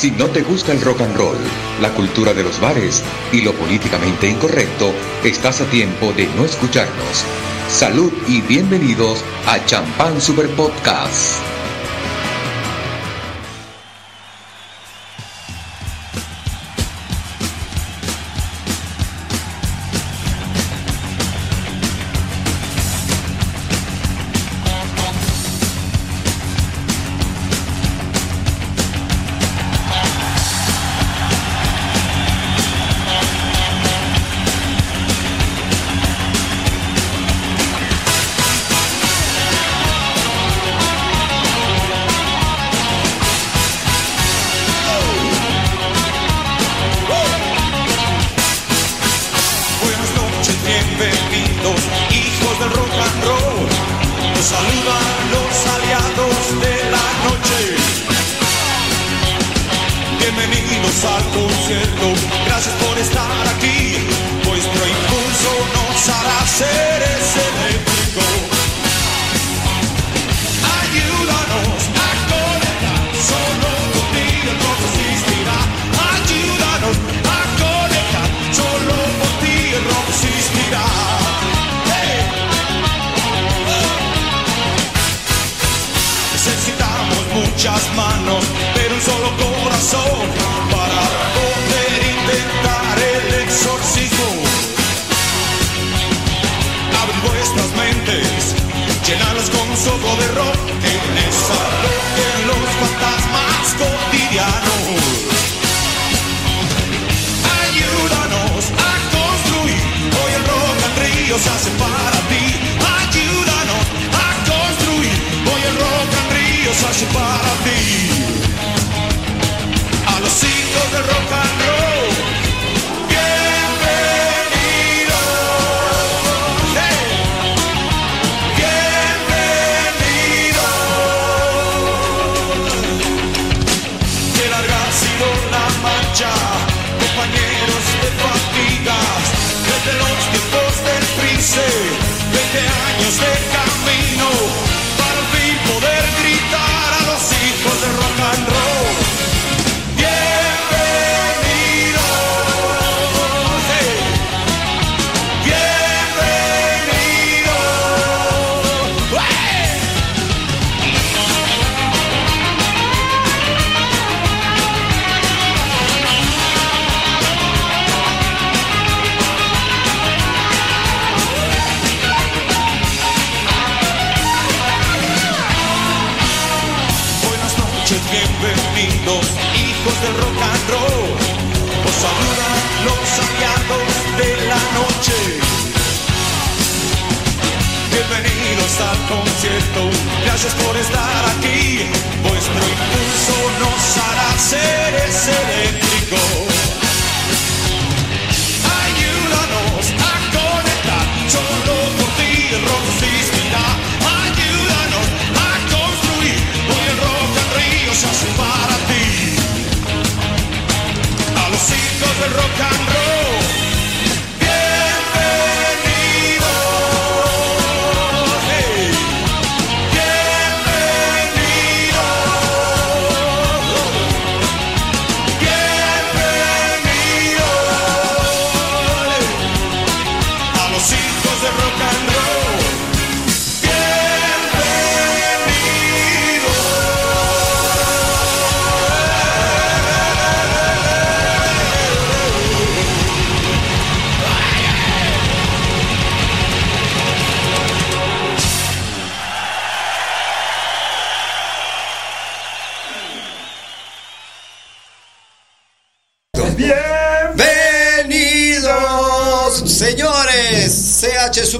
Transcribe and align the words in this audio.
Si 0.00 0.10
no 0.10 0.30
te 0.30 0.40
gusta 0.40 0.72
el 0.72 0.80
rock 0.80 1.02
and 1.02 1.14
roll, 1.14 1.36
la 1.82 1.92
cultura 1.92 2.32
de 2.32 2.42
los 2.42 2.58
bares 2.58 3.02
y 3.32 3.42
lo 3.42 3.52
políticamente 3.52 4.30
incorrecto, 4.30 4.94
estás 5.24 5.60
a 5.60 5.66
tiempo 5.66 6.14
de 6.14 6.26
no 6.36 6.46
escucharnos. 6.46 7.22
Salud 7.68 8.10
y 8.26 8.40
bienvenidos 8.40 9.22
a 9.46 9.62
Champán 9.66 10.18
Super 10.22 10.48
Podcast. 10.56 11.49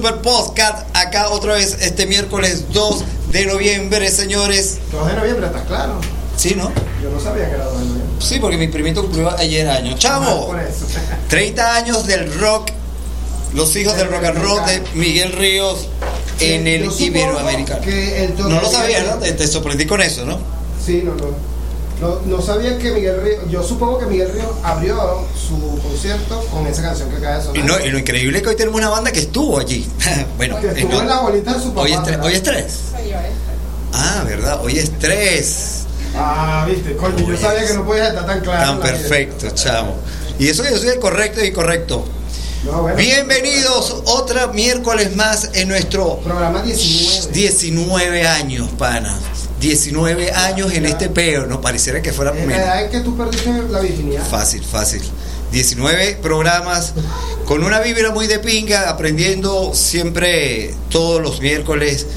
Super 0.01 0.21
Podcast, 0.21 0.97
acá 0.97 1.29
otra 1.29 1.53
vez 1.53 1.77
este 1.79 2.07
miércoles 2.07 2.73
2 2.73 3.03
de 3.31 3.45
noviembre, 3.45 4.09
señores. 4.09 4.79
2 4.91 5.07
de 5.09 5.13
noviembre, 5.13 5.45
está 5.45 5.63
claro. 5.65 6.01
Sí, 6.35 6.55
¿no? 6.55 6.71
Yo 7.03 7.11
no 7.11 7.19
sabía 7.19 7.47
que 7.47 7.53
era 7.53 7.65
2 7.65 7.73
de 7.81 7.85
noviembre. 7.85 8.15
Sí, 8.19 8.39
porque 8.39 8.57
mi 8.57 8.67
primito 8.67 9.03
cumplió 9.03 9.29
ayer 9.37 9.69
año. 9.69 9.91
Ah, 9.93 9.99
¡Chavo! 9.99 10.47
por 10.47 10.59
eso. 10.59 10.87
30 11.29 11.75
años 11.75 12.07
del 12.07 12.33
rock, 12.39 12.71
los 13.53 13.75
hijos 13.75 13.95
del 13.95 14.07
rock 14.07 14.23
and 14.23 14.37
roll 14.39 14.65
de 14.65 14.81
Miguel 14.95 15.33
Ríos 15.33 15.87
en 16.39 16.65
el 16.65 16.89
Iberoamericano. 16.99 17.81
que 17.81 18.25
el 18.25 18.35
No 18.39 18.59
lo 18.59 18.71
sabía, 18.71 19.03
¿no? 19.03 19.17
Te, 19.17 19.33
te 19.33 19.45
sorprendí 19.47 19.85
con 19.85 20.01
eso, 20.01 20.25
¿no? 20.25 20.39
Sí, 20.83 21.03
no, 21.05 21.13
no. 21.13 21.27
No, 22.01 22.19
no 22.25 22.41
sabía 22.41 22.77
que 22.79 22.91
Miguel 22.91 23.21
Río, 23.21 23.47
yo 23.47 23.61
supongo 23.63 23.99
que 23.99 24.07
Miguel 24.07 24.31
Río 24.33 24.51
abrió 24.63 25.23
su 25.47 25.79
concierto 25.83 26.43
con 26.51 26.65
esa 26.65 26.81
canción 26.81 27.09
que 27.11 27.17
acaba 27.17 27.37
de 27.37 27.43
sonar. 27.43 27.57
Y, 27.57 27.67
no, 27.67 27.79
y 27.79 27.91
lo 27.91 27.99
increíble 27.99 28.37
es 28.39 28.43
que 28.43 28.49
hoy 28.49 28.55
tenemos 28.55 28.79
una 28.79 28.89
banda 28.89 29.11
que 29.11 29.19
estuvo 29.19 29.59
allí. 29.59 29.87
bueno, 30.37 30.59
Que 30.59 30.69
estuvo 30.69 30.93
no- 30.93 31.01
en 31.01 31.07
la 31.07 31.19
bolita 31.19 31.53
de 31.53 31.59
su 31.61 31.69
papá. 31.69 31.81
hoy, 31.81 31.91
es 31.93 32.01
tres, 32.03 32.17
¿verdad? 32.17 32.25
hoy 32.25 32.33
es 32.33 32.43
tres. 32.43 32.73
Ah, 33.93 34.23
¿verdad? 34.25 34.61
Hoy 34.63 34.79
es 34.79 34.91
tres. 34.99 35.77
Ah, 36.15 36.65
viste, 36.67 36.95
coño, 36.97 37.17
yo 37.19 37.37
sabía 37.37 37.67
que 37.67 37.73
no 37.75 37.85
podías 37.85 38.07
estar 38.09 38.25
tan 38.25 38.39
claro. 38.41 38.65
Tan 38.71 38.81
vida. 38.81 38.91
perfecto, 38.91 39.49
chamo. 39.51 39.95
Y 40.39 40.47
eso 40.47 40.63
que 40.63 40.71
yo 40.71 40.77
soy 40.79 40.89
el 40.89 40.99
correcto 40.99 41.43
y 41.45 41.51
correcto. 41.51 42.03
No, 42.63 42.81
bueno, 42.81 42.97
Bienvenidos 42.97 44.01
otra 44.05 44.47
miércoles 44.47 45.15
más 45.15 45.49
en 45.53 45.67
nuestro 45.67 46.17
Programa 46.19 46.61
19. 46.63 47.31
19 47.33 48.27
años, 48.27 48.69
pana. 48.77 49.17
19 49.61 50.31
años 50.31 50.73
en 50.73 50.85
este 50.85 51.07
peo. 51.09 51.45
No 51.45 51.61
pareciera 51.61 52.01
que 52.01 52.11
fuera 52.11 52.33
la 52.33 52.39
menos. 52.41 52.57
edad 52.57 52.83
en 52.83 52.91
que 52.91 52.99
tú 52.99 53.15
perdiste 53.15 53.53
la 53.69 53.79
virginidad. 53.79 54.27
Fácil, 54.27 54.63
fácil. 54.63 55.01
19 55.51 56.19
programas 56.21 56.93
con 57.45 57.63
una 57.63 57.79
vibra 57.79 58.11
muy 58.11 58.27
de 58.27 58.39
pinga, 58.39 58.89
aprendiendo 58.89 59.73
siempre 59.73 60.73
todos 60.89 61.21
los 61.21 61.41
miércoles 61.41 62.07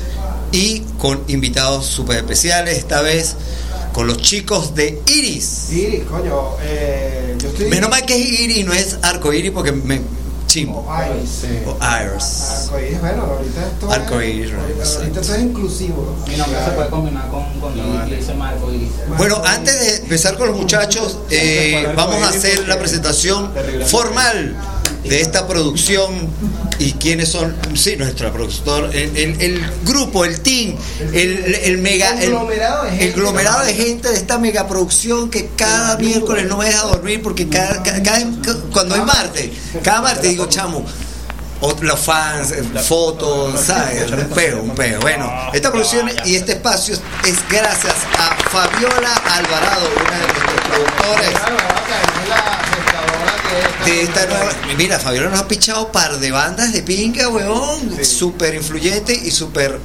y 0.52 0.80
con 0.98 1.22
invitados 1.28 1.86
súper 1.86 2.18
especiales. 2.18 2.78
Esta 2.78 3.02
vez 3.02 3.36
con 3.92 4.06
los 4.06 4.18
chicos 4.18 4.74
de 4.74 5.00
Iris. 5.06 5.70
Iris, 5.72 6.04
coño, 6.04 6.56
eh, 6.62 7.36
yo 7.38 7.48
estoy. 7.48 7.66
Menos 7.68 7.90
mal 7.90 8.06
que 8.06 8.14
es 8.14 8.40
Iris, 8.40 8.64
no 8.64 8.72
es 8.72 8.98
arco 9.02 9.32
iris 9.32 9.50
porque 9.52 9.72
me 9.72 10.00
chimbo. 10.54 10.86
Ay, 10.88 11.26
sí. 11.26 11.48
O 11.66 11.74
Iris. 11.74 12.68
Arcoíris, 12.70 13.00
bueno, 13.00 13.22
ahorita 13.24 13.66
esto. 13.66 13.88
es- 13.88 13.92
Arcoíris, 13.98 14.52
ahorita- 14.54 14.82
esto 15.20 15.20
es 15.34 15.40
inclusivo. 15.40 16.16
Mi 16.28 16.36
nombre 16.36 16.58
se 16.64 16.70
puede 16.70 16.90
combinar 16.90 17.28
con, 17.28 17.44
con 17.60 17.76
Iris, 17.76 18.08
le 18.08 18.16
dice 18.16 18.34
Marco 18.34 18.72
Iris. 18.72 18.90
Bueno, 19.18 19.42
antes 19.44 19.80
de 19.80 19.96
empezar 20.04 20.36
con 20.38 20.48
los 20.48 20.56
muchachos, 20.56 21.18
eh, 21.30 21.92
vamos 21.96 22.22
a 22.22 22.28
hacer 22.28 22.68
la 22.68 22.78
presentación 22.78 23.50
formal 23.86 24.56
de 25.04 25.20
esta 25.20 25.46
producción 25.46 26.28
y 26.78 26.92
quiénes 26.92 27.28
son, 27.28 27.54
sí, 27.74 27.94
nuestra 27.96 28.32
productor, 28.32 28.90
el, 28.94 29.16
el- 29.16 29.40
el 29.40 29.62
grupo, 29.84 30.24
el 30.24 30.40
team, 30.40 30.74
el, 31.12 31.54
el 31.62 31.78
mega, 31.78 32.20
el, 32.22 32.30
Conglomerado 32.32 32.84
de 32.84 32.90
gente. 32.90 33.14
de 33.66 33.74
gente 33.74 34.08
de 34.10 34.14
esta 34.16 34.38
mega 34.38 34.66
producción 34.66 35.30
que 35.30 35.50
cada 35.56 35.96
miércoles 35.98 36.46
no 36.46 36.56
me 36.56 36.66
deja 36.66 36.82
dormir 36.82 37.22
porque 37.22 37.48
cada, 37.48 37.82
cada- 37.82 38.02
cada- 38.02 38.26
cuando 38.72 38.96
es 38.96 39.04
martes, 39.04 39.50
cada 39.82 40.00
martes 40.02 40.30
digo, 40.30 40.46
chamo, 40.46 40.84
los 41.80 42.00
fans, 42.00 42.50
eh, 42.52 42.62
fotos, 42.86 43.60
¿sabes? 43.60 44.10
Un 44.10 44.28
peo, 44.30 44.62
un 44.62 44.74
peo. 44.74 45.00
Bueno, 45.00 45.30
esta 45.52 45.70
producción 45.70 46.10
y 46.24 46.36
este 46.36 46.52
espacio 46.52 46.94
es 47.24 47.48
gracias 47.48 47.94
a 48.18 48.36
Fabiola 48.50 49.14
Alvarado, 49.14 49.88
una 50.00 50.18
de 50.18 50.26
nuestros 50.26 50.60
productores 50.68 51.30
de 53.84 54.02
esta 54.02 54.26
nueva. 54.26 54.52
Mira, 54.76 54.98
Fabiola 54.98 55.30
nos 55.30 55.40
ha 55.40 55.48
pichado 55.48 55.90
par 55.92 56.18
de 56.18 56.30
bandas 56.30 56.72
de 56.72 56.82
pinga, 56.82 57.28
weón. 57.28 58.04
Súper 58.04 58.54
influyente 58.54 59.14
y 59.14 59.30
súper 59.30 59.78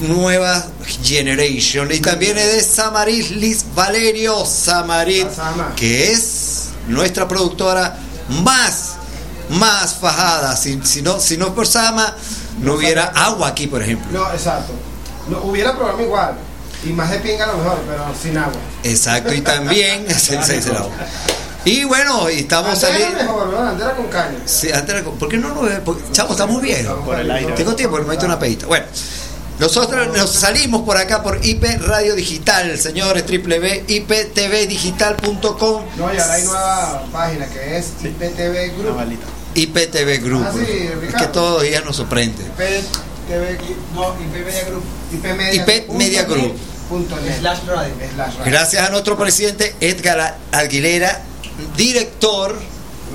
nueva 0.00 0.66
generation. 1.02 1.90
Y 1.92 2.00
también 2.00 2.36
es 2.38 2.52
de 2.52 2.62
Samaris 2.62 3.30
Liz 3.30 3.64
Valerio 3.74 4.44
Samarit, 4.44 5.28
que 5.76 6.12
es 6.12 6.68
nuestra 6.88 7.26
productora 7.28 7.98
más, 8.28 8.95
más 9.50 9.94
fajada. 9.94 10.56
Si, 10.56 10.80
si 10.84 11.02
no, 11.02 11.18
si 11.20 11.36
no 11.36 11.54
por 11.54 11.66
Sama, 11.66 12.14
no 12.60 12.74
hubiera 12.74 13.04
agua 13.14 13.48
aquí, 13.48 13.66
por 13.66 13.82
ejemplo. 13.82 14.06
No, 14.12 14.30
exacto. 14.32 14.72
No, 15.28 15.38
hubiera 15.42 15.74
programa 15.76 16.02
igual. 16.02 16.34
Y 16.84 16.88
más 16.92 17.10
de 17.10 17.18
pinga 17.18 17.44
a 17.44 17.48
lo 17.48 17.58
mejor, 17.58 17.78
pero 17.88 18.04
sin 18.22 18.36
agua. 18.38 18.60
Exacto, 18.82 19.32
y 19.34 19.40
también. 19.40 20.06
se- 20.10 20.42
se- 20.42 20.62
se 20.62 20.72
la- 20.72 20.86
y 21.64 21.82
bueno, 21.84 22.30
y 22.30 22.40
estamos 22.40 22.78
saliendo. 22.78 23.18
mejor, 23.18 23.48
¿no? 23.48 23.58
Antes 23.60 23.84
era 23.86 23.96
con 23.96 24.06
caña. 24.06 24.38
Sí, 24.44 24.70
antes 24.70 24.94
era 24.94 25.02
como- 25.02 25.18
¿Por 25.18 25.28
qué 25.28 25.36
no 25.36 25.62
ve? 25.62 25.80
Porque, 25.84 26.04
Chamo, 26.12 26.30
estamos 26.32 26.62
viejos. 26.62 27.04
Por 27.04 27.18
el 27.18 27.28
aire. 27.28 27.52
Tengo 27.54 27.74
tiempo, 27.74 27.96
me 27.98 28.04
meto 28.04 28.24
una 28.26 28.38
pedita. 28.38 28.66
Bueno, 28.66 28.86
nosotros 29.58 30.08
nos 30.16 30.30
salimos 30.32 30.82
por 30.82 30.96
acá 30.98 31.22
por 31.22 31.38
IP 31.44 31.64
Radio 31.80 32.14
Digital, 32.14 32.78
señores, 32.78 33.24
www.iptvdigital.com, 33.26 35.82
No, 35.96 36.12
y 36.12 36.18
ahora 36.18 36.32
hay 36.32 36.42
nueva 36.44 37.04
página 37.12 37.46
que 37.48 37.78
es 37.78 37.86
IPTV 38.02 38.76
Group. 38.78 39.00
IPTV 39.54 40.22
Group. 40.22 40.44
Ah, 40.46 40.52
sí, 40.54 40.60
es 40.60 40.98
Ricardo. 41.00 41.26
que 41.26 41.32
todos 41.32 41.52
los 41.54 41.62
días 41.62 41.82
nos 41.84 41.96
sorprende. 41.96 42.42
IPTV 42.44 43.58
no, 43.94 44.14
IP 44.20 44.44
Media 44.44 44.64
Group. 44.64 44.84
IP 45.12 45.24
Media, 45.24 45.54
IP 45.54 45.88
Media 45.90 46.24
Group. 46.24 46.56
punto 46.88 47.16
net. 47.20 47.38
Slash 47.40 47.64
radio. 47.66 47.94
Slash 48.14 48.34
radio. 48.36 48.52
Gracias 48.52 48.86
a 48.86 48.90
nuestro 48.90 49.16
presidente 49.16 49.74
Edgar 49.80 50.36
Aguilera, 50.52 51.22
director. 51.76 52.54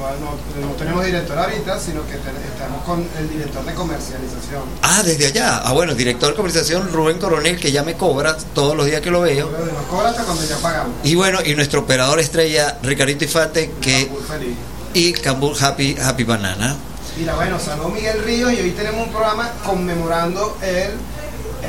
No, 0.01 0.61
no, 0.61 0.67
no 0.67 0.73
tenemos 0.73 1.05
director 1.05 1.37
ahorita, 1.37 1.79
sino 1.79 2.05
que 2.07 2.13
estamos 2.15 2.83
con 2.85 3.07
el 3.19 3.29
director 3.29 3.63
de 3.65 3.73
comercialización. 3.73 4.63
Ah, 4.81 5.01
desde 5.05 5.27
allá. 5.27 5.61
Ah, 5.63 5.73
bueno, 5.73 5.93
director 5.93 6.29
de 6.29 6.35
conversación 6.35 6.91
Rubén 6.91 7.19
Coronel, 7.19 7.59
que 7.59 7.71
ya 7.71 7.83
me 7.83 7.93
cobra 7.95 8.35
todos 8.55 8.75
los 8.75 8.85
días 8.87 9.01
que 9.01 9.11
lo 9.11 9.21
veo. 9.21 9.49
Pero 9.51 9.65
nos 9.65 9.85
cobra 9.85 10.09
hasta 10.09 10.23
cuando 10.23 10.43
ya 10.43 10.57
pagamos. 10.57 10.95
Y 11.03 11.15
bueno, 11.15 11.39
y 11.45 11.53
nuestro 11.55 11.81
operador 11.81 12.19
estrella, 12.19 12.77
Ricardito 12.81 13.23
Infante, 13.25 13.71
que 13.79 14.11
feliz. 14.27 14.55
y 14.93 15.13
Cambur 15.13 15.55
Happy, 15.63 15.95
Happy 16.01 16.23
Banana. 16.23 16.75
Mira, 17.17 17.35
bueno, 17.35 17.59
saludos 17.59 17.93
Miguel 17.93 18.23
Ríos 18.23 18.51
y 18.53 18.57
hoy 18.61 18.71
tenemos 18.71 19.05
un 19.05 19.11
programa 19.13 19.51
conmemorando 19.65 20.57
el, 20.63 20.91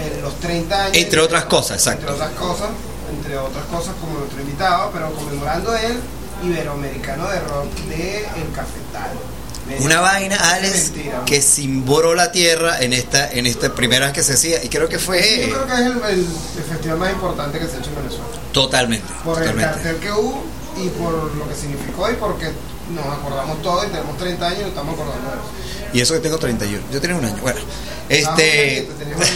el- 0.01 0.23
los 0.23 0.35
30 0.41 0.85
años. 0.85 0.97
Entre 0.97 1.21
otras 1.21 1.45
cosas, 1.45 1.77
exacto. 1.79 2.03
Entre 2.11 2.15
otras 2.15 2.31
cosas, 2.33 2.69
entre 3.15 3.37
otras 3.37 3.65
cosas 3.67 3.95
como 4.01 4.19
nuestro 4.21 4.41
invitado, 4.41 4.91
pero 4.93 5.13
conmemorando 5.13 5.75
el 5.77 5.99
iberoamericano 6.45 7.29
de 7.29 7.41
rock 7.41 7.75
de 7.89 8.19
El 8.21 8.53
Cafetal. 8.55 9.13
Una 9.81 10.01
vaina, 10.01 10.37
Alex, 10.37 10.91
Mentira. 10.93 11.25
que 11.25 11.41
cimboró 11.41 12.15
la 12.15 12.33
tierra 12.33 12.81
en 12.83 12.93
esta, 12.93 13.31
en 13.31 13.47
esta 13.47 13.73
primera 13.75 14.07
vez 14.07 14.15
que 14.15 14.23
se 14.25 14.33
hacía. 14.35 14.63
Y 14.63 14.69
creo 14.69 14.89
que 14.89 14.99
Sí, 14.99 15.05
fue 15.07 15.47
Yo 15.49 15.55
creo 15.55 15.67
que 15.67 15.73
es 15.73 15.79
el, 15.81 15.93
el- 16.19 16.27
el 16.59 16.65
festival 16.69 16.99
más 16.99 17.13
importante 17.13 17.59
que 17.61 17.67
se 17.69 17.77
ha 17.77 17.79
hecho 17.79 17.91
en 17.91 17.97
Venezuela. 17.97 18.25
totalmente, 18.53 19.07
Por 19.25 19.39
el 19.39 19.45
totalmente. 19.51 19.73
cartel 19.83 19.97
que 19.99 20.13
hubo 20.13 20.43
y 20.83 20.89
por 20.89 21.13
lo 21.13 21.49
que 21.49 21.55
significó 21.55 22.11
y 22.11 22.15
porque 22.15 22.51
nos 22.93 23.07
acordamos 23.07 23.63
todos 23.63 23.87
y 23.87 23.91
tenemos 23.91 24.19
30 24.19 24.47
años 24.47 24.59
y 24.59 24.63
nos 24.63 24.69
estamos 24.71 24.95
acordando 24.95 25.31
de 25.31 25.37
eso. 25.37 25.51
Y 25.93 26.01
eso 26.01 26.15
que 26.15 26.21
tengo 26.21 26.39
31. 26.39 26.83
Yo 26.93 27.01
tenía 27.01 27.17
un 27.17 27.25
año. 27.25 27.37
Bueno, 27.43 27.61
Ah, 28.05 28.07
este. 28.09 28.89
bueno, 29.17 29.33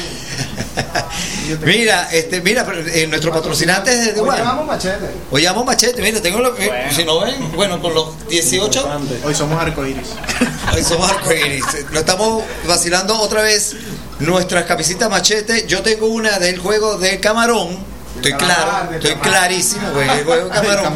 mira, 1.64 2.08
este, 2.12 2.40
mira, 2.40 2.64
pero, 2.66 2.80
eh, 2.86 3.06
nuestro 3.06 3.32
patrocinante 3.32 3.90
es 3.90 3.98
desde 3.98 4.12
Hoy 4.12 4.18
igual. 4.18 4.38
llevamos 4.38 4.66
machete. 4.66 5.06
Hoy 5.30 5.42
llamo 5.42 5.64
machete, 5.64 6.02
mira, 6.02 6.20
tengo 6.20 6.40
lo 6.40 6.56
eh, 6.58 6.88
si 6.94 7.04
no 7.04 7.20
ven, 7.20 7.52
bueno, 7.52 7.80
con 7.80 7.94
los 7.94 8.28
18, 8.28 8.88
Hoy 9.24 9.34
somos 9.34 9.60
arcoíris. 9.60 10.08
hoy 10.74 10.82
somos 10.82 11.10
arcoíris. 11.10 11.64
Lo 11.92 12.00
estamos 12.00 12.44
vacilando 12.66 13.18
otra 13.18 13.42
vez. 13.42 13.74
Nuestras 14.18 14.64
camisitas 14.64 15.08
machete, 15.10 15.66
yo 15.66 15.82
tengo 15.82 16.06
una 16.06 16.38
del 16.38 16.58
juego 16.58 16.98
de 16.98 17.20
camarón. 17.20 17.78
Estoy 18.16 18.32
claro, 18.34 18.90
de 18.90 18.96
estoy 18.96 19.14
clarísimo, 19.16 19.90
güey, 19.92 20.08
el 20.08 20.24
juego 20.24 20.48
de 20.48 20.50
camarón. 20.82 20.94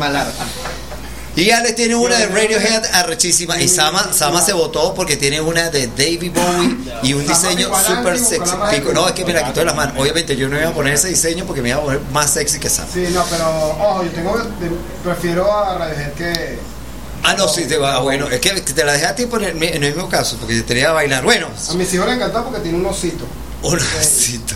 Y 1.36 1.50
Alex 1.50 1.76
tiene 1.76 1.94
una 1.94 2.16
de 2.16 2.26
Radiohead 2.26 2.84
arrechísima. 2.92 3.60
Y 3.60 3.68
Sama, 3.68 4.12
Sama 4.12 4.42
se 4.42 4.52
votó 4.52 4.92
porque 4.94 5.16
tiene 5.16 5.40
una 5.40 5.70
de 5.70 5.86
David 5.86 6.32
Bowie 6.34 6.76
y 7.02 7.12
un 7.14 7.26
diseño 7.26 7.70
súper 7.86 8.18
sexy. 8.18 8.52
Pico- 8.72 8.92
No, 8.92 9.06
es 9.08 9.14
que 9.14 9.24
mira, 9.24 9.44
quitó 9.46 9.64
las 9.64 9.74
manos. 9.76 9.94
Obviamente 9.98 10.36
yo 10.36 10.48
no 10.48 10.58
iba 10.58 10.68
a 10.70 10.74
poner 10.74 10.94
ese 10.94 11.08
diseño 11.08 11.44
porque 11.46 11.62
me 11.62 11.68
iba 11.70 11.78
a 11.78 11.82
poner 11.82 12.00
más 12.12 12.30
sexy 12.32 12.58
que 12.58 12.68
Sama. 12.68 12.88
Sí, 12.92 13.06
no, 13.12 13.24
pero 13.30 13.48
ojo, 13.48 14.02
yo 14.04 14.10
tengo, 14.10 14.36
prefiero 15.04 15.50
a 15.52 15.78
Radiohead 15.78 16.12
que... 16.14 16.58
Ah, 17.22 17.34
no, 17.34 17.46
sí, 17.48 17.64
te 17.64 17.76
va. 17.76 18.00
Bueno, 18.00 18.28
es 18.28 18.40
que 18.40 18.50
te 18.60 18.84
la 18.84 18.92
dejé 18.94 19.06
a 19.06 19.14
ti 19.14 19.26
por 19.26 19.42
el, 19.44 19.62
en 19.62 19.84
el 19.84 19.94
mismo 19.94 20.08
caso, 20.08 20.36
porque 20.38 20.56
yo 20.56 20.64
tenía 20.64 20.86
que 20.86 20.92
bailar. 20.92 21.22
Bueno, 21.22 21.48
A 21.68 21.74
mis 21.74 21.92
hijos 21.94 22.06
les 22.06 22.16
encantó 22.16 22.44
porque 22.44 22.60
tiene 22.60 22.78
un 22.78 22.86
osito. 22.86 23.24
un 23.62 23.78
besito. 23.98 24.54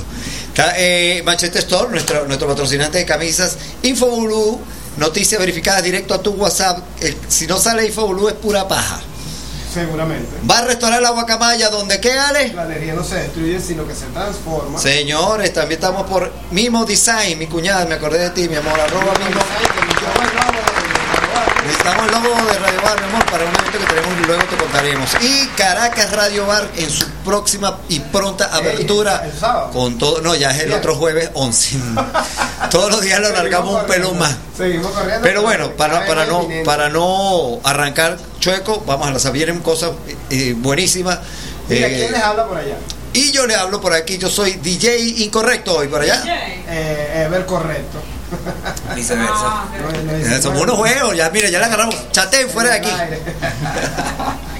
Ca- 0.55 0.73
eh, 0.77 1.23
Machete 1.25 1.59
Store, 1.59 1.91
nuestro, 1.91 2.27
nuestro 2.27 2.49
patrocinante 2.49 2.99
de 2.99 3.05
camisas. 3.05 3.57
Infobulu, 3.83 4.61
noticias 4.97 5.39
verificadas 5.41 5.83
directo 5.83 6.15
a 6.15 6.23
tu 6.23 6.33
WhatsApp. 6.33 6.79
El- 7.01 7.17
si 7.29 7.47
no 7.47 7.59
sale 7.59 7.87
Infobulu 7.87 8.29
es 8.29 8.35
pura 8.35 8.67
paja. 8.69 9.01
Seguramente. 9.73 10.29
Va 10.49 10.59
a 10.59 10.63
restaurar 10.67 11.03
la 11.03 11.11
guacamaya, 11.11 11.69
donde 11.69 12.01
qué, 12.01 12.13
Ale? 12.13 12.53
La 12.55 12.65
energía 12.65 12.95
no 12.95 13.03
se 13.03 13.17
destruye, 13.17 13.61
sino 13.61 13.87
que 13.89 13.95
se 13.95 14.07
transforma. 14.07 14.79
Señores, 14.79 15.53
también 15.53 15.81
estamos 15.81 16.09
por 16.09 16.33
Mimo 16.53 16.85
Design, 16.85 17.37
mi 17.39 17.49
cuñada, 17.49 17.85
me 17.85 17.95
acordé 17.97 18.19
de 18.21 18.31
ti, 18.31 18.49
mi 18.49 18.55
amor, 18.55 18.79
arroba 18.79 19.13
Mimo. 19.19 19.41
Necesitamos 21.65 22.07
el 22.07 22.13
logo 22.13 22.29
de 22.53 22.59
Radio 22.59 22.83
Bar, 22.83 23.01
mi 23.01 23.09
amor, 23.09 23.25
para 23.31 23.45
un 23.45 23.51
evento 23.55 23.79
que 23.79 23.87
tenemos 23.87 24.13
y 24.21 24.27
luego 24.27 24.43
te 24.45 24.57
contaremos. 24.57 25.11
Y 25.23 25.47
Caracas 25.57 26.13
Radio 26.13 26.47
Bar 26.47 26.69
en 26.77 26.91
su 26.91 27.07
próxima 27.25 27.79
y 27.89 28.01
pronta 28.01 28.47
apertura. 28.55 29.23
el 29.25 29.33
sábado. 29.39 29.71
Con 29.73 29.97
todo, 29.97 30.21
no, 30.21 30.35
ya 30.35 30.51
es 30.51 30.59
el 30.61 30.67
Bien. 30.67 30.79
otro 30.79 30.95
jueves 30.97 31.31
11. 31.33 31.77
Todos 32.71 32.91
los 32.91 33.01
días 33.01 33.19
lo 33.21 33.31
largamos 33.31 33.81
un 33.81 33.87
pelo 33.87 34.13
más. 34.15 34.37
Seguimos 34.57 34.93
corriendo. 34.93 35.23
Pero 35.23 35.43
bueno, 35.43 35.71
para, 35.73 36.07
para, 36.07 36.27
no, 36.27 36.47
para 36.67 36.91
no 36.91 37.61
arrancar 37.65 38.19
chueco, 38.41 38.83
vamos 38.87 39.09
a 39.09 39.13
las 39.13 39.33
vienen 39.33 39.61
cosas 39.61 39.93
eh, 40.31 40.55
buenísimas. 40.57 41.19
Mira, 41.69 41.87
Eh, 41.89 41.97
¿quién 41.97 42.13
les 42.13 42.23
habla 42.23 42.47
por 42.47 42.59
allá? 42.59 42.77
y 43.15 43.31
yo 43.31 43.47
le 43.47 43.55
hablo 43.55 43.81
por 43.81 43.93
aquí, 43.95 44.19
yo 44.19 44.29
soy 44.29 44.55
DJ 44.55 44.99
incorrecto 45.25 45.77
hoy 45.79 45.89
por 45.89 46.03
allá. 46.03 46.23
Eh, 46.27 47.23
Ever 47.27 47.47
Correcto. 47.47 47.99
Viceversa. 48.95 49.65
No, 50.45 50.53
no, 50.55 50.61
unos 50.61 50.77
juegos, 50.77 51.17
ya 51.17 51.31
mira, 51.31 51.49
ya 51.49 51.59
la 51.61 51.67
agarramos. 51.67 51.97
Chaten 52.13 52.49
fuera 52.49 52.71
de 52.71 52.77
aquí. 52.77 52.91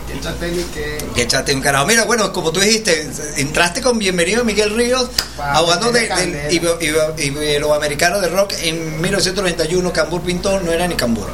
que. 0.73 1.23
Echaste 1.23 1.55
un 1.55 1.61
carajo. 1.61 1.87
Mira, 1.87 2.05
bueno, 2.05 2.33
como 2.33 2.51
tú 2.51 2.61
dijiste, 2.61 3.11
entraste 3.37 3.81
con 3.83 3.99
Bienvenido 3.99 4.45
Miguel 4.45 4.75
Ríos, 4.75 5.09
Pa, 5.37 5.53
abogado 5.53 5.93
de, 5.93 6.03
meterle 6.03 6.37
del 6.45 6.61
ibe- 6.63 6.79
ibe- 6.81 7.25
iberoamericano 7.25 8.21
de 8.21 8.29
rock 8.29 8.53
en 8.63 9.01
1991. 9.01 9.93
Cambur 9.93 10.23
Pintor 10.23 10.63
no 10.65 10.73
era 10.73 10.87
ni 10.89 10.95
Cambur. 10.95 11.29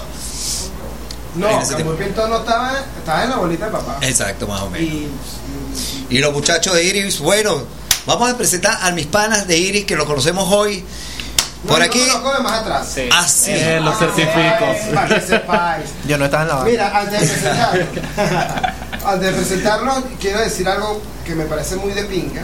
No, 1.36 1.46
Cambur 1.68 1.96
Pintor 1.96 2.28
no 2.28 2.38
estaba, 2.38 2.84
estaba 2.98 3.24
en 3.24 3.30
la 3.30 3.36
bolita 3.36 3.66
de 3.66 3.72
papá. 3.72 3.98
Exacto, 4.02 4.46
más 4.46 4.62
o 4.62 4.70
menos. 4.70 4.88
Y. 4.88 5.08
Y 6.10 6.18
los 6.18 6.32
muchachos 6.32 6.74
de 6.74 6.82
Iris, 6.82 7.20
bueno, 7.20 7.62
vamos 8.06 8.30
a 8.30 8.36
presentar 8.36 8.78
a 8.82 8.90
mis 8.90 9.06
panas 9.06 9.46
de 9.46 9.56
Iris 9.56 9.84
que 9.84 9.94
lo 9.94 10.06
conocemos 10.06 10.52
hoy. 10.52 10.84
Por 11.66 11.78
no, 11.78 11.84
aquí. 11.84 12.02
No, 12.06 12.32
de 12.32 12.42
más 12.42 12.60
atrás. 12.60 12.90
Sí. 12.94 13.08
Así. 13.14 13.50
Eh, 13.52 13.80
lo 13.80 13.92
certifico. 13.92 14.94
Para 14.94 15.08
que 15.14 15.20
sepáis. 15.20 15.90
Yo 16.06 16.16
no 16.16 16.24
estaba 16.24 16.42
en 16.44 16.48
la 16.48 16.54
banda. 16.54 16.70
Mira, 16.70 16.98
antes 16.98 17.20
de 17.20 17.26
presentarlo, 17.26 17.86
antes 19.06 19.20
de 19.26 19.32
presentarlo, 19.32 20.02
quiero 20.20 20.40
decir 20.40 20.68
algo 20.68 21.02
que 21.24 21.34
me 21.34 21.44
parece 21.44 21.76
muy 21.76 21.92
de 21.92 22.04
pinga, 22.04 22.42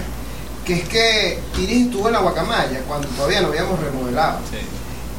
que 0.65 0.75
es 0.75 0.89
que 0.89 1.41
Iris 1.59 1.87
estuvo 1.87 2.09
en 2.09 2.13
la 2.15 2.21
Guacamaya 2.21 2.81
cuando 2.87 3.09
todavía 3.09 3.41
no 3.41 3.49
habíamos 3.49 3.81
remodelado. 3.81 4.39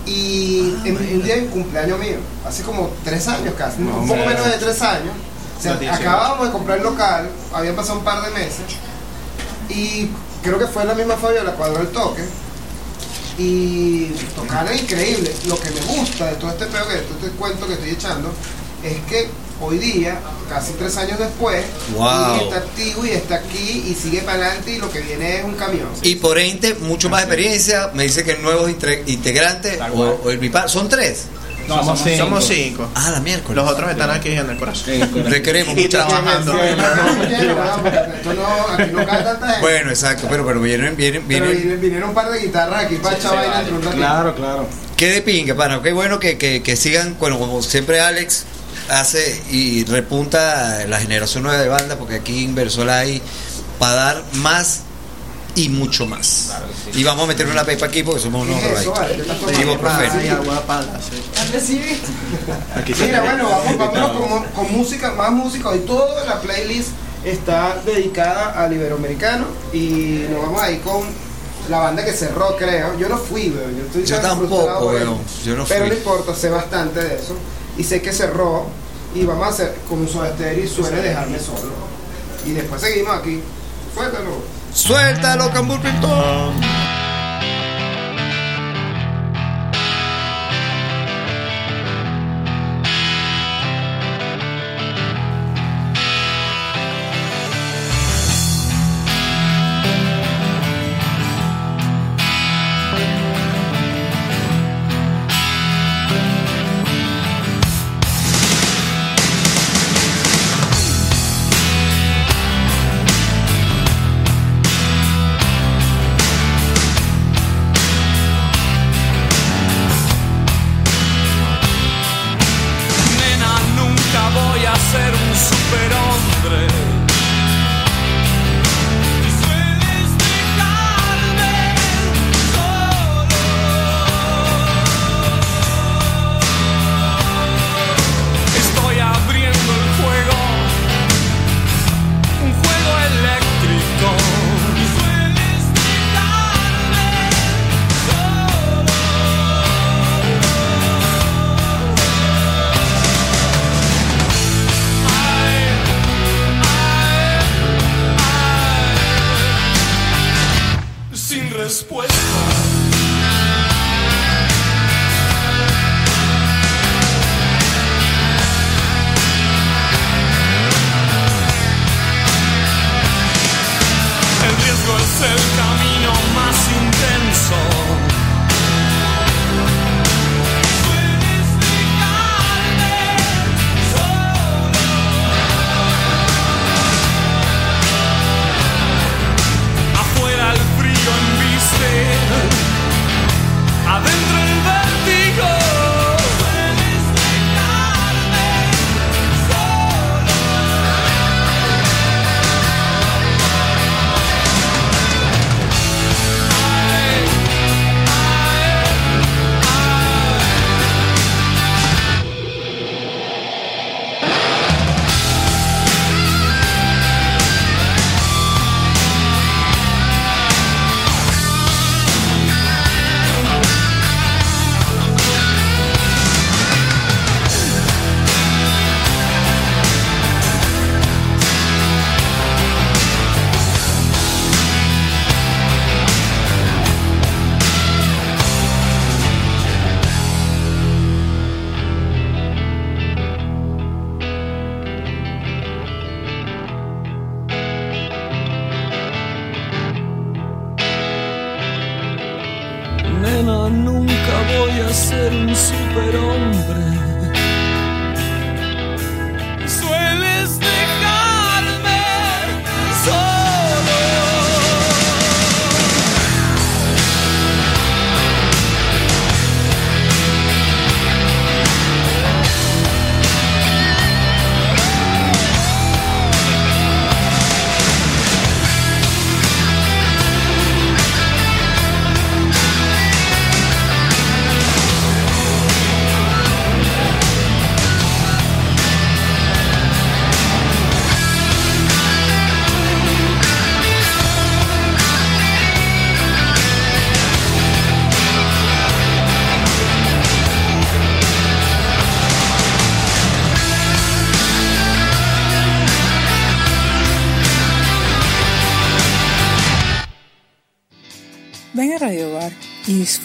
Y 0.05 0.75
en, 0.85 0.95
en 0.95 1.15
un 1.17 1.23
día 1.23 1.35
de 1.35 1.47
cumpleaños 1.47 1.99
mío, 1.99 2.17
hace 2.47 2.63
como 2.63 2.89
tres 3.03 3.27
años 3.27 3.53
casi, 3.57 3.81
un 3.81 4.07
poco 4.07 4.25
menos. 4.25 4.45
de 4.45 4.51
tres 4.51 4.81
años, 4.81 5.13
o 5.57 5.61
sea, 5.61 5.71
Los 5.71 5.81
18. 5.81 6.01
acabábamos 6.01 6.45
de 6.47 6.51
comprar 6.53 6.77
el 6.77 6.83
local, 6.85 7.29
habían 7.53 7.75
pasado 7.75 7.99
un 7.99 8.05
par 8.05 8.21
de 8.23 8.29
meses, 8.29 8.61
y 9.67 10.09
creo 10.41 10.57
que 10.59 10.67
fue 10.67 10.85
la 10.85 10.93
misma 10.93 11.17
Fabiola 11.17 11.51
cuadró 11.51 11.81
el 11.81 11.89
toque, 11.89 12.23
y 13.37 14.05
tocar 14.35 14.71
es 14.71 14.81
increíble. 14.81 15.31
Lo 15.47 15.59
que 15.59 15.69
me 15.71 15.81
gusta 15.81 16.27
de 16.27 16.35
todo 16.35 16.51
este 16.51 16.65
pedo 16.65 16.87
que 16.87 16.95
este 16.95 17.27
cuento 17.37 17.67
que 17.67 17.73
estoy 17.73 17.89
echando 17.91 18.33
es 18.83 18.97
que 19.09 19.27
hoy 19.59 19.77
día, 19.79 20.19
casi 20.49 20.73
tres 20.73 20.95
años 20.97 21.17
después, 21.19 21.63
Wow. 21.95 22.35
Está 22.43 22.57
activo 22.57 23.05
y 23.05 23.09
está 23.09 23.35
aquí 23.35 23.85
y 23.89 23.95
sigue 23.95 24.21
para 24.21 24.37
adelante 24.45 24.73
y 24.73 24.77
lo 24.77 24.91
que 24.91 25.01
viene 25.01 25.37
es 25.39 25.45
un 25.45 25.55
camión. 25.55 25.87
Y 26.03 26.15
por 26.15 26.37
ente, 26.37 26.75
mucho 26.75 27.09
más 27.09 27.21
experiencia. 27.23 27.91
Me 27.93 28.03
dice 28.03 28.23
que 28.23 28.37
nuevos 28.37 28.69
integrantes, 29.07 29.79
o, 29.93 30.19
o 30.23 30.29
el 30.29 30.39
bipa- 30.39 30.67
son 30.67 30.89
tres. 30.89 31.25
No, 31.67 31.75
somos, 31.83 31.99
somos 31.99 31.99
cinco. 31.99 32.15
cinco. 32.15 32.25
somos 32.25 32.45
cinco. 32.45 32.89
Ah, 32.95 33.11
la 33.11 33.19
miércoles. 33.19 33.55
Los 33.63 33.71
otros 33.71 33.91
están 33.91 34.09
aquí 34.09 34.29
en 34.29 34.49
el 34.49 34.57
corazón. 34.57 34.93
Le 35.29 35.41
queremos, 35.41 35.77
Y 35.77 35.81
muchachos. 35.81 36.07
trabajando. 36.07 36.53
Bueno, 39.61 39.89
exacto, 39.89 40.27
pero, 40.29 40.45
pero 40.45 40.59
vienen, 40.61 40.95
vienen, 40.95 41.23
Pero 41.27 41.45
vienen. 41.45 41.57
vinieron, 41.61 41.81
vinieron 41.81 42.09
un 42.09 42.15
par 42.15 42.29
de 42.31 42.39
guitarras 42.39 42.85
aquí 42.85 42.95
para 42.95 43.17
echar 43.17 43.35
vaina 43.35 43.47
vale. 43.53 43.59
entre 43.61 43.75
un 43.75 43.81
ratito. 43.83 43.97
Claro, 43.97 44.35
claro. 44.35 44.67
Qué 44.95 45.07
de 45.11 45.21
pinga, 45.21 45.55
pana. 45.55 45.81
Qué 45.81 45.91
bueno 45.93 46.19
que, 46.19 46.37
que, 46.37 46.63
que 46.63 46.75
sigan, 46.75 47.15
bueno, 47.19 47.37
como 47.39 47.61
siempre 47.61 47.99
Alex 48.01 48.45
hace 48.89 49.41
y 49.51 49.83
repunta 49.85 50.85
la 50.87 50.99
generación 50.99 51.43
nueva 51.43 51.59
de 51.61 51.67
banda, 51.67 51.97
porque 51.97 52.15
aquí 52.15 52.43
en 52.45 52.55
Venezuela 52.55 52.99
hay 52.99 53.21
para 53.79 53.93
dar 53.93 54.23
más 54.33 54.81
y 55.57 55.69
mucho 55.69 56.05
más. 56.05 56.45
Claro 56.49 56.67
que 56.67 56.93
sí. 56.93 56.99
Y 56.99 57.03
vamos 57.03 57.23
a 57.23 57.27
meter 57.27 57.47
una 57.47 57.63
pepa 57.63 57.87
aquí 57.87 58.03
porque 58.03 58.21
somos 58.21 58.45
¿Qué 58.45 58.53
unos 58.53 58.61
se 58.61 58.69
Mira, 63.05 63.21
bueno, 63.21 63.49
vamos, 63.49 63.77
vámonos 63.77 64.11
con, 64.11 64.43
con 64.65 64.77
música, 64.77 65.13
más 65.13 65.31
música. 65.31 65.69
Hoy 65.69 65.79
toda 65.79 66.25
la 66.25 66.39
playlist 66.39 66.89
está 67.25 67.81
dedicada 67.83 68.63
al 68.63 68.71
iberoamericano 68.71 69.47
y 69.73 70.25
nos 70.29 70.43
vamos 70.43 70.61
ahí 70.61 70.77
con 70.77 71.01
la 71.69 71.79
banda 71.79 72.05
que 72.05 72.13
cerró, 72.13 72.55
creo. 72.55 72.95
Yo 72.99 73.09
no 73.09 73.17
fui, 73.17 73.49
weón. 73.49 73.79
Yo, 73.79 73.85
estoy 73.85 74.05
Yo 74.05 74.17
tan 74.17 74.39
tampoco. 74.39 74.93
Yo 75.43 75.55
no 75.55 75.65
Pero 75.65 75.85
fui. 75.85 75.89
no 75.89 75.95
importa, 75.95 76.35
sé 76.35 76.49
bastante 76.49 77.03
de 77.03 77.15
eso. 77.15 77.35
Y 77.79 77.83
sé 77.83 77.99
que 77.99 78.13
cerró 78.13 78.67
y 79.15 79.25
vamos 79.25 79.47
a 79.47 79.49
hacer 79.49 79.75
como 79.89 80.07
su 80.07 80.19
y 80.19 80.67
suele 80.67 81.01
dejarme 81.01 81.39
solo. 81.39 81.71
Y 82.45 82.51
después 82.51 82.79
seguimos 82.79 83.17
aquí. 83.17 83.41
Suéltalo. 83.95 84.56
Suéltalo, 84.77 85.49
Cambur 85.49 85.79
Pintor. 85.79 86.53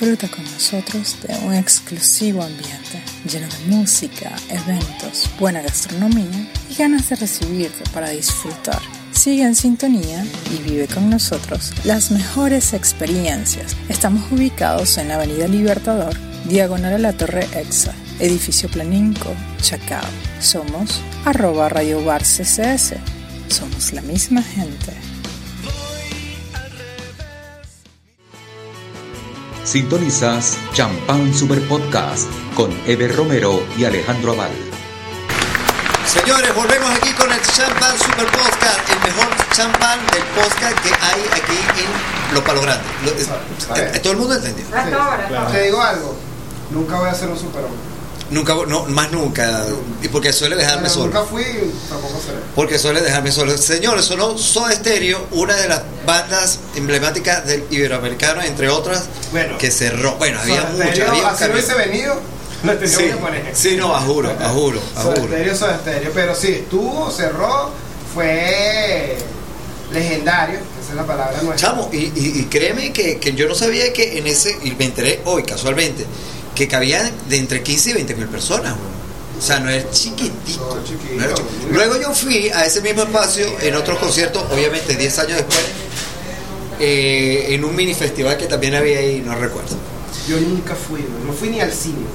Disfruta 0.03 0.27
con 0.35 0.45
nosotros 0.45 1.17
de 1.23 1.33
un 1.47 1.55
exclusivo 1.55 2.43
ambiente 2.43 3.01
lleno 3.25 3.47
de 3.47 3.77
música, 3.77 4.33
eventos, 4.49 5.31
buena 5.39 5.63
gastronomía 5.63 6.49
y 6.69 6.75
ganas 6.75 7.09
de 7.09 7.15
recibirte 7.15 7.89
para 7.95 8.11
disfrutar. 8.11 8.81
Sigue 9.13 9.45
en 9.45 9.55
sintonía 9.55 10.25
y 10.53 10.61
vive 10.69 10.89
con 10.89 11.09
nosotros 11.09 11.73
las 11.85 12.11
mejores 12.11 12.73
experiencias. 12.73 13.77
Estamos 13.89 14.25
ubicados 14.33 14.99
en 14.99 15.07
la 15.07 15.15
Avenida 15.15 15.47
Libertador, 15.47 16.19
diagonal 16.49 16.95
a 16.95 16.99
la 16.99 17.13
Torre 17.13 17.47
EXA, 17.55 17.95
edificio 18.19 18.69
Planinco, 18.69 19.33
Chacao. 19.61 20.03
Somos 20.41 21.01
arroba 21.25 21.69
Radio 21.69 22.05
Bar 22.05 22.25
CCS. 22.25 22.95
Somos 23.47 23.93
la 23.93 24.03
misma 24.03 24.43
gente. 24.43 25.12
Sintonizas 29.77 30.59
Champán 30.75 31.33
Super 31.33 31.67
Podcast 31.67 32.29
con 32.55 32.71
Ever 32.87 33.17
Romero 33.17 33.65
y 33.75 33.87
Alejandro 33.87 34.33
Aval. 34.33 34.51
Señores, 36.05 36.55
volvemos 36.55 36.91
aquí 36.91 37.11
con 37.15 37.33
el 37.33 37.41
Champán 37.41 37.97
Super 37.99 38.27
Podcast, 38.27 38.81
el 38.91 38.99
mejor 39.01 39.29
champán 39.57 39.99
del 40.13 40.23
podcast 40.37 40.79
que 40.83 40.91
hay 40.91 41.23
aquí 41.41 41.57
en 41.81 42.35
Lo 42.35 42.45
Palo 42.45 42.61
Grande. 42.61 42.85
Lo- 43.03 43.13
es- 43.13 43.29
eh, 43.79 43.99
¿Todo 44.01 44.13
el 44.13 44.19
mundo 44.19 44.35
entendió? 44.35 44.67
Te 45.51 45.63
digo 45.63 45.81
algo, 45.81 46.17
nunca 46.71 46.97
voy 46.99 47.09
a 47.09 47.15
ser 47.15 47.31
un 47.31 47.39
superhombre. 47.39 47.92
Nunca, 48.33 48.55
no, 48.67 48.85
más 48.87 49.13
nunca. 49.13 49.67
Y 50.03 50.09
porque 50.09 50.33
suele 50.33 50.57
dejarme 50.57 50.89
solo. 50.89 51.07
Nunca 51.07 51.23
fui, 51.23 51.45
tampoco 51.89 52.21
seré. 52.25 52.39
Porque 52.55 52.79
suele 52.79 53.01
dejarme 53.03 53.31
solo. 53.31 53.57
Señores, 53.59 54.05
sonó 54.07 54.37
Soda 54.39 54.73
Stereo, 54.73 55.27
una 55.33 55.55
de 55.55 55.69
las 55.69 55.83
bandas 56.07 56.59
emblemáticas 56.75 57.47
del 57.47 57.65
iberoamericano, 57.71 58.43
entre 58.43 58.69
otras, 58.71 59.05
Bueno. 59.33 59.59
que 59.59 59.71
cerró. 59.71 60.17
Bueno, 60.17 60.41
había 60.41 60.63
muchas. 60.73 61.09
Había 61.09 61.23
cambio. 61.33 61.53
hubiese 61.53 61.75
venido, 61.75 62.15
lo 62.65 62.73
tenía 62.79 62.97
Sí, 62.97 63.05
que 63.05 63.15
poner. 63.17 63.51
sí, 63.55 63.77
no, 63.77 63.95
a 63.95 64.01
juro, 64.01 64.31
a 64.41 64.49
juro, 64.49 64.81
a 64.97 65.03
Soda. 65.03 65.17
Stereo, 65.17 65.55
Soda 65.57 65.79
Stereo, 65.83 66.11
pero 66.15 66.35
sí, 66.35 66.49
estuvo, 66.49 67.11
cerró, 67.11 67.71
fue 68.15 69.17
legendario, 69.93 70.59
esa 70.81 70.91
es 70.91 70.95
la 70.97 71.07
palabra 71.07 71.43
nuestra. 71.43 71.69
Chamo, 71.69 71.91
y, 71.93 71.97
y- 71.99 72.13
y 72.41 72.45
créeme 72.47 72.93
que, 72.93 73.19
que 73.19 73.35
yo 73.35 73.47
no 73.47 73.55
sabía 73.55 73.93
que 73.93 74.17
en 74.19 74.27
ese, 74.27 74.57
y 74.63 74.71
me 74.73 74.87
enteré 74.87 75.21
hoy 75.27 75.43
casualmente, 75.43 76.07
que 76.55 76.69
cabían 76.69 77.11
de 77.29 77.37
entre 77.39 77.63
15 77.63 77.91
y 77.91 77.93
20 77.95 78.15
mil 78.15 78.27
personas. 78.29 78.75
O 79.39 79.43
sea, 79.45 79.59
no 79.59 79.71
es 79.71 79.91
chiquitico. 79.91 80.65
No, 80.67 81.25
era 81.25 81.35
chiquito. 81.35 81.73
Luego 81.73 82.01
yo 82.01 82.13
fui 82.15 82.49
a 82.51 82.65
ese 82.65 82.81
mismo 82.81 83.03
espacio 83.03 83.47
en 83.61 83.75
otros 83.75 83.99
conciertos, 83.99 84.45
obviamente 84.53 84.95
10 84.95 85.19
años 85.19 85.37
después, 85.39 85.65
eh, 86.79 87.47
en 87.51 87.65
un 87.65 87.75
mini 87.75 87.95
festival 87.95 88.37
que 88.37 88.47
también 88.47 88.75
había 88.75 88.99
ahí, 88.99 89.21
no 89.25 89.35
recuerdo. 89.35 89.77
Yo 90.29 90.39
nunca 90.41 90.75
fui, 90.77 91.05
no 91.27 91.33
fui 91.33 91.49
ni 91.49 91.61
al 91.61 91.73
cine. 91.73 92.07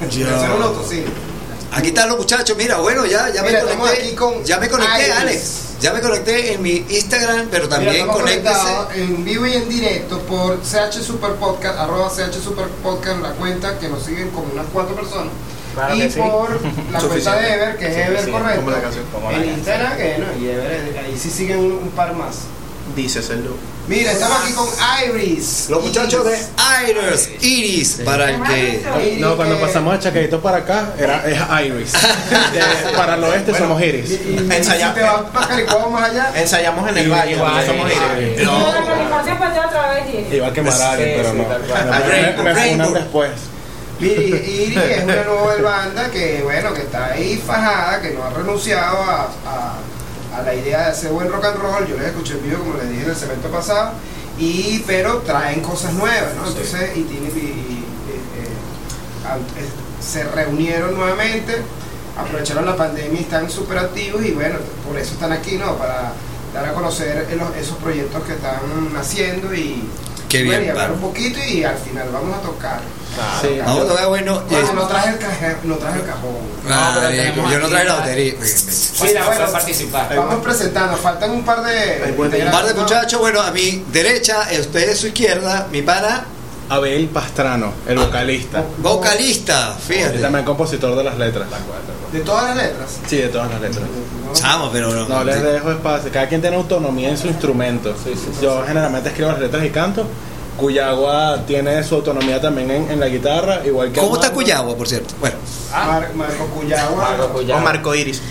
Aquí 1.72 1.88
están 1.88 2.08
los 2.10 2.18
muchachos, 2.18 2.56
mira, 2.56 2.76
bueno, 2.78 3.06
ya, 3.06 3.32
ya 3.32 3.42
Mira, 3.42 3.64
me 3.64 3.74
conecté. 3.74 4.02
aquí 4.02 4.14
con 4.14 4.44
ya 4.44 4.58
me 4.58 4.68
conecté. 4.68 5.10
Alex. 5.12 5.42
Ya 5.82 5.92
me 5.92 6.00
conecté 6.00 6.52
en 6.52 6.62
mi 6.62 6.76
Instagram, 6.88 7.48
pero 7.50 7.68
también 7.68 8.06
conéctese. 8.06 8.68
en 8.94 9.24
vivo 9.24 9.48
y 9.48 9.54
en 9.54 9.68
directo 9.68 10.20
por 10.20 10.60
CH 10.62 11.02
Super 11.02 11.32
Podcast, 11.32 11.76
arroba 11.76 12.08
CH 12.08 12.40
Super 12.40 12.68
Podcast, 12.84 13.20
la 13.20 13.32
cuenta 13.32 13.76
que 13.80 13.88
nos 13.88 14.04
siguen 14.04 14.30
como 14.30 14.52
unas 14.52 14.66
cuatro 14.72 14.94
personas. 14.94 15.32
Claro 15.74 15.96
y 15.96 16.00
que 16.02 16.10
sí. 16.10 16.20
por 16.20 16.60
la 16.92 17.00
cuenta 17.08 17.34
de 17.34 17.54
Ever, 17.54 17.76
que 17.78 17.86
es 17.88 17.96
Ever 18.08 18.30
correcto. 18.30 18.60
Como 18.60 18.70
la 18.70 18.80
canción. 18.80 19.04
Como 19.12 19.32
la 19.32 19.38
en. 19.38 19.48
Instagram, 19.50 19.96
que 19.96 20.18
no, 20.18 20.40
y 20.40 20.50
Ever, 20.50 20.98
ahí 21.04 21.18
sí 21.18 21.30
siguen 21.30 21.58
un, 21.58 21.72
un 21.72 21.90
par 21.90 22.14
más. 22.14 22.42
Dices 22.96 23.30
el 23.30 23.44
look. 23.44 23.56
Mira, 23.88 24.12
estamos 24.12 24.38
aquí 24.42 24.52
con 24.52 24.68
Iris. 25.08 25.66
Los 25.70 25.82
muchachos 25.82 26.24
de 26.24 26.38
Iris. 26.88 27.28
Iris, 27.40 27.42
Iris, 27.42 28.00
para 28.04 28.30
el 28.30 28.42
que. 28.42 28.82
Iris, 29.06 29.18
No, 29.20 29.34
cuando 29.36 29.58
pasamos 29.60 29.94
a 29.94 29.98
Chacaito 29.98 30.40
para 30.40 30.58
acá, 30.58 30.92
era, 30.98 31.24
es 31.26 31.66
Iris. 31.66 31.92
De- 32.52 32.92
para 32.96 33.14
el 33.14 33.24
oeste 33.24 33.54
somos 33.56 33.80
Iris. 33.82 34.10
Y, 34.10 34.14
y, 34.14 34.34
y 34.60 34.64
si 34.64 34.70
te 34.70 35.02
vas 35.02 35.22
para 35.32 35.88
más 35.90 36.10
allá, 36.10 36.32
Ensayamos 36.36 36.88
en 36.90 36.98
el 36.98 37.10
valle, 37.10 37.36
somos. 37.66 37.90
Iris. 37.90 38.44
No. 38.44 38.72
Y... 40.30 40.36
Iba 40.36 40.46
a 40.48 40.52
quemar 40.52 40.72
a 40.72 40.96
Sí, 40.96 41.02
pero 41.16 41.30
sí, 41.32 41.36
no. 42.36 42.42
Me- 42.42 42.54
funan 42.54 42.92
después. 42.94 43.30
Miri, 44.00 44.24
Iris 44.66 44.76
es 44.76 45.04
una 45.04 45.24
nueva 45.24 45.54
banda 45.62 46.10
que, 46.10 46.40
bueno, 46.42 46.72
que 46.74 46.82
está 46.82 47.06
ahí 47.12 47.42
fajada, 47.44 48.00
que 48.00 48.10
no 48.10 48.24
ha 48.24 48.30
renunciado 48.30 48.98
a, 49.02 49.28
a- 50.34 50.42
la 50.42 50.54
idea 50.54 50.80
de 50.82 50.90
hacer 50.92 51.10
buen 51.12 51.30
rock 51.30 51.44
and 51.46 51.58
roll. 51.58 51.86
Yo 51.86 51.96
les 51.96 52.06
escuché 52.08 52.34
en 52.34 52.42
vivo, 52.44 52.58
como 52.60 52.74
les 52.78 52.88
dije 52.90 53.02
en 53.04 53.10
el 53.10 53.16
segmento 53.16 53.48
pasado, 53.48 53.92
y, 54.38 54.82
pero 54.86 55.18
traen 55.18 55.60
cosas 55.60 55.92
nuevas, 55.94 56.34
¿no? 56.36 56.46
Entonces, 56.48 56.96
y, 56.96 57.02
tiene- 57.02 57.28
y- 57.28 57.38
y- 57.38 57.84
eh, 58.10 59.28
al- 59.30 59.40
eh, 59.40 59.68
se 60.00 60.24
reunieron 60.24 60.94
nuevamente, 60.96 61.56
aprovecharon 62.18 62.66
la 62.66 62.76
pandemia 62.76 63.20
y 63.20 63.22
están 63.24 63.48
súper 63.50 63.78
activos, 63.78 64.24
y 64.24 64.32
bueno, 64.32 64.56
por 64.86 64.98
eso 64.98 65.12
están 65.14 65.32
aquí, 65.32 65.56
¿no? 65.56 65.76
Para 65.76 66.12
dar 66.52 66.66
a 66.66 66.72
conocer 66.74 67.26
esos 67.58 67.76
proyectos 67.78 68.22
que 68.24 68.32
están 68.32 68.60
haciendo 68.98 69.54
y, 69.54 69.84
Qué 70.32 70.42
bien, 70.42 70.70
hablar 70.70 70.76
Pablo. 70.88 70.94
un 70.94 71.00
poquito 71.00 71.38
y 71.40 71.62
al 71.64 71.76
final 71.78 72.08
vamos 72.12 72.38
a 72.38 72.40
tocar. 72.40 72.80
Sí. 73.42 73.58
Vamos 73.64 73.90
a 73.90 73.94
ver, 73.94 74.06
bueno. 74.06 74.42
Bueno, 74.48 74.66
es- 74.66 74.74
no 74.74 74.86
traje 74.86 75.10
el 75.10 75.18
cajón, 75.18 75.56
no 75.64 75.76
traje 75.76 75.98
el 75.98 76.06
cajón. 76.06 76.36
Ah, 76.70 76.92
pero 76.94 77.08
eh, 77.10 77.34
yo 77.50 77.58
no 77.58 77.68
traje 77.68 77.84
la 77.84 77.94
batería. 77.94 78.34
Mira, 79.02 79.26
bueno, 79.26 79.52
participar. 79.52 80.16
Vamos 80.16 80.42
presentando, 80.42 80.96
faltan 80.96 81.30
un 81.32 81.44
par 81.44 81.62
de. 81.62 82.14
Un 82.16 82.50
par 82.50 82.64
de 82.66 82.74
¿no? 82.74 82.80
muchachos, 82.80 83.20
bueno, 83.20 83.42
a 83.42 83.50
mi 83.50 83.84
derecha, 83.92 84.48
usted 84.58 84.90
a 84.92 84.96
su 84.96 85.08
izquierda, 85.08 85.68
mi 85.70 85.82
pana, 85.82 86.24
Abel 86.68 87.08
Pastrano, 87.08 87.72
el 87.86 87.98
vocalista. 87.98 88.64
vocalista, 88.78 89.76
Y 89.78 89.92
fíjate. 89.92 90.18
también 90.18 90.44
compositor 90.44 90.96
de 90.96 91.04
las 91.04 91.18
letras. 91.18 91.48
De 92.12 92.20
todas 92.20 92.44
las 92.48 92.56
letras. 92.56 92.98
Sí, 93.06 93.16
de 93.16 93.28
todas 93.28 93.50
las 93.50 93.60
letras. 93.60 93.84
Chamo, 94.34 94.70
pero 94.72 94.90
no. 94.92 95.06
No 95.08 95.24
les 95.24 95.42
dejo 95.42 95.70
espacio. 95.72 96.10
Cada 96.12 96.28
quien 96.28 96.40
tiene 96.40 96.56
autonomía 96.56 97.10
en 97.10 97.18
su 97.18 97.26
instrumento. 97.26 97.94
Yo 98.40 98.62
generalmente 98.66 99.08
escribo 99.10 99.30
las 99.32 99.40
letras 99.40 99.64
y 99.64 99.70
canto. 99.70 100.06
Cuyagua 100.56 101.38
tiene 101.46 101.82
su 101.82 101.94
autonomía 101.96 102.38
también 102.40 102.70
en, 102.70 102.90
en 102.90 103.00
la 103.00 103.08
guitarra, 103.08 103.62
igual 103.64 103.90
que 103.90 104.00
¿Cómo 104.00 104.16
está. 104.16 104.30
Cuyagua, 104.32 104.76
por 104.76 104.86
cierto? 104.86 105.14
Bueno, 105.18 105.36
Mar- 105.72 106.10
Marco 106.14 106.46
Cuyagua. 106.46 107.16
Marco 107.18 107.38
O. 107.38 107.58
Marco 107.60 107.94
Iris. 107.94 108.22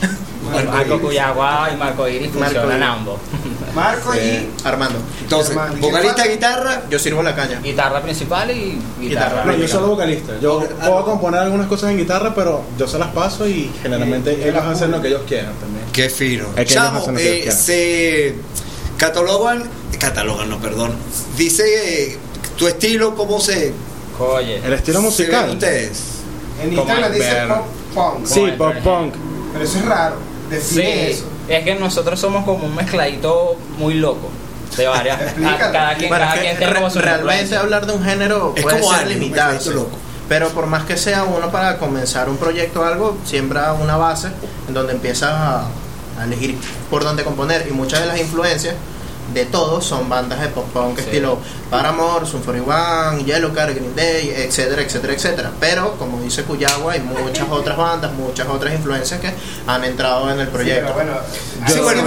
Marco 0.72 1.00
Cuyagua 1.02 1.70
y 1.74 1.78
Marco 1.78 2.08
Iris 2.08 2.34
Marco 2.36 2.54
funcionan 2.60 2.84
ambos. 2.84 3.20
Marco 3.76 4.14
Eh, 4.14 4.48
y. 4.64 4.68
Armando. 4.68 5.00
entonces, 5.22 5.50
Hermano, 5.52 5.78
¿y 5.78 5.80
quién 5.80 5.92
vocalista, 5.92 6.28
guitarra. 6.28 6.82
Yo 6.90 7.00
sirvo 7.00 7.24
la 7.24 7.36
caña. 7.36 7.60
Guitarra 7.62 8.02
principal 8.02 8.52
y 8.52 8.78
Guitarra. 9.00 9.30
guitarra. 9.30 9.46
No, 9.46 9.56
yo 9.58 9.68
soy 9.68 9.84
vocalista. 9.90 10.34
Yo 10.42 10.60
puedo 10.80 11.06
componer 11.06 11.40
algunas 11.42 11.68
cosas 11.68 11.92
en 11.92 11.98
guitarra, 11.98 12.34
pero 12.36 12.64
yo 12.78 12.88
se 12.88 12.98
las 13.00 13.10
paso 13.10 13.48
y 13.48 13.72
generalmente 13.82 14.48
ellos 14.48 14.64
hacen 14.64 14.92
lo 14.92 15.02
que 15.02 15.08
ellos 15.10 15.22
quieran 15.28 15.54
también. 15.60 15.86
Qué 15.92 16.10
fino. 16.10 16.46
Es 16.56 16.66
que 16.68 16.74
Chamo, 16.74 17.06
eh, 17.18 17.52
se 17.52 18.36
catalogan, 18.98 19.64
catalogan, 20.00 20.50
no, 20.50 20.58
perdón. 20.60 20.92
Dice 21.38 21.64
eh, 22.12 22.18
tu 22.58 22.68
estilo, 22.68 23.16
¿cómo 23.16 23.40
se, 23.40 23.74
Oye. 24.20 24.58
El 24.64 24.74
estilo 24.74 25.00
se 25.00 25.06
musical. 25.06 25.50
ustedes? 25.52 26.02
En 26.62 26.74
Instagram 26.74 27.12
dice 27.12 27.36
pop 27.48 27.66
punk. 27.96 28.26
Sí, 28.28 28.46
pop 28.58 28.74
punk. 28.84 29.14
Pero 29.54 29.66
eso 29.66 29.78
es 29.80 29.86
raro. 29.86 30.16
Sí, 30.50 30.56
Define 30.56 31.12
eso. 31.12 31.24
Es 31.56 31.64
que 31.64 31.76
nosotros 31.76 32.20
somos 32.20 32.46
como 32.46 32.66
un 32.66 32.76
mezcladito 32.76 33.56
muy 33.78 33.96
loco. 33.96 34.30
De 34.78 34.88
varias. 34.88 35.20
Cada 35.60 35.96
quien, 35.96 36.10
Bueno, 36.10 36.26
cada 36.26 36.40
quien 36.42 36.58
tiene 36.58 36.72
re- 36.74 36.80
como 36.80 36.90
su 36.90 37.00
realmente 37.00 37.24
influencia. 37.34 37.60
hablar 37.60 37.86
de 37.86 37.94
un 37.94 38.04
género 38.06 38.54
Es 38.56 38.64
puede 38.64 38.80
como 38.80 38.94
ser 38.94 39.08
loco. 39.74 39.98
Pero 40.30 40.48
por 40.50 40.66
más 40.68 40.86
que 40.86 40.96
sea 40.96 41.26
uno 41.26 41.52
para 41.52 41.78
comenzar 41.78 42.30
un 42.30 42.38
proyecto 42.38 42.80
o 42.82 42.86
algo, 42.86 43.18
siembra 43.26 43.74
una 43.74 43.98
base 43.98 44.30
en 44.70 44.74
donde 44.74 44.94
empiezas 44.94 45.30
a, 45.30 45.66
a 46.20 46.24
elegir 46.24 46.58
por 46.90 47.04
dónde 47.04 47.24
componer. 47.26 47.68
Y 47.70 47.74
muchas 47.74 48.00
de 48.00 48.06
las 48.08 48.18
influencias 48.20 48.76
de 49.34 49.46
todos 49.46 49.86
son 49.86 50.10
bandas 50.10 50.42
de 50.42 50.48
pop 50.50 50.66
punk 50.74 50.98
Sí. 50.98 51.04
estilo 51.06 51.38
Paramore, 51.70 52.26
Sun 52.26 52.42
41, 52.42 53.20
Yellowcard, 53.26 53.74
Green 53.76 53.96
Day, 53.96 54.30
etcétera, 54.36 54.82
etcétera, 54.82 55.14
etcétera. 55.14 55.52
Pero 55.60 55.94
como 55.98 56.20
dice 56.22 56.44
Cuyagua, 56.44 56.94
hay 56.94 57.00
muchas 57.00 57.48
otras 57.52 57.78
bandas, 57.78 58.12
muchas 58.14 58.48
otras 58.50 58.74
influencias 58.74 59.20
que 59.22 59.32
han 59.68 59.84
entrado 59.86 60.30
en 60.32 60.40
el 60.40 60.48
Sí, 60.48 60.52
proyecto. 60.54 60.94
pero 60.98 61.12
bueno. 61.12 61.12
Sí, 61.68 61.80
bueno, 61.80 62.02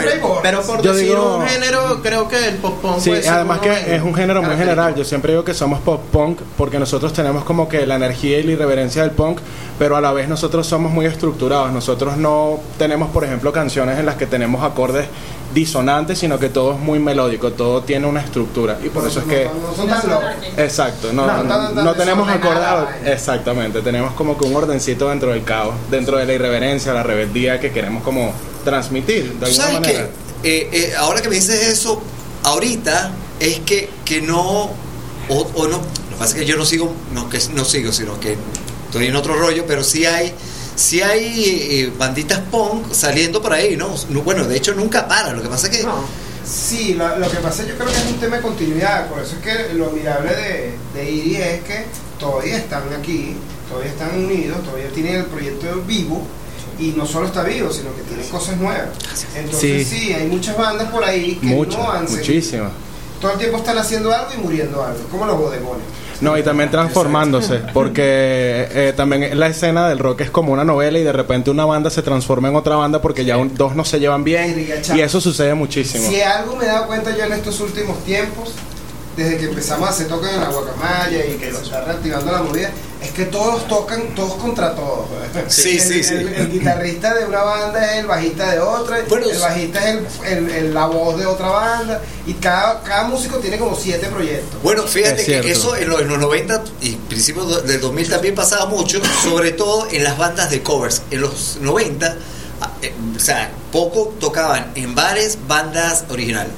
por 0.67 0.83
Yo 0.83 0.93
decir 0.93 1.09
digo- 1.11 1.37
un 1.39 1.47
género, 1.47 2.01
creo 2.03 2.29
que 2.29 2.49
el 2.49 2.57
pop 2.57 2.81
punk 2.83 2.99
Sí, 3.01 3.11
puede 3.11 3.23
ser 3.23 3.33
además 3.35 3.61
que 3.61 3.95
es 3.97 4.03
un 4.03 4.15
género 4.15 4.43
muy 4.43 4.57
general. 4.57 4.95
Yo 4.95 5.05
siempre 5.05 5.33
digo 5.33 5.45
que 5.45 5.55
somos 5.55 5.81
pop 5.81 6.01
punk 6.13 6.41
porque 6.59 6.79
nosotros 6.79 7.13
tenemos 7.13 7.45
como 7.45 7.69
que 7.69 7.87
la 7.87 7.95
energía 7.97 8.39
y 8.39 8.43
la 8.43 8.53
irreverencia 8.53 9.03
del 9.03 9.13
punk, 9.13 9.39
pero 9.79 9.97
a 9.97 10.01
la 10.01 10.13
vez 10.13 10.29
nosotros 10.29 10.67
somos 10.67 10.93
muy 10.93 11.07
estructurados. 11.07 11.73
Nosotros 11.73 12.17
no 12.17 12.59
tenemos, 12.79 13.11
por 13.11 13.25
ejemplo, 13.25 13.53
canciones 13.53 13.99
en 13.99 14.07
las 14.07 14.17
que 14.17 14.27
tenemos 14.27 14.63
acordes 14.65 15.07
disonantes, 15.55 16.19
sino 16.19 16.39
que 16.39 16.49
todo 16.49 16.75
es 16.75 16.81
muy 16.81 16.99
melódico, 16.99 17.53
todo 17.53 17.83
tiene 17.83 18.07
una 18.07 18.21
estructura. 18.21 18.79
Y 18.85 18.89
por 18.89 19.07
eso 19.07 19.21
es 19.21 19.27
que... 19.27 19.45
No, 19.45 19.75
son 19.75 19.89
tan 19.89 20.09
locos. 20.09 20.29
Exacto, 20.57 21.13
no, 21.13 21.27
No, 21.45 21.95
tenemos 21.95 22.27
vaina. 22.27 22.89
Exactamente, 23.07 23.81
tenemos 23.81 24.13
como 24.15 24.37
que 24.37 24.45
un 24.45 24.55
ordencito 24.57 25.09
dentro 25.09 25.31
del 25.31 25.45
caos, 25.45 25.75
dentro 25.91 26.19
de 26.19 26.27
la 26.27 26.33
irreverencia, 26.35 26.93
la 26.93 27.03
rebeldía 27.03 27.61
que 27.61 27.71
queremos 27.71 28.03
como 28.03 28.33
transmitir 28.65 29.25
de 29.25 29.39
¿Tú 29.39 29.45
alguna 29.47 29.55
sabes 29.65 29.81
manera. 29.81 30.09
que 30.43 30.59
eh, 30.59 30.69
eh, 30.73 30.95
ahora 30.99 31.23
que 31.23 31.29
me 31.29 31.37
dices 31.37 31.69
eso, 31.69 32.03
ahorita 32.43 33.13
es 33.41 33.61
que, 33.61 33.89
que 34.05 34.21
no, 34.21 34.41
o, 35.29 35.51
o 35.55 35.69
no, 35.69 35.79
Lo 35.79 35.83
que 35.83 36.17
pasa 36.19 36.35
es 36.35 36.41
que 36.41 36.47
yo 36.47 36.57
no 36.57 36.65
sigo, 36.65 36.93
no 37.13 37.29
que 37.31 37.39
no 37.55 37.65
sigo, 37.65 37.93
sino 37.93 38.19
que 38.21 38.37
estoy 38.87 39.07
en 39.07 39.17
otro 39.17 39.35
rollo, 39.37 39.65
pero 39.67 39.83
sí 39.83 40.05
hay, 40.07 40.35
sí 40.77 41.01
hay 41.03 41.43
eh, 41.71 41.93
banditas 41.99 42.41
punk 42.51 42.93
saliendo 42.93 43.41
por 43.43 43.53
ahí, 43.53 43.77
¿no? 43.77 43.95
No, 44.11 44.23
Bueno, 44.23 44.45
de 44.45 44.57
hecho 44.57 44.75
nunca 44.75 45.07
para. 45.09 45.33
Lo 45.33 45.43
que 45.43 45.49
pasa 45.49 45.69
es 45.69 45.79
que 45.79 45.87
Sí, 46.47 46.95
lo, 46.95 47.17
lo 47.19 47.31
que 47.31 47.39
pasa 47.39 47.65
yo 47.65 47.75
creo 47.75 47.87
que 47.89 47.95
es 47.97 48.07
un 48.07 48.21
tema 48.21 48.37
de 48.37 48.43
continuidad, 48.43 49.09
por 49.09 49.19
eso 49.23 49.37
es 49.37 49.43
que 49.43 49.73
lo 49.75 49.87
admirable 49.87 50.31
de, 50.35 50.75
de 50.95 51.11
IRI 51.11 51.37
es 51.37 51.63
que 51.65 51.87
todavía 52.21 52.59
están 52.59 52.83
aquí, 52.99 53.35
todavía 53.69 53.91
están 53.91 54.15
unidos, 54.19 54.63
todavía 54.63 54.89
tienen 54.91 55.17
el 55.17 55.25
proyecto 55.25 55.67
vivo 55.87 56.23
y 56.79 56.89
no 56.89 57.07
solo 57.07 57.29
está 57.29 57.45
vivo, 57.45 57.73
sino 57.73 57.95
que 57.97 58.03
tiene 58.03 58.25
cosas 58.29 58.59
nuevas. 58.59 58.89
Entonces 59.35 59.89
Sí. 59.89 59.99
sí, 60.01 60.13
hay 60.13 60.27
muchas 60.27 60.55
bandas 60.57 60.91
por 60.91 61.03
ahí 61.03 61.37
que 61.37 61.47
Mucho, 61.47 61.79
no 61.79 61.91
han 61.91 62.07
seguido. 62.07 62.19
muchísimo. 62.27 62.65
Todo 63.23 63.33
el 63.33 63.39
tiempo 63.39 63.57
están 63.59 63.79
haciendo 63.79 64.13
algo 64.13 64.31
y 64.35 64.39
muriendo 64.43 64.85
algo, 64.85 64.99
como 65.11 65.25
los 65.25 65.39
bodegones. 65.39 65.85
No, 66.21 66.39
y 66.39 66.43
también 66.43 66.71
transformándose, 66.71 67.61
porque 67.73 68.03
eh, 68.71 68.93
también 68.97 69.39
la 69.39 69.49
escena 69.49 69.89
del 69.89 69.99
rock 69.99 70.23
es 70.23 70.31
como 70.31 70.53
una 70.53 70.65
novela 70.65 70.99
y 70.99 71.03
de 71.03 71.13
repente 71.13 71.51
una 71.51 71.65
banda 71.65 71.91
se 71.91 72.03
transforma 72.03 72.49
en 72.49 72.57
otra 72.57 72.77
banda 72.77 73.01
porque 73.03 73.25
ya 73.25 73.37
un- 73.37 73.55
dos 73.55 73.75
no 73.75 73.85
se 73.85 73.99
llevan 74.01 74.25
bien 74.25 74.69
y 74.95 75.01
eso 75.01 75.21
sucede 75.21 75.55
muchísimo. 75.55 76.09
Si 76.09 76.21
algo 76.21 76.57
me 76.57 76.65
he 76.65 76.69
dado 76.69 76.87
cuenta 76.87 77.17
yo 77.17 77.25
en 77.25 77.33
estos 77.33 77.61
últimos 77.61 78.03
tiempos, 78.05 78.53
desde 79.17 79.37
que 79.39 79.45
empezamos 79.47 79.89
a 79.89 79.91
hacer 79.93 80.09
toques 80.09 80.31
en 80.33 80.41
la 80.41 80.49
guacamaya 80.51 81.25
y 81.27 81.35
que 81.37 81.53
se 81.53 81.63
está 81.63 81.85
reactivando 81.85 82.33
la 82.33 82.43
movida, 82.43 82.71
es 83.05 83.13
que 83.13 83.25
todos 83.27 83.67
tocan, 83.69 84.15
todos 84.15 84.35
contra 84.35 84.75
todos. 84.75 85.07
Sí, 85.49 85.77
el, 85.79 85.81
sí, 85.81 86.03
sí. 86.05 86.15
El, 86.15 86.29
el 86.35 86.51
guitarrista 86.53 87.15
de 87.15 87.25
una 87.27 87.43
banda 87.43 87.93
es 87.93 88.01
el 88.01 88.07
bajista 88.07 88.51
de 88.53 88.61
otra, 88.61 88.99
Bueno, 89.09 89.27
el 89.29 89.39
bajista 89.39 89.89
es 89.91 89.97
el, 90.27 90.39
el- 90.39 90.51
el- 90.51 90.75
la 90.75 90.87
voz 90.87 91.19
de 91.19 91.27
otra 91.27 91.49
banda, 91.49 92.01
y 92.27 92.33
cada, 92.35 92.83
cada 92.83 93.05
músico 93.05 93.39
tiene 93.39 93.59
como 93.59 93.77
siete 93.77 94.07
proyectos. 94.09 94.63
Bueno, 94.63 94.85
fíjate 94.85 95.21
Es 95.21 95.27
que 95.27 95.43
cierto. 95.43 95.49
eso 95.49 95.77
en 95.77 95.89
los, 95.89 96.01
en 96.01 96.09
los 96.09 96.19
90 96.19 96.65
y 96.81 96.93
principios 96.93 97.67
del 97.67 97.81
2000 97.81 98.09
también 98.09 98.35
pasaba 98.35 98.67
mucho, 98.67 99.01
sobre 99.23 99.53
todo 99.53 99.87
en 99.91 100.03
las 100.05 100.17
bandas 100.19 100.51
de 100.51 100.63
covers. 100.63 101.03
En 101.11 101.21
los 101.21 101.59
90, 101.61 102.17
ah, 102.61 102.71
eh, 102.83 102.93
o 103.17 103.21
sea, 103.21 103.51
poco 103.73 104.15
tocaban 104.21 104.73
en 104.75 104.95
bares 104.95 105.39
bandas 105.47 106.05
originales. 106.11 106.53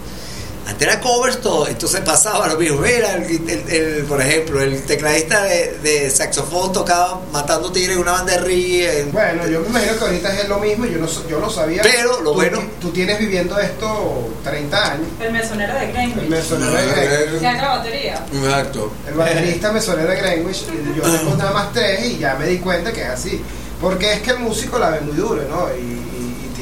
Antes 0.67 0.89
era 0.89 1.01
covers 1.01 1.41
todo, 1.41 1.69
entonces 1.69 2.01
pasaba 2.01 2.49
lo 2.49 2.59
mismo. 2.59 2.85
Era 2.85 3.15
el, 3.15 3.23
el- 3.49 3.65
el- 3.71 4.05
por 4.05 4.21
ejemplo, 4.21 4.61
el 4.61 4.83
tecladista 4.83 5.45
de, 5.45 5.79
de 5.81 6.11
saxofón 6.11 6.73
tocaba 6.73 7.21
Matando 7.33 7.71
Tigres 7.71 7.95
en 7.97 8.03
una 8.03 8.13
banda 8.13 8.33
de 8.33 8.39
reggae. 8.39 9.01
en- 9.03 9.13
Bueno, 9.13 9.47
yo 9.47 9.61
me 9.61 9.69
imagino 9.69 9.97
que 9.97 10.05
ahorita 10.05 10.41
es 10.41 10.49
lo 10.49 10.59
mismo, 10.59 10.87
yo 10.87 10.99
no, 10.99 11.07
so- 11.07 11.25
yo 11.29 11.39
lo 11.39 11.49
sabía. 11.49 11.83
Pero 11.83 12.21
lo 12.21 12.31
Tú- 12.31 12.35
bueno- 12.35 12.63
Tú 12.81 12.91
tienes 12.91 13.17
viviendo 13.19 13.57
esto 13.61 14.29
30 14.43 14.93
años. 14.93 15.07
El 15.21 15.33
mesonero 15.33 15.73
de 15.75 15.85
El 15.87 15.93
Greenwich. 15.93 16.29
mesonero 16.29 16.73
de 16.73 16.85
Greenwich. 17.07 17.39
Se 17.41 17.53
la 17.53 17.69
batería. 17.69 18.27
Exacto. 18.35 18.93
El 19.07 19.15
baterista 19.15 19.73
mesonero 19.73 20.09
de 20.11 20.17
Greenwich, 20.17 20.65
yo 20.97 21.03
tengo 21.19 21.37
nada 21.37 21.53
más 21.53 21.73
tres 21.73 22.05
y 22.07 22.19
ya 22.19 22.35
me 22.35 22.47
di 22.49 22.59
cuenta 22.59 22.93
que 22.93 23.03
es 23.03 23.09
así. 23.09 23.41
Porque 23.81 24.15
es 24.15 24.21
que 24.23 24.31
el 24.31 24.39
músico 24.41 24.79
la 24.79 24.91
ve 24.91 25.01
muy 25.03 25.15
duro, 25.17 25.43
¿no? 25.51 25.69
Y 25.77 26.16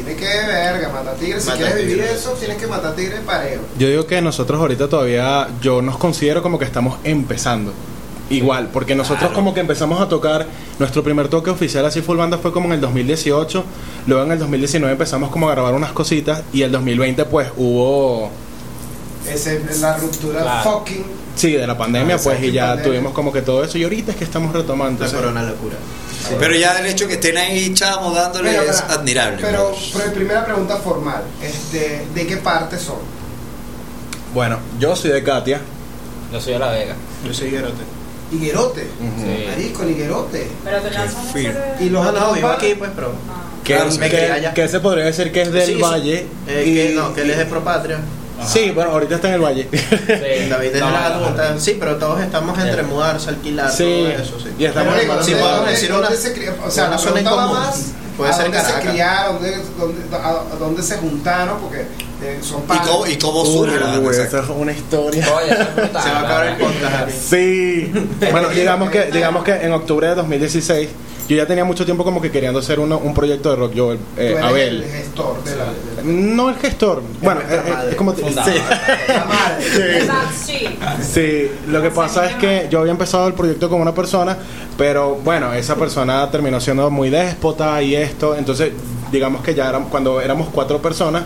tiene 0.05 0.21
que, 0.21 0.27
verga, 0.47 0.89
matar 0.91 1.15
tigres. 1.17 1.45
Si 1.45 1.51
quieres 1.53 1.77
vivir 1.77 2.01
eso, 2.01 2.31
tienes 2.33 2.57
que 2.59 2.67
matar 2.67 2.95
tigres 2.95 3.21
parejo. 3.21 3.63
Yo 3.79 3.89
digo 3.89 4.07
que 4.07 4.21
nosotros 4.21 4.61
ahorita 4.61 4.89
todavía, 4.89 5.49
yo 5.63 5.83
nos 5.83 5.97
considero 5.97 6.43
como 6.43 6.59
que 6.59 6.65
estamos 6.65 6.99
empezando. 7.05 7.73
Igual, 8.31 8.69
porque 8.73 8.95
nosotros 8.95 9.33
como 9.33 9.53
que 9.53 9.61
empezamos 9.61 10.01
a 10.01 10.09
tocar, 10.09 10.47
nuestro 10.79 11.03
primer 11.03 11.29
toque 11.29 11.51
oficial 11.51 11.85
así 11.85 12.01
full 12.01 12.17
banda 12.17 12.39
fue 12.39 12.53
como 12.53 12.67
en 12.69 12.73
el 12.73 12.81
2018, 12.81 13.65
luego 14.07 14.25
en 14.25 14.33
el 14.33 14.39
2019 14.39 14.93
empezamos 14.93 15.31
como 15.31 15.49
a 15.49 15.53
grabar 15.53 15.75
unas 15.75 15.93
cositas 15.93 16.43
y 16.53 16.63
el 16.63 16.73
2020 16.73 17.27
pues 17.27 17.49
hubo, 17.59 18.31
Esa 19.31 19.53
es 19.53 19.81
la 19.81 19.99
ruptura 19.99 20.41
Claro. 20.41 20.71
fucking. 20.71 21.05
sí, 21.37 21.53
de 21.53 21.67
la 21.67 21.77
pandemia 21.77 22.17
pues 22.17 22.43
y 22.43 22.51
ya 22.51 22.69
pandemia. 22.69 22.91
tuvimos 22.93 23.13
como 23.13 23.31
que 23.31 23.43
todo 23.43 23.63
eso 23.63 23.77
y 23.77 23.85
ahorita 23.85 24.13
es 24.13 24.17
que 24.17 24.25
estamos 24.25 24.55
retomando. 24.55 25.05
La 25.05 25.11
corona 25.13 25.43
locura. 25.43 25.77
Pero 26.39 26.55
ya 26.57 26.79
el 26.79 26.87
hecho 26.87 27.07
que 27.07 27.15
estén 27.15 27.37
ahí 27.37 27.73
chamos 27.75 28.15
dándole 28.15 28.51
Pero, 28.51 28.63
es 28.71 28.81
admirable. 28.83 29.39
Pero, 29.41 29.75
pero 29.93 30.13
primera 30.13 30.45
pregunta 30.45 30.77
formal: 30.79 31.23
este, 31.43 32.07
¿de 32.15 32.27
qué 32.27 32.37
parte 32.39 32.79
son? 32.79 32.97
Bueno, 34.33 34.59
yo 34.79 34.97
soy 34.97 35.11
de 35.11 35.23
Katia. 35.23 35.61
Yo 36.33 36.41
soy 36.41 36.55
de 36.55 36.59
La 36.59 36.71
Vega. 36.71 36.95
Yo 37.25 37.33
soy 37.33 37.51
Guerote. 37.51 37.83
Higuerote. 38.33 38.83
Sí. 38.83 39.47
Marico, 39.49 39.85
Higuerote. 39.89 40.49
Pero 40.65 40.81
te 40.81 40.91
lanzan 40.91 41.77
Y 41.81 41.89
los 41.91 42.13
vivo 42.35 42.41
pa- 42.49 42.55
aquí, 42.55 42.75
pues, 42.75 42.91
pero. 42.95 43.13
Que, 43.63 43.75
Claro, 43.77 43.91
me 43.99 44.11
que- 44.11 44.51
que 44.55 44.69
se 44.69 44.81
podría 44.81 45.05
decir 45.07 45.33
que 45.33 45.43
es 45.43 45.53
del 45.53 45.67
sí. 45.67 45.75
Valle. 45.81 46.27
Eh, 46.47 46.65
y- 46.67 46.75
que 46.75 46.95
no, 46.95 47.15
que 47.15 47.23
él 47.23 47.31
es 47.31 47.39
de 47.39 47.47
Propatria. 47.47 47.99
Sí, 48.47 48.71
bueno, 48.73 48.91
ahorita 48.91 49.15
está 49.17 49.29
en 49.29 49.35
el 49.35 49.41
Valle. 49.41 49.69
Sí. 49.71 50.49
David 50.51 50.71
No, 50.81 50.91
la 50.91 51.09
no, 51.11 51.31
no. 51.31 51.61
Sí, 51.61 51.77
pero 51.79 51.97
todos 51.97 52.21
estamos 52.21 52.59
entre 52.59 52.83
Sí. 52.83 52.89
mudarse, 52.89 53.29
alquilar, 53.31 53.71
Sí. 53.71 53.85
todo 53.85 54.09
eso, 54.09 54.41
sí. 54.41 54.49
Y 54.59 54.65
estamos 54.65 54.89
Pero 54.93 55.01
digo, 55.01 55.13
armando- 55.13 55.25
Sí, 55.27 55.31
¿dónde- 55.33 55.43
puedo 55.45 55.57
dónde- 55.57 55.73
decir 55.73 55.93
una- 55.93 56.11
se 56.11 56.35
cri- 56.35 56.53
O 56.67 56.71
sea, 56.71 56.85
una 56.85 56.93
la 56.97 56.99
zona 56.99 57.21
en 57.21 57.27
común. 57.27 57.53
más 57.55 57.81
Puede 58.17 58.31
a 58.31 58.35
ser 58.35 58.43
dónde 58.45 58.59
se 58.59 58.65
Caracas. 58.67 58.91
criaron, 58.91 59.35
dónde, 59.35 59.59
dónde- 59.79 60.17
a, 60.17 60.57
dónde 60.59 60.83
se 60.83 60.97
juntaron, 60.99 61.59
porque 61.61 61.87
eh, 62.23 62.39
son 62.43 62.61
¿Y 62.63 62.67
padres. 62.67 62.87
cómo, 62.89 63.07
y 63.07 63.19
cómo 63.19 63.45
surge 63.45 63.79
la 63.81 63.97
güey, 63.99 64.17
exacto. 64.17 64.39
esa 64.39 64.53
es 64.53 64.59
una 64.59 64.73
historia. 64.73 65.29
Oye, 65.35 65.51
es 65.53 65.75
brutal, 65.77 66.03
Se 66.03 66.09
va 66.11 66.17
a 66.17 66.21
acabar 66.21 66.47
el 66.47 66.57
podcast. 66.57 67.11
Sí. 67.11 67.93
Bueno, 68.31 68.49
digamos 68.51 68.91
que, 68.91 69.11
digamos 69.11 69.45
que 69.45 69.53
en 69.53 69.73
octubre 69.73 70.09
de 70.09 70.15
2016 70.15 70.89
yo 71.29 71.37
ya 71.37 71.47
tenía 71.47 71.65
mucho 71.65 71.85
tiempo 71.85 72.05
como 72.05 72.21
que 72.21 72.31
queriendo 72.31 72.59
hacer 72.59 72.79
uno- 72.81 72.99
un 72.99 73.15
proyecto 73.15 73.51
de 73.51 73.57
rock. 73.57 73.73
Yo, 73.73 73.93
eh, 73.95 73.99
Tú 74.17 74.21
eres 74.21 74.43
Abel. 74.43 74.83
el 74.83 74.91
gestor 74.91 75.43
de 75.45 75.57
la, 75.57 75.65
de 75.65 76.03
No 76.05 76.51
el 76.51 76.57
gestor. 76.57 77.03
Bueno, 77.23 77.41
nuestra 77.41 77.57
eh, 77.61 77.85
eh, 77.87 77.89
es 77.91 77.95
como... 77.97 78.13
fundador. 78.13 78.53
Sí. 79.61 79.81
sí. 80.53 80.67
Sí, 81.03 81.51
lo 81.69 81.83
que 81.83 81.91
pasa 81.91 82.27
es 82.29 82.35
que 82.37 82.69
yo 82.71 82.81
había 82.81 82.93
empezado 82.93 83.27
el 83.27 83.35
proyecto 83.35 83.69
con 83.69 83.81
una 83.81 83.95
persona, 83.95 84.37
pero 84.77 85.15
bueno, 85.17 85.53
esa 85.55 85.77
persona 85.77 86.31
terminó 86.31 86.61
siendo 86.61 86.91
muy 86.91 87.11
déspota 87.11 87.81
y 87.83 87.95
esto, 87.95 88.37
entonces 88.37 88.73
digamos 89.11 89.43
que 89.43 89.55
ya 89.55 89.69
éramos, 89.69 89.91
cuando 89.91 90.21
éramos 90.21 90.49
cuatro 90.53 90.81
personas, 90.83 91.23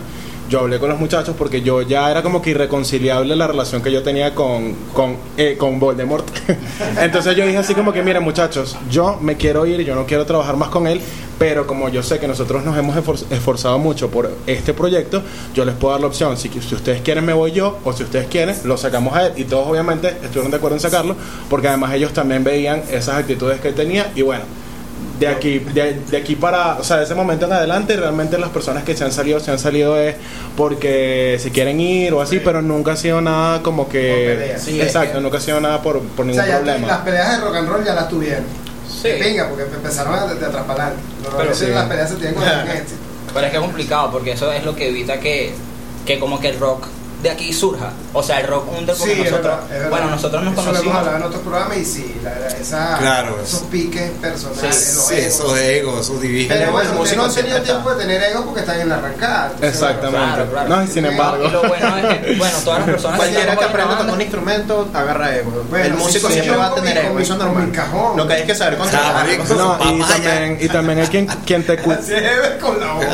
yo 0.49 0.61
hablé 0.61 0.79
con 0.79 0.89
los 0.89 0.99
muchachos 0.99 1.35
porque 1.37 1.61
yo 1.61 1.81
ya 1.83 2.09
era 2.09 2.23
como 2.23 2.41
que 2.41 2.49
irreconciliable 2.49 3.35
la 3.35 3.47
relación 3.47 3.81
que 3.83 3.91
yo 3.91 4.01
tenía 4.03 4.33
con, 4.33 4.73
con, 4.93 5.15
eh, 5.37 5.55
con 5.57 5.79
Voldemort. 5.79 6.25
entonces 7.01 7.35
yo 7.35 7.45
dije 7.45 7.57
así 7.59 7.73
como 7.75 7.93
que, 7.93 8.01
miren 8.01 8.23
muchachos, 8.23 8.75
yo 8.89 9.17
me 9.21 9.37
quiero 9.37 9.65
ir, 9.65 9.81
yo 9.81 9.95
no 9.95 10.05
quiero 10.05 10.25
trabajar 10.25 10.57
más 10.57 10.69
con 10.69 10.87
él, 10.87 10.99
pero 11.37 11.67
como 11.67 11.87
yo 11.89 12.01
sé 12.03 12.19
que 12.19 12.27
nosotros 12.27 12.65
nos 12.65 12.77
hemos 12.77 12.95
esfor- 12.97 13.23
esforzado 13.31 13.77
mucho 13.79 14.09
por 14.09 14.29
este 14.47 14.73
proyecto, 14.73 15.21
yo 15.53 15.63
les 15.65 15.75
puedo 15.75 15.93
dar 15.93 16.01
la 16.01 16.07
opción, 16.07 16.35
si, 16.35 16.49
si 16.49 16.75
ustedes 16.75 17.01
quieren 17.01 17.25
me 17.25 17.33
voy 17.33 17.51
yo, 17.51 17.77
o 17.83 17.93
si 17.93 18.03
ustedes 18.03 18.27
quieren, 18.27 18.55
lo 18.65 18.75
sacamos 18.75 19.15
a 19.15 19.27
él. 19.27 19.33
Y 19.37 19.43
todos 19.45 19.67
obviamente 19.67 20.09
estuvieron 20.09 20.51
de 20.51 20.57
acuerdo 20.57 20.75
en 20.77 20.81
sacarlo, 20.81 21.15
porque 21.49 21.67
además 21.67 21.93
ellos 21.93 22.11
también 22.11 22.43
veían 22.43 22.81
esas 22.91 23.15
actitudes 23.19 23.61
que 23.61 23.69
él 23.69 23.75
tenía 23.75 24.11
y 24.15 24.23
bueno. 24.23 24.43
De 25.19 25.27
aquí, 25.27 25.59
de, 25.59 25.99
de 26.09 26.17
aquí 26.17 26.35
para, 26.35 26.75
o 26.75 26.83
sea, 26.83 26.97
de 26.97 27.03
ese 27.03 27.13
momento 27.15 27.45
en 27.45 27.51
adelante, 27.53 27.97
realmente 27.97 28.37
las 28.37 28.49
personas 28.51 28.83
que 28.83 28.95
se 28.95 29.03
han 29.03 29.11
salido, 29.11 29.39
se 29.41 29.51
han 29.51 29.59
salido 29.59 29.99
es 29.99 30.15
porque 30.55 31.37
se 31.41 31.51
quieren 31.51 31.79
ir 31.81 32.13
o 32.13 32.21
así, 32.21 32.39
pero 32.39 32.61
nunca 32.61 32.93
ha 32.93 32.95
sido 32.95 33.19
nada 33.21 33.61
como 33.61 33.89
que. 33.89 34.55
Sí, 34.59 34.79
exacto, 34.81 35.09
es 35.09 35.15
que- 35.17 35.21
nunca 35.21 35.37
ha 35.37 35.41
sido 35.41 35.59
nada 35.59 35.81
por, 35.81 35.99
por 36.01 36.23
O 36.25 36.27
ningún 36.27 36.43
sea, 36.43 36.47
ya 36.47 36.57
problema. 36.57 36.87
las 36.87 36.97
peleas 36.99 37.31
de 37.37 37.45
rock 37.45 37.55
and 37.55 37.69
roll 37.69 37.83
ya 37.85 37.93
las 37.95 38.07
tuvieron. 38.09 38.43
Sí. 38.89 39.09
Venga, 39.19 39.47
porque 39.49 39.63
empezaron 39.63 40.13
a- 40.13 40.25
de 40.33 40.45
atrás 40.45 40.63
para 40.65 40.83
adelante. 40.87 41.03
Normalmente 41.23 41.65
sí. 41.65 41.71
las 41.71 41.85
peleas 41.87 42.09
se 42.09 42.15
tienen 42.15 42.33
con 42.35 42.43
el. 42.47 42.83
Pero 43.33 43.45
es 43.45 43.51
que 43.51 43.57
es 43.57 43.63
complicado 43.63 44.11
porque 44.11 44.31
eso 44.31 44.51
es 44.51 44.63
lo 44.65 44.75
que 44.75 44.89
evita 44.89 45.19
que, 45.19 45.53
que 46.05 46.17
como 46.19 46.39
que 46.39 46.49
el 46.49 46.59
rock 46.59 46.85
de 47.21 47.29
aquí 47.29 47.51
surja. 47.51 47.91
O 48.13 48.23
sea, 48.23 48.39
el 48.39 48.47
rock 48.47 48.71
under 48.77 48.95
porque 48.95 49.13
Sí, 49.15 49.21
es 49.21 49.29
nosotros, 49.31 49.43
verdad, 49.43 49.63
es 49.65 49.69
verdad. 49.71 49.89
bueno, 49.89 50.09
nosotros 50.11 50.43
nos 50.43 50.53
Eso 50.53 50.61
lo 50.61 50.67
hemos 50.69 50.79
conocimos. 50.81 50.97
hablado 50.97 51.17
en 51.17 51.23
otros 51.23 51.41
programas 51.41 51.77
y 51.77 51.85
sí, 51.85 52.15
la, 52.23 52.47
esa, 52.47 52.97
Claro, 52.97 53.35
esos 53.43 53.53
eso. 53.61 53.69
piques 53.69 54.11
personales, 54.21 54.75
Sí, 54.75 54.95
los 54.95 55.05
Sí, 55.07 55.13
egos. 55.15 55.25
esos 55.35 55.57
egos, 55.59 55.99
esos 56.01 56.21
divinos. 56.21 56.57
Pero 56.57 56.71
bueno, 56.71 56.91
el 56.91 56.97
ustedes 56.97 57.17
no 57.17 57.25
han 57.25 57.33
tenido 57.35 57.61
tiempo 57.61 57.89
de 57.93 57.95
tener 58.03 58.23
ego 58.23 58.45
porque 58.45 58.59
están 58.61 58.79
en 58.79 58.89
la 58.89 58.95
arrancada. 58.95 59.51
Exactamente. 59.61 60.17
Claro, 60.27 60.49
claro. 60.49 60.69
No, 60.69 60.83
y 60.83 60.87
sin 60.87 61.05
embargo. 61.05 61.43
Y 61.45 61.51
lo 61.51 61.61
bueno 61.63 61.97
es 61.97 62.17
que, 62.19 62.35
bueno, 62.35 62.57
todas 62.63 62.79
las 62.79 62.89
personas 62.89 63.17
Cualquiera 63.17 63.55
que 63.57 63.65
aprenda 63.65 63.93
a 63.93 63.97
tocar 63.99 64.13
un 64.13 64.21
instrumento 64.21 64.89
agarra 64.93 65.35
ego. 65.35 65.65
Bueno, 65.69 65.85
el 65.85 65.93
músico 65.95 66.27
sí, 66.27 66.33
siempre 66.35 66.55
va 66.57 66.67
a 66.67 66.75
tener 66.75 66.93
mi- 66.95 66.99
ego, 67.01 67.13
con 67.13 67.21
eso 67.21 67.33
es 67.33 67.39
normal. 67.39 67.71
cajón. 67.73 68.17
Lo 68.17 68.27
que 68.27 68.33
hay 68.33 68.43
que 68.45 68.55
saber 68.55 68.77
controlar. 68.77 69.25
No, 69.49 69.77
y 69.91 69.99
también, 70.03 70.57
y 70.61 70.67
también 70.69 70.99
hay 70.99 71.07
quien, 71.07 71.27
quien 71.45 71.65
te 71.65 71.73
es 71.73 71.79
con 72.61 72.79
la 72.79 72.93
voz. 72.93 73.05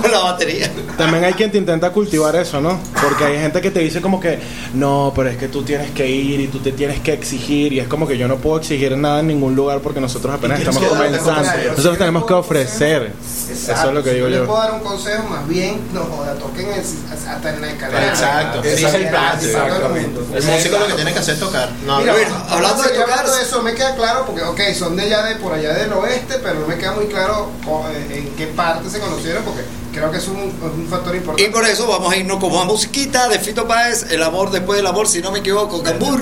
Con 0.00 0.10
la 0.12 0.18
batería. 0.20 0.70
También 0.96 1.24
hay 1.24 1.32
quien 1.34 1.50
te 1.50 1.58
intenta 1.58 1.90
cultivar 1.90 2.36
eso, 2.36 2.60
¿no? 2.60 2.75
Porque 3.02 3.24
hay 3.24 3.38
gente 3.38 3.60
que 3.60 3.70
te 3.70 3.80
dice 3.80 4.00
como 4.00 4.20
que, 4.20 4.38
no, 4.74 5.12
pero 5.14 5.28
es 5.30 5.36
que 5.36 5.48
tú 5.48 5.62
tienes 5.62 5.90
que 5.92 6.08
ir 6.08 6.40
y 6.40 6.48
tú 6.48 6.58
te 6.60 6.72
tienes 6.72 7.00
que 7.00 7.12
exigir 7.12 7.72
y 7.72 7.80
es 7.80 7.88
como 7.88 8.06
que 8.06 8.16
yo 8.18 8.26
no 8.28 8.36
puedo 8.36 8.58
exigir 8.58 8.96
nada 8.96 9.20
en 9.20 9.26
ningún 9.28 9.54
lugar 9.54 9.80
porque 9.80 10.00
nosotros 10.00 10.34
apenas 10.34 10.58
estamos 10.60 10.82
comenzando. 10.84 11.42
Nosotros 11.70 11.98
tenemos 11.98 12.26
que 12.26 12.34
ofrecer. 12.34 13.12
Exacto. 13.48 13.72
Eso 13.80 13.88
es 13.88 13.94
lo 13.94 14.02
que 14.02 14.10
digo 14.14 14.26
si 14.26 14.32
Les 14.32 14.40
yo. 14.40 14.46
puedo 14.46 14.58
dar 14.60 14.72
un 14.72 14.80
consejo, 14.80 15.22
más 15.28 15.46
bien, 15.48 15.80
no 15.92 16.00
joda, 16.04 16.34
toquen 16.34 16.66
el- 16.72 16.80
hasta 16.80 17.54
en 17.54 17.60
la 17.60 17.70
escalera. 17.70 18.08
Exacto. 18.08 18.62
Es 18.62 18.82
el 18.82 19.08
plan, 19.08 19.38
todo 19.40 19.96
el 19.96 20.44
músico 20.44 20.78
lo 20.78 20.86
que 20.86 20.92
tiene 20.94 21.12
que 21.12 21.18
hacer 21.18 21.34
es 21.34 21.40
tocar. 21.40 21.68
No, 21.86 21.98
Mira, 22.00 22.12
Bueno, 22.12 22.36
hablando 22.48 22.82
de 22.82 22.88
yo 22.90 22.94
tocar- 23.00 23.10
hablando 23.18 23.36
de 23.36 23.42
eso, 23.42 23.62
me 23.62 23.74
queda 23.74 23.94
claro 23.96 24.24
porque, 24.26 24.42
ok, 24.42 24.60
son 24.74 24.96
de 24.96 25.02
allá 25.04 25.22
de 25.24 25.36
por 25.36 25.52
allá 25.52 25.72
del 25.74 25.92
oeste, 25.92 26.34
pero 26.42 26.60
no 26.60 26.66
me 26.66 26.76
queda 26.76 26.92
muy 26.92 27.06
claro 27.06 27.50
eh, 27.92 28.18
en 28.18 28.36
qué 28.36 28.46
parte 28.48 28.88
se 28.90 28.98
conocieron 29.00 29.42
porque 29.44 29.62
creo 29.96 30.10
que 30.10 30.18
es 30.18 30.28
un, 30.28 30.36
un 30.36 30.86
factor 30.90 31.14
Y 31.14 31.18
importante. 31.18 31.50
por 31.50 31.64
eso 31.64 31.86
vamos 31.86 32.12
a 32.12 32.16
irnos 32.16 32.38
con 32.38 32.52
una 32.52 32.64
musiquita 32.64 33.28
de 33.28 33.38
Fito 33.38 33.66
Páez, 33.66 34.06
El 34.10 34.22
amor 34.22 34.50
después 34.50 34.76
del 34.76 34.86
amor, 34.86 35.08
si 35.08 35.20
no 35.20 35.32
me 35.32 35.38
equivoco, 35.38 35.82
Cambur. 35.82 36.20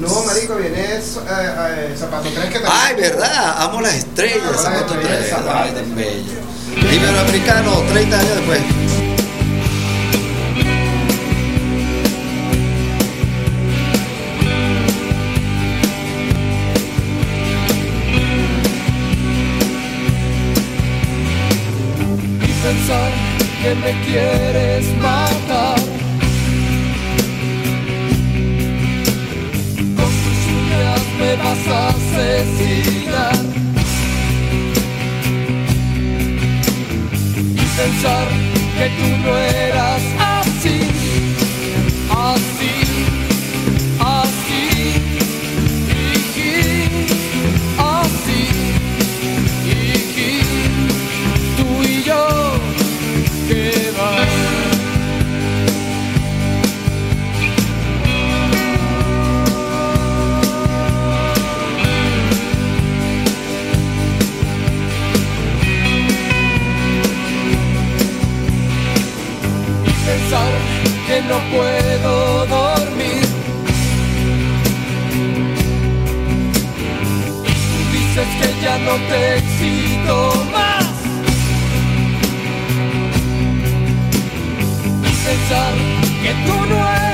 No, 0.00 0.08
marico, 0.24 0.56
viene 0.56 0.80
eh, 0.80 1.00
eh, 1.00 1.94
Zapato 1.96 2.28
3 2.34 2.46
que 2.46 2.58
también. 2.58 2.72
Ay, 2.72 2.96
verdad, 2.96 3.54
amo 3.62 3.80
las 3.82 3.94
estrellas, 3.94 4.40
zapato 4.56 4.94
estrellas, 4.94 5.18
tres, 5.18 5.30
zapato. 5.30 5.58
ay, 5.58 5.70
tan 5.72 5.94
bello. 5.94 6.32
Iberoamericano, 6.90 7.82
30 7.92 8.18
años 8.18 8.36
después. 8.36 8.60
Me 23.82 23.92
quieres 24.06 24.86
matar. 24.98 25.78
Con 29.96 30.10
tus 30.22 30.40
uñas 30.56 31.02
me 31.18 31.36
vas 31.36 31.68
a 31.68 31.88
asesinar. 31.88 33.38
Y 37.36 37.64
pensar 37.78 38.28
que 38.78 38.86
tú 38.96 39.08
no 39.24 39.36
eras 39.36 40.21
que 71.12 71.20
no 71.22 71.38
puedo 71.54 72.46
dormir. 72.46 73.26
Dices 77.92 78.28
que 78.40 78.62
ya 78.64 78.78
no 78.78 78.94
te 79.10 79.36
excito 79.38 80.44
más. 80.52 80.84
y 85.08 85.14
pensar 85.26 85.74
que 86.22 86.32
tú 86.46 86.66
no 86.66 86.76
eras 86.76 87.11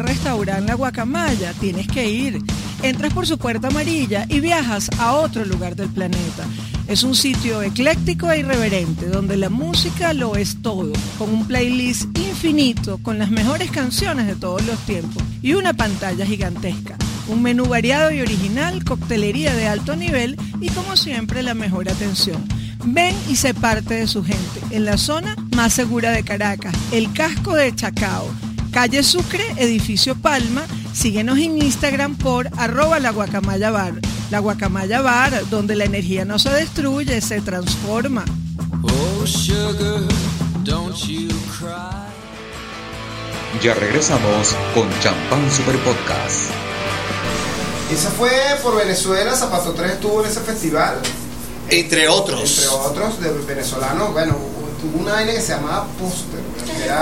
bar 0.00 0.08
restaurante 0.08 0.66
La 0.66 0.74
Guacamaya, 0.74 1.52
tienes 1.54 1.86
que 1.86 2.08
ir. 2.08 2.38
Entras 2.82 3.12
por 3.12 3.26
su 3.26 3.38
puerta 3.38 3.68
amarilla 3.68 4.24
y 4.28 4.40
viajas 4.40 4.88
a 4.98 5.14
otro 5.14 5.44
lugar 5.44 5.76
del 5.76 5.88
planeta. 5.88 6.44
Es 6.88 7.02
un 7.02 7.14
sitio 7.14 7.62
ecléctico 7.62 8.30
e 8.30 8.40
irreverente 8.40 9.06
donde 9.06 9.36
la 9.36 9.48
música 9.48 10.12
lo 10.12 10.36
es 10.36 10.60
todo, 10.62 10.92
con 11.18 11.32
un 11.32 11.46
playlist 11.46 12.16
infinito 12.18 12.98
con 12.98 13.18
las 13.18 13.30
mejores 13.30 13.70
canciones 13.70 14.26
de 14.26 14.34
todos 14.34 14.64
los 14.64 14.78
tiempos 14.86 15.22
y 15.42 15.52
una 15.52 15.72
pantalla 15.72 16.26
gigantesca. 16.26 16.96
Un 17.28 17.42
menú 17.42 17.66
variado 17.66 18.10
y 18.10 18.20
original, 18.20 18.82
coctelería 18.84 19.54
de 19.54 19.68
alto 19.68 19.94
nivel 19.94 20.36
y 20.60 20.68
como 20.70 20.96
siempre 20.96 21.42
la 21.42 21.54
mejor 21.54 21.88
atención. 21.88 22.42
Ven 22.84 23.14
y 23.28 23.36
sé 23.36 23.52
parte 23.54 23.94
de 23.94 24.06
su 24.06 24.24
gente 24.24 24.60
en 24.70 24.84
la 24.86 24.96
zona 24.96 25.36
más 25.54 25.74
segura 25.74 26.10
de 26.12 26.24
Caracas, 26.24 26.74
el 26.92 27.12
casco 27.12 27.54
de 27.54 27.74
Chacao. 27.74 28.49
Calle 28.72 29.02
Sucre, 29.02 29.44
edificio 29.56 30.14
Palma. 30.14 30.62
Síguenos 30.92 31.38
en 31.38 31.58
Instagram 31.58 32.16
por 32.16 32.48
arroba 32.56 33.00
la 33.00 33.10
guacamaya 33.10 33.70
bar. 33.70 33.94
La 34.30 34.38
guacamaya 34.38 35.00
bar, 35.00 35.48
donde 35.50 35.74
la 35.74 35.84
energía 35.84 36.24
no 36.24 36.38
se 36.38 36.50
destruye, 36.50 37.20
se 37.20 37.40
transforma. 37.40 38.24
Oh, 38.82 39.26
sugar, 39.26 40.02
don't 40.64 40.96
you 41.06 41.28
cry. 41.58 42.10
Ya 43.60 43.74
regresamos 43.74 44.54
con 44.74 44.88
Champán 45.00 45.50
Super 45.50 45.76
Podcast. 45.78 46.50
Esa 47.92 48.10
fue 48.10 48.30
por 48.62 48.76
Venezuela, 48.76 49.34
Zapato 49.34 49.72
3 49.72 49.92
estuvo 49.94 50.22
en 50.22 50.30
ese 50.30 50.40
festival. 50.40 51.00
Entre 51.68 52.08
otros. 52.08 52.40
Entre 52.40 52.68
otros, 52.68 53.20
de 53.20 53.32
venezolanos. 53.46 54.12
Bueno, 54.12 54.36
tuvo 54.80 54.98
una 55.02 55.12
vaina 55.12 55.32
que 55.32 55.40
se 55.40 55.52
llamaba 55.52 55.86
Póster. 55.98 56.40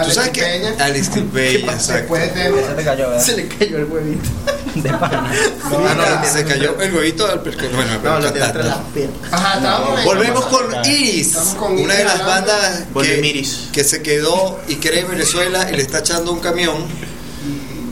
¿Tú 0.04 0.10
sabes 0.10 0.30
que 0.30 0.40
Peña. 0.42 0.74
Alex 0.78 1.08
Peña, 1.32 1.72
exacto. 1.72 2.14
Después 2.14 2.34
de 2.34 2.42
Se 2.66 2.74
te 2.74 2.84
cayó. 2.84 3.20
Se 3.20 3.36
le 3.36 3.48
cayó 3.48 3.76
el 3.78 3.84
huevito. 3.84 4.28
De 4.74 4.90
pana. 4.90 5.32
Ah, 5.64 6.20
no, 6.22 6.28
se 6.32 6.44
cayó 6.44 6.80
el 6.80 6.94
huevito 6.94 7.26
al 7.26 7.42
perque- 7.42 7.68
Bueno, 7.74 7.94
No, 7.94 8.00
pero 8.02 8.20
lo 8.20 8.28
entre 8.28 8.62
las 8.64 8.78
piernas. 8.94 9.16
Ajá, 9.32 9.56
estábamos 9.56 9.98
en- 9.98 10.04
Volvemos 10.04 10.44
con 10.46 10.84
Iris, 10.84 11.36
con 11.58 11.78
una 11.78 11.94
de 11.94 12.04
las 12.04 12.24
bandas 12.24 12.84
que, 13.02 13.46
que 13.72 13.84
se 13.84 14.02
quedó 14.02 14.60
y 14.68 14.76
cree 14.76 15.00
en 15.00 15.10
Venezuela 15.10 15.68
y 15.72 15.76
le 15.76 15.82
está 15.82 15.98
echando 16.00 16.32
un 16.32 16.38
camión 16.40 16.76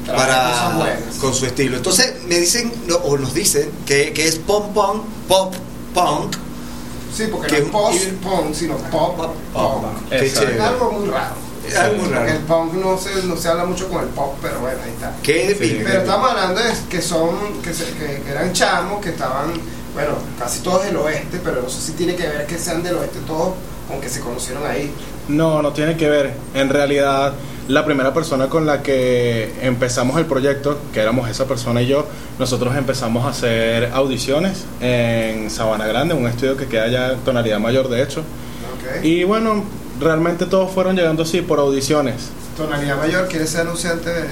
para 0.06 0.86
con 1.20 1.34
su 1.34 1.46
estilo. 1.46 1.76
Entonces 1.76 2.14
me 2.28 2.38
dicen 2.38 2.72
no, 2.86 2.96
o 2.96 3.16
nos 3.18 3.34
dicen 3.34 3.70
que, 3.84 4.12
que 4.12 4.28
es 4.28 4.36
pop 4.36 4.72
punk, 4.72 5.02
pop 5.26 5.54
punk. 5.94 6.36
Sí, 7.16 7.24
porque 7.30 7.46
que- 7.48 7.60
no 7.62 7.66
es 7.66 7.72
post-punk, 7.72 8.54
sino 8.54 8.76
pop-punk. 8.76 9.32
Chévere. 10.34 10.56
Es 10.56 10.60
algo 10.62 10.92
muy 10.92 11.08
raro. 11.08 11.34
Es 11.66 11.76
algo 11.76 12.02
muy 12.04 12.12
raro. 12.12 12.28
el 12.30 12.38
punk 12.38 12.72
no 12.74 12.98
se, 12.98 13.22
no 13.24 13.36
se 13.36 13.48
habla 13.48 13.64
mucho 13.64 13.88
con 13.88 14.02
el 14.02 14.08
pop, 14.10 14.34
pero 14.42 14.60
bueno, 14.60 14.78
ahí 14.84 14.90
está. 14.90 15.12
¿Qué? 15.22 15.56
Pero 15.58 16.00
estamos 16.00 16.30
hablando 16.30 16.60
de 16.60 16.70
que 16.88 17.02
son, 17.02 17.60
que, 17.62 17.72
se- 17.74 17.92
que- 17.94 18.22
que 18.22 18.30
eran 18.30 18.52
chamos, 18.52 19.02
que 19.02 19.08
estaban, 19.10 19.52
bueno, 19.94 20.10
casi 20.38 20.60
todos 20.60 20.84
del 20.84 20.96
oeste, 20.96 21.40
pero 21.42 21.62
no 21.62 21.68
sé 21.68 21.80
si 21.80 21.92
tiene 21.92 22.14
que 22.14 22.28
ver 22.28 22.46
que 22.46 22.58
sean 22.58 22.82
del 22.82 22.96
oeste 22.98 23.18
todos, 23.26 23.54
con 23.88 24.00
que 24.00 24.08
se 24.08 24.20
conocieron 24.20 24.64
ahí. 24.66 24.92
No, 25.28 25.60
no 25.62 25.72
tiene 25.72 25.96
que 25.96 26.08
ver. 26.08 26.34
En 26.54 26.68
realidad, 26.68 27.32
la 27.68 27.84
primera 27.84 28.14
persona 28.14 28.48
con 28.48 28.66
la 28.66 28.82
que 28.82 29.52
empezamos 29.62 30.18
el 30.18 30.26
proyecto, 30.26 30.78
que 30.92 31.00
éramos 31.00 31.28
esa 31.28 31.46
persona 31.46 31.82
y 31.82 31.86
yo, 31.86 32.06
nosotros 32.38 32.76
empezamos 32.76 33.24
a 33.26 33.30
hacer 33.30 33.90
audiciones 33.92 34.64
en 34.80 35.50
Sabana 35.50 35.86
Grande, 35.86 36.14
un 36.14 36.26
estudio 36.26 36.56
que 36.56 36.66
queda 36.66 36.84
allá 36.84 37.12
en 37.12 37.18
tonalidad 37.20 37.58
mayor, 37.58 37.88
de 37.88 38.02
hecho. 38.02 38.20
¿ok? 38.20 39.04
Y 39.04 39.24
bueno, 39.24 39.64
realmente 40.00 40.46
todos 40.46 40.70
fueron 40.70 40.96
llegando 40.96 41.24
así 41.24 41.42
por 41.42 41.58
audiciones. 41.58 42.30
Tonalidad 42.56 42.98
mayor 42.98 43.28
quiere 43.28 43.46
ser 43.46 43.62
anunciante 43.62 44.10
de. 44.10 44.26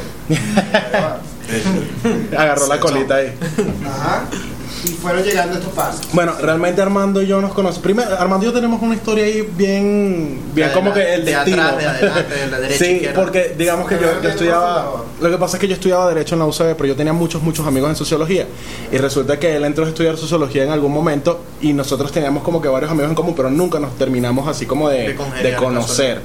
Agarró 2.36 2.66
la 2.68 2.80
colita 2.80 3.16
ahí. 3.16 3.34
Ajá. 3.86 4.24
Y 4.84 4.88
fueron 4.88 5.22
llegando 5.22 5.54
estos 5.58 5.72
pasos. 5.72 6.00
Bueno, 6.12 6.34
realmente 6.40 6.82
Armando 6.82 7.22
y 7.22 7.26
yo 7.26 7.40
nos 7.40 7.52
conocemos. 7.54 7.82
Primero, 7.82 8.10
Armando 8.18 8.44
y 8.46 8.48
yo 8.50 8.52
tenemos 8.54 8.82
una 8.82 8.94
historia 8.94 9.24
ahí 9.24 9.40
bien, 9.56 10.40
bien 10.54 10.68
De 10.68 10.74
como 10.74 10.90
la- 10.90 10.94
que 10.94 11.14
el 11.14 11.24
de 11.24 11.30
destino. 11.32 11.62
atrás, 11.62 11.78
de 11.78 11.86
adelante, 11.86 12.34
de 12.34 12.46
la 12.50 12.60
derecha, 12.60 12.84
sí, 12.84 12.90
izquierda. 12.92 13.14
porque 13.20 13.54
digamos 13.56 13.88
que 13.88 13.94
yo, 13.96 14.22
yo 14.22 14.28
estudiaba. 14.28 14.92
Lo 15.20 15.30
que 15.30 15.38
pasa 15.38 15.56
es 15.56 15.60
que 15.60 15.68
yo 15.68 15.74
estudiaba 15.74 16.08
derecho 16.08 16.34
en 16.34 16.38
la 16.40 16.46
UCB, 16.46 16.74
pero 16.76 16.86
yo 16.86 16.96
tenía 16.96 17.12
muchos, 17.12 17.42
muchos 17.42 17.66
amigos 17.66 17.88
en 17.90 17.96
sociología. 17.96 18.46
Y 18.92 18.98
resulta 18.98 19.38
que 19.38 19.56
él 19.56 19.64
entró 19.64 19.84
a 19.84 19.88
estudiar 19.88 20.16
sociología 20.16 20.64
en 20.64 20.70
algún 20.70 20.92
momento 20.92 21.40
y 21.60 21.72
nosotros 21.72 22.12
teníamos 22.12 22.42
como 22.42 22.60
que 22.60 22.68
varios 22.68 22.90
amigos 22.90 23.08
en 23.10 23.14
común, 23.14 23.34
pero 23.34 23.50
nunca 23.50 23.78
nos 23.78 23.96
terminamos 23.96 24.46
así 24.48 24.66
como 24.66 24.88
de, 24.88 25.16
de 25.42 25.54
conocer. 25.56 26.20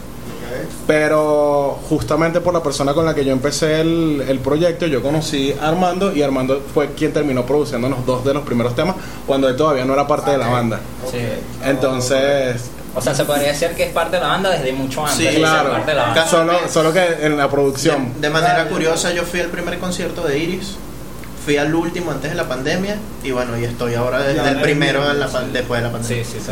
Pero 0.88 1.80
justamente 1.88 2.42
por 2.42 2.54
la 2.54 2.64
persona 2.64 2.94
con 2.94 3.06
la 3.06 3.14
que 3.14 3.24
yo 3.24 3.32
empecé 3.32 3.82
el, 3.82 4.24
el 4.28 4.40
proyecto, 4.40 4.88
yo 4.88 5.02
conocí 5.04 5.54
a 5.62 5.68
Armando 5.70 6.16
y 6.16 6.22
Armando 6.24 6.62
fue 6.74 6.90
quien 6.94 7.14
terminó 7.14 7.46
produciéndonos 7.46 8.06
dos 8.06 8.26
de 8.26 8.34
los 8.34 8.44
primeros 8.44 8.76
temas 8.76 8.96
cuando 9.28 9.48
él 9.48 9.56
todavía 9.56 9.86
no 9.86 9.94
era 9.94 10.08
parte 10.08 10.32
de 10.32 10.38
la 10.40 10.48
banda. 10.48 10.80
Sí. 11.12 11.20
Entonces, 11.64 12.72
O 12.96 13.02
sea, 13.02 13.14
se 13.14 13.24
podría 13.24 13.50
decir 13.50 13.70
que 13.76 13.84
es 13.84 13.92
parte 13.94 14.16
de 14.16 14.22
la 14.24 14.30
banda 14.30 14.50
desde 14.50 14.74
mucho 14.74 15.02
antes. 15.06 15.18
Sí, 15.18 15.26
de 15.26 15.36
claro, 15.36 15.72
parte 15.72 15.92
de 15.92 15.98
la 15.98 16.04
banda. 16.06 16.28
solo, 16.28 16.54
solo 16.72 16.92
que 16.92 17.06
en 17.22 17.38
la 17.38 17.50
producción. 17.50 18.14
De, 18.16 18.22
de 18.22 18.30
manera 18.32 18.68
curiosa, 18.68 19.12
yo 19.14 19.24
fui 19.24 19.40
al 19.42 19.50
primer 19.50 19.78
concierto 19.80 20.24
de 20.24 20.40
Iris, 20.40 20.76
fui 21.44 21.58
al 21.58 21.74
último 21.74 22.12
antes 22.12 22.32
de 22.32 22.36
la 22.36 22.48
pandemia 22.48 22.98
y 23.24 23.32
bueno, 23.32 23.58
y 23.58 23.66
estoy 23.66 23.96
ahora 23.96 24.20
desde 24.20 24.36
Ya, 24.36 24.52
el 24.52 24.62
primero 24.62 25.02
la 25.14 25.28
después 25.52 25.82
de 25.82 25.88
la 25.88 25.92
pandemia. 25.92 26.24
Sí, 26.24 26.32
sí, 26.32 26.40
sí. 26.46 26.52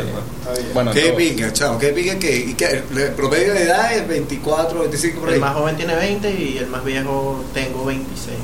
Bueno, 0.74 0.92
¿Qué 0.92 1.12
pinga, 1.16 1.52
chavo? 1.52 1.78
¿Qué 1.78 1.88
pinga 1.88 2.18
que, 2.18 2.36
y 2.36 2.54
que 2.54 2.66
el 2.66 3.12
promedio 3.12 3.54
de 3.54 3.64
edad 3.64 3.92
es 3.92 4.06
24, 4.08 4.80
25 4.80 5.20
por 5.20 5.28
ahí? 5.28 5.34
El 5.36 5.40
más 5.40 5.54
joven 5.54 5.76
tiene 5.76 5.94
20 5.94 6.30
y 6.30 6.58
el 6.58 6.66
más 6.66 6.84
viejo 6.84 7.44
tengo 7.54 7.84
26. 7.84 8.36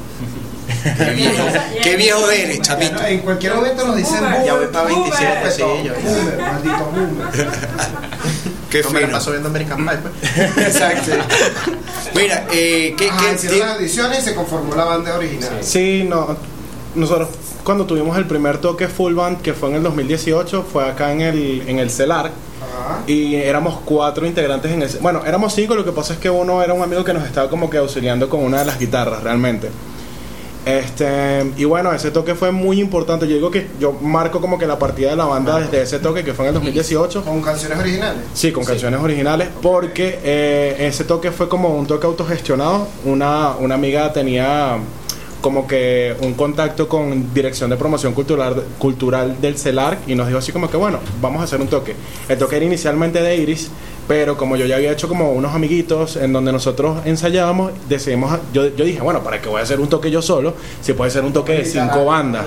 Qué 0.97 1.11
viejo, 1.15 1.45
qué 1.83 1.97
viejo 1.97 2.31
eres, 2.31 2.61
chamito. 2.61 3.03
En 3.05 3.21
cualquier 3.21 3.55
momento 3.55 3.87
nos 3.87 3.97
dicen 3.97 4.21
Boomer. 4.21 4.45
Ya 4.45 4.55
voy 4.55 4.67
para 4.67 4.87
27, 4.87 5.51
sí, 5.51 5.63
Boomer, 5.63 5.85
yo 5.85 5.95
boomer, 5.95 6.39
maldito 6.39 6.85
boomer. 6.87 7.49
Qué 8.79 8.83
no 8.83 8.91
me 8.91 9.01
la 9.01 9.07
fino. 9.07 9.19
paso 9.19 9.31
viendo 9.31 9.49
American 9.49 9.87
Pie. 9.87 9.99
pues. 9.99 10.59
Exacto. 10.69 11.11
Mira, 12.15 12.47
eh, 12.53 12.95
¿qué, 12.97 13.09
Ah, 13.11 13.35
qué- 13.41 13.59
las 13.59 13.77
audiciones 13.77 14.19
y 14.21 14.23
se 14.23 14.35
conformó 14.35 14.75
la 14.75 14.85
banda 14.85 15.17
original. 15.17 15.59
Sí, 15.63 16.05
no. 16.09 16.37
Nosotros 16.95 17.29
cuando 17.65 17.87
tuvimos 17.87 18.17
el 18.19 18.27
primer 18.27 18.59
toque 18.59 18.89
full 18.89 19.15
band, 19.15 19.41
que 19.41 19.55
fue 19.55 19.71
en 19.71 19.77
el 19.77 19.83
2018, 19.83 20.67
fue 20.71 20.89
acá 20.89 21.13
en 21.13 21.21
el, 21.23 21.63
en 21.67 21.79
el 21.79 21.91
CELAR. 21.91 22.27
Ajá. 22.27 23.01
Y 23.07 23.37
éramos 23.37 23.81
cuatro 23.85 24.27
integrantes 24.27 24.71
en 24.71 24.83
ese. 24.83 24.99
Bueno, 24.99 25.23
éramos 25.27 25.55
cinco, 25.55 25.75
lo 25.75 25.85
que 25.85 25.93
pasa 25.93 26.13
es 26.15 26.19
que 26.19 26.29
uno 26.31 26.63
era 26.63 26.73
un 26.75 26.83
amigo 26.83 27.05
que 27.05 27.15
nos 27.15 27.25
estaba 27.25 27.49
como 27.49 27.71
que 27.71 27.79
auxiliando 27.79 28.29
con 28.29 28.41
una 28.41 28.59
de 28.61 28.65
las 28.67 28.79
guitarras, 28.79 29.23
realmente. 29.23 29.71
Este, 30.66 31.53
y 31.57 31.64
bueno, 31.64 31.92
ese 31.92 32.11
toque 32.11 32.35
fue 32.35 32.50
muy 32.50 32.81
importante. 32.81 33.29
Yo 33.29 33.35
digo 33.35 33.50
que 33.50 33.68
yo 33.79 33.92
marco 33.92 34.40
como 34.40 34.59
que 34.59 34.66
la 34.66 34.79
partida 34.79 35.11
de 35.11 35.16
la 35.16 35.27
banda 35.27 35.61
desde 35.61 35.83
ese 35.83 35.98
toque, 35.98 36.24
que 36.24 36.33
fue 36.33 36.46
en 36.46 36.48
el 36.48 36.55
2018. 36.55 37.22
Con 37.22 37.42
canciones 37.42 37.79
originales. 37.79 38.22
Sí, 38.33 38.53
con 38.53 38.64
canciones 38.64 39.00
originales, 39.00 39.48
porque 39.62 40.18
eh, 40.22 40.77
ese 40.81 41.05
toque 41.05 41.31
fue 41.31 41.48
como 41.48 41.77
un 41.77 41.87
toque 41.87 42.07
autogestionado. 42.07 42.88
Una, 43.05 43.57
una 43.57 43.74
amiga 43.74 44.12
tenía 44.12 44.79
como 45.44 45.66
que 45.66 46.16
un 46.22 46.33
contacto 46.33 46.88
con 46.88 47.35
Dirección 47.35 47.68
de 47.68 47.77
Promoción 47.77 48.14
Cultural, 48.14 48.64
Cultural 48.79 49.42
del 49.42 49.59
CELAR 49.59 49.98
y 50.07 50.14
nos 50.14 50.27
dijo 50.27 50.38
así 50.38 50.53
como 50.53 50.70
que, 50.70 50.79
bueno, 50.79 51.00
vamos 51.20 51.42
a 51.42 51.44
hacer 51.44 51.61
un 51.61 51.68
toque. 51.68 51.94
El 52.31 52.38
toque 52.38 52.57
era 52.57 52.64
inicialmente 52.64 53.20
de 53.20 53.37
Iris, 53.37 53.70
pero 54.07 54.37
como 54.37 54.57
yo 54.57 54.67
ya 54.67 54.77
había 54.77 54.93
hecho 54.93 55.09
como 55.09 55.33
unos 55.33 55.55
amiguitos 55.55 56.17
en 56.17 56.33
donde 56.33 56.53
nosotros 56.53 56.99
ensayábamos, 57.07 57.73
decidimos, 57.88 58.38
yo, 58.53 58.67
yo 58.77 58.85
dije, 58.85 59.01
bueno, 59.01 59.23
¿para 59.23 59.40
qué 59.40 59.49
voy 59.49 59.61
a 59.61 59.62
hacer 59.62 59.81
un 59.81 59.88
toque 59.88 60.11
yo 60.11 60.21
solo? 60.21 60.55
Si 60.83 60.93
puede 60.93 61.11
ser 61.11 61.25
un 61.25 61.33
toque 61.33 61.53
de 61.55 61.64
cinco 61.64 62.05
bandas. 62.05 62.45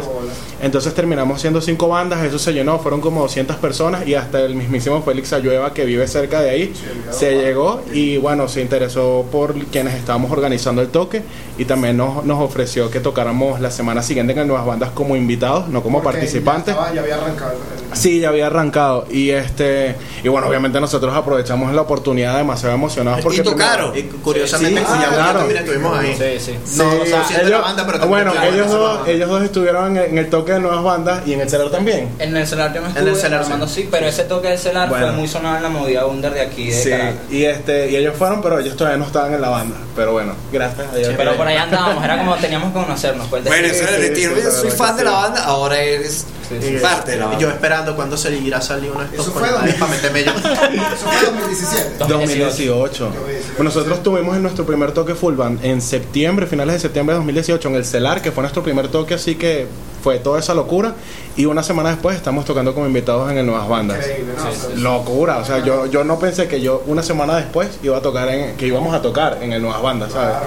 Entonces 0.61 0.93
terminamos 0.93 1.39
siendo 1.41 1.61
cinco 1.61 1.87
bandas, 1.87 2.23
eso 2.23 2.39
se 2.39 2.51
llenó, 2.53 2.79
fueron 2.79 2.99
como 3.01 3.21
200 3.21 3.55
personas 3.57 4.07
y 4.07 4.15
hasta 4.15 4.41
el 4.41 4.55
mismísimo 4.55 5.01
Félix 5.03 5.33
Ayueva 5.33 5.73
que 5.73 5.85
vive 5.85 6.07
cerca 6.07 6.41
de 6.41 6.49
ahí 6.49 6.73
se 7.11 7.35
llegó 7.35 7.81
y 7.93 8.17
bueno, 8.17 8.47
se 8.47 8.61
interesó 8.61 9.25
por 9.31 9.53
quienes 9.65 9.93
estábamos 9.95 10.31
organizando 10.31 10.81
el 10.81 10.89
toque 10.89 11.21
y 11.57 11.65
también 11.65 11.97
nos, 11.97 12.23
nos 12.25 12.39
ofreció 12.41 12.89
que 12.89 12.99
tocáramos 12.99 13.59
la 13.59 13.71
semana 13.71 14.01
siguiente 14.03 14.33
en 14.33 14.47
Nuevas 14.47 14.65
Bandas 14.65 14.89
como 14.91 15.15
invitados, 15.15 15.67
no 15.69 15.81
como 15.83 16.01
Porque 16.01 16.17
participantes. 16.19 16.75
Ya, 16.75 16.81
estaba- 16.81 16.93
ya 16.95 17.01
había 17.01 17.15
arrancado. 17.15 17.53
Sí, 17.93 18.19
ya 18.19 18.29
había 18.29 18.47
arrancado 18.47 19.05
y 19.09 19.29
este 19.29 19.95
y 20.23 20.27
bueno, 20.27 20.47
obviamente 20.47 20.79
nosotros 20.79 21.15
aprovechamos 21.15 21.46
la 21.47 21.81
oportunidad 21.81 22.37
demasiado 22.37 22.75
emocionados 22.75 23.21
porque 23.21 23.39
Y 23.39 23.43
tocaron. 23.43 23.97
Y 23.97 24.03
curiosamente, 24.03 24.79
Sí, 24.81 24.85
en 24.85 24.91
Cuyabra 24.93 25.15
claro. 25.17 25.39
también 25.39 25.59
estuvimos 25.63 25.97
ahí. 25.99 26.15
Sí, 26.17 26.39
sí. 26.45 26.77
No, 26.77 26.91
Sí, 26.91 26.97
o 27.01 27.05
sea, 27.27 27.43
la 27.43 27.57
banda, 27.59 27.85
pero 27.85 27.99
también 27.99 28.25
bueno, 28.25 28.43
ellos 28.43 28.69
dos, 28.71 29.07
ellos 29.07 29.29
dos 29.29 29.43
estuvieron 29.43 29.97
en, 29.97 30.03
en 30.11 30.17
el 30.17 30.29
toque 30.29 30.53
de 30.53 30.59
nuevas 30.59 30.83
bandas 30.83 31.27
y 31.27 31.33
en 31.33 31.41
el 31.41 31.49
celular 31.49 31.71
también. 31.71 32.09
En 32.19 32.35
el 32.35 32.47
celular 32.47 32.73
yo 32.73 32.81
no 32.81 32.87
En 32.87 32.91
estuve, 32.93 33.09
el 33.11 33.15
celular, 33.17 33.41
Armando 33.43 33.67
sí, 33.67 33.87
pero 33.89 34.07
ese 34.07 34.23
toque 34.23 34.49
del 34.49 34.57
celular 34.59 34.89
Bueno. 34.89 35.07
fue 35.07 35.15
muy 35.15 35.27
sonado 35.27 35.57
en 35.57 35.63
la 35.63 35.69
movida 35.69 36.05
under 36.05 36.33
de 36.33 36.41
aquí 36.41 36.67
de 36.69 36.73
Sí, 36.83 36.89
Caracas. 36.89 37.15
y 37.29 37.45
este 37.45 37.89
y 37.91 37.95
ellos 37.95 38.15
fueron, 38.17 38.41
pero 38.41 38.59
ellos 38.59 38.75
todavía 38.75 38.97
no 38.97 39.05
estaban 39.05 39.33
en 39.33 39.41
la 39.41 39.49
banda. 39.49 39.75
Pero 39.95 40.11
bueno, 40.13 40.33
gracias 40.51 40.87
a 40.91 40.95
Dios. 40.95 41.13
Pero 41.17 41.35
por 41.35 41.47
allá 41.47 41.63
andábamos, 41.63 42.03
era 42.03 42.17
como 42.17 42.35
teníamos 42.35 42.73
que 42.73 42.79
conocernos. 42.79 43.27
Pues, 43.27 43.43
Bueno, 43.45 43.67
sí, 43.69 43.75
ese 43.75 43.83
era 43.83 43.95
el 43.95 44.15
sí, 44.15 44.23
sí, 44.23 44.29
Yo 44.43 44.51
soy 44.51 44.71
fan 44.71 44.95
de 44.97 45.03
la 45.03 45.09
sí. 45.11 45.15
banda, 45.15 45.43
ahora 45.45 45.79
eres 45.79 46.25
Sí, 46.49 46.55
sí. 46.61 46.77
parte 46.81 47.11
de 47.11 47.17
la 47.17 47.25
Y 47.25 47.27
banda. 47.27 47.41
yo 47.41 47.49
esperando 47.49 47.95
cuando 47.95 48.17
seguirá 48.17 48.61
salir 48.61 48.91
uno 48.91 49.01
de 49.01 49.05
estos 49.07 49.27
Eso 49.27 49.31
fue 49.37 49.49
para 49.49 49.87
meterme 49.87 50.23
yo. 50.25 50.31
Eso 50.31 51.05
fue 51.05 51.25
2017. 51.31 51.95
2018. 52.07 53.09
Bueno, 53.57 53.63
nosotros 53.63 54.03
tuvimos 54.03 54.35
en 54.35 54.43
nuestro 54.43 54.65
primer 54.65 54.91
toque 54.91 55.15
full 55.15 55.35
band 55.35 55.63
en 55.63 55.81
septiembre, 55.81 56.47
finales 56.47 56.75
de 56.75 56.79
septiembre 56.79 57.13
de 57.13 57.17
2018 57.17 57.67
en 57.69 57.75
el 57.75 57.85
Celar, 57.85 58.21
que 58.21 58.31
fue 58.31 58.41
nuestro 58.41 58.63
primer 58.63 58.87
toque, 58.89 59.13
así 59.15 59.35
que 59.35 59.67
fue 60.03 60.19
toda 60.19 60.39
esa 60.39 60.53
locura. 60.53 60.93
Y 61.35 61.45
una 61.45 61.63
semana 61.63 61.89
después 61.89 62.15
estamos 62.15 62.45
tocando 62.45 62.73
como 62.73 62.87
invitados 62.87 63.29
en 63.31 63.37
el 63.37 63.45
Nuevas 63.45 63.67
Bandas. 63.67 63.97
Increíble, 63.99 64.33
¿no? 64.37 64.49
O 64.49 64.53
sea, 64.53 64.75
Locura, 64.77 65.37
o 65.37 65.45
sea, 65.45 65.63
yo, 65.63 65.85
yo 65.85 66.03
no 66.03 66.17
pensé 66.17 66.47
que 66.47 66.61
yo 66.61 66.83
una 66.87 67.03
semana 67.03 67.35
después 67.35 67.69
iba 67.83 67.97
a 67.97 68.01
tocar 68.01 68.29
en, 68.29 68.55
que 68.57 68.67
íbamos 68.67 68.95
a 68.95 69.01
tocar 69.01 69.39
en 69.41 69.53
el 69.53 69.61
Nuevas 69.61 69.81
Bandas, 69.81 70.13
¿sabes? 70.13 70.29
Claro. 70.37 70.45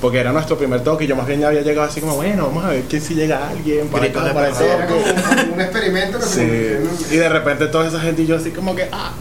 Porque 0.00 0.18
era 0.18 0.32
nuestro 0.32 0.58
primer 0.58 0.82
toque 0.84 1.04
y 1.04 1.06
yo 1.06 1.16
más 1.16 1.26
bien 1.26 1.40
ya 1.40 1.48
había 1.48 1.62
llegado 1.62 1.88
así 1.88 2.00
como, 2.00 2.16
bueno, 2.16 2.46
vamos 2.46 2.64
a 2.64 2.68
ver 2.68 2.82
quién 2.82 3.00
si 3.00 3.14
llega 3.14 3.48
alguien 3.48 3.88
para, 3.88 4.04
Gritos 4.04 4.24
de 4.24 4.30
para 4.32 4.48
el 4.48 4.54
era 4.54 4.86
como 4.86 5.00
un, 5.00 5.52
un 5.54 5.60
experimento 5.60 6.20
Sí. 6.20 6.42
Y 7.10 7.16
de 7.16 7.28
repente 7.28 7.66
toda 7.68 7.88
esa 7.88 8.00
gente 8.00 8.22
y 8.22 8.26
yo 8.26 8.36
así 8.36 8.50
como 8.50 8.74
que, 8.74 8.88
ah. 8.92 9.12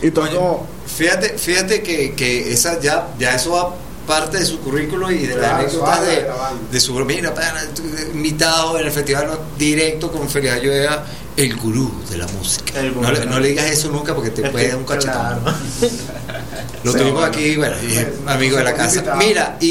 Y 0.00 0.10
todo 0.10 0.26
Coño, 0.26 0.38
como, 0.38 0.66
Fíjate, 0.86 1.38
fíjate 1.38 1.82
que, 1.82 2.14
que 2.14 2.52
esa 2.52 2.78
ya, 2.78 3.08
ya 3.18 3.34
eso 3.34 3.52
va 3.52 3.74
parte 4.06 4.38
de 4.38 4.44
su 4.46 4.58
currículo 4.60 5.10
y 5.10 5.18
de 5.26 5.36
las 5.36 5.38
Claro, 5.38 5.54
anécdotas 5.56 5.96
suave 5.98 6.26
de, 6.70 6.80
su 6.80 6.94
mira, 7.04 7.32
tú, 7.74 7.82
invitado 8.14 8.78
en 8.78 8.86
el 8.86 8.92
festival 8.92 9.38
directo 9.58 10.10
con 10.10 10.28
Feliz 10.28 10.52
Ayuela, 10.52 11.04
el 11.36 11.56
gurú 11.56 11.90
de 12.10 12.18
la 12.18 12.26
música. 12.28 12.74
No, 12.82 13.10
le- 13.10 13.20
de 13.20 13.24
la 13.26 13.30
no 13.30 13.40
le 13.40 13.48
digas 13.48 13.66
eso 13.66 13.88
nunca 13.90 14.14
porque 14.14 14.30
te 14.30 14.48
puede 14.50 14.68
dar 14.68 14.76
un 14.76 14.84
cachetón. 14.84 15.12
claro. 15.12 15.40
Lo 16.84 16.92
Sí, 16.92 16.98
tuvimos 16.98 17.20
bueno. 17.20 17.26
aquí, 17.34 17.56
bueno, 17.56 17.76
amigo 18.26 18.56
de 18.56 18.64
la 18.64 18.74
casa. 18.74 19.14
Mira, 19.16 19.56
¿y, 19.60 19.66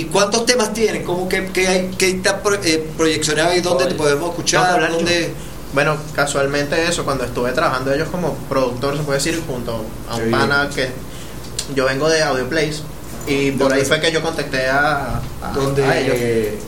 y 0.00 0.04
cuántos 0.12 0.44
temas 0.46 0.72
tienen? 0.72 1.04
¿Cómo 1.04 1.28
que, 1.28 1.46
que 1.46 1.68
hay, 1.68 1.88
que 1.96 2.10
está 2.10 2.42
pro- 2.42 2.58
eh, 2.62 2.84
proyeccionado 2.96 3.54
y 3.54 3.60
dónde 3.60 3.86
te 3.86 3.94
podemos 3.94 4.30
escuchar? 4.30 4.70
hablar 4.72 4.90
yo. 4.90 4.96
¿Dónde? 4.96 5.32
Bueno, 5.72 5.96
casualmente 6.14 6.82
eso, 6.88 7.04
cuando 7.04 7.24
estuve 7.24 7.52
trabajando 7.52 7.92
ellos 7.94 8.08
como 8.10 8.34
productor, 8.48 8.96
se 8.96 9.02
puede 9.04 9.18
decir, 9.18 9.40
junto 9.46 9.84
a 10.10 10.16
un 10.16 10.24
Sí. 10.24 10.30
pana 10.30 10.68
que 10.74 10.90
yo 11.74 11.84
vengo 11.84 12.08
de 12.08 12.22
Audio 12.22 12.48
Plays 12.48 12.82
y 13.26 13.50
por 13.52 13.72
ahí 13.72 13.84
fue 13.84 14.00
que 14.00 14.10
yo 14.12 14.22
contacté 14.22 14.68
a, 14.68 15.20
a, 15.42 15.52
¿Dónde? 15.54 15.84
a 15.84 15.98
ellos. 15.98 16.62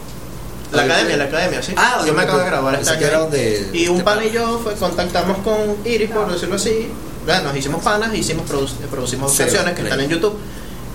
La 0.73 0.83
academia, 0.83 1.17
la 1.17 1.25
academia, 1.25 1.63
sí. 1.63 1.73
Ah, 1.77 2.03
yo 2.07 2.13
me 2.13 2.23
acabo 2.23 2.39
de 2.41 2.45
graduar 2.47 2.75
año. 2.77 2.91
era 3.07 3.19
donde- 3.21 3.71
Y 3.73 3.89
un 3.89 4.03
pana. 4.03 4.25
y 4.25 4.31
yo 4.31 4.61
fue, 4.63 4.75
contactamos 4.75 5.39
con 5.39 5.77
Iris, 5.85 6.11
por 6.11 6.31
decirlo 6.31 6.57
así. 6.57 6.89
Bueno, 7.25 7.45
nos 7.45 7.57
hicimos 7.57 7.83
panas, 7.83 8.15
hicimos 8.15 8.47
produ- 8.47 8.71
producimos 8.91 9.33
Sí, 9.33 9.39
canciones 9.39 9.71
que 9.75 9.81
Play. 9.81 9.87
están 9.93 10.01
en 10.01 10.11
YouTube. 10.11 10.39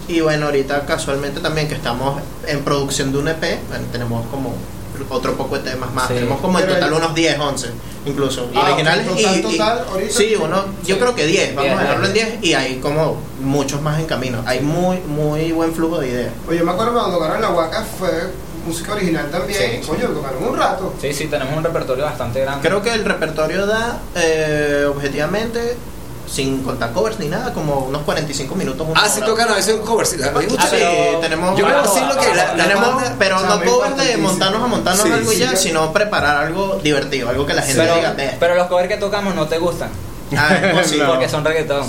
Y 0.07 0.19
bueno, 0.21 0.47
ahorita 0.47 0.85
casualmente 0.85 1.39
también 1.39 1.67
que 1.67 1.75
estamos 1.75 2.21
en 2.45 2.59
producción 2.63 3.11
de 3.11 3.17
un 3.19 3.27
EP, 3.29 3.59
bueno, 3.69 3.85
tenemos 3.91 4.25
como 4.27 4.53
otro 5.09 5.33
poco 5.35 5.57
de 5.57 5.71
temas 5.71 5.93
más. 5.93 6.07
Sí. 6.07 6.15
Tenemos 6.15 6.39
como 6.41 6.59
en 6.59 6.67
total 6.67 6.93
unos 6.93 7.13
10, 7.15 7.39
11 7.39 7.69
incluso. 8.05 8.49
Y 8.53 8.57
Ah, 8.57 8.65
originales. 8.73 9.05
y, 9.05 9.09
total, 9.23 9.35
y- 9.37 9.41
total, 9.41 9.85
ahorita 9.89 10.13
sí, 10.13 10.35
uno, 10.35 10.65
yo 10.85 10.99
creo 10.99 11.15
que 11.15 11.25
10, 11.25 11.55
vamos 11.55 11.63
Diez, 11.69 11.77
a 11.79 11.81
dejarlo 11.83 12.05
en 12.07 12.13
diez. 12.13 12.27
10. 12.41 12.43
Y 12.43 12.53
hay 12.53 12.75
como 12.79 13.17
muchos 13.41 13.81
más 13.81 13.99
en 13.99 14.05
camino. 14.07 14.43
Hay 14.45 14.59
muy, 14.59 14.97
muy 15.01 15.51
buen 15.53 15.73
flujo 15.73 15.99
de 15.99 16.09
ideas. 16.09 16.33
Oye, 16.47 16.59
yo 16.59 16.65
me 16.65 16.71
acuerdo 16.71 16.93
cuando 16.93 17.17
tocaron 17.17 17.41
la 17.41 17.49
Huaca 17.51 17.85
fue 17.97 18.09
música 18.65 18.93
original 18.93 19.29
también. 19.31 19.81
Sí. 19.81 19.87
Coño, 19.87 20.07
tocaron 20.07 20.43
un 20.43 20.57
rato. 20.57 20.93
Sí, 21.01 21.13
sí, 21.13 21.27
tenemos 21.27 21.55
un 21.57 21.63
repertorio 21.63 22.03
bastante 22.05 22.41
grande. 22.41 22.67
Creo 22.67 22.81
que 22.81 22.93
el 22.93 23.05
repertorio 23.05 23.65
da, 23.65 23.99
eh, 24.15 24.85
objetivamente, 24.89 25.75
sin 26.33 26.63
contar 26.63 26.91
covers 26.93 27.19
ni 27.19 27.27
nada, 27.27 27.53
como 27.53 27.79
unos 27.81 28.01
45 28.01 28.55
minutos. 28.55 28.87
Ah, 28.95 29.07
sí 29.07 29.21
tocan 29.21 29.49
a 29.49 29.53
veces 29.55 29.75
un 29.75 29.81
cover. 29.85 30.07
sí, 30.07 30.15
a 30.21 30.31
mí 30.31 30.39
me 30.39 30.45
gusta 30.47 30.63
Ah, 30.65 31.19
tenemos, 31.21 31.57
Yo 31.59 31.65
puedo 31.65 31.83
decir 31.83 32.03
lo 32.03 32.17
que 32.19 32.33
la, 32.33 32.55
la 32.55 32.63
tenemos, 32.63 32.95
banda- 32.95 33.15
pero 33.19 33.39
no 33.39 33.61
covers 33.63 33.97
de 33.97 34.17
montarnos 34.17 34.63
a 34.63 34.67
montarnos 34.67 35.03
Sí, 35.05 35.11
algo 35.11 35.31
ya, 35.33 35.55
sino 35.55 35.93
preparar 35.93 36.37
algo 36.37 36.79
divertido, 36.83 37.29
algo 37.29 37.45
que 37.45 37.53
la 37.53 37.61
gente 37.61 37.81
diga, 37.83 38.15
pero 38.39 38.55
los 38.55 38.67
covers 38.67 38.87
que 38.87 38.97
tocamos 38.97 39.35
no 39.35 39.47
te 39.47 39.59
gustan. 39.59 39.89
Ah, 40.37 40.55
es 40.55 40.73
posible. 40.79 41.03
No. 41.05 41.09
Porque 41.11 41.29
son 41.29 41.45
reggaetón. 41.45 41.85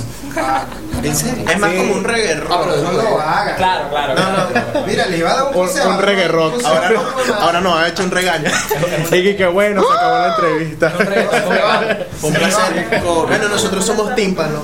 ¿En 1.02 1.14
serio? 1.16 1.44
Es 1.48 1.58
más 1.58 1.70
Sí. 1.70 1.76
como 1.76 1.94
un 1.94 2.04
reggae 2.04 2.34
rock. 2.36 2.50
Ah, 2.52 2.60
pero 2.64 2.82
No 2.82 2.92
lo 2.92 3.20
hagan. 3.20 3.56
Claro, 3.56 3.88
claro. 3.90 4.14
No, 4.14 4.48
claro. 4.48 4.48
no, 4.74 4.86
Mira, 4.86 5.06
le 5.06 5.18
iba 5.18 5.30
a 5.30 5.34
dar 5.34 5.42
un 5.42 5.48
Un- 5.48 5.54
consejo. 5.54 5.88
un 5.90 5.98
reggae 5.98 6.28
rock. 6.28 6.54
Un 6.56 6.62
consejo. 6.62 6.74
Ahora 6.76 6.90
no, 6.90 7.34
ahora 7.44 7.60
no, 7.60 7.76
ha 7.76 7.88
hecho 7.88 8.02
un 8.04 8.10
regaño. 8.10 8.50
Y 9.12 9.36
que 9.36 9.46
bueno, 9.46 9.82
se 9.82 9.92
acabó 9.96 10.18
la 10.18 10.28
entrevista. 10.28 10.92
Un 12.22 12.32
placer. 12.32 13.02
Bueno, 13.26 13.48
nosotros 13.48 13.84
somos 13.84 14.14
Tímpano, 14.14 14.62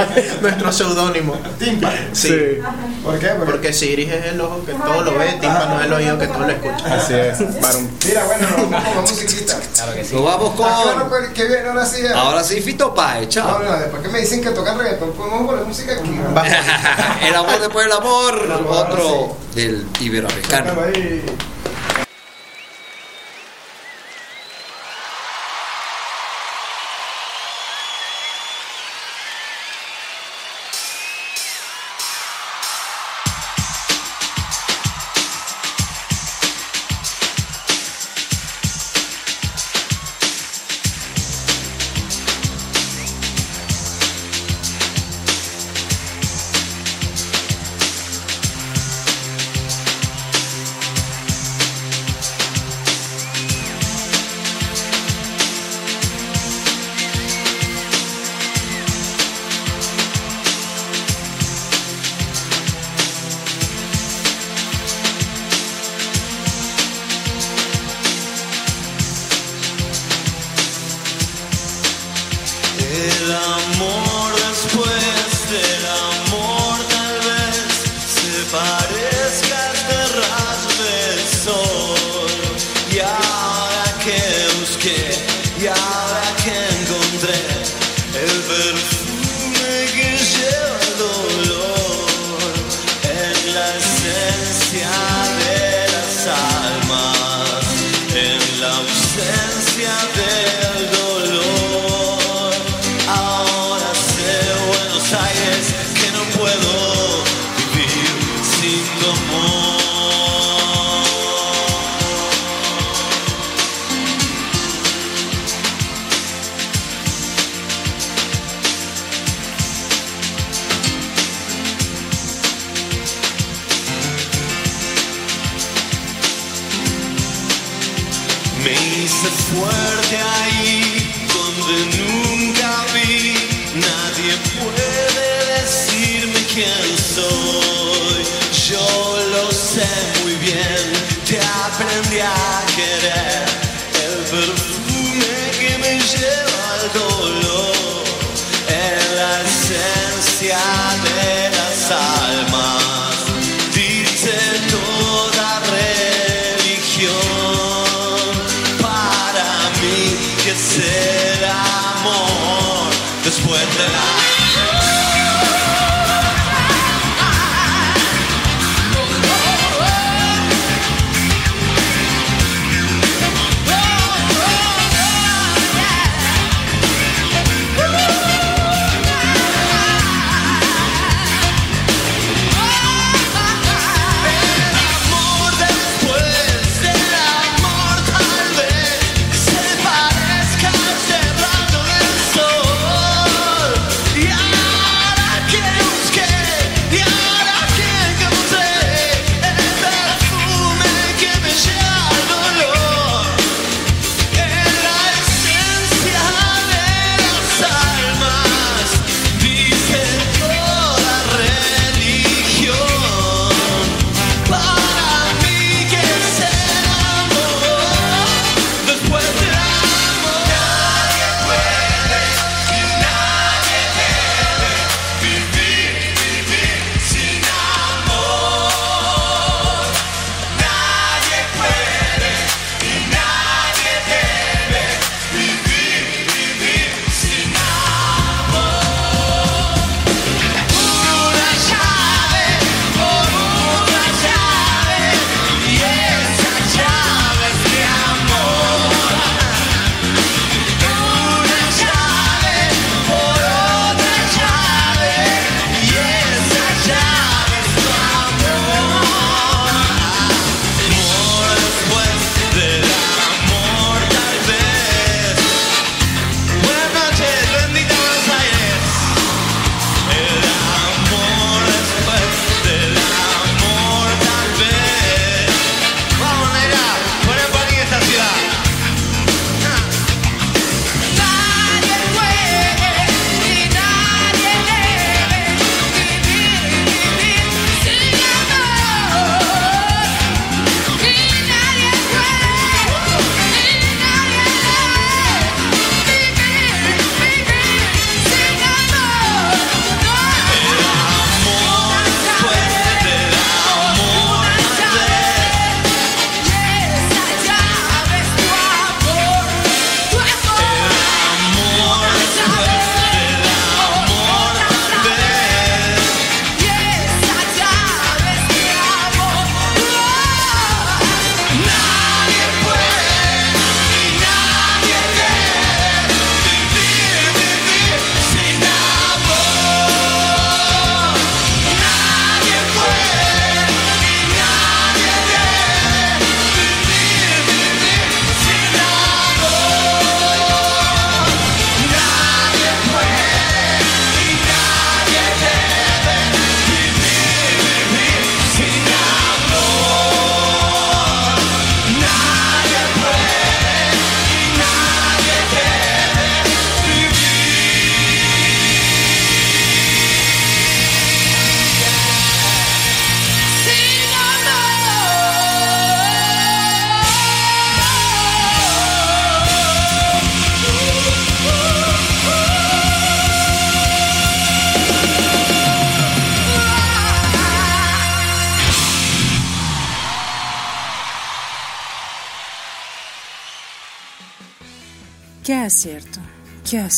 nuestro 0.40 0.72
seudónimo. 0.72 1.34
Tímpano. 1.58 1.92
Sí. 2.12 2.28
Sí, 2.28 2.58
¿Por 3.04 3.18
qué? 3.18 3.28
Porque- 3.28 3.52
Porque 3.52 3.72
Siris 3.72 4.10
es 4.10 4.24
el 4.26 4.40
ojo 4.40 4.64
que 4.64 4.72
todo 4.72 5.02
lo 5.02 5.18
ve, 5.18 5.26
Tímpano 5.40 5.78
es 5.80 5.86
el 5.86 5.92
oído 5.92 6.18
que 6.18 6.26
todo 6.26 6.40
lo 6.40 6.48
escucha. 6.50 6.94
así 6.94 7.14
es. 7.14 7.38
Mira, 7.40 8.24
bueno, 8.24 8.46
nos 8.58 8.70
vamos 8.70 8.88
con 8.94 9.00
musiquita. 9.02 9.54
Claro 9.74 9.94
que 9.94 10.04
sí. 10.04 10.14
Nos 10.14 10.24
vamos 10.24 10.52
Ah, 10.64 10.82
con. 11.08 11.10
bien, 11.34 11.66
ahora 11.68 11.86
sí. 11.86 12.02
ya. 12.02 12.18
Ahora 12.18 12.42
Páez, 13.26 13.36
No, 13.36 13.58
no, 13.58 13.78
después 13.78 14.02
que 14.02 14.08
me 14.08 14.20
dicen 14.20 14.42
que 14.42 14.50
tocan 14.50 14.78
reggaetón, 14.78 15.12
podemos 15.12 15.46
poner 15.46 15.64
música 15.64 15.92
aquí. 15.92 16.10
el 17.26 17.34
amor 17.34 17.60
después 17.60 17.86
del 17.86 17.96
amor. 17.96 18.64
Otro 18.68 19.36
del 19.54 19.86
iberoamericano. 20.00 20.74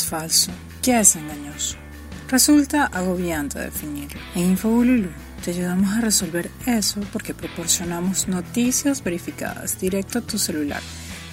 Falso? 0.05 0.53
¿Qué 0.83 1.01
es 1.01 1.17
engañoso? 1.17 1.77
Resulta 2.29 2.87
agobiante 2.87 3.59
definirlo. 3.59 4.21
En 4.35 4.51
Infobululu 4.51 5.11
te 5.45 5.51
ayudamos 5.51 5.93
a 5.93 6.01
resolver 6.01 6.51
eso 6.67 7.01
porque 7.13 7.35
proporcionamos 7.35 8.29
noticias 8.29 9.03
verificadas 9.03 9.79
directo 9.79 10.19
a 10.19 10.23
tu 10.23 10.39
celular 10.39 10.81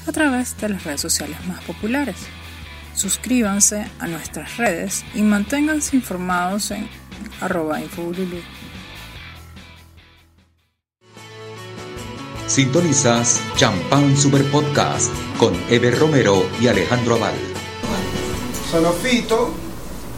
a 0.07 0.11
través 0.11 0.57
de 0.59 0.69
las 0.69 0.83
redes 0.83 1.01
sociales 1.01 1.37
más 1.47 1.63
populares. 1.63 2.17
Suscríbanse 2.93 3.87
a 3.99 4.07
nuestras 4.07 4.57
redes 4.57 5.05
y 5.15 5.21
manténganse 5.21 5.95
informados 5.95 6.71
en 6.71 6.87
arroba 7.39 7.81
infobululu. 7.81 8.41
Sintonizas 12.47 13.41
Champán 13.55 14.17
Super 14.17 14.43
Podcast 14.51 15.09
con 15.37 15.53
Eber 15.69 15.97
Romero 15.97 16.45
y 16.59 16.67
Alejandro 16.67 17.15
Aval. 17.15 17.50
Sonó 18.71 18.93
Fito. 18.93 19.51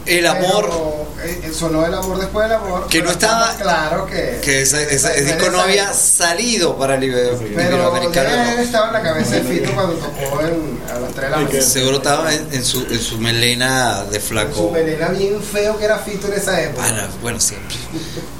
El 0.06 0.26
amor. 0.26 0.68
pero, 0.68 1.06
eh, 1.24 1.50
sonó 1.58 1.86
el 1.86 1.94
amor 1.94 2.18
después 2.18 2.46
del 2.46 2.58
amor. 2.58 2.86
Que 2.88 3.00
no 3.02 3.10
estaba- 3.10 3.54
Claro 3.56 4.04
que. 4.04 4.38
Que 4.42 4.60
ese, 4.60 4.82
ese- 4.94 5.12
ese 5.18 5.24
disco 5.24 5.48
no 5.50 5.62
había 5.62 5.94
salido 5.94 6.76
para 6.76 6.96
el 6.96 7.04
Iber- 7.04 7.38
Pero 7.38 7.76
Iberoamericano. 7.76 8.28
él 8.28 8.56
¿no? 8.58 8.62
estaba 8.62 8.88
en 8.88 8.92
la 8.92 9.02
cabeza 9.02 9.36
de 9.36 9.40
Fito 9.44 9.72
cuando 9.72 9.94
tocó 9.94 10.40
en, 10.42 10.78
a 10.94 10.98
las 11.00 11.10
3 11.14 11.22
de 11.24 11.30
la 11.30 11.36
mañana. 11.38 11.62
Seguro 11.62 11.96
estaba 11.96 12.34
en, 12.34 12.48
en 12.52 12.64
su, 12.66 12.80
en 12.82 13.00
su 13.00 13.16
melena 13.18 14.04
de 14.04 14.20
Su 14.20 14.26
flaco. 14.26 14.70
melena 14.72 15.08
bien 15.08 15.42
feo 15.42 15.78
que 15.78 15.86
era 15.86 15.98
Fito 15.98 16.26
en 16.26 16.34
esa 16.34 16.60
época. 16.60 16.82
Bueno, 16.86 17.08
bueno, 17.22 17.40
siempre. 17.40 17.74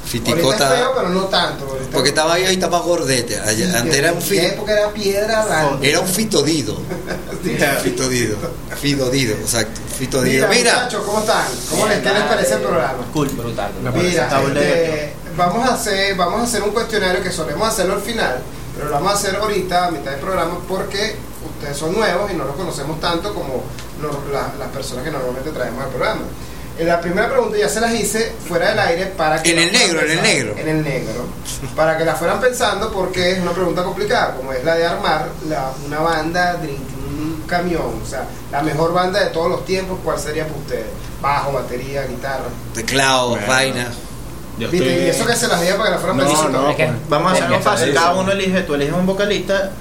Fiticota. 0.05 0.69
feo, 0.69 0.91
pero 0.95 1.09
no 1.09 1.23
tanto. 1.23 1.65
ahorita- 1.65 1.91
Porque 1.91 2.09
estaba 2.09 2.35
ahí, 2.35 2.43
ahí 2.45 2.53
estaba 2.53 2.77
gordete. 2.81 3.39
Allá- 3.39 3.71
Sí, 3.71 3.75
Antes 3.75 3.95
era 3.97 4.11
un 4.11 4.17
en 4.19 4.23
fi- 4.23 4.37
mi 4.39 4.45
época 4.45 4.71
era 4.71 4.89
piedra 4.93 5.45
blanca. 5.45 5.77
Era 5.81 5.99
un 5.99 6.07
fitodido. 6.07 6.77
Fitodido. 7.83 8.37
Fitodido, 8.79 9.35
exacto. 9.35 9.81
Fitodido. 9.97 10.47
Mira, 10.47 10.59
Mira, 10.59 10.73
muchachos, 10.75 11.03
¿cómo 11.05 11.19
están? 11.19 11.45
¿Cómo 11.69 11.87
les, 11.87 11.99
¿Qué 11.99 12.09
les 12.13 12.23
parece 12.23 12.53
el 12.55 12.61
programa? 12.61 12.93
Cool. 13.13 13.29
Brutal. 13.29 13.71
Mira, 13.93 14.23
Está 14.23 14.39
bueno. 14.39 14.59
este, 14.59 15.13
vamos, 15.37 15.69
a 15.69 15.73
hacer, 15.73 16.15
vamos 16.15 16.41
a 16.41 16.43
hacer 16.43 16.63
un 16.63 16.71
cuestionario 16.71 17.21
que 17.23 17.31
solemos 17.31 17.67
hacerlo 17.67 17.93
al 17.93 18.01
final, 18.01 18.39
pero 18.75 18.87
lo 18.89 18.93
vamos 18.95 19.11
a 19.11 19.15
hacer 19.15 19.35
ahorita 19.35 19.85
a 19.85 19.91
mitad 19.91 20.11
del 20.11 20.19
programa 20.19 20.57
porque 20.67 21.15
ustedes 21.57 21.77
son 21.77 21.93
nuevos 21.93 22.29
y 22.31 22.35
no 22.35 22.43
los 22.45 22.55
conocemos 22.55 22.99
tanto 22.99 23.33
como 23.33 23.63
nos- 24.01 24.31
la- 24.33 24.51
las 24.59 24.67
personas 24.73 25.03
que 25.03 25.11
normalmente 25.11 25.51
traemos 25.51 25.83
al 25.83 25.89
programa. 25.89 26.21
Eh, 26.77 26.83
La 26.83 26.99
primera 26.99 27.29
pregunta 27.29 27.57
ya 27.57 27.69
se 27.69 27.79
las 27.79 27.93
hice 27.93 28.33
fuera 28.49 28.71
del 28.71 28.79
aire 28.79 29.05
para 29.05 29.41
que 29.41 29.51
En 29.51 29.55
la 29.55 29.61
el 29.63 29.69
fueran 29.69 29.87
negro, 29.87 29.99
en 30.01 30.11
el 30.11 30.17
pensando. 30.17 30.33
negro. 30.53 30.61
En 30.61 30.67
el 30.77 30.83
negro. 30.83 31.25
Para 31.73 31.97
que 31.97 32.03
la 32.03 32.15
fueran 32.15 32.41
pensando 32.41 32.91
porque 32.91 33.31
es 33.31 33.39
una 33.39 33.51
pregunta 33.51 33.81
complicada, 33.83 34.35
como 34.35 34.51
es 34.51 34.61
la 34.65 34.75
de 34.75 34.85
armar 34.85 35.29
la- 35.47 35.71
una 35.87 35.99
banda, 36.01 36.57
un 36.61 36.94
camión, 37.45 38.01
o 38.03 38.05
sea, 38.07 38.25
la 38.51 38.61
mejor 38.61 38.93
banda 38.93 39.19
de 39.23 39.27
todos 39.31 39.49
los 39.49 39.65
tiempos, 39.65 39.99
¿cuál 40.03 40.19
sería 40.19 40.45
para 40.45 40.57
ustedes? 40.59 40.85
Bajo, 41.21 41.53
batería, 41.53 42.03
guitarra. 42.05 42.45
teclado, 42.73 43.29
Bueno. 43.29 43.47
vaina. 43.47 43.87
Yo 44.57 44.69
Y 44.73 44.77
eso 45.09 45.25
que 45.25 45.35
se 45.35 45.47
las 45.49 45.59
diga 45.61 45.75
para 45.77 45.89
que 45.89 45.95
la 45.95 45.99
fueran 45.99 46.17
No, 46.17 46.49
no, 46.49 46.69
Es 46.69 46.75
que- 46.77 46.85
pues. 46.85 46.97
Vamos 47.09 47.31
a 47.31 47.35
hacer 47.35 47.43
algo 47.45 47.59
fácil. 47.61 47.93
Cada 47.93 48.13
uno 48.15 48.31
elige, 48.31 48.61
tú 48.61 48.73
eliges 48.75 48.93
un 48.93 49.05
vocalista, 49.05 49.71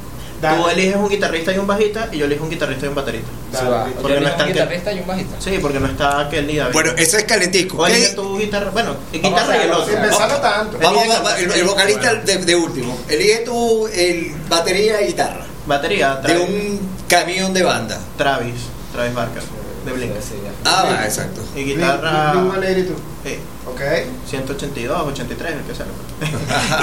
Dale. 0.41 0.59
tú 0.62 0.69
eliges 0.69 0.97
un 0.97 1.09
guitarrista 1.09 1.53
y 1.53 1.59
un 1.59 1.67
bajista, 1.69 2.09
y 2.11 2.19
yo 2.19 2.25
elijo 2.25 2.43
un 2.45 2.51
guitarrista 2.51 2.87
y 2.87 2.89
un 2.89 2.95
baterista. 2.97 3.29
Dale, 3.53 3.87
listo. 3.87 4.03
Porque 4.03 4.15
Yo 4.15 4.21
no 4.21 4.27
está 4.29 4.43
un 4.43 4.47
que- 4.49 4.53
guitarrista 4.55 4.93
y 4.93 4.99
un 4.99 5.07
bajista. 5.07 5.37
Sí, 5.41 5.59
porque 5.62 5.79
no 5.81 5.87
está 5.87 6.21
aquel 6.23 6.47
día. 6.49 6.71
Bueno, 6.73 6.91
eso 6.97 7.17
es 7.19 7.25
calentico. 7.25 7.77
o 7.83 7.85
¿Qué- 7.87 7.93
elige 7.95 8.15
tu 8.15 8.37
guitarra, 8.39 8.71
bueno, 8.71 8.95
Vamos 8.95 9.11
guitarra 9.12 9.33
y 9.33 9.41
el 9.45 9.57
hacerlo, 9.61 9.77
otro. 9.79 9.93
Sin 9.95 10.03
pensarlo 10.03 10.37
tanto. 10.39 10.79
Vamos, 10.83 11.03
va- 11.09 11.21
va- 11.21 11.39
el, 11.39 11.53
el 11.53 11.65
vocalista 11.65 12.15
de, 12.17 12.37
de 12.39 12.57
último. 12.57 12.99
Elige 13.09 13.39
tú 13.45 13.87
el 13.95 14.35
batería 14.49 15.01
y 15.03 15.07
guitarra. 15.07 15.47
Batería, 15.67 16.17
De 16.17 16.23
Travis, 16.35 16.49
un 16.49 16.81
camión 17.09 17.53
de 17.55 17.63
banda. 17.63 17.99
Travis, 18.17 18.55
Travis 18.93 19.15
Barker, 19.15 19.43
de 19.87 19.93
Blink. 19.93 20.13
Sí, 20.21 20.35
ya. 20.43 20.51
Ah, 20.65 20.85
va, 20.91 21.05
exacto. 21.05 21.41
Y 21.57 21.65
guitarra, 21.65 22.33
Blink-182. 22.35 22.95
sí, 23.25 23.39
Ok. 23.67 23.81
182, 24.29 25.03
83, 25.09 25.53
el 25.55 25.61
que 25.63 25.75
sea. 25.75 25.87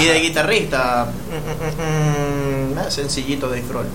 y 0.01 0.05
de 0.05 0.19
guitarrista, 0.19 1.07
mm, 1.77 2.89
sencillito, 2.89 3.47
Dave 3.49 3.63
Grohl. 3.67 3.85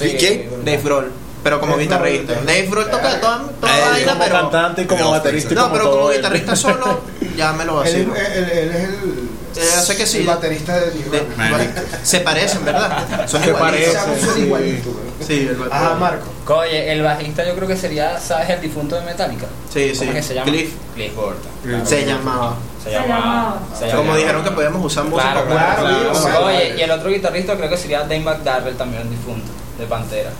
¿Y 0.00 0.16
qué? 0.16 0.46
brutal. 0.48 0.64
Dave 0.64 0.82
Grohl, 0.82 1.12
pero 1.42 1.60
como 1.60 1.72
Dave 1.72 1.84
guitarrista. 1.84 2.34
Dave 2.44 2.66
Grohl 2.70 2.90
toca 2.90 3.20
toda, 3.20 3.44
toda 3.60 3.78
Eh, 3.78 3.80
vaina, 3.90 4.12
como 4.12 4.24
pero. 4.24 4.40
cantante 4.40 4.82
y 4.82 4.86
como 4.86 5.10
baterista 5.10 5.52
y 5.52 5.56
No, 5.56 5.62
como 5.62 5.72
pero 5.74 5.90
como 5.90 6.10
él. 6.10 6.16
guitarrista 6.18 6.56
solo, 6.56 7.00
ya 7.36 7.52
me 7.52 7.64
lo 7.64 7.82
Él, 7.84 8.06
vacilo. 8.06 8.16
él- 8.16 8.26
él- 8.34 8.50
él 8.50 8.70
es 8.70 8.88
el. 8.88 9.17
Eh, 9.58 9.80
sé 9.84 9.96
que 9.96 10.06
sí. 10.06 10.18
El 10.18 10.26
baterista 10.26 10.78
de 10.78 10.90
De- 10.90 10.94
Nirvana. 10.94 11.72
se 12.02 12.20
parecen, 12.20 12.64
¿verdad? 12.64 13.26
Son 13.28 13.42
Se 13.42 13.52
parecen. 13.54 14.00
Sí. 14.34 14.40
igualitos, 14.42 14.92
güey. 14.92 15.06
Sí, 15.26 15.48
el 15.50 15.72
Ajá, 15.72 15.94
Marco. 15.94 16.28
Oye, 16.54 16.92
el 16.92 17.02
bajista 17.02 17.44
yo 17.46 17.54
creo 17.56 17.66
que 17.68 17.76
sería, 17.76 18.18
¿sabes? 18.20 18.48
El 18.50 18.60
difunto 18.60 18.94
de 18.96 19.02
Metallica. 19.02 19.46
Sí, 19.72 19.90
sí. 19.94 19.98
¿Cómo 20.00 20.10
es 20.12 20.16
que 20.16 20.22
se 20.22 20.34
llama? 20.34 20.46
Cliff. 20.50 20.72
Cliff 20.94 21.14
Burton. 21.14 21.86
Se 21.86 22.06
llamaba. 22.06 22.56
Se 22.82 22.90
llamaba. 22.92 23.08
llamaba. 23.16 23.60
se 23.78 23.86
llamaba. 23.86 23.98
Como 24.04 24.16
dijeron 24.16 24.44
que 24.44 24.50
podíamos 24.52 24.84
usar 24.84 25.04
música. 25.04 25.32
Claro, 25.32 25.46
claro, 25.48 25.80
Claro, 25.82 26.10
claro. 26.12 26.20
claro. 26.22 26.46
Oye, 26.46 26.74
y 26.78 26.80
el 26.80 26.90
otro 26.90 27.10
guitarrista 27.10 27.56
creo 27.56 27.68
que 27.68 27.76
sería 27.76 28.00
Dave 28.00 28.20
McDarrell, 28.20 28.76
también 28.76 29.02
el 29.02 29.10
difunto, 29.10 29.50
de 29.78 29.86
Pantera. 29.86 30.30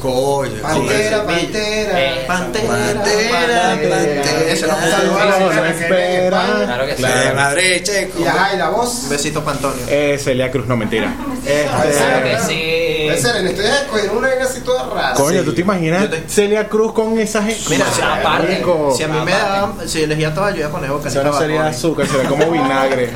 Coño. 0.00 0.62
Pantera, 0.62 1.24
pantera. 1.24 2.00
Eh, 2.00 2.24
Pantera, 2.26 2.68
Pantera, 2.68 3.62
pantera. 3.70 4.52
Ese 4.52 4.66
no 4.66 4.74
Un 4.76 4.90
saludo 4.90 5.18
a 5.18 5.54
la 5.60 5.70
espera. 5.70 6.62
Claro 6.64 6.86
que 6.86 6.96
sí. 6.96 7.02
De 7.02 7.32
Madrid, 7.34 7.82
checo. 7.82 8.18
Y 8.20 8.56
la 8.56 8.70
voz. 8.70 9.02
Un 9.04 9.08
besito 9.10 9.44
para 9.44 9.56
Antonio. 9.56 9.84
Eh, 9.88 10.18
Celia 10.22 10.50
Cruz, 10.50 10.66
no 10.66 10.76
mentira. 10.76 11.14
Claro 11.48 11.88
Este, 11.88 12.30
que 12.30 12.38
sí. 12.46 13.04
Puede 13.08 13.22
ser, 13.22 13.36
en 13.36 13.46
estoy 13.48 13.64
escogiendo 13.64 14.18
una 14.18 14.28
vaina 14.28 14.44
así 14.44 14.60
toda 14.60 14.84
rara. 14.94 15.14
coño, 15.14 15.38
Sí. 15.40 15.44
¿tú 15.46 15.54
te 15.54 15.60
imaginas 15.62 16.02
Yo 16.02 16.10
te- 16.10 16.28
Celia 16.28 16.68
Cruz 16.68 16.92
con 16.92 17.18
esa 17.18 17.42
gente? 17.42 17.62
Mira, 17.70 17.86
O 17.90 17.94
sea, 17.94 18.14
aparte. 18.16 18.62
Si 18.96 19.02
a 19.02 19.08
mí 19.08 19.18
me 19.24 19.30
daban, 19.32 19.72
si 19.88 20.02
elegía 20.02 20.34
toda, 20.34 20.50
yo 20.50 20.58
iba 20.58 20.68
a 20.68 20.70
poner 20.70 20.86
Eso 20.90 20.96
vocalista. 20.98 21.22
no 21.24 21.38
sería 21.38 21.56
Bunny. 21.62 21.70
azúcar, 21.74 22.06
sería 22.06 22.28
como 22.28 22.50
vinagre. 22.50 23.10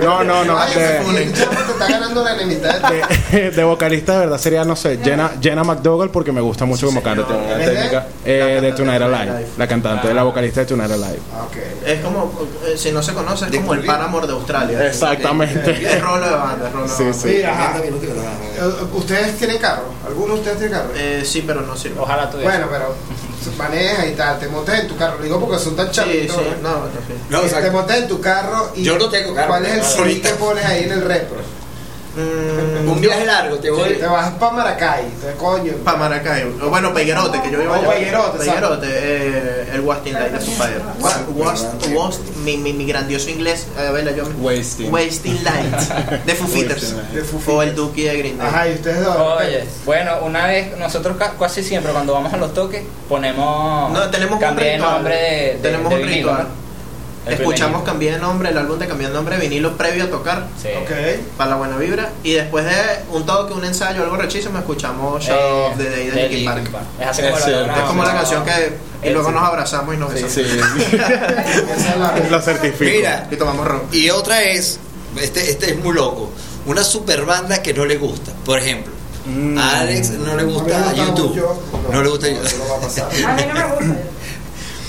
No, 0.00 0.22
no, 0.22 0.44
no. 0.44 0.56
Ay, 0.58 0.74
De, 0.74 1.24
te 1.26 1.32
está 1.42 1.88
ganando 1.88 2.22
la 2.22 2.34
enemistad. 2.34 2.80
de, 3.32 3.50
de 3.50 3.64
vocalista 3.64 4.12
de 4.14 4.18
verdad 4.20 4.38
sería, 4.38 4.64
no 4.64 4.76
sé, 4.76 4.98
Jenna, 5.02 5.32
Jenna 5.40 5.64
McDougall 5.64 6.10
porque 6.10 6.30
me 6.32 6.40
gusta 6.40 6.64
mucho 6.64 6.86
como 6.86 7.02
canta, 7.02 7.26
tiene 7.26 7.42
una 7.42 7.52
¿Es 7.60 7.66
de? 7.66 7.74
técnica. 7.74 8.06
Eh, 8.24 8.58
de 8.62 8.72
Tonight 8.72 9.02
Alive, 9.02 9.46
la 9.58 9.66
cantante, 9.66 10.12
la 10.14 10.22
vocalista 10.22 10.60
de 10.60 10.66
Tonight 10.66 10.90
Alive. 10.92 11.18
Ah, 11.34 11.44
ok. 11.46 11.56
Es 11.86 12.00
como, 12.00 12.32
eh, 12.66 12.74
si 12.76 12.92
no 12.92 13.02
se 13.02 13.12
conoce, 13.12 13.46
es 13.46 13.50
De 13.50 13.58
como 13.58 13.74
el. 13.74 13.84
Paramore 13.84 14.26
de 14.26 14.32
Australia. 14.34 14.86
Exactamente. 14.86 15.70
Es 15.96 16.00
rolo 16.02 16.26
de 16.28 16.34
banda, 16.36 16.66
es 16.68 16.72
rolo 16.72 16.86
de 16.86 16.92
Sí, 16.92 17.02
banda. 17.04 17.18
sí. 17.18 17.28
Mira, 17.28 17.55
ajá. 17.56 17.78
Eh, 17.84 18.86
¿Ustedes 18.92 19.38
tienen 19.38 19.58
carro? 19.58 19.84
¿Alguno 20.06 20.34
de 20.34 20.40
ustedes 20.40 20.58
tiene 20.58 20.72
carro? 20.74 20.90
Eh, 20.94 21.22
sí, 21.24 21.42
pero 21.46 21.62
no 21.62 21.76
sirve. 21.76 22.00
Ojalá 22.00 22.30
tuviera. 22.30 22.50
Bueno, 22.50 22.68
pero 22.70 22.94
manejas 23.58 24.06
y 24.06 24.12
tal, 24.12 24.38
te 24.38 24.48
montas 24.48 24.80
en 24.80 24.88
tu 24.88 24.96
carro, 24.96 25.18
digo 25.22 25.40
porque 25.40 25.62
son 25.62 25.76
tan 25.76 25.90
chavitos. 25.90 26.36
sí, 26.36 26.42
¿no? 26.62 26.70
no, 26.70 26.78
no, 26.80 26.86
sí. 26.86 27.14
No, 27.28 27.40
o 27.40 27.62
te 27.62 27.70
montas 27.70 27.96
en 27.98 28.08
tu 28.08 28.20
carro 28.20 28.72
y 28.74 28.82
Yo 28.82 28.98
no 28.98 29.08
tengo 29.08 29.34
carro. 29.34 29.48
¿cuál 29.48 29.66
es 29.66 29.72
el 29.72 29.98
Ahorita. 29.98 30.28
que 30.28 30.34
pones 30.34 30.64
ahí 30.64 30.84
en 30.84 30.92
el 30.92 31.02
repro? 31.02 31.38
Mm, 32.16 32.88
un 32.88 33.00
viaje 33.00 33.26
largo, 33.26 33.56
te 33.58 33.70
voy. 33.70 33.94
Te 33.94 34.06
vas 34.06 34.30
para 34.34 34.52
Maracay, 34.52 35.04
entonces 35.04 35.34
coño. 35.36 35.72
Para 35.84 35.98
Maracay. 35.98 36.44
O 36.62 36.68
bueno, 36.70 36.94
Peguerote, 36.94 37.42
que 37.42 37.50
yo 37.50 37.62
iba 37.62 37.76
allá. 37.76 37.90
Peguerote, 37.90 38.38
Peguerote, 38.38 38.86
eh, 38.90 39.70
el 39.74 39.80
Wasting 39.82 40.14
Light 40.14 40.32
de 40.32 40.40
su 40.40 40.52
padre. 40.56 40.76
Wast, 41.34 42.20
mi, 42.44 42.56
mi, 42.56 42.72
mi 42.72 42.86
grandioso 42.86 43.28
inglés. 43.30 43.66
A 43.78 43.90
ver, 43.92 44.14
yo 44.16 44.24
me. 44.24 44.34
Wasting. 44.36 44.92
Wasting 44.92 45.44
Light. 45.44 45.74
De 46.24 46.34
Foo 46.34 46.46
Fighters. 46.48 46.94
De 47.12 47.22
Foo 47.22 47.38
O 47.54 47.62
el 47.62 47.68
Fighters. 47.68 47.76
Dookie 47.76 48.04
de 48.04 48.16
Green 48.18 48.38
Day. 48.38 48.46
Ajá, 48.48 48.68
y 48.68 48.72
ustedes 48.74 49.04
dos. 49.04 49.16
Oye, 49.16 49.64
bueno, 49.84 50.12
una 50.22 50.46
vez, 50.46 50.76
nosotros 50.78 51.16
ca- 51.18 51.34
casi 51.38 51.62
siempre 51.62 51.92
cuando 51.92 52.14
vamos 52.14 52.32
a 52.32 52.36
los 52.38 52.54
toques 52.54 52.82
ponemos. 53.08 53.92
No, 53.92 54.10
tenemos 54.10 54.36
un 54.42 54.56
nombre 54.78 55.14
de, 55.14 55.20
de- 55.52 55.58
tenemos 55.62 55.90
de 55.90 55.96
un 55.96 56.02
vinilo, 56.06 56.30
ritual. 56.30 56.48
Escuchamos 57.26 57.82
Cambié 57.82 58.12
de 58.12 58.18
nombre, 58.18 58.50
el 58.50 58.58
álbum 58.58 58.78
de 58.78 58.86
Cambié 58.86 59.08
de 59.08 59.14
nombre, 59.14 59.36
vinilo 59.38 59.76
previo 59.76 60.04
a 60.04 60.06
tocar. 60.10 60.46
Sí. 60.62 60.68
Para 61.36 61.50
la 61.50 61.56
buena 61.56 61.76
vibra. 61.76 62.10
Y 62.22 62.32
después 62.34 62.64
de 62.64 62.72
un 63.10 63.26
toque, 63.26 63.52
un 63.52 63.64
ensayo, 63.64 64.02
algo 64.04 64.16
rechísimo, 64.16 64.58
escuchamos 64.58 65.22
Shadow 65.24 65.40
Eh, 65.40 65.70
of 65.72 65.76
the 65.78 65.90
Day 65.90 66.06
de 66.10 66.28
Linkin 66.28 66.44
Park. 66.44 66.68
Es 67.00 67.06
así 67.08 67.22
como 67.22 67.36
Es 67.38 67.46
logramos. 67.48 67.78
Es 67.78 67.84
como 67.88 68.04
la 68.04 68.12
canción 68.14 68.44
que. 68.44 68.76
Y 69.08 69.10
luego 69.12 69.28
sí. 69.28 69.34
nos 69.34 69.44
abrazamos 69.44 69.94
y 69.94 69.98
nos 69.98 70.12
besamos. 70.12 70.32
Sí. 70.32 70.40
Esa 70.92 71.90
es 71.92 71.98
la- 71.98 72.18
Lo 72.30 72.40
certifico. 72.40 72.90
Mira, 72.90 73.26
Y 73.30 73.36
tomamos 73.36 73.66
ron. 73.66 73.82
y 73.92 74.10
otra 74.10 74.42
es, 74.42 74.78
este, 75.20 75.50
este 75.50 75.70
es 75.72 75.78
muy 75.78 75.94
loco, 75.94 76.30
una 76.66 76.82
super 76.82 77.24
banda 77.24 77.62
que 77.62 77.74
no 77.74 77.84
le 77.84 77.96
gusta. 77.96 78.32
Por 78.44 78.58
ejemplo, 78.58 78.92
Mm. 79.26 79.58
a 79.58 79.80
Alex 79.80 80.10
no 80.10 80.36
le 80.36 80.42
A 80.42 80.44
mí 80.44 80.52
gusta 80.52 80.78
me 80.78 80.84
gusta 80.84 80.94
YouTube. 81.04 81.44
No 81.90 82.02
le 82.02 82.08
gusta 82.08 82.26
no, 82.28 82.34
YouTube. 82.34 83.22
a. 83.26 83.28
A 83.30 83.34
mí 83.34 83.42
no 83.48 83.54
me 83.54 83.64
gusta. 83.64 84.00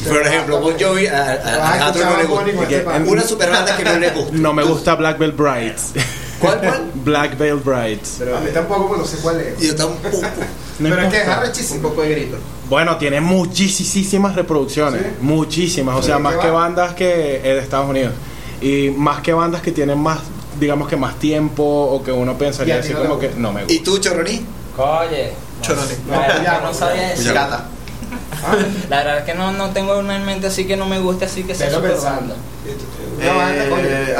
Por 0.07 0.21
ejemplo, 0.27 0.59
Bon 0.61 0.75
Jovi, 0.79 1.07
a, 1.07 1.17
a- 1.17 1.31
a 1.33 1.35
Vas 1.35 1.45
a 1.45 1.71
Alejandro 1.89 2.05
no 2.05 2.17
le 2.17 2.23
gusta. 2.63 2.97
Una 3.07 3.23
super 3.23 3.49
banda 3.49 3.75
que 3.77 3.83
no 3.83 3.97
le 3.99 4.09
gusta. 4.11 4.31
No 4.37 4.53
me 4.53 4.63
gusta 4.63 4.95
Black 4.95 5.17
Veil 5.17 5.31
Brides. 5.31 5.91
¿Cuál, 6.39 6.59
cuál? 6.59 6.91
Black 7.03 7.37
Veil 7.37 7.55
Brides. 7.55 8.21
A 8.21 8.39
mí 8.41 8.49
tampoco, 8.53 8.87
pero 8.89 9.01
no 9.01 9.07
sé 9.07 9.17
cuál 9.17 9.39
es. 9.41 9.59
Yo 9.59 9.75
tampoco. 9.75 10.21
No 10.79 10.89
pero 10.89 11.01
es 11.01 11.09
que 11.09 11.17
es 11.17 11.21
importa. 11.23 11.25
Un 11.25 11.43
arrechísimo. 11.43 11.81
poco 11.89 12.01
de 12.03 12.09
grito. 12.11 12.37
Bueno, 12.69 12.97
tiene 12.97 13.21
muchísimas 13.21 14.35
reproducciones, 14.35 15.01
¿Sí? 15.01 15.07
muchísimas, 15.21 15.95
o 15.95 15.99
¿Pero 16.01 16.07
sea, 16.07 16.19
más 16.19 16.35
que 16.35 16.47
va? 16.47 16.53
bandas 16.61 16.93
que 16.93 17.37
eh, 17.37 17.53
de 17.55 17.59
Estados 17.59 17.89
Unidos 17.89 18.13
y 18.61 18.89
más 18.95 19.21
que 19.21 19.31
bandas 19.33 19.61
que 19.61 19.71
tienen 19.71 19.97
más, 19.97 20.19
digamos 20.59 20.87
que 20.89 20.97
más 20.97 21.15
tiempo 21.17 21.63
o 21.63 22.03
que 22.03 22.11
uno 22.11 22.33
Y 22.33 22.35
pensaría 22.35 22.79
así 22.79 22.93
no 22.93 22.99
como 23.03 23.17
que 23.19 23.31
no 23.37 23.53
me 23.53 23.61
¿Y 23.63 23.77
gusta. 23.77 23.83
tú, 23.85 23.97
Choroní? 23.99 24.45
Oye. 24.77 25.31
Choroni. 25.61 25.93
La 26.11 26.19
verdad 26.19 26.59
que 26.59 26.65
no 26.67 26.73
sabía 26.73 27.09
decir. 27.09 27.33
La 28.89 28.97
verdad 28.97 29.17
es 29.19 29.23
que 29.23 29.33
no, 29.33 29.51
no 29.51 29.71
tengo 29.71 29.97
una 29.97 30.15
en 30.15 30.25
mente 30.25 30.47
así 30.47 30.65
que 30.65 30.77
no 30.77 30.85
me 30.85 30.99
guste, 30.99 31.25
así 31.25 31.43
que 31.43 31.55
super 31.55 31.91
pensando. 31.91 32.35
Una 33.19 33.33
banda. 33.33 33.63
Eh, 33.63 34.15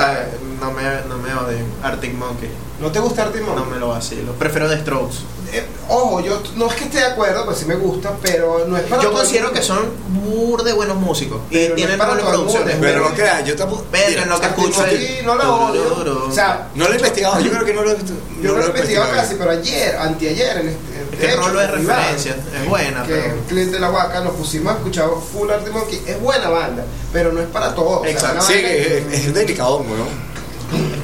no 0.60 0.72
me, 0.72 0.84
no 1.08 1.18
me 1.18 1.34
odien. 1.34 1.66
Arctic 1.84 2.14
Monkey. 2.14 2.50
¿No 2.80 2.92
te 2.92 3.00
gusta 3.00 3.24
Arctic 3.24 3.42
No 3.42 3.54
Monkey? 3.56 3.74
me 3.74 3.80
lo 3.80 3.90
vacilo. 3.90 4.34
Prefiero 4.34 4.70
The 4.70 4.80
Strokes. 4.82 5.18
Eh, 5.54 5.66
ojo, 5.88 6.20
yo 6.20 6.42
no 6.58 6.68
es 6.68 6.74
que 6.74 6.84
esté 6.84 6.98
de 6.98 7.06
acuerdo, 7.06 7.46
pues 7.46 7.58
sí 7.60 7.66
me 7.66 7.76
gusta, 7.76 8.12
pero 8.22 8.66
no 8.68 8.76
es 8.76 8.84
para 8.84 9.02
Yo 9.02 9.14
considero 9.14 9.52
que 9.54 9.62
son 9.62 9.80
burde 10.10 10.74
buenos 10.74 10.98
músicos. 10.98 11.40
Y 11.50 11.54
Pero 11.54 11.70
no 11.70 11.76
tienen 11.76 11.94
es 11.94 11.98
para 12.00 12.14
buenas 12.16 12.30
producciones. 12.30 12.76
Pero 12.82 13.10
no 13.10 13.16
creas, 13.16 13.46
yo 13.46 13.56
tampoco. 13.56 13.86
Pero 13.90 14.10
mira, 14.10 14.24
en 14.24 14.30
lo 14.30 14.40
que 14.42 14.46
escucho 14.48 14.80
Monkey 14.82 15.06
es- 15.20 15.24
no 15.26 15.36
la 15.36 15.50
odio. 15.50 15.82
Turururu. 15.84 16.26
O 16.30 16.32
sea, 16.34 16.68
No 16.76 16.86
lo 16.88 16.92
he 16.94 16.98
investigado, 16.98 17.40
yo 17.40 17.50
creo 17.52 17.64
que 17.66 17.74
no 17.74 17.82
lo 17.84 17.92
he 17.92 17.96
yo 17.98 18.04
no 18.44 18.52
no 18.52 18.58
lo 18.58 18.64
he 18.64 18.68
investigado 18.68 19.10
casi, 19.12 19.36
pero 19.36 19.52
ayer, 19.52 19.96
anteayer, 19.96 20.58
en 20.58 20.68
este. 20.68 20.98
Es 21.14 21.20
que 21.20 21.32
hecho, 21.32 21.38
Rolo 21.48 21.62
es 21.62 21.70
Iván, 21.82 21.98
referencia. 21.98 22.36
Es 22.62 22.70
buena, 22.70 23.04
que 23.04 23.14
pero. 23.14 23.34
el 23.34 23.40
cliente 23.48 23.72
de 23.76 23.80
la 23.80 23.90
Huaca 23.90 24.20
nos 24.20 24.34
pusimos 24.36 24.74
a 24.74 24.76
escuchar 24.78 25.10
Full 25.32 25.50
Arctic 25.50 25.74
Monkey. 25.74 26.04
Es 26.06 26.22
buena 26.22 26.50
banda, 26.50 26.84
pero 27.14 27.32
no 27.32 27.40
es 27.40 27.48
para 27.48 27.74
todos. 27.74 28.02
o 28.02 28.04
sea, 28.04 28.12
Exacto. 28.12 28.42
Sí, 28.46 28.54
es, 28.54 29.14
es 29.26 29.34
delicado, 29.34 29.80
¿no? 29.80 30.37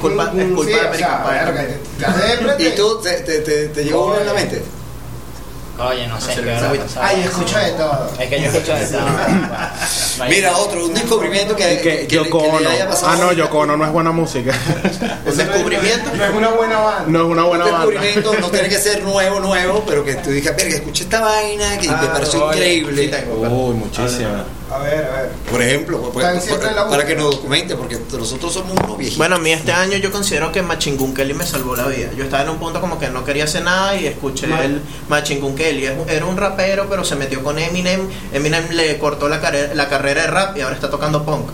Es 0.08 0.14
culpa, 0.14 0.32
es 0.36 0.52
culpa 0.52 0.64
Sí, 0.64 0.70
de 0.72 0.80
American 0.80 2.56
Pie. 2.56 2.68
¿Y 2.68 2.76
tú 2.76 3.00
te, 3.02 3.10
te, 3.20 3.38
te, 3.40 3.68
te 3.68 3.84
llegó 3.84 4.06
uno 4.06 4.20
en 4.20 4.26
la 4.26 4.32
mente? 4.34 4.62
Oye, 5.76 6.06
no 6.06 6.20
sé, 6.20 6.28
No 6.28 6.34
sé, 6.36 6.42
qué 6.44 6.50
hora. 6.52 6.84
Ay, 7.00 7.22
escucha 7.24 7.58
de 7.58 7.72
todo. 7.72 8.08
Es 8.20 8.28
que 8.28 8.40
yo 8.40 8.46
escucho 8.46 8.74
de 8.76 8.86
todo. 8.86 9.00
Mira, 10.28 10.56
otro, 10.56 10.84
un 10.84 10.94
descubrimiento 10.94 11.56
que, 11.56 11.80
Que, 11.80 12.06
que, 12.06 12.14
Yoko 12.14 12.38
que 12.38 12.44
le 12.46 12.56
Ono. 12.58 12.70
haya 12.70 12.88
pasado. 12.88 13.10
Ah, 13.12 13.16
no, 13.16 13.32
Yoko 13.32 13.58
Ono 13.58 13.76
no 13.76 13.84
es 13.84 13.90
buena 13.90 14.12
música. 14.12 14.52
Un 15.26 15.36
descubrimiento. 15.36 16.10
No 16.14 16.24
es 16.24 16.30
una 16.32 16.48
buena 16.50 16.78
banda. 16.78 17.04
No 17.08 17.18
es 17.18 17.24
una 17.24 17.42
Un 17.42 17.48
buena 17.48 17.64
banda. 17.64 17.78
descubrimiento 17.86 18.34
no 18.40 18.50
tiene 18.50 18.68
que 18.68 18.78
ser 18.78 19.02
nuevo, 19.02 19.40
nuevo, 19.40 19.82
pero 19.84 20.04
que 20.04 20.14
tú 20.14 20.30
digas, 20.30 20.54
verga, 20.56 20.76
escuché 20.76 21.02
esta 21.04 21.20
vaina 21.20 21.76
que 21.78 21.88
me 21.88 21.94
Ah, 21.94 22.10
pareció 22.12 22.44
oye, 22.46 22.74
increíble. 22.74 23.24
Uy, 23.36 23.74
muchísima. 23.74 24.44
A 24.74 24.78
ver, 24.78 25.04
a 25.04 25.22
ver. 25.22 25.30
Por 25.50 25.62
ejemplo, 25.62 26.10
pues, 26.12 26.26
pues, 26.48 26.58
para 26.90 27.06
que 27.06 27.14
nos 27.14 27.36
documente, 27.36 27.76
porque 27.76 27.96
nosotros 28.12 28.52
somos 28.52 28.72
unos 28.72 28.98
viejitos. 28.98 29.18
Bueno, 29.18 29.36
a 29.36 29.38
mí 29.38 29.52
este 29.52 29.72
año 29.72 29.96
yo 29.98 30.10
considero 30.10 30.50
que 30.50 30.62
Machingun 30.62 31.14
Kelly 31.14 31.32
me 31.34 31.46
salvó 31.46 31.76
la 31.76 31.86
vida. 31.86 32.08
Yo 32.16 32.24
estaba 32.24 32.42
en 32.42 32.48
un 32.48 32.58
punto 32.58 32.80
como 32.80 32.98
que 32.98 33.08
no 33.08 33.24
quería 33.24 33.44
hacer 33.44 33.62
nada 33.62 33.94
y 33.94 34.06
escuché 34.06 34.48
Ma- 34.48 34.64
el 34.64 34.80
Machingun 35.08 35.54
Kelly. 35.54 35.88
Era 36.08 36.24
un 36.26 36.36
rapero, 36.36 36.86
pero 36.90 37.04
se 37.04 37.14
metió 37.14 37.42
con 37.44 37.58
Eminem. 37.58 38.08
Eminem 38.32 38.68
le 38.72 38.98
cortó 38.98 39.28
la, 39.28 39.40
carrera 39.40 39.74
la 39.74 39.88
carrera 39.88 40.22
de 40.22 40.26
rap 40.28 40.56
y 40.56 40.62
ahora 40.62 40.74
está 40.74 40.90
tocando 40.90 41.24
punk. 41.24 41.50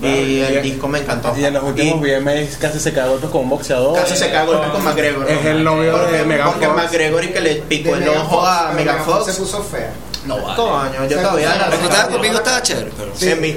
Y 0.00 0.40
el 0.40 0.56
y- 0.66 0.70
disco 0.72 0.88
me 0.88 0.98
encantó. 1.00 1.32
Y 1.36 1.44
en 1.44 1.54
los 1.54 1.62
últimos 1.62 2.00
VMAs 2.00 2.56
casi 2.58 2.80
se 2.80 2.92
cagó 2.92 3.20
con 3.20 3.42
un 3.42 3.50
boxeador. 3.50 3.94
casi 4.00 4.16
se 4.16 4.30
cagó 4.32 4.60
con 4.72 4.82
McGregor. 4.82 5.30
Es 5.30 5.44
el 5.44 5.62
novio 5.62 5.96
de 6.06 6.24
Megan 6.24 6.48
Porque. 6.52 6.66
McGregor 6.68 7.22
y 7.24 7.28
que 7.32 7.40
le 7.40 7.54
picó 7.56 7.94
el 7.94 8.08
ojo 8.08 8.44
a 8.46 8.72
Megan 8.72 9.04
Fox. 9.04 9.26
se 9.26 9.34
puso 9.40 9.62
fea. 9.62 9.92
No 10.26 10.40
vale. 10.40 10.56
Coño, 10.56 11.08
yo 11.08 11.20
todavía 11.20 11.54
Cuando 11.68 11.88
estaba 11.88 12.08
conmigo 12.08 12.36
estaba 12.36 12.62
chévere, 12.62 12.92
pero. 12.96 13.12
En 13.20 13.40
mí. 13.40 13.56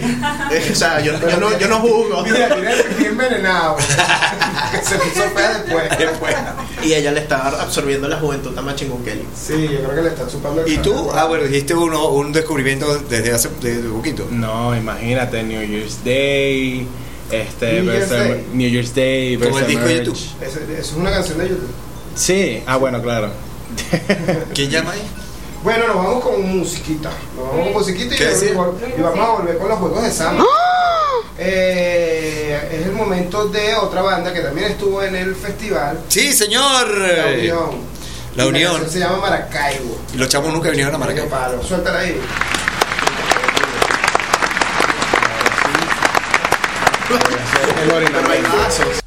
O 0.71 0.75
sea, 0.75 0.99
yo, 0.99 1.13
yo 1.19 1.37
no, 1.37 1.57
yo 1.57 1.67
no 1.67 1.79
juzgo. 1.79 2.23
Mira, 2.23 2.55
pie 2.97 3.07
envenenado. 3.07 3.77
que 4.71 4.77
se 4.85 4.95
puso 4.95 5.29
fea 5.29 5.63
después. 5.97 6.35
Y 6.83 6.93
ella 6.93 7.11
le 7.11 7.21
estaba 7.21 7.61
absorbiendo 7.61 8.07
la 8.07 8.17
juventud 8.17 8.57
a 8.57 8.61
Machingun 8.61 9.03
Kelly. 9.03 9.25
Sí, 9.35 9.69
yo 9.71 9.83
creo 9.83 9.95
que 9.95 10.01
le 10.01 10.07
están 10.09 10.27
chupando 10.27 10.61
el 10.61 10.71
¿Y 10.71 10.77
tú? 10.77 11.09
Ah, 11.13 11.25
bueno, 11.25 11.45
dijiste 11.45 11.73
uno, 11.73 12.09
un 12.09 12.31
descubrimiento 12.31 12.97
desde 13.09 13.33
hace 13.33 13.49
de, 13.61 13.81
de 13.81 13.89
poquito. 13.89 14.27
No, 14.31 14.75
imagínate, 14.75 15.43
New 15.43 15.61
Year's 15.61 16.03
Day, 16.03 16.87
este, 17.31 17.81
New 17.81 17.91
Year's 17.91 18.09
Day. 18.09 18.47
New 18.53 18.69
Year's 18.69 18.95
Day, 18.95 19.37
Como 19.37 19.59
el 19.59 19.67
disco 19.67 19.85
de. 19.85 19.97
YouTube. 19.97 20.17
Eso, 20.41 20.59
eso 20.59 20.79
es 20.79 20.93
una 20.93 21.11
canción 21.11 21.37
de 21.37 21.49
YouTube. 21.49 21.71
Sí, 22.15 22.63
ah, 22.65 22.77
bueno, 22.77 23.01
claro. 23.01 23.29
¿Quién 24.53 24.69
llama 24.69 24.91
ahí? 24.91 25.01
Bueno, 25.65 25.87
nos 25.87 25.95
vamos 25.95 26.23
con 26.23 26.57
musiquita. 26.59 27.09
Nos 27.35 27.47
vamos 27.47 27.63
con 27.63 27.73
musiquita 27.73 28.13
y, 28.13 28.17
¿Qué 28.19 28.25
decir? 28.25 28.51
y 28.51 29.01
vamos 29.01 29.19
a 29.19 29.31
volver 29.31 29.57
con 29.57 29.67
los 29.67 29.79
juegos 29.79 30.03
de 30.03 30.11
Sam. 30.11 30.37
Eh, 31.39 32.69
es 32.71 32.85
el 32.85 32.91
momento 32.91 33.47
de 33.47 33.73
otra 33.73 34.03
banda 34.03 34.31
que 34.31 34.41
también 34.41 34.73
estuvo 34.73 35.01
en 35.01 35.15
el 35.15 35.35
festival. 35.35 36.01
Sí, 36.07 36.33
señor. 36.33 36.87
La 36.87 37.25
Unión. 37.33 37.69
La 38.35 38.45
Unión. 38.45 38.73
canción 38.73 38.91
se 38.91 38.99
llama 38.99 39.17
Maracaibo. 39.17 39.97
Y 40.13 40.17
los 40.17 40.29
chavos 40.29 40.53
nunca 40.53 40.69
vinieron 40.69 40.93
a 40.93 40.99
Maracaibo. 40.99 41.29
Palo. 41.29 41.63
Suéltala 41.63 41.97
ahí. 41.97 42.21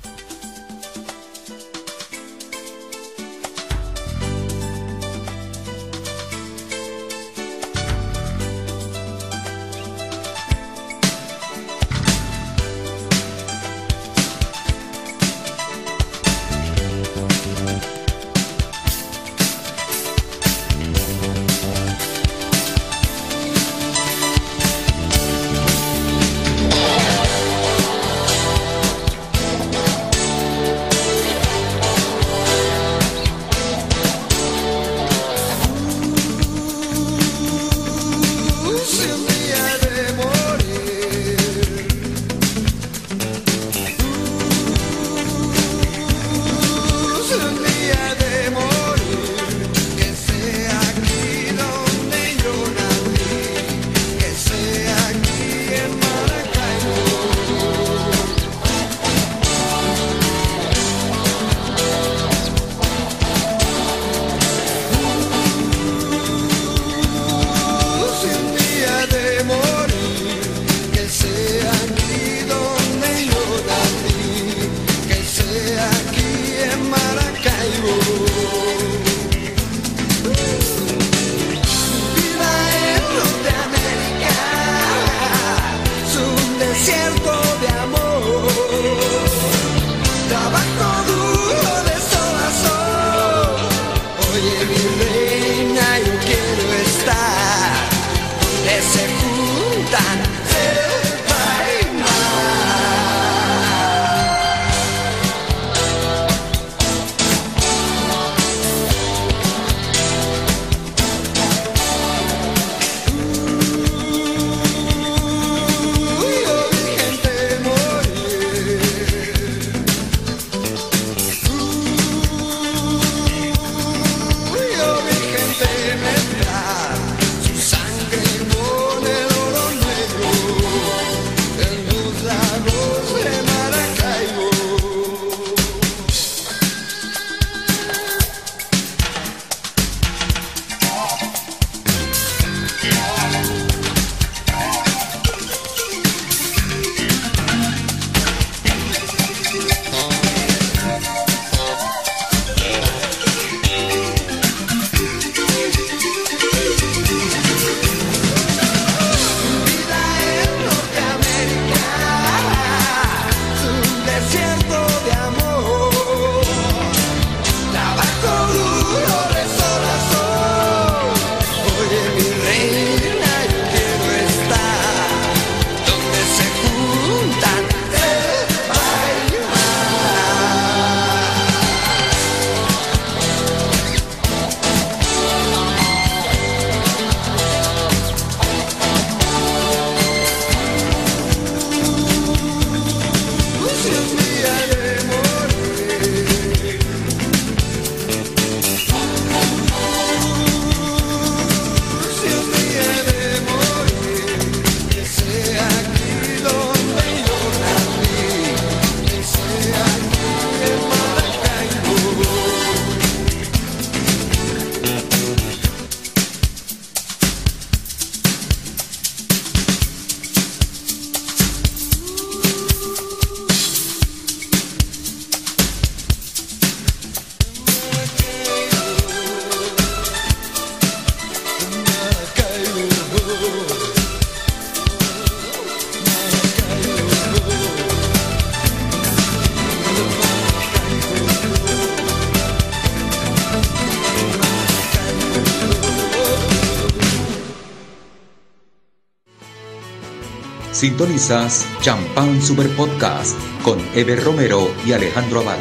Sintonizas 250.78 251.66
Champán 251.80 252.40
Super 252.40 252.68
Podcast 252.76 253.36
con 253.64 253.80
Eber 253.96 254.22
Romero 254.22 254.72
y 254.86 254.92
Alejandro 254.92 255.40
Aval. 255.40 255.58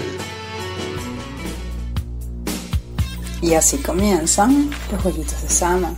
Y 3.41 3.55
así 3.55 3.80
comienzan 3.80 4.70
los 4.91 5.01
jueguitos 5.01 5.41
de 5.41 5.49
Sama. 5.49 5.95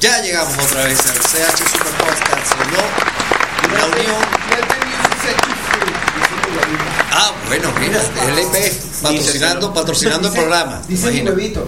Ya 0.00 0.22
llegamos 0.22 0.54
otra 0.56 0.84
vez 0.84 1.00
al 1.04 1.18
CH 1.18 1.68
Super 1.68 1.92
Podcast, 1.98 2.52
¿o 2.52 2.64
no? 2.70 3.76
La 3.76 3.86
unión. 3.86 4.16
Ah, 7.10 7.32
bueno, 7.48 7.72
mira, 7.80 8.00
LP 8.28 8.72
patrocinando, 9.02 9.74
patrocinando 9.74 10.28
el 10.28 10.34
programa. 10.34 10.80
Dice 10.86 11.10
mi 11.10 11.28
huevito. 11.28 11.66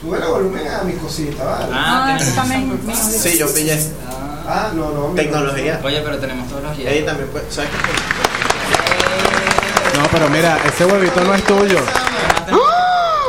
Sube 0.00 0.16
el 0.16 0.24
volumen 0.24 0.66
a 0.66 0.82
mi 0.82 0.94
cosita, 0.94 1.44
¿vale? 1.44 1.72
Ah, 1.72 2.18
eso 2.20 2.32
también. 2.32 2.80
Sí, 3.22 3.38
yo 3.38 3.54
pillé 3.54 3.78
Ah, 4.46 4.70
no, 4.74 4.90
no. 4.92 5.14
tecnología. 5.14 5.80
Oye, 5.82 6.00
pero 6.04 6.18
tenemos 6.18 6.48
todos 6.48 6.62
los 6.62 6.78
Ahí 6.78 7.02
también, 7.04 7.28
pues, 7.30 7.44
¿sabes 7.50 7.70
qué? 7.70 7.76
No, 9.98 10.06
pero 10.10 10.28
mira, 10.30 10.58
ese 10.66 10.84
huevito 10.86 11.20
no 11.22 11.34
es 11.34 11.42
tuyo. 11.44 11.78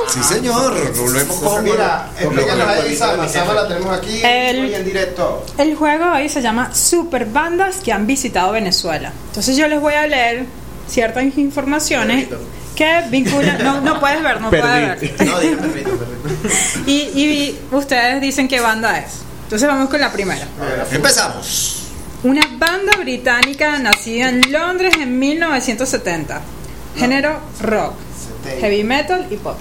Sí, 0.08 0.22
señor, 0.24 0.74
volvemos 0.96 1.38
con. 1.38 1.64
Mira, 1.64 2.10
explícanos 2.20 2.68
ahí, 2.68 2.96
Sama. 2.96 3.28
Sama 3.28 3.54
la 3.54 3.68
tenemos 3.68 3.98
aquí 3.98 4.22
El- 4.24 4.60
hoy 4.66 4.76
en 4.76 4.86
directo. 4.86 5.44
El 5.58 5.76
juego 5.76 6.12
hoy 6.14 6.30
se 6.30 6.42
llama 6.42 6.74
Super 6.74 7.26
Bandas 7.26 7.78
que 7.78 7.92
han 7.92 8.06
visitado 8.06 8.52
Venezuela. 8.52 9.12
Entonces 9.30 9.58
yo 9.58 9.68
les 9.68 9.82
voy 9.82 9.96
a 9.96 10.06
leer 10.06 10.46
ciertas 10.88 11.24
informaciones 11.38 12.28
que 12.76 13.02
vinculan. 13.10 13.64
No, 13.64 13.82
no 13.82 14.00
puedes 14.00 14.22
ver, 14.22 14.40
no 14.40 14.50
puedes 14.52 14.64
ver. 14.66 14.98
No, 15.26 15.40
dije 15.40 15.56
perrito, 15.58 15.90
perrito. 15.92 16.56
Y, 16.86 16.94
y 16.94 17.60
ustedes 17.72 18.22
dicen 18.22 18.48
qué 18.48 18.60
banda 18.60 19.00
es. 19.00 19.22
Entonces 19.44 19.68
vamos 19.68 19.90
con 19.90 20.00
la 20.00 20.12
primera. 20.12 20.48
Empezamos. 20.92 21.80
Una 22.24 22.42
banda 22.58 22.98
británica 23.00 23.78
nacida 23.80 24.30
en 24.30 24.52
Londres 24.52 24.96
en 25.00 25.20
1970. 25.20 26.42
Género 26.96 27.40
rock, 27.62 27.94
heavy 28.62 28.84
metal 28.84 29.28
y 29.30 29.36
pop. 29.36 29.58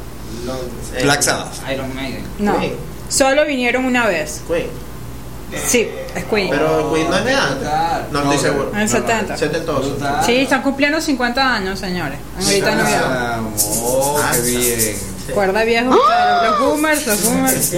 Eh, 0.95 1.03
Black 1.03 1.23
Sabbath. 1.23 1.55
Iron 1.73 1.95
Maiden. 1.95 2.23
No, 2.39 2.59
Queen. 2.59 2.75
solo 3.09 3.45
vinieron 3.47 3.85
una 3.85 4.07
vez. 4.07 4.43
Queen. 4.47 4.67
Sí, 5.67 5.89
es 6.15 6.25
Queen. 6.25 6.51
Pero 6.51 6.93
Queen 6.93 7.11
no 7.11 7.17
es 7.17 7.25
de 7.25 7.35
antes. 7.35 7.69
No 8.13 8.21
estoy 8.23 8.39
seguro. 8.39 8.71
En 8.75 8.81
el 8.81 8.89
70. 8.89 9.37
Setentoso. 9.37 9.99
Sí, 10.25 10.37
están 10.37 10.63
cumpliendo 10.63 11.01
50 11.01 11.55
años, 11.55 11.79
señores. 11.79 12.19
Ahorita 12.41 12.75
no 12.75 12.85
vieron. 12.85 13.55
Oh, 13.83 14.21
qué 14.33 14.41
bien. 14.41 15.12
Cuerda 15.35 15.63
viejo, 15.65 15.91
los 15.95 16.59
boomers, 16.61 17.07
los 17.07 17.23
boomers. 17.25 17.71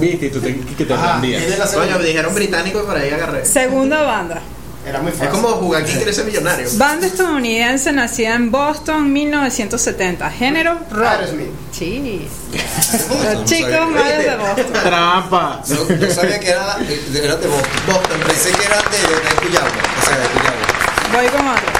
Viste, 0.00 0.30
tú 0.30 0.40
te, 0.40 0.56
que 0.58 0.84
te 0.84 0.94
Ah, 0.94 1.18
Coño, 1.20 1.30
me 1.30 1.66
segunda. 1.66 1.98
dijeron 1.98 2.34
británico 2.34 2.80
y 2.82 2.86
por 2.86 2.96
ahí 2.96 3.10
agarré. 3.10 3.44
Segunda 3.44 4.02
banda. 4.02 4.40
Era 4.86 4.98
muy 5.00 5.12
Es 5.12 5.18
fácil. 5.18 5.30
como 5.32 5.48
jugar 5.56 5.82
aquí 5.82 5.92
quiere 5.92 6.10
ser 6.12 6.24
millonario. 6.24 6.66
Banda 6.72 7.06
estadounidense 7.06 7.92
nacida 7.92 8.34
en 8.34 8.50
Boston 8.50 9.12
1970. 9.12 10.30
Género 10.30 10.78
rock. 10.90 11.04
Aerosmith. 11.06 11.50
Sí. 11.70 12.26
No 13.10 13.32
Los 13.34 13.44
chicos 13.44 13.70
malos 13.90 14.18
de 14.18 14.36
Boston. 14.36 14.72
Trampa. 14.82 15.62
No, 15.68 15.96
yo 15.96 16.10
sabía 16.14 16.40
que 16.40 16.48
era, 16.48 16.78
eran 16.78 17.40
de 17.40 17.46
Boston. 17.46 17.70
Boston, 17.86 18.20
Pensé 18.26 18.50
que 18.52 18.64
eran 18.64 18.82
de, 18.90 18.98
de 18.98 19.46
Cuyaba. 19.46 19.68
O 19.68 20.06
sea, 20.06 20.18
de 20.18 20.26
Cuyaba. 20.28 20.56
Voy 21.12 21.26
con 21.28 21.46
otro. 21.48 21.79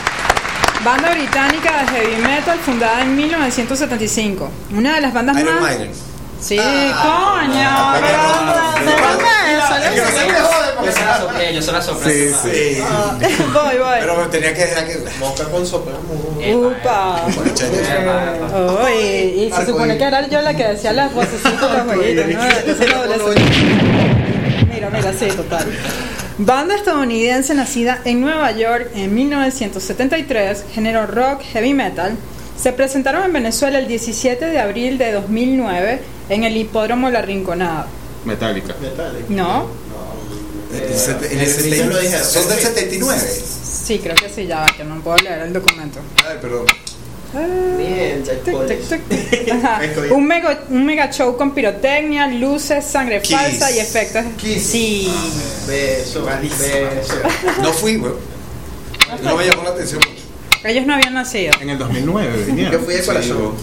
Banda 0.85 1.11
británica 1.11 1.83
de 1.83 1.87
heavy 1.89 2.23
metal 2.23 2.59
fundada 2.59 3.03
en 3.03 3.15
1975. 3.17 4.51
Una 4.75 4.95
de 4.95 5.01
las 5.03 5.13
bandas 5.13 5.39
Iron 5.39 5.61
más. 5.61 5.77
Sí, 6.41 6.57
Ah. 6.59 7.43
coño. 7.43 7.71
Yo 10.83 10.93
se 10.93 11.05
la 11.05 11.19
soplé, 11.19 11.55
yo 11.55 11.63
se 11.63 11.73
la 11.73 11.83
soplé. 11.83 12.13
Sí, 12.13 12.35
sí. 12.43 12.83
Voy, 13.53 13.77
voy. 13.79 13.99
Pero 14.01 14.17
me 14.17 14.27
tenía 14.29 14.55
que 14.55 14.61
dejar 14.61 14.87
que. 14.87 15.05
Mosca 15.19 15.45
con 15.45 15.67
sopla. 15.67 15.93
Upa. 16.55 17.21
Y, 18.91 19.51
se 19.55 19.67
supone 19.67 19.99
que 19.99 20.05
era 20.05 20.27
yo 20.29 20.41
la 20.41 20.55
que 20.55 20.65
decía 20.69 20.93
las 20.95 21.13
vocecitas 21.13 21.61
de 21.61 21.77
los 21.77 21.87
jueguitos. 21.95 22.27
Mira, 24.73 24.89
mira, 24.91 25.13
sí, 25.13 25.27
total. 25.27 25.67
Banda 26.43 26.75
estadounidense 26.75 27.53
nacida 27.53 28.01
en 28.07 28.23
Nueva 28.23 28.51
York 28.53 28.93
en 28.95 29.15
1973, 29.15 30.65
género 30.73 31.07
rock 31.07 31.43
heavy 31.43 31.75
metal, 31.75 32.17
se 32.59 32.73
presentaron 32.73 33.25
en 33.25 33.33
Venezuela 33.35 33.79
el 33.79 33.87
17 33.87 34.47
de 34.47 34.59
abril 34.59 34.97
de 34.97 35.13
2009 35.13 36.01
en 36.31 36.45
el 36.45 36.57
hipódromo 36.57 37.11
La 37.11 37.21
Rinconada. 37.21 37.89
Metálica. 38.25 38.75
¿No? 39.29 39.67
Dijeron. 41.63 41.93
Son 42.25 42.49
del 42.49 42.59
79. 42.59 43.21
Sí, 43.21 43.99
creo 43.99 44.15
que 44.15 44.31
sí, 44.31 44.47
ya 44.47 44.61
va, 44.61 44.67
que 44.75 44.83
no 44.83 44.99
puedo 45.03 45.19
leer 45.19 45.41
el 45.43 45.53
documento. 45.53 45.99
Ay, 46.27 46.39
perdón. 46.41 46.65
Bien. 47.79 48.25
Un, 50.11 50.27
mega, 50.27 50.65
un 50.69 50.85
mega 50.85 51.11
show 51.11 51.37
con 51.37 51.55
pirotecnia, 51.55 52.27
luces, 52.27 52.85
sangre 52.85 53.23
Kiss. 53.23 53.37
falsa 53.37 53.71
y 53.71 53.79
efectos. 53.79 54.25
Kiss. 54.37 54.63
Sí. 54.67 55.13
Beso, 55.67 56.25
beso. 56.25 57.15
No 57.63 57.73
fui, 57.73 57.97
weón. 57.97 58.17
No 59.23 59.37
me 59.37 59.47
llamó 59.47 59.65
la 59.65 59.71
atención 59.71 60.01
mucho. 60.01 60.23
Ellos 60.65 60.87
no 60.87 60.95
habían 60.95 61.15
nacido. 61.15 61.53
En 61.61 61.71
el 61.71 61.79
2009 61.79 62.45
vinieron. 62.47 62.73
Yo 62.73 62.81
fui 62.81 62.95
de 62.95 63.05
corazón. 63.05 63.55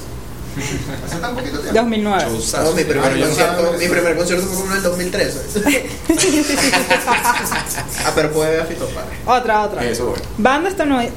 Hace 1.05 1.17
tan 1.19 1.35
poquito 1.35 1.59
tiempo. 1.59 1.79
2009. 1.79 2.25
No, 2.63 2.71
mi 2.71 2.83
primer, 2.83 3.03
Pero 3.03 3.15
yo- 3.17 3.25
concierto, 3.27 3.73
mi 3.79 3.87
primer 3.87 4.15
concierto 4.17 4.45
fue 4.47 4.55
como 4.57 4.71
en 4.71 4.77
el 4.77 4.83
2013. 4.83 5.39
ah, 8.05 8.11
pero 8.15 8.31
puede 8.31 8.51
ver 8.51 8.61
a 8.61 8.65
Fito 8.65 8.85
Páez. 8.87 9.07
Otra, 9.25 9.63
otra. 9.63 9.83
Eso, 9.83 10.07
bueno. 10.07 10.23
Banda 10.37 10.69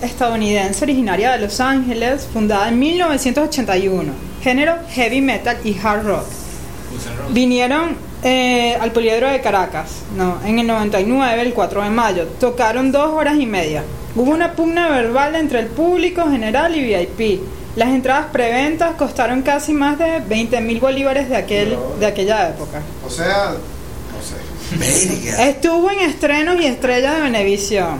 estadounidense 0.02 0.84
originaria 0.84 1.32
de 1.32 1.38
Los 1.38 1.60
Ángeles, 1.60 2.26
fundada 2.32 2.68
en 2.68 2.78
1981. 2.78 4.12
Género 4.42 4.76
heavy 4.90 5.20
metal 5.20 5.58
y 5.64 5.76
hard 5.82 6.06
rock. 6.06 6.24
Vinieron 7.30 7.96
eh, 8.22 8.76
al 8.80 8.92
Poliedro 8.92 9.28
de 9.30 9.40
Caracas, 9.40 9.90
no, 10.16 10.38
en 10.44 10.58
el 10.58 10.66
99, 10.66 11.42
el 11.42 11.54
4 11.54 11.82
de 11.84 11.90
mayo. 11.90 12.26
Tocaron 12.38 12.90
dos 12.92 13.10
horas 13.12 13.36
y 13.38 13.46
media. 13.46 13.84
Hubo 14.16 14.32
una 14.32 14.54
pugna 14.54 14.88
verbal 14.88 15.36
entre 15.36 15.60
el 15.60 15.66
público 15.66 16.28
general 16.28 16.74
y 16.76 16.82
VIP. 16.82 17.40
Las 17.76 17.88
entradas 17.90 18.26
preventas 18.32 18.94
costaron 18.96 19.42
casi 19.42 19.72
más 19.72 19.98
de 19.98 20.20
20 20.20 20.60
mil 20.60 20.80
bolívares 20.80 21.28
de, 21.28 21.36
aquel, 21.36 21.76
de 22.00 22.06
aquella 22.06 22.48
época. 22.48 22.80
O 23.06 23.10
sea, 23.10 23.52
no 24.12 24.20
sé. 24.22 25.24
Verga. 25.24 25.44
Estuvo 25.48 25.90
en 25.90 26.00
estrenos 26.00 26.60
y 26.60 26.66
estrellas 26.66 27.14
de 27.16 27.20
Venevisión. 27.22 27.98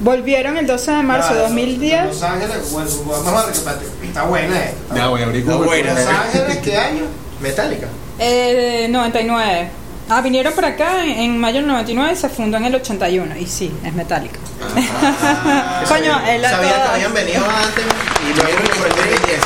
Volvieron 0.00 0.56
el 0.56 0.66
12 0.66 0.90
de 0.90 1.02
marzo 1.04 1.34
de 1.34 1.40
Ah, 1.40 1.42
2010. 1.44 2.06
Los 2.06 2.22
Ángeles, 2.22 2.72
bueno, 2.72 2.90
vamos 3.06 3.42
a 3.42 3.46
ver, 3.46 3.54
espérate, 3.54 3.84
está 4.04 4.24
buena 4.24 4.58
esta. 4.64 4.94
Ya 4.96 5.06
voy 5.08 5.20
a 5.20 5.24
abrir 5.26 5.40
Está 5.42 5.52
Google. 5.52 5.66
buena. 5.68 5.94
Los 5.94 6.06
Ángeles, 6.08 6.58
¿qué 6.58 6.76
año? 6.76 7.02
Metallica. 7.40 7.86
Eh, 8.18 8.86
99. 8.90 9.68
Ah, 10.14 10.20
vinieron 10.20 10.52
para 10.52 10.68
acá 10.68 11.02
en, 11.06 11.10
en 11.20 11.38
mayo 11.40 11.56
del 11.60 11.68
99 11.68 12.12
y 12.12 12.16
se 12.16 12.28
fundó 12.28 12.58
en 12.58 12.66
el 12.66 12.74
81. 12.74 13.34
Y 13.38 13.46
sí, 13.46 13.72
es 13.82 13.94
metálica. 13.94 14.38
Coño, 15.88 16.20
él 16.28 16.42
Sabía 16.42 16.74
que 16.74 16.82
habían 16.82 17.14
venido 17.14 17.42
antes 17.48 17.84
y 18.22 18.34
luego 18.34 18.58
por 18.76 18.88
el 18.88 18.94
2010. 18.94 19.40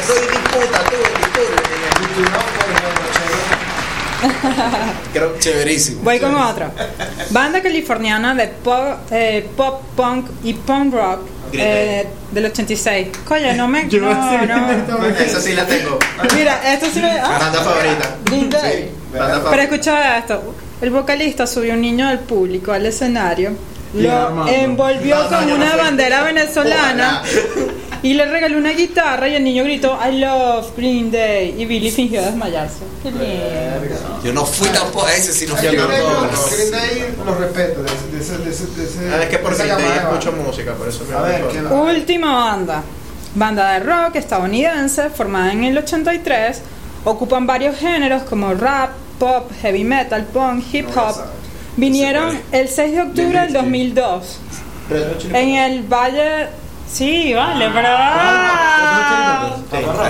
Estoy 0.00 0.20
disputa, 0.28 0.78
tú, 0.84 0.96
Creo 5.12 5.34
que 5.34 5.38
Chéverísimo. 5.40 6.02
Voy 6.02 6.20
con 6.20 6.34
otra. 6.36 6.70
Banda 7.30 7.60
californiana 7.60 8.32
de 8.34 8.46
pop, 8.48 8.98
eh, 9.10 9.48
pop 9.56 9.82
punk 9.96 10.26
y 10.44 10.54
punk 10.54 10.94
rock 10.94 11.20
eh, 11.52 12.06
del 12.30 12.46
86. 12.46 13.08
Coño, 13.24 13.54
no 13.54 13.66
me. 13.68 13.88
Yo 13.88 14.00
No, 14.00 14.46
no. 14.46 15.06
esa 15.18 15.40
sí 15.40 15.52
la 15.52 15.66
tengo. 15.66 15.98
Mira, 16.36 16.72
esto 16.72 16.86
sí 16.92 17.00
me. 17.00 17.10
ah, 17.10 17.38
Banda 17.40 17.60
favorita. 17.60 18.16
Green 18.24 18.48
Day. 18.50 18.60
Banda 18.62 19.03
Pero 19.50 19.62
escucha 19.62 20.18
esto. 20.18 20.54
El 20.80 20.90
vocalista 20.90 21.46
subió 21.46 21.74
un 21.74 21.80
niño 21.80 22.08
del 22.08 22.18
público 22.20 22.72
al 22.72 22.84
escenario, 22.86 23.52
lo 23.94 24.48
envolvió 24.48 25.16
No, 25.16 25.30
no, 25.30 25.38
con 25.38 25.52
una 25.52 25.76
bandera 25.76 26.22
venezolana 26.24 27.22
y 28.02 28.12
le 28.12 28.26
regaló 28.26 28.58
una 28.58 28.72
guitarra 28.72 29.28
y 29.28 29.34
el 29.36 29.44
niño 29.44 29.64
gritó 29.64 29.98
I 30.06 30.18
love 30.18 30.76
Green 30.76 31.10
Day 31.10 31.54
y 31.56 31.64
Billy 31.64 31.90
fingió 31.90 32.22
desmayarse. 32.22 32.80
Qué 33.02 33.10
lindo. 33.10 34.20
Yo 34.22 34.32
no 34.34 34.44
fui 34.44 34.68
tampoco 34.68 35.06
a 35.06 35.14
ese, 35.14 35.32
sino 35.32 35.56
fui 35.56 35.74
no, 35.76 35.84
a. 35.84 35.86
Green 35.86 36.70
Day 36.70 37.14
los 37.24 37.38
respeto, 37.38 37.82
de 37.82 37.88
ese, 37.88 38.06
de 38.08 38.20
ese, 38.20 38.38
de 38.38 38.50
ese, 38.50 38.66
de 38.76 38.84
ese- 38.84 39.14
Ah, 39.14 39.22
es 39.22 39.28
que 39.30 39.38
por 39.38 39.56
Green 39.56 39.76
Day 39.78 39.98
escucho 39.98 40.32
música, 40.32 40.74
por 40.74 40.88
eso 40.88 41.04
me 41.08 41.14
A 41.14 41.22
ver. 41.22 41.44
Última 41.70 42.34
banda. 42.34 42.82
Banda 43.36 43.72
de 43.72 43.80
rock 43.80 44.16
estadounidense 44.16 45.08
formada 45.10 45.52
en 45.52 45.64
el 45.64 45.78
83. 45.78 46.60
Ocupan 47.04 47.46
varios 47.46 47.76
géneros 47.76 48.22
como 48.24 48.52
rap, 48.54 48.90
pop, 49.24 49.50
heavy 49.62 49.84
metal, 49.84 50.22
punk, 50.24 50.62
hip 50.72 50.86
hop. 50.96 51.16
Vinieron 51.76 52.38
el 52.52 52.68
6 52.68 52.92
de 52.94 53.02
octubre 53.02 53.40
del 53.40 53.52
2002 53.54 54.38
en 55.32 55.48
el 55.56 55.82
Valle. 55.84 56.48
Sí, 56.86 57.32
vale, 57.32 57.70
pero. 57.72 57.88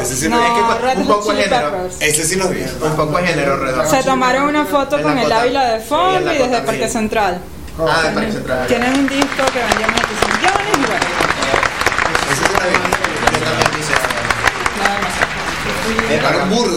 Ese 0.02 0.16
sí, 0.16 0.28
No, 0.28 0.36
lo- 0.36 0.74
es 0.74 0.80
Red 0.82 0.98
un 0.98 1.06
poco 1.06 1.30
Chili 1.30 1.42
género. 1.44 1.88
Que- 1.98 2.06
ese 2.08 2.24
sí 2.24 2.34
lo 2.36 2.48
vi. 2.48 2.60
Un 2.82 2.96
poco 2.96 3.16
de 3.18 3.26
género 3.28 3.56
redondo. 3.58 3.88
Se 3.90 4.02
tomaron 4.02 4.48
una 4.48 4.66
foto 4.66 4.96
En 4.98 5.02
con 5.04 5.16
el 5.18 5.30
Ávila 5.32 5.64
de 5.68 5.76
en 5.76 5.82
fondo 5.82 6.32
y 6.34 6.38
desde 6.38 6.60
Parque. 6.62 6.88
Central. 6.88 7.38
Ah, 7.78 8.02
de 8.02 8.10
Parque 8.10 8.32
Central. 8.32 8.66
Tienen 8.66 8.94
un 8.94 9.08
disco 9.08 9.44
que 9.52 9.60
vendía 9.60 9.86
más 9.86 10.00
de 10.00 10.06
3 10.06 10.20
millones 10.34 10.76
y 10.76 10.86
bueno, 10.86 11.06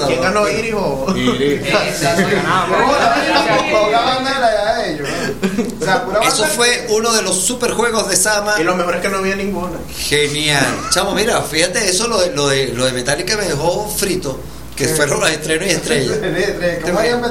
¿Quién 0.07 0.21
ganó 0.21 0.45
pura 0.45 0.67
Eso 6.27 6.45
fue 6.45 6.87
uno 6.89 7.11
de 7.13 7.21
los 7.21 7.39
super 7.41 7.71
juegos 7.71 8.09
de 8.09 8.15
Sama. 8.15 8.55
Y 8.59 8.63
lo 8.63 8.75
mejor 8.75 8.95
es 8.95 9.01
que 9.01 9.09
no 9.09 9.17
había 9.17 9.35
ninguna. 9.35 9.77
Genial. 9.97 10.65
Chamo, 10.91 11.13
mira, 11.13 11.41
fíjate, 11.41 11.89
eso 11.89 12.07
lo 12.07 12.19
de, 12.19 12.35
lo 12.35 12.47
de, 12.47 12.67
lo 12.69 12.85
de 12.85 12.91
Metallica 12.91 13.37
me 13.37 13.45
dejó 13.45 13.87
frito. 13.89 14.39
Que 14.75 14.87
fueron 14.89 15.19
los 15.21 15.31
estrenos 15.31 15.67
y 15.67 15.71
estrellas. 15.71 16.17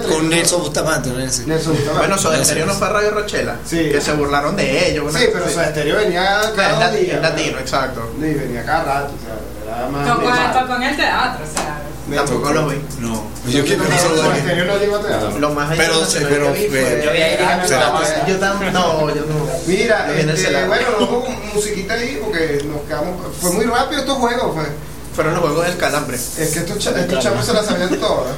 Con 0.09 0.29
Nelson 0.29 0.63
Bustamante. 0.63 1.11
¿no? 1.11 1.19
Nelson. 1.19 1.47
Bustamante. 1.47 1.91
Bueno, 1.93 2.19
Soda 2.19 2.35
Eso, 2.37 2.45
Stereo 2.45 2.67
no 2.67 2.75
fue 2.75 2.89
a 2.89 2.91
Radio 2.91 3.11
Rochela. 3.13 3.57
Sí. 3.65 3.89
Que 3.89 4.01
se 4.01 4.13
burlaron 4.15 4.57
de 4.57 4.91
ellos. 4.91 5.15
Sí, 5.15 5.27
pero. 5.33 5.49
Soda 5.49 5.71
Stereo 5.71 5.97
venía 5.97 6.41
cada 6.57 6.91
lati- 6.91 6.99
día. 7.03 7.15
es 7.15 7.23
latino, 7.23 7.59
exacto. 7.61 8.11
Sí, 8.21 8.35
venía 8.35 8.65
cada 8.65 8.83
rato. 8.83 9.13
O 9.15 9.25
sea, 9.25 9.77
era 9.79 9.89
más. 9.89 10.09
Tocó, 10.09 10.27
más- 10.29 10.61
tocó 10.61 10.75
en 10.75 10.83
el 10.83 10.97
teatro, 10.97 11.45
o 11.49 11.57
sea. 11.57 11.79
Tampoco 12.15 12.53
lo 12.53 12.69
vi. 12.69 12.77
No, 13.01 13.25
yo 13.49 13.65
quiero 13.65 13.83
que 13.85 13.91
no 13.91 14.65
no 14.65 14.77
llegó 14.79 14.97
a 14.97 15.01
teatro. 15.03 15.39
Lo 15.39 15.51
más 15.51 15.71
allá 15.71 15.83
Pero- 15.83 16.07
pero- 16.29 16.53
que 16.53 16.61
vi 16.61 16.69
fue- 16.69 17.03
Yo 17.05 17.13
vi 17.13 17.19
a 17.23 17.35
Iris 17.35 17.47
Ah, 17.49 17.63
será- 17.67 17.91
no, 17.91 18.27
Yo 18.29 18.39
tam- 18.39 18.73
no, 18.73 19.09
yo 19.15 19.23
no. 19.27 19.47
Mira, 19.67 20.13
este, 20.17 20.65
bueno, 20.67 20.87
vamos 21.01 21.25
con 21.25 21.55
musiquita 21.55 21.95
ahí 21.95 22.21
porque 22.23 22.63
nos 22.65 22.83
quedamos. 22.83 23.37
Fue 23.41 23.51
muy 23.53 23.65
rápido 23.65 24.01
estos 24.03 24.19
juegos, 24.19 24.53
pues. 24.55 24.69
Fueron 25.15 25.33
los 25.33 25.43
juegos 25.45 25.65
del 25.67 25.77
calambre. 25.79 26.17
Es 26.17 26.35
que 26.35 26.59
estos, 26.59 26.87
estos 26.87 27.25
chavos 27.25 27.45
se 27.47 27.53
la 27.55 27.63
sabían 27.63 27.97
todas. 27.99 28.35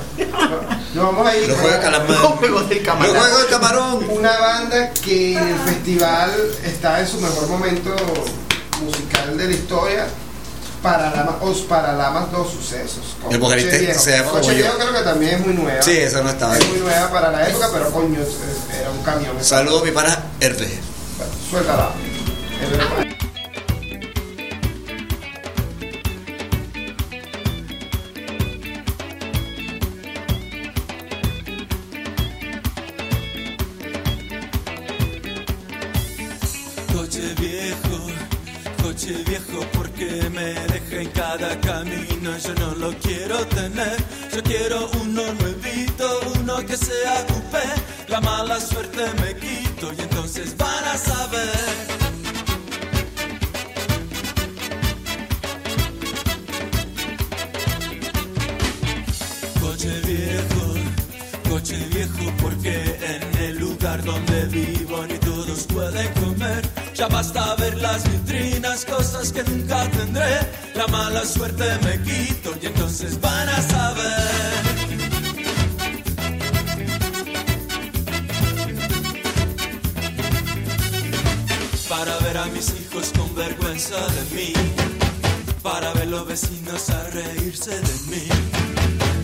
Nos 0.94 1.04
vamos 1.06 1.26
a 1.26 1.36
ir 1.36 1.48
Los 1.48 1.58
juegos 1.58 1.76
de 1.76 1.82
calamar. 1.82 2.08
Los 2.10 2.18
juegos 2.34 2.68
del 2.68 2.78
Los 2.78 2.86
camarón. 2.86 3.16
juegos 3.16 3.42
de 3.42 3.46
camarón. 3.48 4.06
una 4.10 4.38
banda 4.38 4.90
que 5.04 5.32
en 5.36 5.48
el 5.48 5.58
festival 5.58 6.30
está 6.64 7.00
en 7.00 7.08
su 7.08 7.20
mejor 7.20 7.48
momento 7.48 7.90
musical 8.84 9.36
de 9.36 9.44
la 9.46 9.52
historia. 9.52 10.06
Paralamas, 10.82 11.34
os 11.40 11.58
Paralamas 11.62 12.30
dos 12.30 12.50
sucesos. 12.52 13.16
con 13.22 13.32
El 13.52 13.64
Viejo. 13.78 14.00
se 14.00 14.16
yo. 14.16 14.54
Viejo 14.54 14.78
creo 14.78 14.92
que 14.92 15.00
también 15.02 15.34
es 15.34 15.46
muy 15.46 15.54
nueva. 15.54 15.82
Sí, 15.82 15.96
esa 15.96 16.22
no 16.22 16.30
estaba. 16.30 16.56
Es 16.56 16.68
muy 16.68 16.78
nueva 16.78 17.10
para 17.10 17.30
la 17.32 17.48
época, 17.48 17.68
pero 17.72 17.90
coño, 17.90 18.20
era 18.80 18.90
un 18.90 19.02
camión. 19.02 19.36
Saludos 19.44 19.82
a 19.82 19.84
mi 19.84 19.90
pana 19.90 20.18
Hervé. 20.40 20.78
Bueno, 21.18 21.32
Suéltala. 21.50 21.90
Coche 36.92 37.34
viejo, 37.38 37.98
coche 38.82 39.12
viejo, 39.26 39.60
porque 39.72 40.28
me 40.30 40.54
yo 44.34 44.42
quiero 44.42 44.90
uno 45.00 45.22
nuevito, 45.34 46.20
uno 46.40 46.56
que 46.66 46.76
sea 46.76 47.24
coupé. 47.26 47.62
La 48.08 48.20
mala 48.20 48.60
suerte 48.60 49.04
me 49.20 49.34
quito 49.36 49.92
y 49.96 50.00
entonces 50.00 50.56
van 50.56 50.84
a 50.84 50.96
saber. 50.96 51.48
Coche 59.60 60.00
viejo, 60.04 60.74
coche 61.48 61.76
viejo, 61.92 62.32
porque 62.42 62.98
en 63.02 63.42
el 63.42 63.58
lugar 63.58 64.02
donde 64.02 64.46
vivo 64.46 65.06
ni 65.06 65.18
todos 65.18 65.64
pueden 65.72 66.12
comer. 66.14 66.68
Ya 66.94 67.06
basta 67.06 67.54
ver 67.54 67.76
las 67.76 68.02
vitrinas, 68.10 68.84
cosas 68.84 69.32
que 69.32 69.44
nunca 69.44 69.88
tendré. 69.90 70.67
La 70.78 70.86
mala 70.86 71.24
suerte 71.26 71.64
me 71.82 72.00
quito 72.04 72.54
y 72.62 72.66
entonces 72.66 73.20
van 73.20 73.48
a 73.48 73.62
saber. 73.62 74.62
Para 81.88 82.16
ver 82.18 82.38
a 82.38 82.46
mis 82.54 82.68
hijos 82.80 83.12
con 83.18 83.34
vergüenza 83.34 83.96
de 84.06 84.36
mí. 84.36 84.52
Para 85.64 85.92
ver 85.94 86.06
los 86.06 86.28
vecinos 86.28 86.90
a 86.90 87.02
reírse 87.10 87.74
de 87.74 87.94
mí. 88.10 88.28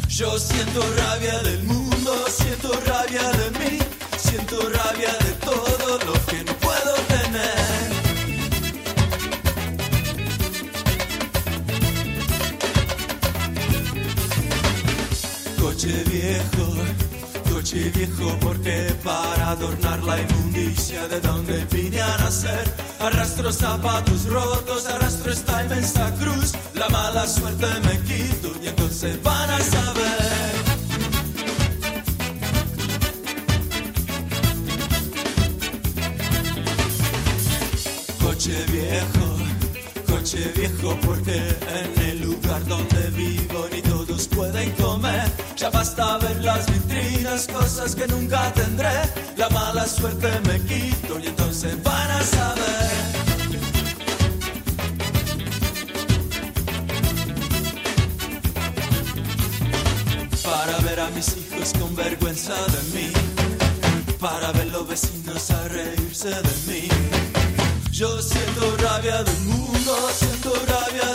Yo 0.09 0.36
siento 0.36 0.80
rabia 0.96 1.38
del 1.38 1.62
mundo, 1.62 2.24
siento 2.36 2.72
rabia 2.84 3.30
de 3.30 3.50
mí, 3.61 3.78
siento 4.18 4.57
rabia 4.70 5.12
de 5.24 5.32
todo 5.34 5.98
lo 5.98 6.14
que 6.26 6.42
no 6.42 6.64
Coche 15.85 16.05
viejo, 16.05 17.53
coche 17.53 17.91
viejo, 17.91 18.39
porque 18.41 18.97
para 19.05 19.51
adornar 19.51 20.03
la 20.03 20.18
inmundicia 20.18 21.07
de 21.09 21.20
donde 21.20 21.62
vine 21.66 22.01
a 22.01 22.16
nacer, 22.16 22.64
arrastro 22.99 23.53
zapatos 23.53 24.24
rotos, 24.24 24.87
arrastro 24.87 25.30
esta 25.30 25.62
inmensa 25.62 26.11
cruz, 26.14 26.55
la 26.72 26.89
mala 26.89 27.26
suerte 27.26 27.66
me 27.85 28.01
quito 28.01 28.55
y 28.62 28.68
entonces 28.68 29.22
van 29.22 29.51
a 29.51 29.61
saber. 29.61 30.55
Coche 38.22 38.64
viejo, 38.72 39.24
coche 40.25 40.53
viejo, 40.57 40.97
porque 41.05 41.37
en 41.37 42.03
el 42.03 42.20
lugar 42.22 42.64
donde 42.64 43.11
vivo 43.11 43.68
ni 43.70 43.83
todos 43.83 44.27
pueden 44.29 44.70
comer. 44.72 45.31
Ya 45.55 45.68
basta 45.68 46.16
ver 46.16 46.43
las 46.43 46.64
vitrinas, 46.66 47.47
cosas 47.47 47.95
que 47.95 48.07
nunca 48.07 48.51
tendré. 48.55 48.89
La 49.37 49.51
mala 49.51 49.87
suerte 49.87 50.29
me 50.49 50.59
quito 50.62 51.18
y 51.18 51.27
entonces 51.27 51.83
van 51.83 52.11
a 52.11 52.22
saber. 52.22 52.91
Para 60.43 60.79
ver 60.79 61.01
a 61.01 61.11
mis 61.11 61.37
hijos 61.37 61.72
con 61.79 61.95
vergüenza 61.95 62.55
de 62.55 62.83
mí. 62.95 63.12
Para 64.18 64.53
ver 64.53 64.68
los 64.68 64.89
vecinos 64.89 65.51
a 65.51 65.68
reírse 65.68 66.31
de 66.31 66.55
mí. 66.66 67.34
Yo 67.95 68.20
siento 68.20 68.76
rabia 68.78 69.22
del 69.22 69.40
mundo, 69.42 69.95
siento 70.12 70.53
rabia 70.66 71.14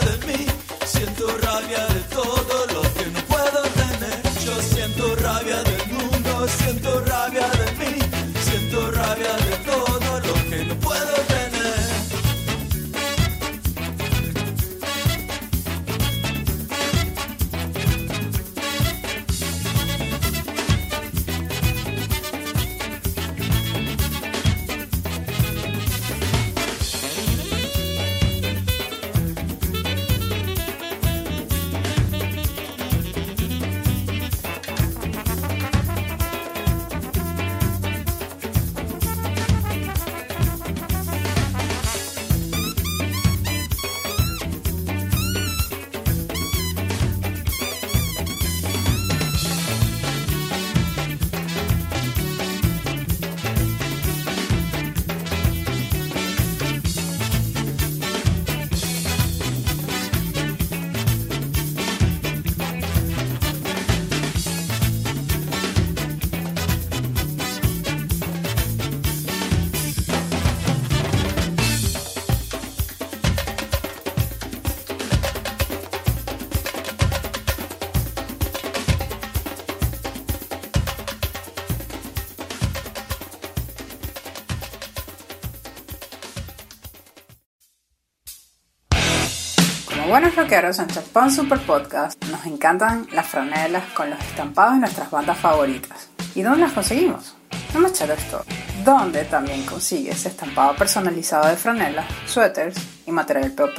buenos 90.20 90.36
rockeros 90.36 90.78
en 90.78 90.86
Champán 90.88 91.32
Super 91.32 91.58
Podcast 91.60 92.22
nos 92.26 92.44
encantan 92.44 93.06
las 93.10 93.26
franelas 93.26 93.84
con 93.94 94.10
los 94.10 94.20
estampados 94.20 94.74
de 94.74 94.80
nuestras 94.80 95.10
bandas 95.10 95.38
favoritas. 95.38 96.10
¿Y 96.34 96.42
dónde 96.42 96.60
las 96.60 96.72
conseguimos? 96.72 97.36
En 97.72 97.80
Machete 97.80 98.12
Store, 98.12 98.44
donde 98.84 99.24
también 99.24 99.64
consigues 99.64 100.26
estampado 100.26 100.76
personalizado 100.76 101.48
de 101.48 101.56
franelas, 101.56 102.04
suéteres 102.26 102.76
y 103.06 103.12
material 103.12 103.52
POP. 103.52 103.78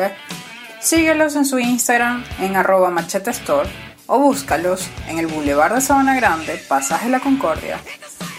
Síguelos 0.80 1.36
en 1.36 1.46
su 1.46 1.60
Instagram 1.60 2.24
en 2.40 2.56
arroba 2.56 2.90
machete 2.90 3.30
store 3.30 3.70
o 4.08 4.18
búscalos 4.18 4.90
en 5.10 5.20
el 5.20 5.28
Boulevard 5.28 5.76
de 5.76 5.82
Sabana 5.82 6.16
Grande, 6.16 6.60
Pasaje 6.68 7.08
La 7.10 7.20
Concordia, 7.20 7.80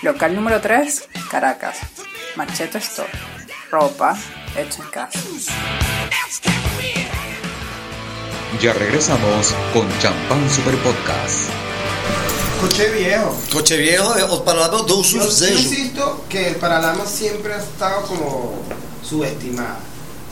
local 0.03 0.35
número 0.35 0.61
3, 0.61 1.09
Caracas. 1.31 1.79
Machete 2.35 2.79
Store, 2.79 3.11
ropa 3.71 4.17
hecha 4.57 4.83
en 4.83 4.91
casa. 4.91 5.21
Ya 8.61 8.73
regresamos 8.73 9.55
con 9.73 9.87
Champán 9.99 10.49
Super 10.51 10.77
Podcast. 10.79 11.51
Coche 12.61 12.91
viejo. 12.91 13.35
Coche 13.53 13.77
viejo, 13.77 14.17
eh, 14.17 14.23
os 14.23 14.41
Paralamas 14.43 14.87
do 14.87 14.99
Yo 14.99 15.03
sí 15.05 15.19
Suceso. 15.19 15.53
insisto 15.59 16.25
que 16.29 16.49
el 16.49 16.57
Paralama 16.57 17.05
siempre 17.07 17.55
ha 17.55 17.59
estado 17.59 18.03
como 18.03 18.55
subestimado. 19.03 19.77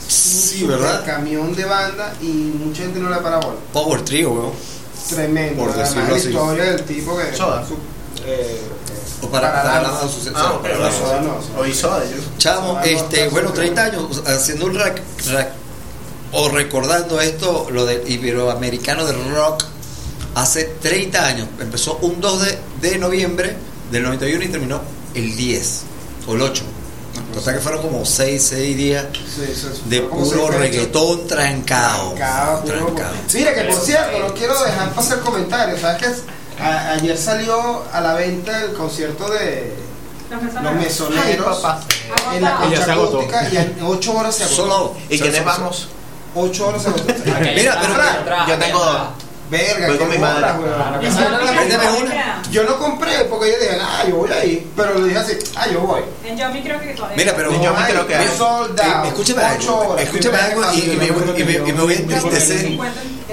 Sí, 0.07 0.63
Un 0.63 0.69
¿verdad? 0.69 1.05
Camión 1.05 1.53
de 1.55 1.65
banda 1.65 2.13
y 2.21 2.27
mucha 2.27 2.83
gente 2.83 2.99
no 2.99 3.09
le 3.09 3.17
para 3.17 3.37
bola. 3.37 3.57
Power 3.73 4.01
Trio, 4.05 4.31
weón. 4.31 4.51
Tremendo. 5.09 5.63
Por 5.63 5.71
Además, 5.71 5.89
decirlo 5.89 6.09
la 6.09 6.15
así. 6.15 6.29
historia 6.29 6.63
del 6.71 6.83
tipo 6.85 7.17
que. 7.17 7.35
Soda. 7.35 7.65
su- 7.67 7.77
eh, 8.25 8.61
O 9.23 9.27
para, 9.27 9.51
do 10.01 10.09
Suceso. 10.09 10.35
Ah, 10.37 10.53
ok, 10.53 10.61
Paralamas. 10.61 10.93
no, 10.93 11.07
Soda 11.07 11.21
no, 11.21 11.41
Soda. 11.73 12.03
Yo. 12.05 12.17
Chamo, 12.37 12.79
este, 12.83 13.25
no, 13.25 13.31
bueno, 13.31 13.49
no, 13.49 13.53
30 13.55 13.83
años 13.83 14.21
haciendo 14.25 14.65
un 14.67 14.75
rack, 14.75 15.01
rack- 15.31 15.53
o 16.33 16.49
recordando 16.49 17.19
esto, 17.21 17.67
lo 17.71 17.85
del 17.85 18.09
iberoamericano 18.09 19.05
de 19.05 19.13
rock, 19.13 19.65
hace 20.35 20.63
30 20.81 21.25
años. 21.25 21.47
Empezó 21.59 21.97
un 22.01 22.21
2 22.21 22.41
de, 22.41 22.59
de 22.81 22.97
noviembre 22.97 23.55
del 23.91 24.03
91 24.03 24.43
y 24.43 24.47
terminó 24.47 24.81
el 25.13 25.35
10 25.35 25.81
o 26.27 26.33
el 26.35 26.41
8. 26.41 26.63
Total 27.33 27.55
que 27.55 27.59
fueron 27.61 27.81
como 27.81 28.05
6, 28.05 28.41
6 28.43 28.77
días 28.77 29.05
Sí, 29.13 29.41
sí, 29.53 29.67
sí. 29.73 29.81
de 29.89 30.01
puro 30.01 30.49
reggaetón 30.49 31.27
trancado. 31.27 32.11
Trancado, 32.13 32.61
puro- 32.61 32.85
Trancado. 32.85 33.13
Mira 33.33 33.53
que 33.53 33.61
por 33.63 33.75
cierto, 33.81 34.19
no 34.19 34.33
quiero 34.33 34.61
dejar 34.63 34.93
pasar 34.93 35.19
comentarios. 35.21 35.79
¿Sabes 35.81 36.01
qué? 36.01 36.63
A- 36.63 36.91
ayer 36.93 37.17
salió 37.17 37.83
a 37.91 38.01
la 38.01 38.13
venta 38.13 38.63
el 38.63 38.73
concierto 38.73 39.29
de 39.29 39.73
Los 40.29 40.73
Mesoneros 40.75 41.61
Ay, 41.65 42.37
en 42.37 42.43
la 42.43 42.55
concha 42.57 42.93
acústica 42.93 43.49
y 43.51 43.57
en 43.57 43.77
8 43.83 44.13
horas 44.13 44.35
se 44.35 44.43
agotó. 44.45 44.55
Solo. 44.61 44.93
¿Y 45.09 45.19
quiénes 45.19 45.43
vamos? 45.43 45.87
8 46.35 46.67
horas. 46.67 46.83
Mira, 47.55 47.79
pero- 47.81 48.47
Yo 48.47 48.57
tengo 48.57 48.79
dos. 48.83 49.01
Verga, 49.51 49.87
Voy 49.87 49.97
con 49.97 50.09
mi 50.09 50.15
bola, 50.15 50.31
madre. 50.39 51.09
Yo 52.51 52.63
no 52.63 52.79
compré 52.79 53.25
porque 53.29 53.51
yo 53.51 53.57
dije, 53.59 53.77
ah, 53.81 54.03
yo 54.07 54.15
voy 54.15 54.31
ahí. 54.31 54.71
Pero 54.77 54.97
le 54.99 55.07
dije 55.09 55.17
así, 55.19 55.33
ah, 55.57 55.67
yo 55.69 55.81
voy. 55.81 56.01
En 56.25 56.37
Yomi 56.37 56.61
creo 56.61 56.79
que 56.79 56.93
todavía. 56.93 57.17
Mira, 57.17 57.33
pero 57.35 57.51
Y 57.51 57.61
yo 57.61 57.73
me 57.73 57.85
creo 57.85 58.07
que 58.07 58.15
hay. 58.15 58.25
Eh, 58.25 59.07
escúchame 59.09 59.41
Ocho 59.43 59.79
algo, 59.81 59.89
horas. 59.93 60.03
escúchame 60.05 60.37
algo 60.37 60.61
y, 60.73 60.79
y 60.79 60.95
me, 60.95 61.05
y 61.05 61.43
me- 61.43 61.69
y 61.69 61.73
me 61.73 61.81
voy 61.81 61.93
a 61.93 61.97
entristecer 61.97 62.65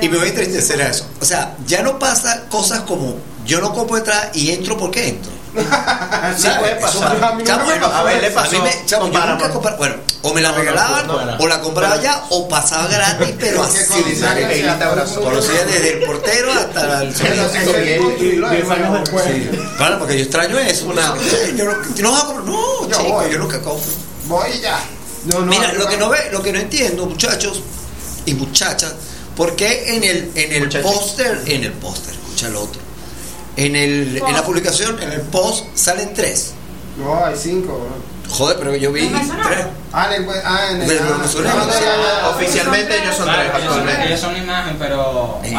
y 0.01 0.09
me 0.09 0.16
voy 0.16 0.26
a 0.26 0.30
entristecer 0.30 0.82
a 0.82 0.88
eso. 0.88 1.07
O 1.20 1.24
sea, 1.24 1.55
ya 1.66 1.82
no 1.82 2.01
pasa 2.01 2.46
cosas 2.49 2.80
como 2.80 3.14
yo 3.44 3.61
no 3.61 3.72
compro 3.72 3.94
detrás 3.96 4.30
y 4.34 4.51
entro 4.51 4.76
porque 4.76 5.09
entro. 5.11 5.30
Sí 6.36 6.48
puede 6.59 6.72
Eso- 6.78 7.00
pasar. 7.00 7.24
A 7.24 7.32
mí 7.34 7.42
no 7.44 7.66
me 7.66 7.76
pasó 7.76 7.94
A 7.94 8.02
ver, 8.02 8.20
le 8.20 8.26
a 8.26 8.30
mí 8.30 8.34
pasó 8.34 8.62
me- 8.62 8.86
chamo, 8.86 9.02
con 9.04 9.12
yo 9.12 9.26
nunca 9.26 9.50
compraba- 9.50 9.76
bueno, 9.76 9.94
o 10.22 10.34
me 10.34 10.40
la 10.40 10.52
regalaban 10.52 11.06
no, 11.06 11.24
no. 11.24 11.36
o 11.38 11.46
la 11.46 11.61
compraba 11.61 11.94
allá 11.94 12.22
o 12.30 12.48
pasaba 12.48 12.86
gratis, 12.88 13.34
pero 13.38 13.62
Porque 13.62 13.78
así 13.78 14.02
conocía 15.14 15.64
desde 15.64 15.92
el 15.98 16.04
portero 16.06 16.52
hasta 16.52 17.02
el. 17.02 17.14
Claro, 19.76 19.98
porque 19.98 20.16
yo 20.18 20.22
extraño 20.24 20.59
eso. 20.59 20.86
Una- 20.86 21.14
Yo 21.56 21.64
no, 21.64 22.42
no, 22.42 22.86
chico, 22.86 23.02
voy. 23.12 23.30
yo 23.32 23.38
nunca 23.38 23.61
compro. 23.61 23.90
Voy 24.26 24.61
ya. 24.61 24.78
No, 25.26 25.40
no, 25.40 25.46
Mira, 25.46 25.72
lo 25.72 25.86
que 25.86 25.96
no 25.96 26.09
ve, 26.09 26.28
lo 26.32 26.42
que 26.42 26.52
no 26.52 26.59
entiendo, 26.61 27.06
muchachos 27.06 27.62
y 28.26 28.34
muchachas, 28.34 28.92
¿por 29.36 29.56
qué 29.56 29.96
en 29.96 30.04
el 30.04 30.30
en 30.34 30.52
el 30.62 30.80
póster, 30.80 31.42
en 31.46 31.64
el 31.64 31.72
póster, 31.72 32.14
escucha 32.14 32.46
el 32.48 32.56
otro, 32.56 32.80
en 33.64 33.76
el 33.76 34.16
en 34.26 34.32
la 34.32 34.42
publicación, 34.44 35.00
en 35.02 35.12
el 35.12 35.20
post 35.22 35.66
salen 35.74 36.14
tres? 36.14 36.52
No, 36.96 37.24
hay 37.24 37.34
cinco. 37.36 37.74
bro. 37.78 38.09
Joder, 38.34 38.59
pero 38.59 38.76
yo 38.76 38.92
vi 38.92 39.09
tres. 39.09 39.66
Ah, 39.92 40.14
en 40.14 40.22
el. 40.22 40.28
Ah, 40.44 40.68
en 40.70 40.82
el. 40.82 40.98
Ah. 41.00 42.30
Oficialmente 42.34 43.00
ellos 43.02 43.16
son 43.16 43.24
tres 43.26 43.36
Claro, 43.36 43.48
ellos 43.48 43.52
son, 43.52 43.78
actualmente. 43.78 44.06
ellos 44.06 44.20
son 44.20 44.36
imagen, 44.36 44.76
pero 44.78 45.40
Es 45.42 45.50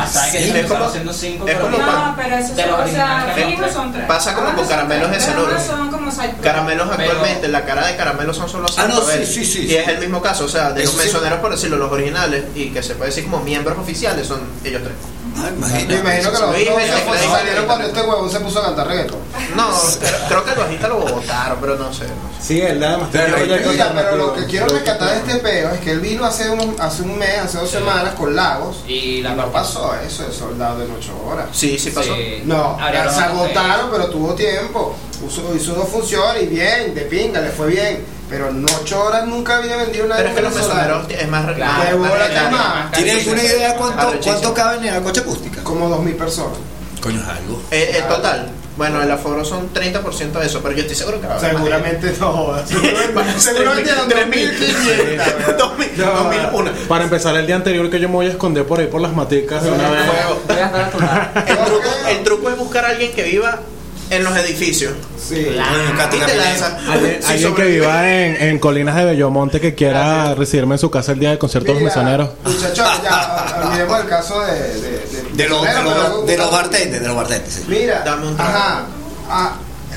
como- 0.68 0.86
haciendo 0.86 1.14
cinco, 1.14 1.48
es 1.48 1.56
pero 1.56 1.66
como 1.66 1.78
no, 1.78 2.14
pero 2.16 2.36
eso 2.36 2.54
de 2.54 2.62
son, 2.62 2.72
los 2.72 2.80
o 2.80 2.92
sea, 2.92 3.34
fijos 3.36 3.72
son 3.74 3.92
tres. 3.92 4.06
Pasa 4.06 4.36
como 4.36 4.54
con 4.56 4.68
caramelos 4.68 5.12
de 5.12 5.20
cenuro. 5.20 5.52
no 5.54 5.60
son 5.66 5.90
como 5.92 6.12
side 6.12 6.36
Caramelos 6.44 6.90
Pero- 6.96 7.10
actualmente, 7.12 7.48
la 7.48 7.66
cara 7.66 7.88
de 7.88 7.96
caramelo 7.96 8.34
son 8.34 8.48
solo 8.48 8.68
Ah, 8.78 8.88
no, 8.88 9.02
sí, 9.02 9.26
sí, 9.26 9.46
sí, 9.46 9.66
Y 9.66 9.76
es 9.76 9.88
el 9.88 9.98
mismo 10.00 10.22
caso, 10.22 10.46
o 10.46 10.50
sea, 10.50 10.72
de 10.72 10.84
los 10.84 10.94
mencioneros, 10.96 11.40
por 11.40 11.52
decirlo, 11.52 11.78
los 11.78 11.92
originales, 11.92 12.46
y 12.56 12.70
que 12.70 12.84
se 12.84 12.94
puede 12.96 13.10
decir 13.10 13.24
como 13.26 13.40
miembros 13.44 13.78
oficiales, 13.80 14.28
son 14.28 14.42
ellos 14.64 14.82
tres. 14.84 14.94
Ah, 15.38 15.50
Me 15.60 15.96
imagino 15.96 16.32
que 16.32 16.40
los 16.40 16.52
le- 16.58 17.28
salieron 17.30 17.66
cuando 17.66 17.88
este 17.88 18.02
huevón 18.02 18.30
se 18.32 18.40
puso 18.40 18.60
a 18.60 18.64
cantar 18.66 18.88
reggaetón. 18.88 19.20
No, 19.56 19.70
creo, 20.28 20.44
que 20.44 20.52
el 20.52 20.58
bajista 20.58 20.88
lo 20.88 20.98
votaron, 20.98 21.58
pero 21.62 21.76
no 21.76 21.94
sé. 21.94 22.06
no 22.06 22.40
sé. 22.40 22.48
Sí, 22.48 22.62
él 22.62 22.84
además 22.84 23.12
tiene 23.12 23.28
Pero, 23.28 24.16
lo 24.16 24.34
que 24.34 24.46
quiero 24.46 24.68
rescatar 24.68 25.10
de 25.12 25.18
este 25.32 25.36
peo 25.42 25.70
es 25.72 25.80
que 25.82 25.92
él 25.92 26.00
vino 26.00 26.26
hace, 26.26 26.50
unos, 26.50 26.80
hace 26.80 27.04
un 27.04 27.18
mes, 27.18 27.38
hace 27.40 27.58
dos 27.58 27.70
semanas 27.70 28.14
con 28.16 28.36
Lagos. 28.36 28.78
Y 28.88 29.22
la 29.22 29.36
no 29.36 29.52
pasó 29.52 29.94
eso 29.96 30.24
de 30.24 30.34
soldado 30.34 30.84
en 30.84 30.92
ocho 30.92 31.12
horas. 31.26 31.48
Sí, 31.52 31.78
sí 31.78 31.92
pasó. 31.92 32.14
Sí. 32.16 32.42
No, 32.46 32.78
se 32.80 33.22
agotaron, 33.22 33.90
pero 33.92 34.10
tuvo 34.10 34.34
tiempo. 34.34 34.96
Hizo, 35.28 35.54
hizo 35.56 35.74
dos 35.74 35.90
funciones 35.90 36.44
y 36.44 36.48
bien, 36.48 36.96
de 36.96 37.02
pinga, 37.02 37.42
le 37.42 37.50
fue 37.50 37.68
bien. 37.68 38.19
Pero 38.30 38.50
en 38.50 38.64
ocho 38.64 39.04
horas 39.04 39.26
nunca 39.26 39.58
había 39.58 39.76
vendido 39.78 40.06
una 40.06 40.18
Pero 40.18 40.30
es 40.30 40.36
que 40.36 40.42
los 40.42 40.54
mesoneros 40.54 41.08
es 41.10 41.28
más 41.28 41.56
Claro, 41.56 41.98
más-. 42.00 42.92
¿Tiene 42.92 43.12
alguna 43.12 43.44
idea 43.44 43.76
cuánto, 43.76 44.20
cuánto 44.24 44.54
caben 44.54 44.86
en 44.86 44.94
la 44.94 45.02
coche 45.02 45.22
acústica? 45.22 45.64
Como 45.64 45.90
dos 45.90 46.04
mil 46.04 46.16
personas. 46.16 46.58
Coño, 47.02 47.22
es 47.22 47.28
algo. 47.28 47.62
Eh, 47.72 47.96
el 47.98 48.08
total. 48.08 48.50
Bueno, 48.78 49.02
el 49.02 49.12
aforo 49.12 49.44
son 49.44 49.74
30% 49.74 50.40
de 50.40 50.46
eso, 50.46 50.62
pero 50.62 50.74
yo 50.74 50.82
estoy 50.84 50.96
seguro 50.96 51.20
que 51.20 51.28
va 51.28 51.34
a 51.34 51.38
haber 51.38 51.52
Seguramente 51.52 52.14
no. 52.18 52.56
Seguramente 53.38 53.92
eran 53.92 54.10
3.500. 54.10 55.58
2001. 55.58 56.72
Para 56.88 57.04
empezar 57.04 57.36
el 57.36 57.46
día 57.46 57.58
anterior 57.58 57.90
que 57.90 58.00
yo 58.00 58.08
me 58.08 58.16
voy 58.16 58.28
a 58.28 58.30
esconder 58.30 58.66
por 58.66 58.80
ahí 58.80 58.88
por 58.88 59.02
las 59.02 59.14
maticas 59.14 59.64
de 59.64 59.72
una 59.72 59.90
vez. 59.90 60.02
El 62.10 62.24
truco 62.24 62.50
es 62.50 62.58
buscar 62.58 62.86
a 62.86 62.90
alguien 62.90 63.12
que 63.12 63.24
viva 63.24 63.60
en 64.10 64.24
los 64.24 64.36
edificios. 64.38 64.94
Sí. 65.18 65.48
Alguien, 67.28 67.56
que 67.56 67.64
viva 67.66 68.10
en, 68.12 68.42
en 68.42 68.60
Colinas 68.60 68.96
de 68.96 69.06
Bellomonte 69.06 69.60
que 69.62 69.76
quiera 69.76 70.34
recibirme 70.36 70.76
en 70.76 70.80
su 70.80 70.90
casa 70.90 71.12
el 71.12 71.20
día 71.20 71.30
del 71.30 71.38
concierto 71.38 71.70
de 71.70 71.74
los 71.76 71.84
mesoneros. 71.84 72.30
Muchachos, 72.44 72.88
ya 73.04 73.62
olvidemos 73.64 74.00
el 74.02 74.08
caso 74.08 74.42
de. 74.42 74.54
De, 74.54 74.92
de, 74.92 75.30
De 75.34 75.50
los, 75.50 75.62
los, 75.84 76.26
de 76.26 76.38
los 76.38 76.52
bartenders, 76.52 77.02
de 77.02 77.08
los 77.08 77.16
bartenders, 77.16 77.54
sí. 77.54 77.64
Mira, 77.68 78.02
Dame 78.04 78.28
un 78.28 78.36
trago. 78.36 78.50
ajá, 78.52 78.84
ah, 79.30 79.54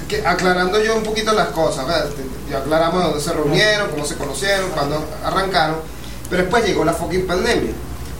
que- 0.09 0.27
aclarando 0.27 0.83
yo 0.83 0.97
un 0.97 1.03
poquito 1.03 1.33
las 1.33 1.49
cosas, 1.49 1.87
¿verdad? 1.87 2.07
ya 2.51 2.59
aclaramos 2.59 3.03
dónde 3.03 3.21
se 3.21 3.33
reunieron, 3.33 3.91
cómo 3.91 4.05
se 4.05 4.14
conocieron, 4.17 4.71
cuándo 4.71 5.03
arrancaron, 5.25 5.76
pero 6.29 6.43
después 6.43 6.64
llegó 6.67 6.84
la 6.84 6.93
fucking 6.93 7.26
pandemia. 7.26 7.72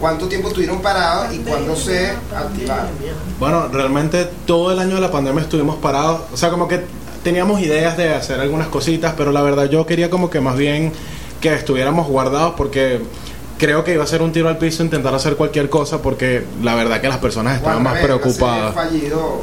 ¿Cuánto 0.03 0.27
tiempo 0.27 0.49
estuvieron 0.49 0.83
parados 0.83 1.33
y 1.33 1.39
cuándo 1.39 1.77
se 1.77 2.11
activaron? 2.35 2.89
Bueno, 3.39 3.69
realmente 3.69 4.29
todo 4.45 4.73
el 4.73 4.81
año 4.81 4.97
de 4.97 5.01
la 5.01 5.13
pandemia 5.13 5.43
estuvimos 5.43 5.77
parados. 5.77 6.23
O 6.33 6.37
sea, 6.37 6.51
como 6.51 6.67
que 6.67 6.83
teníamos 7.23 7.61
ideas 7.61 7.97
de 7.97 8.13
hacer 8.13 8.41
algunas 8.41 8.67
cositas, 8.67 9.15
pero 9.17 9.31
la 9.31 9.43
verdad 9.43 9.67
yo 9.67 9.87
quería 9.87 10.11
como 10.11 10.29
que 10.29 10.41
más 10.41 10.57
bien 10.57 10.93
que 11.41 11.55
estuviéramos 11.55 12.09
guardados 12.09 12.55
porque 12.57 13.01
creo 13.59 13.85
que 13.85 13.95
iba 13.95 14.03
a 14.03 14.07
ser 14.09 14.23
un 14.23 14.33
tiro 14.33 14.49
al 14.49 14.59
piso 14.59 14.83
intentar 14.83 15.15
hacer 15.15 15.37
cualquier 15.37 15.71
cosa 15.71 16.03
porque 16.03 16.45
la 16.65 16.75
verdad 16.75 17.01
que 17.01 17.07
las 17.07 17.19
personas 17.19 17.59
estaban 17.59 17.85
más 17.85 18.01
preocupadas. 18.01 18.75
fallido. 18.75 19.43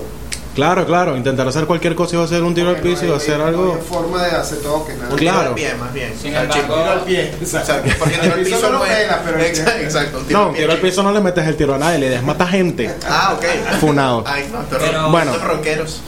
Claro, 0.55 0.85
claro, 0.85 1.15
intentar 1.15 1.47
hacer 1.47 1.65
cualquier 1.65 1.95
cosa 1.95 2.15
iba 2.15 2.25
a 2.25 2.27
ser 2.27 2.43
un 2.43 2.53
tiro 2.53 2.69
al 2.69 2.77
no 2.77 2.81
piso, 2.83 3.05
iba 3.05 3.15
a 3.15 3.19
hay- 3.19 3.25
ser 3.25 3.37
no 3.37 3.45
algo... 3.45 3.75
hay 3.79 3.87
forma 3.87 4.23
de 4.23 4.31
hacer 4.31 4.57
todo 4.59 4.85
que 4.85 4.93
nada. 4.95 5.09
Un 5.11 5.15
tiro 5.15 5.31
Claro. 5.31 5.49
al 5.49 5.55
pie, 5.55 5.73
más 5.75 5.93
bien. 5.93 6.13
Sin 6.19 6.29
O 6.29 6.31
sea, 6.33 6.41
embargo- 6.43 6.61
chico. 6.61 6.73
Tiro 6.75 6.91
al 6.91 6.99
pie, 7.01 7.33
Exacto, 7.41 7.89
porque 7.99 8.15
tiro 8.17 8.33
al 8.33 8.39
El 8.39 8.45
piso 8.45 8.61
no 8.69 8.79
no 8.79 8.83
pela, 8.83 9.21
pero 9.23 9.37
el 9.37 9.45
Exacto, 9.45 9.79
exacto, 9.81 10.17
un 10.19 10.25
tiro 10.25 10.39
No, 10.39 10.43
al 10.43 10.49
un 10.49 10.53
pie 10.55 10.61
tiro 10.63 10.73
al 10.73 10.79
piso 10.81 11.03
no 11.03 11.11
le 11.11 11.19
metes 11.21 11.47
el 11.47 11.55
tiro 11.55 11.75
a 11.75 11.77
nadie, 11.77 12.15
es 12.15 12.23
matar 12.23 12.47
gente. 12.49 12.93
Ah, 13.07 13.35
ok. 13.37 13.45
Funado. 13.79 14.23
Ay, 14.27 14.49
no, 14.51 14.59
pero, 14.69 14.81
Pero- 14.85 15.09
Bueno. 15.11 15.31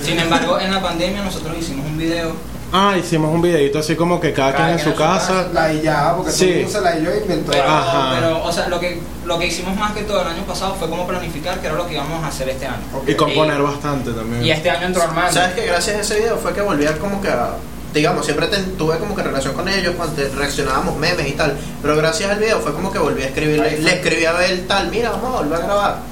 Sin 0.03 0.19
embargo, 0.19 0.59
en 0.59 0.71
la 0.71 0.81
pandemia 0.81 1.21
nosotros 1.23 1.55
hicimos 1.57 1.85
un 1.85 1.97
video. 1.97 2.33
Ah, 2.73 2.95
hicimos 2.97 3.33
un 3.33 3.41
videito 3.41 3.79
así 3.79 3.95
como 3.95 4.19
que 4.21 4.31
cada, 4.33 4.53
Cada 4.53 4.65
quien 4.75 4.79
en 4.79 4.85
su 4.85 4.95
casa. 4.97 5.47
La 5.53 5.73
hillaba, 5.73 6.15
porque 6.17 6.31
Sí. 6.31 6.39
todo 6.45 6.49
el 6.53 6.63
mundo 6.63 6.71
se 6.71 6.81
la 6.81 6.97
hilló 6.97 7.11
e 7.11 7.17
inventó. 7.17 7.51
Pero, 7.51 7.63
Ajá. 7.67 8.15
pero, 8.19 8.43
o 8.43 8.51
sea, 8.51 8.67
lo 8.69 8.79
que, 8.79 9.01
lo 9.25 9.37
que 9.39 9.47
hicimos 9.47 9.75
más 9.77 9.91
que 9.91 10.03
todo 10.03 10.21
el 10.21 10.27
año 10.27 10.43
pasado 10.43 10.75
fue 10.75 10.89
como 10.89 11.05
planificar 11.05 11.59
que 11.59 11.67
era 11.67 11.75
lo 11.75 11.85
que 11.85 11.95
íbamos 11.95 12.23
a 12.23 12.27
hacer 12.27 12.47
este 12.49 12.65
año. 12.65 12.81
Y 13.05 13.13
componer 13.15 13.59
Y- 13.59 13.63
bastante 13.63 14.11
también. 14.11 14.45
Y 14.45 14.51
este 14.51 14.69
año 14.69 14.87
entró 14.87 15.03
Armando. 15.03 15.33
¿Sabes 15.33 15.53
que 15.53 15.65
gracias 15.65 15.97
a 15.97 15.99
ese 15.99 16.19
video 16.19 16.37
fue 16.37 16.53
que 16.53 16.61
volví 16.61 16.85
a 16.85 16.97
como 16.97 17.21
que 17.21 17.27
a, 17.27 17.55
digamos, 17.93 18.23
siempre 18.25 18.47
tuve 18.77 18.97
como 18.99 19.15
que 19.15 19.23
relación 19.23 19.53
con 19.53 19.67
ellos 19.67 19.93
cuando 19.97 20.21
reaccionábamos 20.37 20.95
memes 20.97 21.27
y 21.27 21.33
tal, 21.33 21.57
pero 21.81 21.97
gracias 21.97 22.31
al 22.31 22.39
video 22.39 22.59
fue 22.61 22.71
como 22.73 22.89
que 22.89 22.99
volví 22.99 23.21
a 23.23 23.25
escribirle, 23.25 23.79
le 23.79 23.93
escribí 23.95 24.23
a 24.25 24.45
él 24.45 24.65
tal, 24.65 24.89
mira, 24.89 25.09
vamos 25.11 25.35
a 25.35 25.41
volver 25.43 25.59
a 25.61 25.65
grabar. 25.65 26.10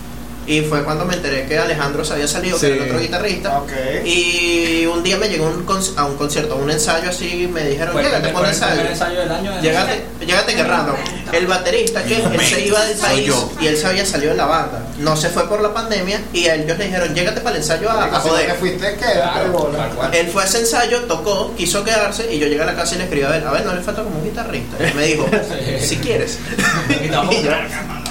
Y 0.50 0.62
fue 0.62 0.84
cuando 0.84 1.06
me 1.06 1.14
enteré 1.14 1.46
que 1.46 1.60
Alejandro 1.60 2.04
se 2.04 2.14
había 2.14 2.28
salido, 2.28 2.60
que 2.60 2.66
Sí. 2.66 2.72
era 2.74 2.84
el 2.84 2.90
otro 2.90 3.00
guitarrista. 3.00 3.62
Y 4.04 4.86
un 4.88 5.04
día 5.04 5.18
me 5.18 5.28
llegó 5.30 5.46
un 5.46 5.66
a 5.96 6.06
un 6.06 6.16
concierto, 6.18 6.54
a 6.56 6.58
un 6.58 6.72
ensayo 6.72 7.10
así, 7.10 7.48
me 7.54 7.64
dijeron, 7.64 7.96
llégate 7.96 8.16
primer- 8.18 8.34
por 8.34 8.44
el 8.46 8.50
ensayo. 8.52 8.82
ensayo 8.82 9.20
del 9.20 9.32
año. 9.32 9.56
de- 9.56 9.62
Llégate, 9.62 10.02
llégate 10.26 10.56
que 10.56 10.64
random. 10.64 10.96
El 11.32 11.46
baterista 11.46 12.04
que 12.04 12.16
él 12.16 12.24
se 12.42 12.66
iba 12.66 12.84
del 12.84 12.98
país 12.98 13.28
yo. 13.28 13.52
y 13.62 13.68
él 13.68 13.78
se 13.78 13.86
había 13.86 14.06
salido 14.06 14.32
de 14.32 14.38
la 14.38 14.46
banda. 14.48 14.84
No 14.98 15.16
se 15.16 15.30
fue 15.30 15.48
por 15.48 15.62
la 15.62 15.72
pandemia 15.72 16.20
y 16.34 16.48
a 16.48 16.56
ellos 16.56 16.78
le 16.80 16.86
dijeron, 16.86 17.14
llégate 17.14 17.42
para 17.42 17.56
el 17.58 17.62
ensayo 17.62 17.88
a, 17.90 18.06
a 18.06 18.06
Así 18.06 18.24
que 18.24 18.30
joder. 18.30 18.56
fuiste, 18.56 18.96
Claro. 18.96 19.72
Él 20.12 20.28
fue 20.30 20.42
a 20.42 20.46
ese 20.48 20.60
ensayo, 20.62 21.02
tocó, 21.04 21.54
quiso 21.56 21.84
quedarse 21.84 22.34
y 22.34 22.40
yo 22.40 22.48
llegué 22.48 22.64
a 22.64 22.66
la 22.66 22.76
casa 22.76 22.96
y 22.96 22.98
le 22.98 23.04
escribí 23.04 23.24
a 23.26 23.30
ver, 23.30 23.46
a 23.46 23.52
ver, 23.52 23.66
no 23.66 23.74
le 23.76 23.82
falta 23.82 24.02
como 24.04 24.18
un 24.18 24.24
guitarrista. 24.26 24.78
Y 24.90 24.94
me 24.96 25.04
dijo, 25.06 25.30
si 25.80 25.98
quieres. 25.98 26.40
Y 26.90 27.10
yo, 27.12 27.22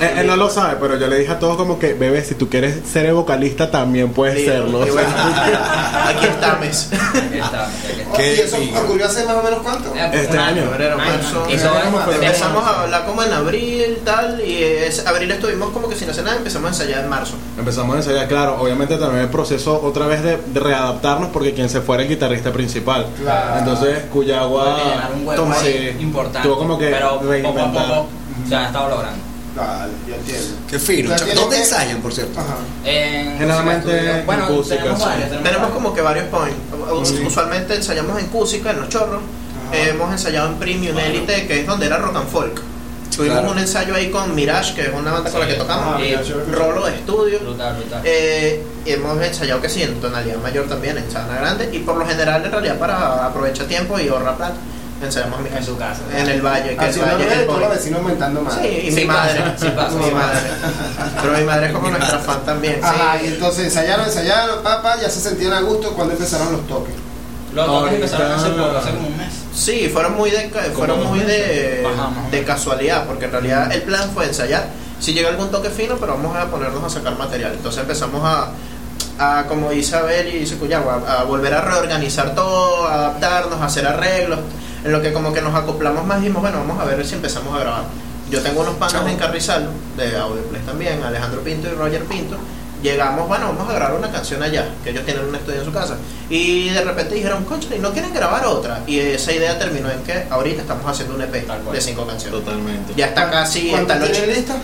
Él, 0.00 0.18
él 0.18 0.26
no 0.26 0.36
lo 0.36 0.48
sabe, 0.50 0.76
pero 0.80 0.96
yo 0.98 1.06
le 1.08 1.18
dije 1.18 1.32
a 1.32 1.38
todos 1.38 1.56
como 1.56 1.78
que, 1.78 1.94
bebé, 1.94 2.24
si 2.24 2.34
tú 2.34 2.48
quieres 2.48 2.78
ser 2.90 3.12
vocalista 3.12 3.70
también 3.70 4.10
puedes 4.12 4.44
serlo. 4.44 4.78
bueno, 4.78 5.08
aquí 6.08 6.26
está, 6.26 6.52
aquí 6.52 7.38
está. 7.38 7.68
¿Qué? 8.16 8.36
¿Y 8.36 8.40
eso 8.40 8.56
ocurrió 8.84 9.06
hace 9.06 9.24
más 9.24 9.36
o 9.36 9.42
menos 9.42 9.60
cuánto? 9.62 9.94
Eh, 9.94 10.10
Este 10.12 10.38
año. 10.38 10.62
Febrero, 10.70 10.96
marzo. 10.98 11.46
Empezamos 12.12 12.64
a 12.64 12.82
hablar 12.82 13.04
como 13.06 13.22
en 13.22 13.32
abril, 13.32 13.98
tal, 14.04 14.40
y 14.44 14.62
es, 14.62 15.06
abril 15.06 15.30
estuvimos 15.30 15.70
como 15.70 15.88
que 15.88 15.96
sin 15.96 16.08
hacer 16.10 16.24
nada, 16.24 16.36
empezamos 16.36 16.66
a 16.66 16.68
ensayar 16.70 17.04
en 17.04 17.10
marzo. 17.10 17.34
Empezamos 17.58 17.94
a 17.94 17.98
ensayar, 17.98 18.28
claro, 18.28 18.60
obviamente 18.60 18.96
también 18.96 19.22
el 19.24 19.30
proceso 19.30 19.80
otra 19.82 20.06
vez 20.06 20.22
de, 20.22 20.36
de 20.36 20.60
readaptarnos 20.60 21.30
porque 21.30 21.54
quien 21.54 21.68
se 21.68 21.80
fuera 21.80 22.02
el 22.02 22.08
guitarrista 22.08 22.52
principal. 22.52 23.06
Claro. 23.20 23.58
Entonces 23.58 24.04
Cuyagua 24.12 25.10
tuvo 26.42 26.58
como 26.58 26.78
que 26.78 26.88
pero 26.88 27.20
poco 27.20 27.60
a 27.60 27.72
poco 27.72 28.06
se 28.48 28.54
han 28.54 28.66
estado 28.66 28.88
logrando. 28.90 29.27
Vale, 29.58 29.92
yo 30.06 30.14
entiendo. 30.14 30.56
Qué 30.70 30.78
fino. 30.78 31.10
¿Dónde 31.34 31.56
que- 31.56 31.62
ensayan, 31.62 32.00
por 32.00 32.12
cierto? 32.14 32.40
Ajá. 32.40 32.56
En 32.84 33.38
Generalmente 33.38 33.86
música, 33.92 34.18
en 34.20 34.26
bueno, 34.26 34.48
música, 34.50 34.76
tenemos 35.42 35.68
sí. 35.68 35.74
como 35.74 35.94
que 35.94 36.00
varios 36.00 36.26
points. 36.26 36.56
Usualmente 37.26 37.74
ensayamos 37.74 38.18
en 38.20 38.26
Cúsica, 38.28 38.70
en 38.70 38.80
Los 38.80 38.88
Chorros. 38.88 39.20
Hemos 39.72 40.10
ensayado 40.12 40.48
en 40.48 40.54
Premium 40.54 40.98
Elite, 40.98 41.46
que 41.46 41.60
es 41.60 41.66
donde 41.66 41.86
era 41.86 41.98
rock 41.98 42.16
and 42.16 42.28
folk. 42.30 42.62
Tuvimos 43.14 43.38
Claro. 43.38 43.52
un 43.52 43.58
ensayo 43.58 43.94
ahí 43.96 44.10
con 44.10 44.32
Mirage, 44.34 44.74
que 44.74 44.82
es 44.82 44.90
una 44.94 45.10
banda 45.10 45.28
con 45.30 45.40
la 45.40 45.46
que 45.46 45.54
Sí. 45.54 45.58
tocamos, 45.58 45.96
Ah, 45.96 46.00
y. 46.00 46.52
Rolo 46.54 46.86
de 46.86 46.94
estudio. 46.94 47.40
Brutal, 47.40 47.76
brutal. 47.76 48.00
Eh, 48.04 48.62
hemos 48.86 49.20
ensayado 49.20 49.60
que 49.60 49.68
sí, 49.68 49.82
en 49.82 50.00
tonalidad 50.00 50.36
mayor 50.36 50.66
también, 50.68 50.98
en 50.98 51.10
Sabana 51.10 51.40
Grande, 51.40 51.68
y 51.72 51.80
por 51.80 51.96
lo 51.96 52.06
general, 52.06 52.44
en 52.44 52.52
realidad, 52.52 52.78
para 52.78 53.26
aprovechar 53.26 53.66
tiempo 53.66 53.98
y 53.98 54.06
ahorrar 54.08 54.36
plata, 54.36 54.54
ensayamos 55.02 55.40
en 55.56 55.64
su 55.64 55.76
casa. 55.76 56.00
En 56.16 56.28
el 56.28 56.42
valle, 56.42 56.76
que 56.76 56.84
Así 56.84 57.00
el 57.00 57.06
no 57.06 57.12
valle 57.12 57.24
es 57.24 57.30
ves 57.30 57.38
el 57.40 57.46
todos 57.46 57.60
los 57.60 57.70
vecinos 57.70 58.00
aumentando 58.00 58.42
más. 58.42 58.54
Sí, 58.54 58.66
y 58.68 58.90
Sí 58.90 59.00
mi 59.00 59.04
pasa, 59.06 59.20
madre. 59.20 59.42
sí 59.56 59.66
pasa, 59.76 59.96
mi 59.96 60.04
sí 60.04 60.10
madre. 60.10 60.38
Pero 61.22 61.38
mi 61.38 61.44
madre 61.44 61.66
es 61.66 61.72
como 61.72 61.90
nuestra 61.90 62.18
fan 62.18 62.44
también. 62.44 62.80
Ajá, 62.82 63.18
sí. 63.18 63.24
y 63.24 63.28
entonces 63.28 63.64
ensayaron, 63.64 64.06
ensayaron, 64.06 64.62
papá, 64.62 64.96
ya 65.00 65.08
se 65.08 65.20
sentían 65.20 65.52
a 65.52 65.60
gusto 65.60 65.92
cuando 65.94 66.14
empezaron 66.14 66.52
los 66.52 66.66
toques. 66.66 66.94
Los 67.54 67.66
toques 67.66 67.94
empezaron 67.94 68.32
hace 68.32 68.48
poco, 68.50 68.76
hace 68.76 68.90
como 68.90 69.06
un 69.08 69.16
mes. 69.16 69.32
Sí, 69.54 69.88
fueron 69.92 70.16
muy 70.16 70.30
de, 70.30 70.50
fueron 70.74 71.04
muy 71.06 71.20
de, 71.20 71.86
de 72.30 72.44
casualidad, 72.44 73.06
porque 73.06 73.24
en 73.24 73.32
realidad 73.32 73.72
el 73.72 73.82
plan 73.82 74.10
fue 74.12 74.26
ensayar. 74.26 74.66
Si 75.00 75.12
llega 75.14 75.28
algún 75.28 75.50
toque 75.50 75.70
fino, 75.70 75.96
pero 75.96 76.14
vamos 76.14 76.36
a 76.36 76.46
ponernos 76.46 76.82
a 76.84 76.90
sacar 76.90 77.16
material. 77.16 77.52
Entonces 77.54 77.80
empezamos 77.80 78.20
a, 78.24 78.50
a 79.18 79.44
como 79.46 79.70
dice 79.70 79.96
Abel 79.96 80.28
y 80.28 80.38
dice 80.40 80.56
Cuyagua, 80.56 81.02
a 81.08 81.24
volver 81.24 81.54
a 81.54 81.60
reorganizar 81.62 82.34
todo, 82.34 82.86
a 82.86 82.94
adaptarnos, 82.94 83.60
a 83.60 83.64
hacer 83.66 83.86
arreglos. 83.86 84.40
En 84.84 84.92
lo 84.92 85.02
que 85.02 85.12
como 85.12 85.32
que 85.32 85.42
nos 85.42 85.54
acoplamos 85.54 86.06
más, 86.06 86.20
dijimos, 86.20 86.42
bueno, 86.42 86.58
vamos 86.58 86.80
a 86.80 86.84
ver 86.84 87.04
si 87.06 87.14
empezamos 87.14 87.54
a 87.56 87.60
grabar. 87.60 87.84
Yo 88.30 88.40
tengo 88.42 88.60
unos 88.60 88.78
Chao. 88.90 89.08
en 89.08 89.16
Carrizal, 89.16 89.68
de 89.96 90.16
Audioplay 90.16 90.60
también, 90.62 91.02
Alejandro 91.02 91.40
Pinto 91.42 91.68
y 91.68 91.72
Roger 91.72 92.04
Pinto. 92.04 92.36
Llegamos, 92.82 93.26
bueno, 93.26 93.46
vamos 93.48 93.68
a 93.70 93.72
grabar 93.72 93.96
una 93.98 94.12
canción 94.12 94.40
allá, 94.42 94.68
que 94.84 94.90
ellos 94.90 95.04
tienen 95.04 95.24
un 95.24 95.34
estudio 95.34 95.58
en 95.60 95.64
su 95.64 95.72
casa. 95.72 95.96
Y 96.30 96.68
de 96.68 96.80
repente 96.82 97.14
dijeron, 97.16 97.44
concha, 97.44 97.74
¿y 97.74 97.80
no 97.80 97.90
quieren 97.92 98.14
grabar 98.14 98.44
otra? 98.46 98.82
Y 98.86 99.00
esa 99.00 99.32
idea 99.32 99.58
terminó 99.58 99.90
en 99.90 100.00
que 100.04 100.26
ahorita 100.30 100.60
estamos 100.62 100.86
haciendo 100.86 101.14
un 101.16 101.22
EP 101.22 101.32
de 101.72 101.80
cinco 101.80 102.06
canciones. 102.06 102.38
Totalmente. 102.44 102.92
Ya 102.96 103.06
está 103.06 103.28
casi, 103.30 103.70
¿Cuánto 103.70 103.94
está 103.94 104.04
el 104.06 104.12
tienen 104.12 104.30
och- 104.30 104.36
lista? 104.36 104.56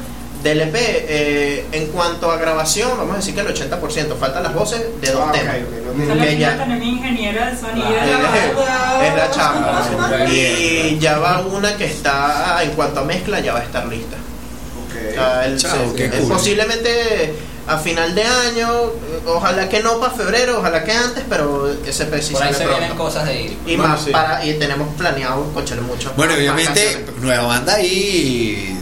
Del 0.44 0.60
EP, 0.60 0.74
eh, 0.76 1.66
en 1.72 1.86
cuanto 1.88 2.30
a 2.30 2.36
grabación, 2.36 2.90
vamos 2.96 3.14
a 3.14 3.16
decir 3.16 3.34
que 3.34 3.40
el 3.40 3.48
80%, 3.48 4.14
faltan 4.16 4.42
las 4.44 4.54
voces 4.54 4.80
de 5.00 5.10
dos 5.10 5.24
Ah, 5.26 5.32
temas. 5.32 5.56
ok, 5.56 5.96
no 5.96 6.14
Que 6.14 6.20
tienen- 6.20 6.38
ya- 6.38 6.76
ingeniera 6.84 7.50
de 7.50 7.58
sonido. 7.58 7.88
es, 7.88 9.08
es 9.08 9.14
la 9.16 9.30
chamba. 9.30 9.82
Ah, 10.00 10.24
Y 10.30 10.98
ya 11.00 11.18
va 11.18 11.40
una 11.40 11.76
que 11.76 11.86
está, 11.86 12.62
en 12.62 12.70
cuanto 12.72 13.00
a 13.00 13.04
mezcla, 13.04 13.40
ya 13.40 13.54
va 13.54 13.60
a 13.60 13.64
estar 13.64 13.86
lista. 13.86 14.16
Ok. 14.16 15.18
Ah, 15.18 15.42
el- 15.46 15.58
Chao, 15.58 15.92
se- 15.96 16.04
eh, 16.04 16.10
cool. 16.10 16.28
Posiblemente 16.28 17.34
a 17.66 17.78
final 17.78 18.14
de 18.14 18.22
año, 18.24 18.68
eh, 18.68 19.20
ojalá 19.26 19.66
que 19.70 19.80
no 19.80 19.98
para 19.98 20.12
febrero, 20.12 20.58
ojalá 20.58 20.84
que 20.84 20.92
antes, 20.92 21.24
pero 21.28 21.72
ese 21.86 22.04
sí 22.22 22.34
Por 22.34 22.42
ahí 22.42 22.52
se 22.52 22.66
vienen 22.66 22.88
pronto. 22.88 23.04
cosas 23.04 23.24
de 23.26 23.42
ir. 23.42 23.56
Y 23.66 23.76
Bueno, 23.76 23.88
más 23.94 24.04
sí. 24.04 24.10
para, 24.10 24.44
y 24.44 24.54
tenemos 24.58 24.94
planeado 24.96 25.50
cochar 25.54 25.80
mucho. 25.80 26.12
Bueno, 26.16 26.32
más 26.32 26.40
obviamente, 26.40 27.06
nueva 27.22 27.46
banda 27.46 27.74
ahí 27.76 28.78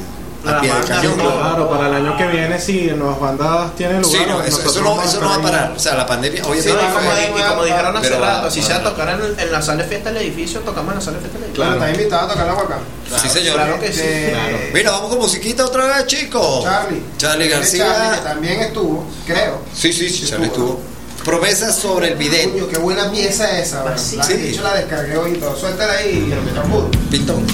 a 0.46 0.60
pie 0.60 0.72
de 0.74 0.80
cañón. 0.86 1.14
Claro, 1.14 1.70
para 1.70 1.86
el 1.88 1.94
año 1.94 2.16
que 2.16 2.26
viene, 2.26 2.58
si 2.60 2.86
nuevas 2.88 3.20
bandas 3.20 3.74
tienen 3.76 4.02
lugar, 4.02 4.20
Sí, 4.20 4.26
no, 4.28 4.42
eso, 4.42 4.80
no, 4.82 5.02
eso 5.02 5.20
no 5.20 5.28
va 5.28 5.34
a 5.36 5.42
parar. 5.42 5.72
O 5.76 5.78
sea, 5.78 5.94
la 5.94 6.06
pandemia, 6.06 6.42
Sí, 6.44 6.50
obviamente. 6.50 6.72
no, 6.74 6.80
y 6.80 6.92
como, 6.92 7.08
va, 7.08 7.20
y 7.20 7.32
va, 7.42 7.48
como 7.48 7.60
va, 7.60 7.64
dijeron 7.66 7.96
hace 7.96 8.10
va, 8.16 8.26
rato, 8.26 8.50
si 8.50 8.60
va. 8.60 8.66
sea 8.66 8.82
tocar 8.82 9.08
en, 9.10 9.38
en 9.40 9.52
la 9.52 9.62
sala 9.62 9.82
de 9.82 9.88
fiesta 9.88 10.12
del 10.12 10.22
edificio, 10.22 10.60
tocamos 10.60 10.90
en 10.92 10.98
la 10.98 11.04
sala 11.04 11.16
de 11.18 11.20
fiesta 11.22 11.38
del 11.38 11.46
edificio. 11.48 11.64
Bueno, 11.70 11.84
está 11.86 11.98
invitado 11.98 12.26
a 12.26 12.28
tocar 12.32 12.46
la 12.46 12.54
huaca. 12.54 12.78
sí, 13.22 13.28
señor. 13.28 13.54
Claro 13.54 13.80
que 13.80 13.92
sí. 13.92 14.02
Claro. 14.30 14.58
Mira, 14.74 14.90
vamos 14.92 15.10
con 15.10 15.18
musiquita 15.18 15.64
otra 15.64 15.86
vez, 15.86 16.06
chicos. 16.06 16.64
Charlie. 16.64 17.02
Charlie 17.18 17.48
García. 17.48 17.86
Charlie, 17.86 18.16
que 18.18 18.24
también 18.24 18.60
estuvo, 18.60 19.06
creo. 19.26 19.62
Sí, 19.74 19.92
sí, 19.92 20.08
sí, 20.08 20.26
Charlie 20.26 20.46
estuvo. 20.46 20.80
Promesas 21.24 21.76
sobre 21.76 22.08
el. 22.14 22.50
Coño, 22.50 22.66
qué 22.68 22.78
buena 22.78 23.08
pieza 23.10 23.56
esa, 23.58 23.84
¿verdad? 23.84 23.96
sí. 24.02 24.16
La- 24.16 24.24
Sí. 24.24 24.32
De 24.34 24.50
hecho, 24.50 24.62
la 24.62 24.74
descargué 24.74 25.16
hoy 25.16 25.32
y 25.32 25.36
todo. 25.36 25.56
Suéltala 25.56 25.92
ahí, 25.92 26.34
Ramón. 26.56 26.90
Pintón. 27.10 27.46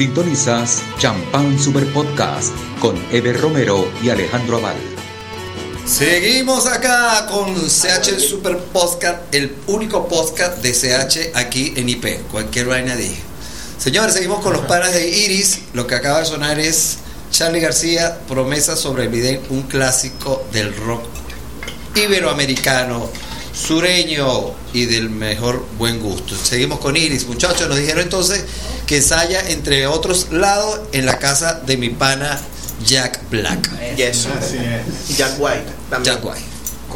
Sintonizas 0.00 0.80
Champán 0.98 1.58
Super 1.58 1.84
Podcast 1.92 2.54
con 2.80 2.96
Eber 3.12 3.38
Romero 3.38 3.86
y 4.02 4.08
Alejandro 4.08 4.56
Aval. 4.56 4.78
Seguimos 5.84 6.66
acá 6.66 7.26
con 7.26 7.54
CH 7.54 8.18
Super 8.18 8.56
Podcast, 8.56 9.34
el 9.34 9.54
único 9.66 10.08
podcast 10.08 10.62
de 10.62 10.72
CH 10.72 11.36
aquí 11.36 11.74
en 11.76 11.90
IP. 11.90 12.22
Cualquier 12.30 12.68
vaina 12.68 12.96
dije. 12.96 13.20
Señores, 13.76 14.14
seguimos 14.14 14.40
con 14.42 14.54
los 14.54 14.62
panas 14.62 14.94
de 14.94 15.06
Iris. 15.06 15.64
Lo 15.74 15.86
que 15.86 15.96
acaba 15.96 16.20
de 16.20 16.24
sonar 16.24 16.58
es 16.58 16.96
Charlie 17.30 17.60
García, 17.60 18.20
Promesa 18.26 18.76
sobre 18.76 19.02
el 19.02 19.10
video, 19.10 19.42
un 19.50 19.64
clásico 19.64 20.46
del 20.50 20.74
rock 20.76 21.02
iberoamericano, 21.94 23.10
sureño 23.52 24.54
y 24.72 24.86
del 24.86 25.10
mejor 25.10 25.66
buen 25.76 26.00
gusto. 26.00 26.34
Seguimos 26.42 26.78
con 26.78 26.96
Iris, 26.96 27.26
muchachos. 27.26 27.68
Nos 27.68 27.76
dijeron 27.76 28.04
entonces 28.04 28.46
que 28.90 28.96
ensaya, 28.96 29.40
entre 29.50 29.86
otros 29.86 30.32
lados, 30.32 30.80
en 30.90 31.06
la 31.06 31.16
casa 31.20 31.60
de 31.64 31.76
mi 31.76 31.90
pana 31.90 32.40
Jack 32.84 33.20
Black. 33.30 33.70
Yes. 33.94 34.26
Así 34.26 34.56
es. 34.58 35.16
Jack 35.16 35.34
White. 35.38 35.62
También. 35.88 36.16
Jack 36.16 36.24
White. 36.24 36.44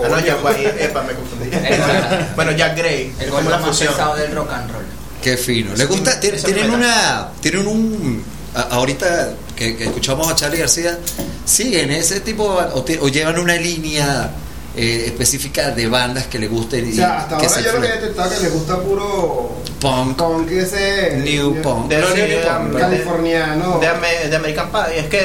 Ah, 0.05 0.09
no, 0.09 0.19
Jack 0.19 0.45
White. 0.45 0.85
Epa, 0.87 1.03
me 1.05 1.13
confundí. 1.15 1.51
bueno, 2.35 2.51
Jack 2.51 2.77
Gray. 2.77 3.15
El 3.21 3.31
la 3.33 3.41
más 3.43 3.65
fusión. 3.65 3.93
pesado 3.93 4.17
del 4.17 4.35
rock 4.35 4.51
and 4.55 4.73
roll. 4.73 4.85
Qué 5.23 5.37
fino. 5.37 5.73
¿Les 5.77 5.87
gusta? 5.87 6.19
Tienen 6.19 6.69
una. 6.73 7.29
Tienen 7.41 7.65
un. 7.69 8.25
Ahorita 8.71 9.33
que, 9.55 9.77
que 9.77 9.85
escuchamos 9.85 10.29
a 10.29 10.35
Charlie 10.35 10.59
García, 10.59 10.99
siguen 11.45 11.93
ese 11.93 12.19
tipo 12.19 12.43
o, 12.45 12.83
ti- 12.83 12.99
o 13.01 13.07
llevan 13.07 13.39
una 13.39 13.55
línea 13.55 14.33
eh, 14.77 15.05
específica 15.07 15.71
de 15.71 15.87
bandas 15.89 16.27
que 16.27 16.39
les 16.39 16.51
gusten 16.51 16.85
O 16.85 16.89
y 16.89 16.93
sea, 16.95 17.19
hasta 17.21 17.39
que 17.39 17.47
ahora 17.47 17.59
se 17.59 17.63
yo 17.65 17.73
lo 17.73 17.81
que 17.81 17.87
he 17.87 17.93
detectado 17.93 18.31
que 18.31 18.41
le 18.41 18.49
gusta 18.49 18.77
puro 18.81 19.53
punk, 19.81 20.17
punk 20.17 20.51
ese 20.51 21.17
new 21.25 21.61
punk. 21.63 21.89
De, 21.89 21.99
No, 21.99 22.07
sí, 22.09 22.15
new 22.23 22.41
punk. 22.41 22.73
de- 22.73 22.81
californiano. 22.81 23.79
De, 23.79 23.87
Ame- 23.89 24.29
de 24.29 24.37
American 24.37 24.71
Pie. 24.73 24.99
Es 25.01 25.07
que 25.07 25.19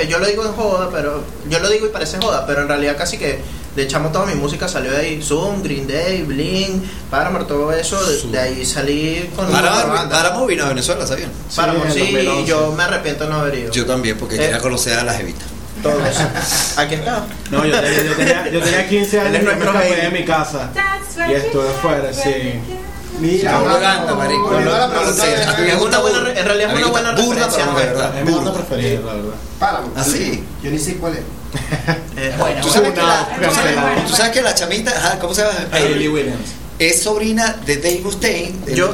es- 0.00 0.08
yo 0.08 0.18
lo 0.18 0.26
digo 0.26 0.44
en 0.46 0.52
joda, 0.52 0.88
pero 0.92 1.22
yo 1.50 1.58
lo 1.58 1.68
digo 1.68 1.86
y 1.86 1.90
parece 1.90 2.18
joda, 2.18 2.46
pero 2.46 2.62
en 2.62 2.68
realidad 2.68 2.96
casi 2.96 3.18
que 3.18 3.40
de 3.76 3.86
chamo 3.86 4.08
toda 4.08 4.26
mi 4.26 4.34
música 4.34 4.66
salió 4.68 4.90
de 4.90 4.96
ahí. 4.98 5.22
Zoom, 5.22 5.62
Green 5.62 5.86
Day, 5.86 6.22
Blink, 6.22 6.82
Paramore, 7.10 7.44
todo 7.44 7.72
eso. 7.72 8.02
De, 8.04 8.22
de 8.32 8.38
ahí 8.38 8.64
salí 8.66 9.30
con 9.36 9.46
Paramore. 9.50 10.08
Paramore 10.10 10.46
vino 10.54 10.64
a 10.64 10.68
Venezuela, 10.70 11.06
¿sabían? 11.06 11.30
Paramore, 11.54 11.92
Sí, 11.92 12.00
en 12.00 12.06
sí, 12.06 12.12
2011. 12.14 12.46
yo 12.48 12.72
me 12.76 12.82
arrepiento 12.84 13.24
de 13.24 13.30
no 13.30 13.36
haber 13.40 13.54
ido. 13.58 13.72
Yo 13.72 13.84
también, 13.86 14.16
porque 14.18 14.34
Eh. 14.36 14.38
quería 14.38 14.58
conocer 14.58 14.98
a 14.98 15.04
las 15.04 15.20
evitas. 15.20 15.46
Todo 15.82 16.04
eso. 16.06 16.20
Aquí 16.76 16.94
está. 16.94 17.24
No, 17.50 17.64
yo, 17.64 17.80
tenía- 17.80 18.02
yo 18.04 18.14
tenía, 18.16 18.48
yo 18.50 18.60
tenía 18.60 18.88
15 18.88 19.16
Él 19.16 19.26
años 19.26 19.36
es 19.36 19.42
y 19.42 19.46
me 19.46 19.54
nuestro 19.54 19.70
escapé 19.80 19.96
de 20.02 20.10
mi 20.10 20.24
casa. 20.24 20.70
Y 21.28 21.32
estuve 21.32 21.68
afuera, 21.68 22.12
sí. 22.12 22.54
Mira, 23.20 23.52
No, 23.58 23.80
canta, 23.80 24.14
marico. 24.14 24.52
la 24.60 24.86
No, 24.86 24.90
pregunta 24.94 25.24
sí, 25.24 25.62
me 25.62 25.68
Es 25.72 25.78
gusta 25.78 25.98
una 26.00 26.10
buena- 26.20 26.38
en 26.40 26.46
realidad 26.46 26.68
es 26.70 26.74
me 26.76 26.82
una 26.84 26.90
buena 26.92 27.10
referencia 27.12 27.66
no 27.66 27.72
nuestra. 27.72 27.92
verdad. 27.94 28.18
Es 28.18 28.24
mi 28.24 28.32
banda 28.32 28.52
preferida, 28.54 29.00
la 29.00 29.12
verdad. 29.14 29.34
Páramo. 29.58 29.88
¿Ah, 29.96 30.04
sí? 30.04 30.44
Yo 30.62 30.70
ni 30.70 30.78
sé 30.78 30.96
cuál 30.96 31.14
es. 31.14 31.20
Eh, 32.16 32.34
Bueno, 32.38 32.60
¿Tú 32.60 32.68
sabes, 32.68 32.92
que 32.92 33.00
la, 33.00 33.28
tú 33.48 33.54
sabes- 33.54 34.06
tú 34.08 34.12
sabes 34.16 34.32
que 34.32 34.42
la 34.42 34.54
chamita, 34.54 35.18
¿cómo 35.20 35.32
se 35.34 35.42
llama? 35.42 35.54
Hayley 35.72 36.08
Williams. 36.08 36.48
Es 36.78 37.02
sobrina 37.02 37.56
de 37.64 37.76
Dave 37.76 38.00
Mustaine. 38.04 38.54
Yo, 38.68 38.92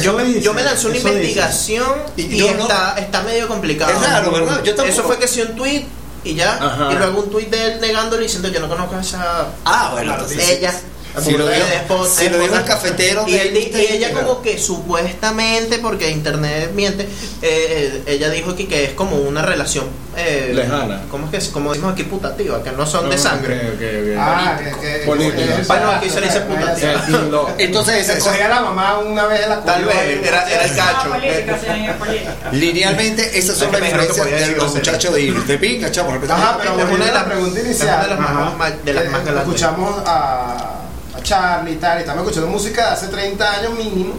yo, 0.00 0.18
dice, 0.18 0.40
yo 0.42 0.52
me 0.54 0.62
lancé 0.62 0.86
una 0.88 0.96
eso 0.96 1.08
dice. 1.08 1.14
investigación 1.20 1.84
Y 2.16 2.22
y, 2.22 2.40
no- 2.40 2.46
está, 2.48 2.94
está 2.98 3.22
medio 3.22 3.46
complicado. 3.48 3.90
Es 3.92 4.02
raro, 4.10 4.32
¿verdad? 4.32 4.62
Yo. 4.62 4.72
Eso 4.84 5.02
fue 5.04 5.18
que 5.18 5.28
sí 5.28 5.40
un 5.42 5.54
tweet 5.54 5.84
y 6.24 6.34
ya. 6.34 6.54
Ajá. 6.54 6.92
Y 6.92 6.96
luego 6.96 7.20
un 7.20 7.30
tweet 7.30 7.46
de 7.46 7.72
él 7.74 7.80
negándole 7.80 8.24
diciendo 8.24 8.48
yo 8.48 8.60
no 8.60 8.68
conozco 8.68 8.96
a 8.96 9.00
esa 9.00 9.46
Ah, 9.64 9.90
bueno, 9.92 10.12
entonces 10.12 10.48
ella. 10.48 10.72
Si 11.20 11.32
lo 11.32 11.38
burda 11.44 11.54
dijo- 11.56 11.66
de 11.68 11.76
esposa- 11.76 12.20
si 12.22 12.28
lo 12.30 12.38
dijo 12.38 12.56
el 12.56 12.64
cafetero 12.64 13.24
y, 13.28 13.32
de 13.32 13.42
él 13.48 13.56
y 13.56 13.76
ella 13.94 14.10
claro. 14.10 14.26
como 14.28 14.42
que 14.42 14.58
supuestamente 14.58 15.78
porque 15.78 16.10
internet 16.10 16.70
miente 16.74 17.06
eh, 17.42 18.02
ella 18.06 18.30
dijo 18.30 18.54
que, 18.56 18.66
que 18.66 18.84
es 18.84 18.90
como 18.92 19.16
una 19.16 19.42
relación 19.42 19.84
eh, 20.16 20.52
Lejana. 20.54 21.02
¿cómo 21.10 21.24
es 21.26 21.30
que 21.30 21.36
es? 21.38 21.48
como 21.48 21.70
decimos 21.72 21.92
aquí 21.94 22.02
putativa 22.04 22.62
que 22.62 22.70
no 22.72 22.86
son 22.86 23.08
de 23.10 23.16
Ah, 23.16 23.18
sangre 23.18 23.56
ok, 23.56 23.62
ok, 23.74 24.12
ok. 24.12 24.18
Ah, 24.18 24.58
que, 24.58 24.80
que, 25.00 25.06
Política. 25.06 25.56
que- 25.56 25.62
Bueno, 25.64 25.90
aquí 25.90 26.08
se 26.10 26.20
le 26.20 26.26
dice 26.26 26.40
puta, 26.42 26.74
que- 26.74 26.86
Eh, 26.92 26.96
y 27.08 27.10
lo- 27.30 27.48
Entonces, 27.58 28.06
Se 28.06 28.12
eso- 28.18 28.26
cogía 28.28 28.46
a 28.46 28.48
la 28.48 28.60
mamá 28.60 28.98
una 28.98 29.26
vez 29.26 29.42
en 29.42 29.48
la 29.50 29.62
tal 29.64 29.84
vez 29.84 29.96
era, 30.22 30.50
era 30.50 30.64
el 30.64 30.76
cacho 30.76 31.14
Eh, 31.22 31.94
política. 31.98 32.50
linealmente, 32.52 33.38
esas 33.38 33.56
son 33.56 33.74
Es 33.74 33.80
las 33.96 34.06
podía 34.08 34.36
de 34.48 34.56
los 34.56 34.74
muchachos 34.74 35.14
de. 35.14 35.32
De 35.32 35.58
pinga, 35.58 35.90
chamo. 35.90 36.12
Ajá, 36.28 36.58
pero 36.58 36.78
Es 36.78 36.90
una 36.90 37.06
de 37.06 37.12
las- 37.12 37.24
pregunta 37.24 37.58
es 37.60 37.64
inicial. 37.66 37.88
una 37.94 38.02
de 38.02 38.08
las 38.10 38.56
más- 38.58 38.84
de 38.84 38.92
galantes. 38.92 39.36
Escuchamos 39.38 40.02
a 40.06 40.78
Charlie 41.22 41.72
y 41.72 41.76
tal, 41.76 41.98
y 41.98 42.00
estamos 42.00 42.22
escuchando 42.22 42.48
música 42.50 42.86
de 42.86 42.92
hace 42.92 43.06
30 43.08 43.52
años 43.58 43.72
mínimo. 43.78 44.14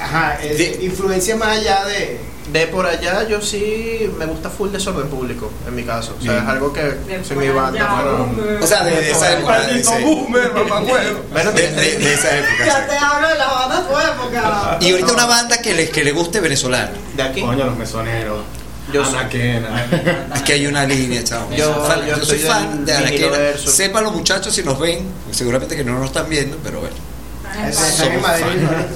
Ajá, 0.00 0.38
es 0.42 0.58
De- 0.58 0.84
influencia 0.84 1.36
más 1.36 1.48
allá 1.58 1.84
de. 1.84 2.20
De 2.52 2.66
por 2.66 2.86
allá 2.86 3.28
yo 3.28 3.42
sí 3.42 4.10
me 4.18 4.24
gusta 4.24 4.48
full 4.48 4.70
desorden 4.70 5.06
público, 5.08 5.50
en 5.66 5.74
mi 5.76 5.82
caso. 5.84 6.16
O 6.18 6.22
sea, 6.22 6.32
Bien. 6.32 6.44
es 6.44 6.48
algo 6.48 6.72
que 6.72 6.80
De 6.82 7.22
soy 7.22 7.36
mi 7.36 7.48
banda. 7.50 8.00
bueno. 8.32 8.58
O 8.62 8.66
sea, 8.66 8.84
de, 8.84 8.92
de 8.92 9.10
esa 9.10 9.32
época. 9.34 9.60
de 9.66 9.80
ese- 9.80 10.00
boomer, 10.02 10.50
mamacuevo. 10.54 11.20
Bueno, 11.30 11.52
de, 11.52 11.70
de- 11.72 11.98
de 11.98 12.14
esa 12.14 12.34
época. 12.38 12.64
Ya 12.64 12.86
te 12.86 12.96
hablo 12.96 13.28
de 13.28 13.34
la 13.34 13.48
banda 13.48 13.80
de 13.82 13.86
tu 13.88 13.98
época. 14.00 14.78
Y 14.80 14.90
ahorita 14.92 15.12
una 15.12 15.26
banda 15.26 15.60
que 15.60 15.74
le, 15.74 15.90
que 15.90 16.02
le 16.02 16.12
guste 16.12 16.40
venezolana. 16.40 16.92
de 17.16 17.22
aquí. 17.22 17.42
Coño, 17.42 17.66
los 17.66 17.76
mesoneros. 17.76 18.38
Yo 18.92 19.04
soy- 19.04 19.14
Anaquena. 19.18 20.28
Es 20.34 20.42
que 20.42 20.52
hay 20.54 20.66
una 20.66 20.84
línea, 20.84 21.22
chavo. 21.24 21.50
Yo- 21.54 21.84
Fan- 21.86 22.06
yo 22.06 22.16
yo 22.18 22.24
soy 22.24 22.38
fan 22.38 22.84
de 22.84 22.92
Anaquena. 22.92 23.10
vinilo 23.26 23.30
verso. 23.32 23.70
Sepan 23.70 24.04
los 24.04 24.14
muchachos 24.14 24.54
si 24.54 24.62
nos 24.62 24.78
ven. 24.78 25.06
Seguramente 25.30 25.76
que 25.76 25.84
no 25.84 25.98
nos 25.98 26.06
están 26.06 26.28
viendo, 26.28 26.56
pero 26.62 26.80
bueno. 26.80 26.96
Están 27.68 28.12
en 28.12 28.20
Madrid. 28.22 28.44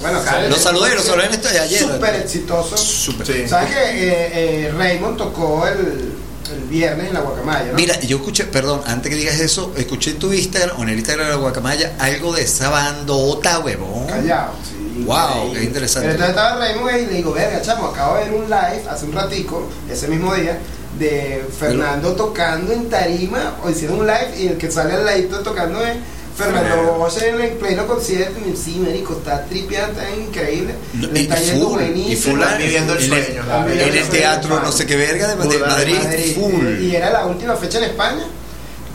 Bueno, 0.00 0.18
Los 0.48 0.60
saludé, 0.60 0.94
los 0.94 1.04
saludé 1.04 1.26
en 1.26 1.32
esto 1.32 1.48
de 1.48 1.58
ayer. 1.58 1.80
Súper 1.80 2.14
exitoso. 2.16 2.76
Súper. 2.76 3.26
Sí. 3.26 3.48
¿Sabes 3.48 3.70
que 3.70 3.78
eh, 3.82 4.66
eh, 4.66 4.74
Raymond 4.76 5.16
tocó 5.16 5.66
el, 5.66 6.12
el 6.54 6.60
viernes 6.68 7.08
en 7.08 7.14
la 7.14 7.20
Guacamaya, 7.20 7.64
¿no? 7.72 7.74
Mira, 7.74 7.98
yo 8.00 8.18
escuché, 8.18 8.44
perdón, 8.44 8.82
antes 8.86 9.10
que 9.10 9.16
digas 9.16 9.40
eso, 9.40 9.72
escuché 9.76 10.10
en 10.12 10.18
tu 10.18 10.32
Instagram 10.32 10.78
o 10.78 10.82
en 10.84 10.90
el 10.90 10.98
Instagram 10.98 11.26
de 11.26 11.32
la 11.32 11.38
Guacamaya 11.38 11.94
algo 11.98 12.32
de 12.34 12.42
esa 12.42 12.68
bandota, 12.68 13.58
huevón. 13.60 14.06
Callado, 14.06 14.52
sí. 14.62 14.81
Wow, 15.06 15.52
qué 15.52 15.64
interesante. 15.64 16.08
Pero 16.08 16.24
entonces 16.24 16.36
estaba 16.36 16.58
Raymond 16.58 16.88
ahí 16.88 17.02
y 17.02 17.06
le 17.06 17.12
digo, 17.14 17.32
verga, 17.32 17.62
chamo, 17.62 17.86
acabo 17.86 18.16
de 18.16 18.24
ver 18.24 18.34
un 18.34 18.44
live 18.44 18.82
hace 18.88 19.04
un 19.06 19.12
ratico, 19.12 19.68
ese 19.90 20.08
mismo 20.08 20.34
día, 20.34 20.58
de 20.98 21.44
Fernando 21.58 22.12
tocando 22.12 22.72
en 22.72 22.88
tarima, 22.88 23.56
o 23.64 23.70
hicieron 23.70 24.00
un 24.00 24.06
live 24.06 24.30
y 24.38 24.46
el 24.48 24.58
que 24.58 24.70
sale 24.70 24.94
al 24.94 25.04
ladito 25.04 25.40
tocando 25.40 25.84
es 25.84 25.96
Fernando 26.36 26.94
Bosch 26.94 27.22
en 27.22 27.40
el 27.40 27.50
pleno 27.52 27.86
concierto, 27.86 28.38
y 28.46 28.56
sí, 28.56 28.78
marico, 28.78 29.14
está 29.14 29.44
tripeando, 29.44 30.00
está 30.00 30.14
increíble, 30.14 30.74
No, 30.94 31.08
le 31.08 31.20
y 31.20 31.22
está 31.24 31.36
yendo 31.36 31.68
full, 31.68 31.80
y 31.80 31.84
buenísimo. 31.84 32.36
full 32.36 32.44
viviendo 32.58 32.92
el 32.94 33.02
en 33.02 33.08
sueño. 33.08 33.42
En 33.70 33.96
el 33.96 34.08
teatro, 34.08 34.60
no 34.60 34.72
sé 34.72 34.86
qué 34.86 34.96
verga, 34.96 35.28
de, 35.28 35.36
Madrid, 35.36 35.60
Madrid, 36.02 36.34
full. 36.34 36.82
Y 36.82 36.96
era 36.96 37.10
la 37.10 37.26
última 37.26 37.54
fecha 37.56 37.78
en 37.78 37.84
España. 37.84 38.24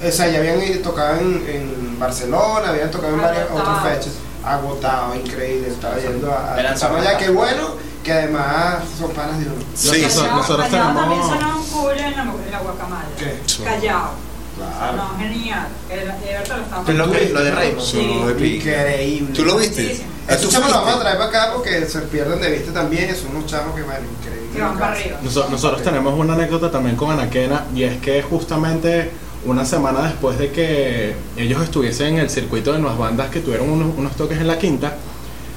O 0.08 0.12
sea, 0.12 0.28
ya 0.28 0.38
habían 0.40 0.82
tocado 0.84 1.20
en, 1.20 1.44
en 1.48 2.00
Barcelona, 2.00 2.70
habían 2.70 2.92
tocado 2.92 3.14
en 3.16 3.22
varias 3.22 3.46
otras 3.52 3.84
fechas. 3.84 4.14
Agotado, 4.54 5.16
increíble. 5.16 5.68
Estaba 5.70 5.98
yendo 5.98 6.32
a. 6.34 6.54
A 6.56 7.04
ya, 7.04 7.18
qué 7.18 7.30
bueno, 7.30 7.76
que 8.04 8.12
además 8.14 8.78
son 8.98 9.12
panas 9.12 9.40
de 9.40 9.46
uno. 9.46 9.56
Sí, 9.76 10.02
Nosotros- 10.02 10.14
sí. 10.14 10.36
nosotros 10.36 10.68
Callao 10.70 10.94
también 10.96 11.22
tenemos- 11.22 11.40
sonó 11.40 11.64
cool 11.82 11.98
en 11.98 12.12
la, 12.16 12.22
en 12.24 12.52
la 12.52 12.60
guacamaya. 12.60 13.08
¿Qué? 13.18 13.64
Callao. 13.64 14.12
Claro. 14.58 14.98
No, 14.98 15.18
genial. 15.20 15.68
Era- 15.90 16.18
Everton 16.28 16.60
lo 16.72 16.86
Que 16.86 16.94
lo, 16.94 17.12
que, 17.12 17.20
de 17.44 17.52
Raymond. 17.52 17.86
Sí. 17.86 18.56
Increíble. 18.56 19.34
¿Tú 19.36 19.46
lo 19.46 19.56
viste? 19.58 19.96
Sí. 19.96 20.04
¿Ah, 20.04 20.30
tú 20.30 20.34
Estos 20.34 20.52
chamos 20.52 20.70
los 20.70 20.80
vamos 20.80 20.96
a 20.96 21.00
traer 21.00 21.18
para 21.18 21.30
acá 21.30 21.52
porque 21.54 21.86
se 21.86 22.00
pierden 22.02 22.42
de 22.42 22.50
vista 22.52 22.74
también. 22.74 23.16
Son 23.16 23.36
unos 23.36 23.46
chamos 23.46 23.76
que 23.76 23.84
van 23.84 23.98
increíbles. 24.04 24.56
Que 24.56 24.62
van 24.62 24.80
para 24.80 24.94
arriba. 24.94 25.20
Noso- 25.22 25.48
Nosotros 25.50 25.84
tenemos 25.84 26.18
una 26.18 26.34
anécdota 26.34 26.72
también 26.72 26.96
con 26.96 27.12
Anaquena 27.12 27.66
y 27.76 27.84
es 27.84 28.02
que 28.02 28.24
justamente 28.24 29.12
una 29.46 29.66
semana 29.66 30.02
después 30.04 30.38
de 30.38 30.52
que 30.52 31.14
ellos 31.38 31.62
estuviesen 31.64 32.16
en 32.16 32.20
el 32.20 32.30
circuito 32.30 32.74
de 32.74 32.80
nuevas 32.80 32.98
bandas 32.98 33.30
que 33.30 33.40
tuvieron 33.40 33.70
unos, 33.70 33.90
unos 33.98 34.16
toques 34.16 34.38
en 34.40 34.48
la 34.48 34.58
quinta, 34.58 34.96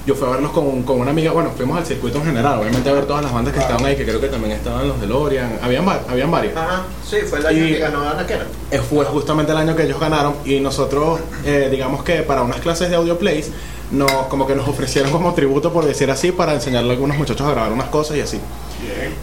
yo 0.06 0.14
fui 0.14 0.26
a 0.28 0.30
verlos 0.30 0.52
con, 0.52 0.82
con 0.82 0.98
una 1.00 1.10
amiga, 1.10 1.30
bueno, 1.32 1.50
fuimos 1.56 1.76
al 1.78 1.84
circuito 1.84 2.18
en 2.18 2.24
general, 2.24 2.58
obviamente 2.60 2.88
a 2.88 2.92
ver 2.94 3.04
todas 3.06 3.22
las 3.22 3.32
bandas 3.32 3.52
que 3.52 3.60
estaban 3.60 3.84
ahí, 3.84 3.96
que 3.96 4.04
creo 4.04 4.20
que 4.20 4.28
también 4.28 4.52
estaban 4.52 4.88
los 4.88 5.00
de 5.00 5.06
Lorian, 5.06 5.58
habían, 5.62 5.86
habían 6.08 6.30
varios. 6.30 6.56
Ajá, 6.56 6.84
sí, 7.08 7.16
fue 7.28 7.38
el 7.40 7.46
año 7.46 7.66
Y- 7.66 7.72
que 7.74 7.78
ganó 7.80 8.08
Anaquena. 8.08 8.46
Eh, 8.70 8.78
Fue 8.78 9.04
justamente 9.04 9.52
el 9.52 9.58
año 9.58 9.76
que 9.76 9.82
ellos 9.84 10.00
ganaron 10.00 10.34
y 10.44 10.58
nosotros, 10.60 11.20
eh, 11.44 11.68
digamos 11.70 12.02
que 12.02 12.22
para 12.22 12.42
unas 12.42 12.60
clases 12.60 12.88
de 12.90 12.96
audio 12.96 13.18
plays, 13.18 13.50
nos, 13.90 14.10
como 14.28 14.46
que 14.46 14.54
nos 14.54 14.68
ofrecieron 14.68 15.10
como 15.10 15.34
tributo, 15.34 15.72
por 15.72 15.84
decir 15.84 16.10
así, 16.10 16.30
para 16.32 16.54
enseñarle 16.54 16.90
a 16.90 16.92
algunos 16.92 17.18
muchachos 17.18 17.46
a 17.46 17.50
grabar 17.50 17.72
unas 17.72 17.88
cosas 17.88 18.16
y 18.16 18.20
así. 18.20 18.38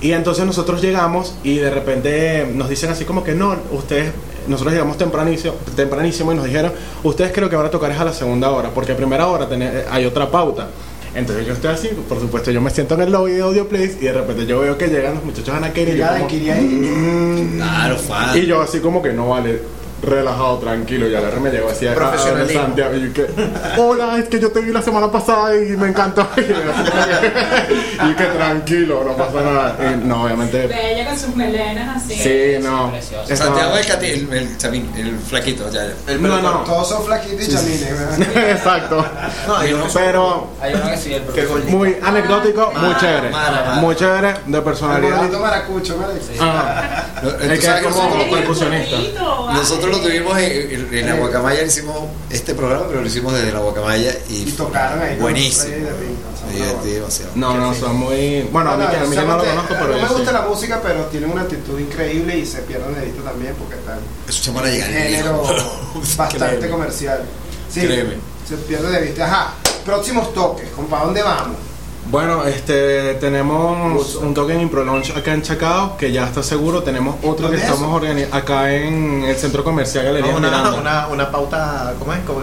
Y 0.01 0.11
entonces 0.11 0.45
nosotros 0.45 0.81
llegamos 0.81 1.33
y 1.43 1.55
de 1.57 1.69
repente 1.71 2.47
nos 2.53 2.69
dicen 2.69 2.91
así 2.91 3.03
como 3.05 3.23
que 3.23 3.33
no, 3.33 3.55
ustedes, 3.71 4.11
nosotros 4.47 4.73
llegamos 4.73 4.97
tempranísimo, 4.97 5.53
tempranísimo 5.75 6.31
y 6.31 6.35
nos 6.35 6.45
dijeron, 6.45 6.71
ustedes 7.03 7.31
creo 7.33 7.49
que 7.49 7.55
van 7.55 7.65
a 7.65 7.69
tocar 7.69 7.91
es 7.91 7.99
a 7.99 8.05
la 8.05 8.13
segunda 8.13 8.49
hora, 8.51 8.69
porque 8.73 8.91
a 8.93 8.97
primera 8.97 9.27
hora 9.27 9.47
tiene- 9.47 9.69
hay 9.89 10.05
otra 10.05 10.29
pauta. 10.29 10.67
Entonces 11.15 11.47
yo 11.47 11.53
estoy 11.53 11.71
así, 11.71 11.89
por 12.07 12.19
supuesto 12.19 12.51
yo 12.51 12.61
me 12.61 12.69
siento 12.69 12.93
en 12.95 13.01
el 13.01 13.11
lobby 13.11 13.31
de 13.33 13.41
Audio 13.41 13.67
Plays 13.67 13.95
y 13.99 14.05
de 14.05 14.13
repente 14.13 14.45
yo 14.45 14.59
veo 14.59 14.77
que 14.77 14.87
llegan 14.87 15.15
los 15.15 15.23
muchachos 15.23 15.49
a 15.49 15.57
Anaquena 15.57 15.91
y 15.91 15.97
yo 15.97 16.05
como. 16.19 16.27
"Mm". 16.61 17.55
Claro, 17.57 17.97
fan. 17.97 18.37
y 18.37 18.45
yo 18.45 18.61
así 18.61 18.79
como 18.79 19.01
que 19.01 19.13
no 19.13 19.29
vale. 19.29 19.59
Relajado, 20.01 20.57
tranquilo. 20.59 21.07
Y 21.09 21.15
a 21.15 21.19
la 21.21 21.27
hora 21.29 21.39
me 21.39 21.49
llegó 21.49 21.69
así 21.69 21.87
a 21.87 21.95
Profesionalismo. 21.95 22.61
Santiago 22.61 22.95
y 22.95 23.09
que, 23.11 23.25
hola, 23.77 24.17
es 24.17 24.27
que 24.29 24.39
yo 24.39 24.51
te 24.51 24.61
vi 24.61 24.71
la 24.71 24.81
semana 24.81 25.11
pasada 25.11 25.55
y 25.55 25.69
me 25.77 25.87
encantó. 25.87 26.27
y 26.37 28.13
que 28.15 28.23
tranquilo, 28.25 29.03
no 29.05 29.13
pasa 29.15 29.41
nada. 29.41 29.75
Y 29.93 30.05
no, 30.05 30.23
obviamente. 30.23 30.67
Bella 30.67 31.05
con 31.07 31.19
sus 31.19 31.35
melenas 31.35 32.03
así. 32.03 32.15
Sí, 32.15 32.63
no. 32.63 32.93
Estaba- 32.95 33.35
Santiago 33.35 33.77
el, 33.77 33.85
cati- 33.85 34.11
el, 34.31 34.33
el 34.33 34.57
chamín, 34.57 34.91
el 34.97 35.17
flaquito, 35.19 35.69
ya, 35.71 35.85
ya. 35.85 35.93
El 36.13 36.21
No, 36.21 36.41
no. 36.41 36.51
Todos 36.63 36.89
son 36.89 37.03
flaquitos 37.05 37.47
y 37.47 37.51
chamines, 37.53 37.89
¿verdad? 37.99 38.49
Exacto. 38.51 39.05
No, 39.47 39.55
hay 39.57 39.71
son- 39.71 39.81
Pero 39.93 40.47
Hay 40.61 40.73
uno 40.73 40.89
que 40.91 40.97
sí, 40.97 41.13
el 41.13 41.21
que 41.23 41.41
profesor. 41.43 41.63
muy 41.71 41.97
anecdótico, 42.03 42.71
muy 42.75 42.95
chévere. 42.97 43.29
mara, 43.29 43.51
mara. 43.65 43.73
Muy 43.81 43.95
chévere, 43.95 44.33
de 44.45 44.57
El 44.57 44.63
personalidad. 44.63 45.17
gordito 45.17 45.39
maracucho, 45.39 45.97
¿vale? 45.97 46.13
Ah, 46.39 47.03
No, 47.23 47.29
es 47.29 47.35
tú 47.37 47.47
que 47.47 47.55
es 47.55 47.81
como 47.95 48.29
percusionista. 48.31 48.97
Nosotros 49.53 49.86
lo 49.89 49.99
tuvimos 49.99 50.37
en, 50.37 50.71
en- 50.71 50.93
en 50.93 51.05
la 51.05 51.15
Guacamaya, 51.15 51.63
hicimos 51.63 51.97
este 52.29 52.53
programa, 52.55 52.85
pero 52.87 53.01
lo 53.01 53.07
hicimos 53.07 53.33
desde 53.33 53.51
la 53.51 53.59
Guacamaya 53.59 54.15
y, 54.29 54.43
Y 54.49 54.51
tocaron 54.51 55.01
ahí. 55.01 55.17
buenísimo. 55.17 55.73
Demasiado. 56.83 57.31
No, 57.35 57.57
no, 57.57 57.73
son 57.73 57.95
muy. 57.97 58.41
Bueno, 58.51 58.71
a 58.71 58.77
mí, 58.77 58.85
que- 58.89 58.97
a 58.97 59.03
mí 59.05 59.09
que 59.09 59.15
no 59.23 59.37
lo 59.37 59.43
Chamo, 59.43 59.49
conozco, 59.51 59.73
te- 59.73 59.79
pero 59.79 59.87
no 59.95 60.01
me 60.01 60.07
gusta 60.07 60.27
sí. 60.27 60.33
la 60.33 60.41
música, 60.41 60.79
pero 60.81 61.05
tienen 61.05 61.31
una 61.31 61.41
actitud 61.41 61.79
increíble 61.79 62.37
y 62.37 62.45
se 62.45 62.59
pierden 62.59 62.95
de 62.95 63.01
vista 63.05 63.21
también 63.23 63.53
porque 63.55 63.75
están 63.75 63.99
Eso 64.27 64.51
era 64.59 64.69
llegar 64.69 64.89
género 64.89 65.43
bastante 66.17 66.37
Créeme. 66.37 66.69
comercial. 66.69 67.21
Sí, 67.71 67.81
Créeme. 67.81 68.13
se 68.47 68.55
pierde 68.57 68.89
de 68.91 69.01
vista. 69.01 69.25
Ajá, 69.25 69.53
próximos 69.85 70.33
toques, 70.33 70.67
¿para 70.89 71.05
dónde 71.05 71.21
vamos? 71.21 71.57
Bueno, 72.09 72.45
este, 72.45 73.15
tenemos 73.15 74.15
un 74.15 74.33
toque 74.33 74.53
en 74.53 74.61
Impro 74.61 74.85
Launch 74.85 75.11
acá 75.15 75.33
en 75.33 75.41
Chacao, 75.41 75.97
que 75.97 76.11
ya 76.11 76.25
está 76.25 76.41
seguro. 76.41 76.81
Tenemos 76.81 77.15
otro 77.17 77.35
que 77.35 77.41
¿Dónde 77.43 77.57
es 77.57 77.63
estamos 77.63 77.93
organizando 77.93 78.35
acá 78.37 78.73
en 78.73 79.23
el 79.25 79.35
Centro 79.35 79.63
Comercial 79.63 80.05
Galería 80.05 80.31
No, 80.31 80.37
una, 80.37 80.47
Miranda. 80.49 80.73
una, 80.79 81.07
una 81.07 81.31
pauta, 81.31 81.93
¿cómo 81.99 82.13
es? 82.13 82.19
Como- 82.21 82.41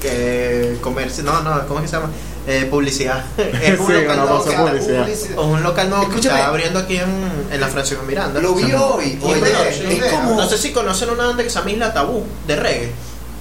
que 0.00 0.76
comercio, 0.82 1.24
no, 1.24 1.40
no, 1.42 1.66
¿cómo 1.66 1.80
es 1.80 1.84
que 1.84 1.88
se 1.88 1.96
llama? 1.96 2.10
Eh, 2.46 2.68
publicidad. 2.70 3.24
Es 3.38 3.80
un 3.80 3.86
Sí, 3.86 3.92
local 3.94 4.16
nuevo 4.18 4.44
publicidad. 4.44 5.08
o 5.36 5.46
un 5.46 5.62
local 5.62 5.88
nuevo 5.90 6.08
que 6.10 6.16
está 6.20 6.46
abriendo 6.46 6.78
aquí 6.80 6.98
en, 6.98 7.32
en 7.50 7.60
la 7.60 7.66
Francisco 7.68 8.04
Miranda. 8.06 8.40
Lo 8.40 8.54
vi 8.54 8.72
hoy. 8.74 9.18
Como- 9.20 10.34
No 10.36 10.46
sé 10.46 10.58
si 10.58 10.70
conocen 10.72 11.08
una 11.10 11.26
banda 11.28 11.42
que 11.42 11.48
se 11.50 11.58
llama 11.58 11.70
Isla 11.70 11.94
Tabú, 11.94 12.24
de 12.46 12.56
reggae. 12.56 12.92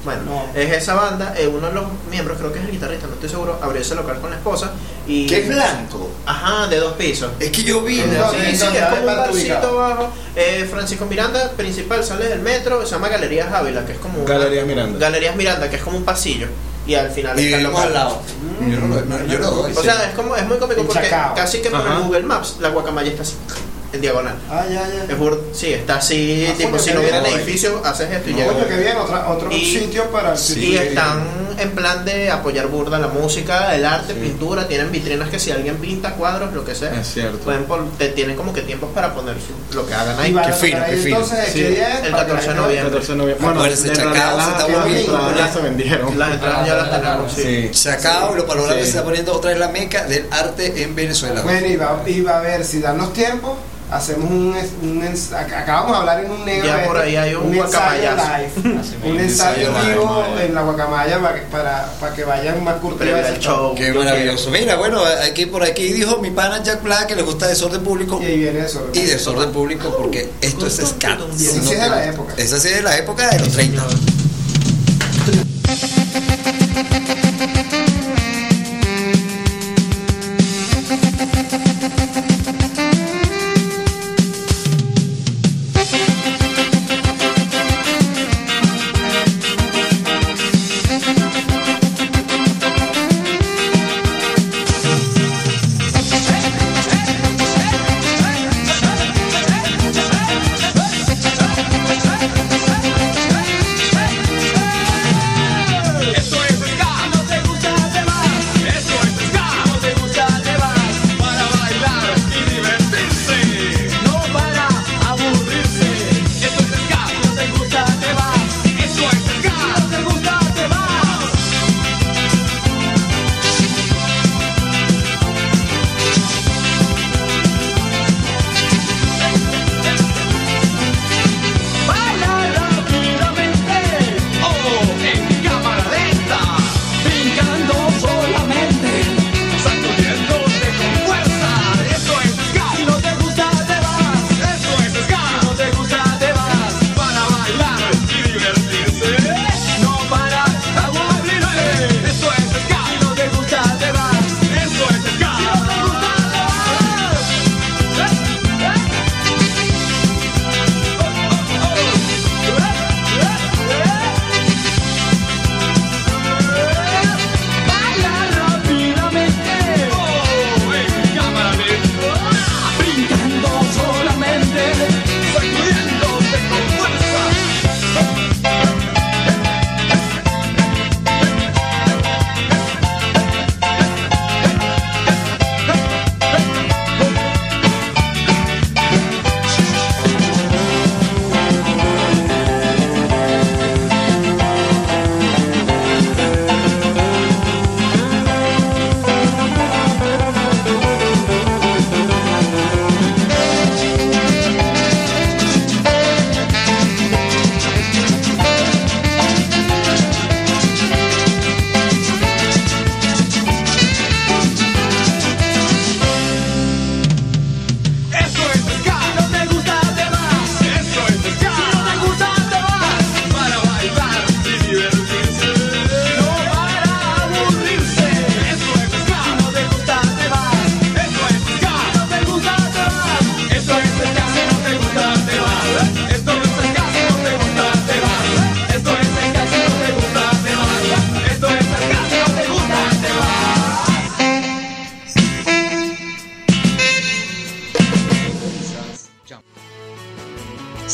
Bueno, 0.06 0.22
No. 0.24 0.46
es 0.54 0.72
esa 0.72 0.94
banda, 0.94 1.34
eh, 1.36 1.48
uno 1.48 1.68
de 1.68 1.74
los 1.74 1.84
miembros, 2.12 2.38
creo 2.38 2.54
que 2.54 2.60
es 2.60 2.66
el 2.66 2.72
guitarrista, 2.72 3.08
no 3.08 3.14
estoy 3.16 3.28
seguro, 3.30 3.60
abrió 3.62 3.82
ese 3.82 3.96
local 3.96 4.20
con 4.22 4.30
la 4.30 4.36
esposa 4.38 4.72
y... 5.08 5.26
Que 5.26 5.42
es 5.42 5.48
blanco. 5.50 6.10
Ajá, 6.28 6.68
de 6.68 6.78
dos 6.78 6.94
pisos. 6.94 7.32
Es 7.40 7.50
que 7.52 7.64
yo 7.64 7.82
vi. 7.82 8.00
¿En 8.00 8.14
¿no? 8.14 8.24
dónde? 8.28 8.52
Sí, 8.52 8.56
sí, 8.58 8.64
es 8.66 8.86
como 8.86 9.00
un 9.02 9.06
¿Dónde 9.06 9.12
está 9.12 9.16
barcito 9.56 9.80
abajo. 9.82 10.10
Eh, 10.36 10.68
Francisco 10.70 11.06
Miranda, 11.08 11.52
principal, 11.58 12.04
sale 12.04 12.28
del 12.30 12.40
metro, 12.40 12.86
se 12.86 12.92
llama 12.92 13.10
Galerías 13.10 13.52
Ávila, 13.52 13.84
que 13.86 13.94
es 13.94 13.98
como 13.98 14.20
una- 14.20 14.32
Galerías 14.32 14.66
Miranda. 14.68 15.00
Galerías 15.00 15.36
Miranda, 15.36 15.70
que 15.70 15.76
es 15.78 15.82
como 15.82 15.98
un 15.98 16.06
pasillo. 16.06 16.48
Y 16.88 16.94
al 16.94 17.10
final 17.10 17.40
Y 17.40 17.46
está 17.52 17.68
local. 17.68 17.88
al 17.88 17.94
lado. 17.96 18.22
Yo 18.70 18.80
no 18.80 18.88
lo 18.96 19.02
no, 19.06 19.26
yo 19.26 19.40
no 19.40 19.50
doy. 19.52 19.74
O 19.76 19.82
sea, 19.82 20.08
es 20.08 20.14
como 20.16 20.36
es 20.36 20.46
muy 20.46 20.58
cómico 20.60 20.84
porque 20.84 21.10
casi 21.36 21.60
que 21.60 21.72
por 21.72 21.82
el 21.82 22.00
Google 22.04 22.22
Maps 22.22 22.58
la 22.60 22.70
guacamaya 22.70 23.10
está 23.10 23.24
así, 23.24 23.34
en 23.96 24.02
diagonal. 24.02 24.36
Ah, 24.50 24.64
ya, 24.70 24.88
ya. 24.88 25.04
Es 25.14 25.20
bur- 25.20 25.42
sí, 25.54 25.74
está 25.74 25.96
así, 25.98 26.48
Ah, 26.50 26.54
tipo 26.58 26.78
si 26.80 26.92
no 26.92 27.00
hubiera 27.00 27.20
el 27.20 27.26
edificio, 27.26 27.82
haces 27.84 28.12
esto 28.12 28.30
y 28.30 28.34
No, 28.34 28.40
llegas. 28.40 28.66
que 28.68 28.78
bien, 28.78 28.98
otra, 28.98 29.28
otro 29.30 29.52
Y- 29.52 29.66
sitio 29.80 30.10
para... 30.12 30.36
Y 30.56 30.76
están 30.76 31.24
en 31.58 31.72
plan 31.72 32.04
de 32.06 32.30
apoyar 32.32 32.68
burda 32.68 33.00
la 33.00 33.08
música, 33.08 33.74
el 33.76 33.86
arte, 33.86 34.14
pintura, 34.14 34.68
tienen 34.68 34.92
vitrinas 34.92 35.30
que 35.30 35.40
si 35.40 35.52
alguien 35.52 35.78
pinta 35.78 36.12
cuadros, 36.14 36.54
lo 36.54 36.64
que 36.66 36.76
sea, 36.76 36.94
Es 37.00 37.14
cierto. 37.14 37.40
pueden 37.40 37.66
te 37.98 38.10
tienen 38.10 38.36
como 38.36 38.54
que 38.54 38.62
tiempos 38.62 38.90
para 38.94 39.14
poner 39.14 39.36
su- 39.36 39.76
lo 39.76 39.86
que 39.88 39.94
hagan 39.94 40.20
ahí. 40.20 40.34
Qué 40.34 40.54
fino, 40.54 40.80
qué 40.86 40.98
fino. 40.98 41.18
Entonces, 41.18 41.50
Sí, 41.54 41.62
el 41.64 41.76
Para 42.12 42.26
que 42.26 42.32
14 42.34 42.50
de 42.50 42.56
noviembre. 42.56 42.84
14 42.92 43.12
de 43.14 43.18
noviembre. 43.18 43.46
Bueno, 43.46 43.60
Acuérdense, 43.62 43.88
en 43.88 43.94
Chacao 43.94 44.12
se 44.14 44.18
está 44.18 44.36
las- 44.36 44.48
las 44.48 44.68
volviendo 44.68 45.00
entradas 45.00 45.10
ya 45.10 45.28
popular. 45.28 45.54
se 45.54 45.60
vendieron. 45.62 46.20
Las 46.20 46.32
entradas 46.34 46.68
ya 46.68 46.76
las 46.76 46.92
tenemos, 46.92 47.32
sí. 47.34 47.42
Sí. 47.42 47.70
Chacao 47.84 48.34
y 48.34 48.36
los 48.36 48.46
panoramas 48.46 48.76
Sí. 48.78 48.82
se 48.84 48.90
está 48.90 49.04
poniendo 49.04 49.34
otra 49.34 49.50
vez 49.52 49.60
la 49.60 49.68
meca 49.70 50.04
del 50.06 50.26
arte 50.32 50.84
en 50.84 50.96
Venezuela. 50.96 51.42
Bueno, 51.42 51.68
y 51.68 51.76
va, 51.78 52.04
y 52.06 52.22
va 52.22 52.38
a 52.38 52.42
ver 52.42 52.66
si 52.66 52.80
dan 52.82 52.98
los 52.98 53.14
tiempos. 53.14 53.58
Hacemos 53.92 54.32
un, 54.32 54.56
un 54.82 55.04
acabamos 55.36 55.92
de 55.92 55.98
hablar 55.98 56.26
en 56.26 56.32
un 56.32 56.44
negro 56.44 56.66
Ya 56.66 56.84
por 56.86 56.98
ahí 56.98 57.16
hay 57.16 57.36
un 57.36 57.54
ensayo 57.54 57.70
guacamayazo. 58.16 58.64
live 58.64 58.82
un 59.12 59.20
ensayo 59.20 59.68
ensayo 59.68 59.90
vivo 59.94 60.26
en 60.42 60.56
la 60.56 60.62
guacamaya 60.64 61.20
para, 61.22 61.36
que- 61.36 61.42
para, 61.48 61.86
para 62.00 62.16
que 62.16 62.24
vayan 62.24 62.64
más 62.64 62.76
curtidos 62.78 63.26
al 63.26 63.40
show. 63.40 63.76
Qué 63.76 63.94
maravilloso. 63.94 64.50
Mira, 64.50 64.76
bueno, 64.78 65.02
aquí 65.28 65.46
por 65.46 65.64
aquí 65.64 65.94
dijo 65.94 66.18
mi 66.18 66.32
pana 66.32 66.64
Jack 66.64 66.82
Black 66.82 67.06
que 67.08 67.16
le 67.16 67.22
gusta 67.22 67.48
desorden 67.48 67.84
público. 67.84 68.20
Y 68.22 68.26
ahí 68.26 68.38
viene 68.40 68.62
eso. 68.66 68.88
Y 68.94 69.02
desorden 69.02 69.52
público 69.52 69.96
porque 69.98 70.32
esto 70.42 70.66
es 70.66 70.76
ska. 70.78 71.18
Y 71.38 71.46
eso 71.46 71.62
sí 71.62 71.74
es 71.74 71.82
de 71.82 71.90
la 71.90 72.06
época. 72.08 72.34
Esa 72.38 72.60
sí 72.60 72.70
es 72.70 72.76
de 72.78 72.82
la 72.82 72.98
época 72.98 73.30
de 73.30 73.40
los 73.40 73.50
30. 73.50 73.84
Esto 75.68 77.25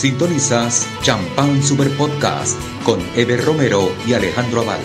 Sintonizas 0.02 0.88
Champán 1.04 1.62
Super 1.62 1.96
Podcast 1.96 2.58
con 2.84 3.00
Eber 3.16 3.46
Romero 3.46 3.96
y 4.08 4.16
Alejandro 4.16 4.62
Aval. 4.62 4.80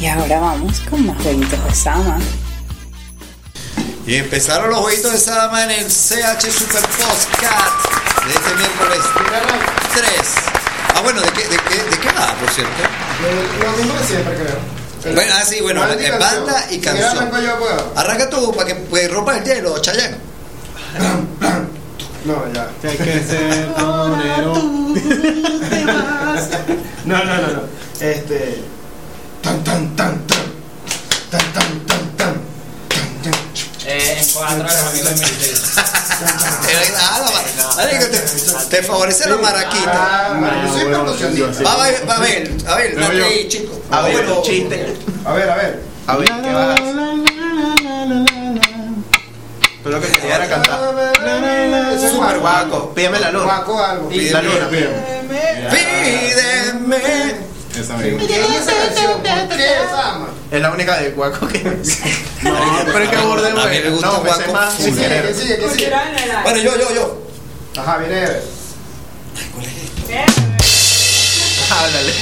Y 0.00 0.06
ahora 0.06 0.40
vamos 0.40 0.80
con 0.88 1.04
más 1.04 1.22
jueguitos 1.22 1.62
de 1.62 1.74
Sama. 1.74 2.18
Y 4.06 4.14
empezaron 4.14 4.70
los 4.70 4.78
jueguitos 4.78 5.12
de 5.12 5.18
Sadama 5.18 5.64
en 5.64 5.72
el 5.72 5.84
CH 5.84 6.50
Super 6.50 6.80
Podcast 6.80 8.24
de 8.24 8.32
este 8.32 8.54
miércoles 8.54 9.00
3. 9.92 10.10
Ah, 10.94 11.00
bueno, 11.02 11.20
¿de 11.20 11.28
qué, 11.28 11.42
de 11.46 11.58
qué, 11.58 11.74
de 11.74 11.98
qué 11.98 12.08
va, 12.08 12.34
por 12.36 12.48
cierto? 12.52 12.72
Lo 13.60 13.76
mismo 13.76 14.00
de 14.00 14.06
siempre, 14.06 14.34
creo. 14.34 15.14
Bueno, 15.14 15.32
ah, 15.36 15.44
sí, 15.44 15.60
bueno, 15.60 15.82
Banda 15.82 16.66
y 16.70 16.76
en 16.76 16.80
canción. 16.80 17.30
Arranca 17.94 18.30
tú 18.30 18.50
para 18.56 18.66
que 18.66 18.76
pues, 18.76 19.10
rompa 19.10 19.36
el 19.36 19.44
hielo, 19.44 19.78
Chayanne. 19.82 20.25
No, 22.26 22.52
ya. 22.52 22.68
Que 22.82 22.88
hay 22.88 22.96
que 22.96 23.24
ser 23.24 23.74
torero. 23.74 24.54
No, 27.06 27.18
no, 27.24 27.36
no, 27.36 27.46
no. 27.52 27.62
Este. 28.00 28.62
Tan, 29.40 29.62
tan, 29.62 29.94
tan, 29.94 30.26
tan. 30.26 30.46
Tan, 31.30 31.52
tan, 31.52 31.80
tan, 31.86 32.16
tan. 32.16 32.34
Eh, 33.86 34.18
en 34.18 34.26
cuatro 34.34 34.64
los 34.64 34.74
amigos 34.74 35.14
de 35.20 35.26
te, 38.70 38.82
favorece 38.82 39.28
la 39.30 39.36
maraquita. 39.36 40.32
Ah, 40.32 40.62
yo 40.66 40.72
soy 40.72 40.84
percusionista. 40.86 41.62
Va 41.62 41.74
a 41.74 41.86
ver, 41.86 42.08
va 42.08 42.16
a 42.16 42.20
ver, 42.20 42.50
a 42.66 42.74
ver, 42.74 42.96
Veo 42.96 43.04
dale 43.04 43.18
yo. 43.20 43.24
ahí, 43.26 43.48
chico. 43.48 43.80
A 43.92 44.02
ver, 44.02 44.42
chiste. 44.42 44.96
A 45.24 45.32
ver, 45.32 45.48
a 45.50 45.56
ver. 45.56 45.82
A 46.08 46.16
ver, 46.16 46.26
¿qué 46.42 46.52
vas 46.52 46.80
a 46.80 46.82
Guaco, 52.46 52.94
pídeme 52.94 53.18
la 53.18 53.30
luna. 53.30 53.44
Guaco 53.44 53.82
algo. 53.82 54.08
Pídeme 54.08 54.30
la 54.30 54.42
luna. 54.42 54.68
Pídeme. 55.70 57.34
Esa 57.76 57.96
Es 60.50 60.60
la 60.62 60.70
única 60.70 60.96
de 60.98 61.10
Guaco 61.10 61.48
que. 61.48 61.62
No, 61.64 61.74
pero 62.86 63.04
es 63.04 63.10
que. 63.10 63.16
A 63.16 63.66
mí 63.66 63.78
me 63.82 63.90
gusta 63.90 64.06
no, 64.06 64.52
Más. 64.52 64.74
Bueno, 66.42 66.58
yo, 66.58 66.78
yo, 66.78 66.94
yo. 66.94 67.22
Ajá, 67.76 67.98
viene 67.98 68.24
Ay, 68.24 69.50
¿cuál 69.52 69.66
es 69.66 69.72
esto? 69.72 70.02
Háblale. 71.74 72.12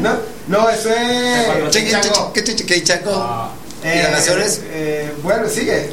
¿No? 0.00 0.16
No, 0.48 0.70
eso 0.70 0.88
es. 0.90 1.70
Chango. 2.84 3.50
Eh, 3.82 4.02
donaciones? 4.06 4.60
Eh, 4.64 5.12
bueno, 5.22 5.48
sigue. 5.48 5.90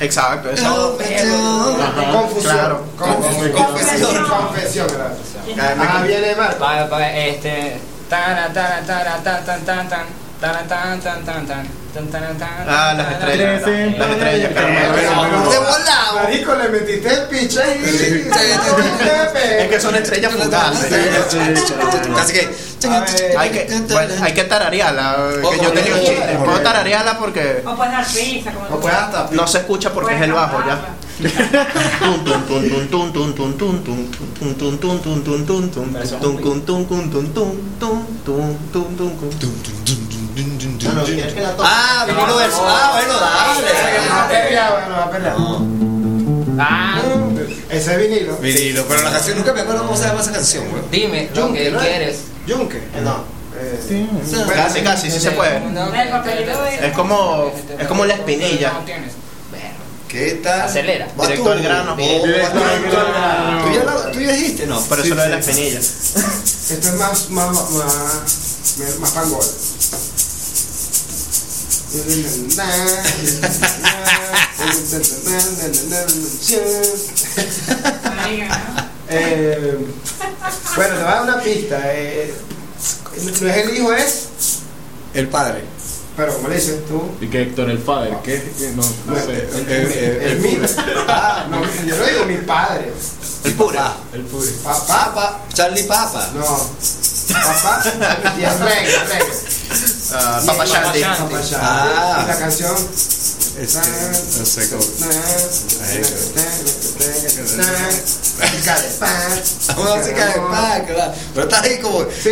Exacto, 0.00 0.50
eso. 0.50 0.98
Confusión. 2.12 2.54
Claro. 2.54 2.84
Confusión. 2.96 3.52
Confesión. 3.52 4.26
Confesión. 4.28 4.88
Ah, 5.58 6.02
viene 6.06 6.34
mal. 6.36 6.56
Este. 7.14 7.80
Tan, 8.08 8.52
tan, 8.52 8.86
tan, 8.86 9.22
tan, 9.22 9.44
tan, 9.44 9.64
tan, 9.64 9.88
tan. 9.88 10.29
Tara, 10.40 10.62
tan, 10.66 10.98
tan, 11.00 11.22
tan, 11.24 11.46
tan. 11.46 11.66
Tan, 11.92 12.06
tan, 12.06 12.38
tan, 12.38 12.48
Ah, 12.66 12.94
las 12.96 13.12
estrellas. 13.12 13.62
Las 13.98 14.10
estrellas, 14.10 14.52
caramelo. 14.54 15.50
De 15.50 15.58
volado. 15.58 16.14
Marico, 16.22 16.54
le 16.54 16.68
metiste 16.70 17.12
el 17.12 17.22
piche 17.28 17.62
ahí. 17.62 18.26
Es 19.58 19.68
que 19.68 19.80
son 19.80 19.94
estrellas 19.96 20.32
fugaces. 20.32 20.92
Así 22.18 22.32
que. 22.32 22.70
Hay 23.36 23.50
que, 23.50 23.68
bueno, 23.90 24.14
hay 24.22 24.32
que 24.32 24.44
tararearla. 24.44 25.16
Que 25.50 25.58
yo 25.62 25.72
tenía 25.72 25.94
un 25.94 26.00
chiste. 26.00 26.38
Puedo 26.42 26.60
tararearla 26.60 27.18
porque 27.18 27.62
O 27.66 27.76
puedes 27.76 27.92
dar 27.92 28.06
prisa, 28.06 28.52
como 28.52 28.68
No 28.70 28.80
puedes 28.80 28.96
hasta. 28.96 29.28
no 29.32 29.46
se 29.46 29.58
escucha 29.58 29.92
porque 29.92 30.14
es 30.14 30.22
el 30.22 30.32
bajo 30.32 30.58
ya. 30.66 30.78
Ah, 41.62 42.04
vinilo 42.06 42.36
verso. 42.36 42.64
Ah, 42.66 42.90
bueno, 42.94 43.14
Va 43.20 43.52
a 43.52 44.28
dale. 44.28 44.44
pelear, 44.44 44.72
bueno, 44.72 44.96
va 44.96 45.04
a 45.04 45.10
pelear. 45.10 45.36
Ah, 46.58 47.00
Ese 47.70 47.92
es 47.94 47.98
vinilo. 48.10 48.36
Vinilo, 48.38 48.84
pero 48.88 49.02
la 49.02 49.12
canción 49.12 49.38
nunca 49.38 49.52
me 49.52 49.60
acuerdo 49.60 49.84
cómo 49.84 49.96
se 49.96 50.04
llama 50.06 50.20
esa 50.20 50.32
canción, 50.32 50.68
güey. 50.70 50.82
dime 50.90 51.30
lo 51.34 51.52
que 51.52 51.70
quieres. 51.72 52.18
Yunque. 52.46 52.78
Eh, 52.78 53.00
No. 53.02 53.24
Eh, 53.62 54.06
Casi, 54.54 54.80
casi, 54.80 55.10
sí 55.10 55.20
se 55.20 55.32
puede. 55.32 55.56
El 55.56 56.08
papelito 56.10 56.62
de- 56.62 56.86
Es 56.86 56.92
como, 56.94 57.52
es 57.78 57.86
como 57.86 58.04
la 58.06 58.14
espinilla. 58.14 58.72
¿Qué 60.08 60.40
tal? 60.42 60.62
Acelera. 60.62 61.06
Va 61.18 61.24
Directo 61.24 61.52
al 61.52 61.62
grano. 61.62 61.92
Oh, 61.92 61.96
va 61.96 62.50
tú. 62.50 63.68
¿Tú 63.68 63.72
ya 63.74 63.84
lo- 63.84 64.10
¿Tú 64.10 64.20
ya 64.20 64.32
dijiste? 64.32 64.66
No. 64.66 64.80
Por 64.80 64.98
eso 64.98 65.14
lo 65.14 65.22
de 65.22 65.28
la 65.28 65.38
espinilla. 65.38 65.78
Esto 65.78 66.88
es 66.88 66.94
más, 66.94 67.30
más, 67.30 67.50
más, 67.70 67.70
más 68.98 69.10
pangol. 69.12 69.44
Eh, 79.12 79.76
bueno, 80.76 80.94
te 80.94 81.02
voy 81.02 81.10
a 81.10 81.14
dar 81.14 81.22
una 81.24 81.42
pista. 81.42 81.80
Eh, 81.84 82.32
no 83.40 83.48
es 83.48 83.56
el 83.56 83.76
hijo, 83.76 83.92
es. 83.92 84.28
El 85.14 85.28
padre. 85.28 85.64
Pero, 86.20 86.34
como 86.34 86.48
le 86.48 86.56
dices 86.56 86.86
tú? 86.86 87.00
Y 87.22 87.28
que 87.28 87.40
Héctor 87.40 87.70
el 87.70 87.78
Father, 87.78 88.14
que 88.22 88.42
que 88.42 88.72
no, 88.76 88.82
no 89.06 89.16
sé. 89.16 89.48
El 90.30 90.38
mío. 90.40 90.60
Ah, 91.08 91.46
no, 91.50 91.62
yo 91.86 91.96
no 91.96 92.04
digo 92.04 92.24
mi 92.26 92.36
padre. 92.36 92.92
El 93.44 93.54
pura. 93.54 93.94
El 94.12 94.20
pure. 94.24 94.50
Papá. 94.62 94.86
Papa. 94.86 95.40
Charlie 95.54 95.84
Papa. 95.84 96.28
No. 96.34 96.44
Papá. 97.32 97.82
Y 98.38 98.44
es 98.44 98.60
reggae, 98.60 98.98
reggae. 99.08 99.32
Ah, 100.12 100.42
Papa 100.46 100.64
Shandy. 100.66 101.00
Papá 101.00 101.40
Shandy. 101.40 101.56
Ah. 101.56 102.20
Y 102.22 102.28
la 102.28 102.38
canción. 102.38 102.76
Este, 103.58 103.78
no 104.38 104.46
sé 104.46 104.70
cómo. 104.70 104.82
Música 108.40 108.80
de 108.80 108.88
paz. 108.98 109.68
Música 109.76 110.26
de 110.26 110.40
paz, 110.40 110.82
claro. 110.86 111.12
Pero 111.34 111.48
está 111.48 111.62
ahí 111.62 111.78
como. 111.80 112.00
Sí, 112.10 112.30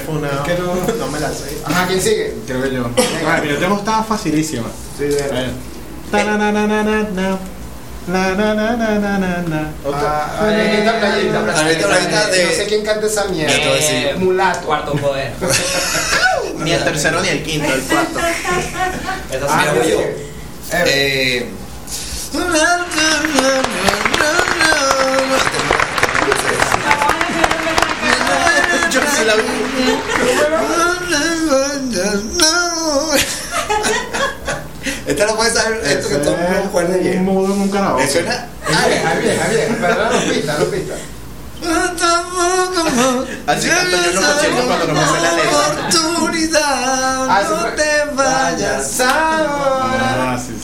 funado. 0.00 0.44
Es 0.44 0.52
que 0.52 0.62
no, 0.62 0.74
No 0.98 1.08
me 1.10 1.20
la 1.20 1.28
sé. 1.30 1.58
Ajá, 1.64 1.86
¿quién 1.86 2.00
sigue? 2.00 2.34
Creo 2.46 2.62
que 2.62 2.72
yo. 2.72 2.82
Bueno, 2.90 3.44
yo 3.44 3.58
tengo 3.58 3.78
estaba 3.78 4.04
facilísima. 4.04 4.68
Sí, 4.98 5.04
de 5.04 5.22
A 5.22 5.26
ver. 5.28 5.50
Ta-na-na-na-na-na. 6.10 7.38
Na, 8.06 8.34
na, 8.36 8.52
na, 8.52 8.76
na, 8.76 8.98
na, 9.00 9.12
na, 9.18 9.30
na. 9.48 9.60
Ah, 9.88 10.44
Anita 10.44 10.92
Playita. 11.00 11.38
Anita 11.40 11.86
Playita 11.88 12.26
de- 12.28 12.44
No 12.44 12.52
sé 12.52 12.66
quién 12.68 12.84
canta 12.84 13.06
esa 13.06 13.24
mierda. 13.26 13.54
Eh, 13.54 14.14
Mulato. 14.18 14.66
Cuarto 14.66 14.92
poder. 14.92 15.32
Ni 16.58 16.72
el 16.72 16.84
tercero 16.84 17.20
ni 17.22 17.28
el 17.28 17.42
quinto, 17.42 17.72
el 17.72 17.80
cuarto. 17.82 18.18
Eso 19.32 19.46
Ah, 19.48 19.64
sí, 19.64 19.78
voy 19.78 19.90
yo. 19.90 20.00
Eh, 20.00 20.24
Eh. 20.72 21.48
Yo 28.90 29.00
sí 29.00 29.24
la 29.24 29.34
vi. 29.34 29.42
Esta 35.06 35.26
no 35.26 35.36
puede 35.36 35.50
saber 35.52 35.80
esto 35.84 36.08
que 36.08 36.14
todo 36.16 36.34
el 36.34 36.40
mundo 36.40 36.60
recuerda 36.64 36.94
Un 36.96 37.02
bien. 37.02 37.24
mudo 37.24 37.52
en 37.54 37.60
un 37.60 37.70
karaoke. 37.70 38.04
Bien, 38.06 38.24
bien, 39.22 39.40
bien. 39.50 39.78
Pero 39.80 39.94
no 40.10 40.18
pista, 40.32 40.56
no 40.58 40.64
pista. 40.66 40.94
Así 43.46 43.68
canto 43.68 43.96
yo 43.96 43.96
en 44.10 44.14
los 44.14 44.24
conciertos 44.24 44.64
cuando 44.66 44.86
no 44.86 44.94
me 44.94 45.00
sé 45.06 45.20
la 45.22 45.32
letra. 45.32 45.58
Oportunidad, 45.58 47.30
Ah, 47.30 47.42
no 47.48 47.56
fue- 47.56 47.70
te 47.72 47.90
vayas 48.14 49.00
ahora. 49.00 50.32
Ah, 50.32 50.38
sí. 50.38 50.54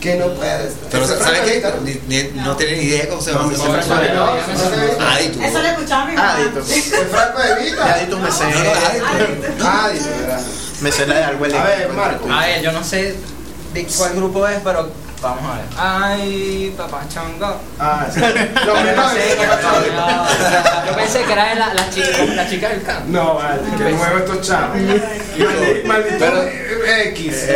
Que 0.00 0.14
no 0.16 0.28
puedes. 0.34 0.72
Pero 0.90 1.06
¿sabes 1.06 1.40
qué? 1.40 1.60
Franco 1.60 1.80
Ni- 1.84 2.00
ni- 2.08 2.30
No 2.40 2.56
tienen 2.56 2.78
ni 2.78 2.84
idea 2.86 3.08
cómo 3.08 3.20
se 3.20 3.32
llama. 3.32 3.52
Eso 3.52 3.66
lo 3.68 3.78
escuchaba 3.78 4.00
mi 6.06 6.14
Ah, 6.16 6.16
mamá. 6.16 6.32
Adito. 6.36 6.60
El 6.60 7.06
Franco 7.08 7.38
de 7.42 7.54
Vita. 7.64 7.94
Adito 7.94 8.18
me 8.18 8.30
sé. 8.32 8.44
Ah, 9.62 9.90
¿verdad? 9.92 10.40
Me 10.80 10.90
sé 10.92 11.06
la 11.06 11.14
de 11.16 11.24
algo 11.24 11.44
A 11.44 11.48
ver, 11.48 11.88
Marco. 11.94 12.32
A 12.32 12.40
ver, 12.46 12.62
yo 12.62 12.72
no 12.72 12.82
sé 12.82 13.14
de 13.72 13.86
cuál 13.86 14.14
grupo 14.14 14.46
es, 14.48 14.58
pero 14.64 14.88
vamos 15.22 15.42
a 15.44 15.56
ver. 15.56 15.64
Ay, 15.76 16.74
papá 16.76 17.02
chongo. 17.12 17.60
Ah, 17.78 18.06
sí. 18.12 18.20
Lo 18.20 18.26
Yo 18.28 18.72
primero 18.74 18.96
no 19.02 19.10
sé, 19.10 19.16
que- 19.16 20.88
Yo 20.90 20.96
pensé 20.96 21.22
que 21.24 21.32
era 21.32 21.48
de 21.50 21.54
la, 21.56 21.74
la 21.74 21.90
chica, 21.90 22.24
la 22.34 22.48
chica 22.48 22.68
del 22.70 22.82
campo. 22.82 23.04
No, 23.08 23.34
vale, 23.34 23.60
que 23.76 23.84
muevo 23.92 24.18
estos 24.18 24.46
chavos. 24.48 24.76
Maldito, 25.84 26.24
eh, 26.42 27.08
X. 27.16 27.46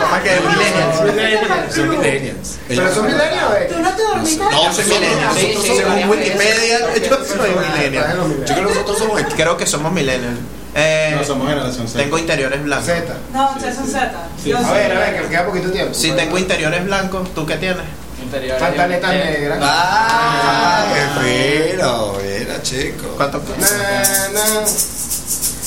¿Cómo 0.00 0.16
es 0.16 0.22
que 0.22 0.34
es 0.34 0.40
millennials? 0.42 1.74
Son 1.74 1.88
millennials. 1.90 2.58
Pero 2.68 2.94
son 2.94 3.06
millennials, 3.06 3.54
¿eh? 3.58 3.70
¿Tú 3.72 3.78
no 3.80 3.90
te 3.92 4.02
dormiste? 4.02 4.44
No, 4.44 4.72
soy 4.72 4.84
millennial. 4.84 5.34
Sí, 5.36 5.54
sí, 5.62 5.68
Según 5.76 5.90
varias 5.92 6.10
Wikipedia, 6.10 6.78
yo 7.08 7.24
soy 7.24 7.50
millennial. 7.50 8.16
Yo 8.46 8.54
creo 8.54 8.56
que 8.68 8.74
nosotros 8.74 8.98
somos 8.98 9.22
Creo 9.36 9.56
que 9.56 9.66
somos 9.66 9.92
millennial. 9.92 10.36
Eh, 10.78 11.14
No, 11.16 11.24
somos 11.24 11.48
generación 11.48 11.88
Z. 11.88 11.98
tengo 12.02 12.18
interiores 12.18 12.62
blancos. 12.62 12.86
Z. 12.86 13.14
No, 13.32 13.52
ustedes 13.52 13.76
son 13.76 13.86
Z. 13.88 14.02
A 14.04 14.72
ver, 14.72 14.92
a 14.92 14.98
ver, 14.98 15.14
que 15.14 15.20
nos 15.22 15.30
queda 15.30 15.46
poquito 15.46 15.70
tiempo. 15.70 15.94
Si 15.94 16.12
tengo 16.12 16.36
interiores 16.38 16.84
blancos, 16.84 17.32
¿tú 17.34 17.46
qué 17.46 17.56
tienes? 17.56 17.84
Interior. 18.22 18.58
Pantaletas 18.58 19.12
eh, 19.14 19.36
negras. 19.38 19.58
Ah, 19.62 20.84
qué 20.92 21.72
fino, 21.72 22.12
mira, 22.22 22.62
chico. 22.62 23.06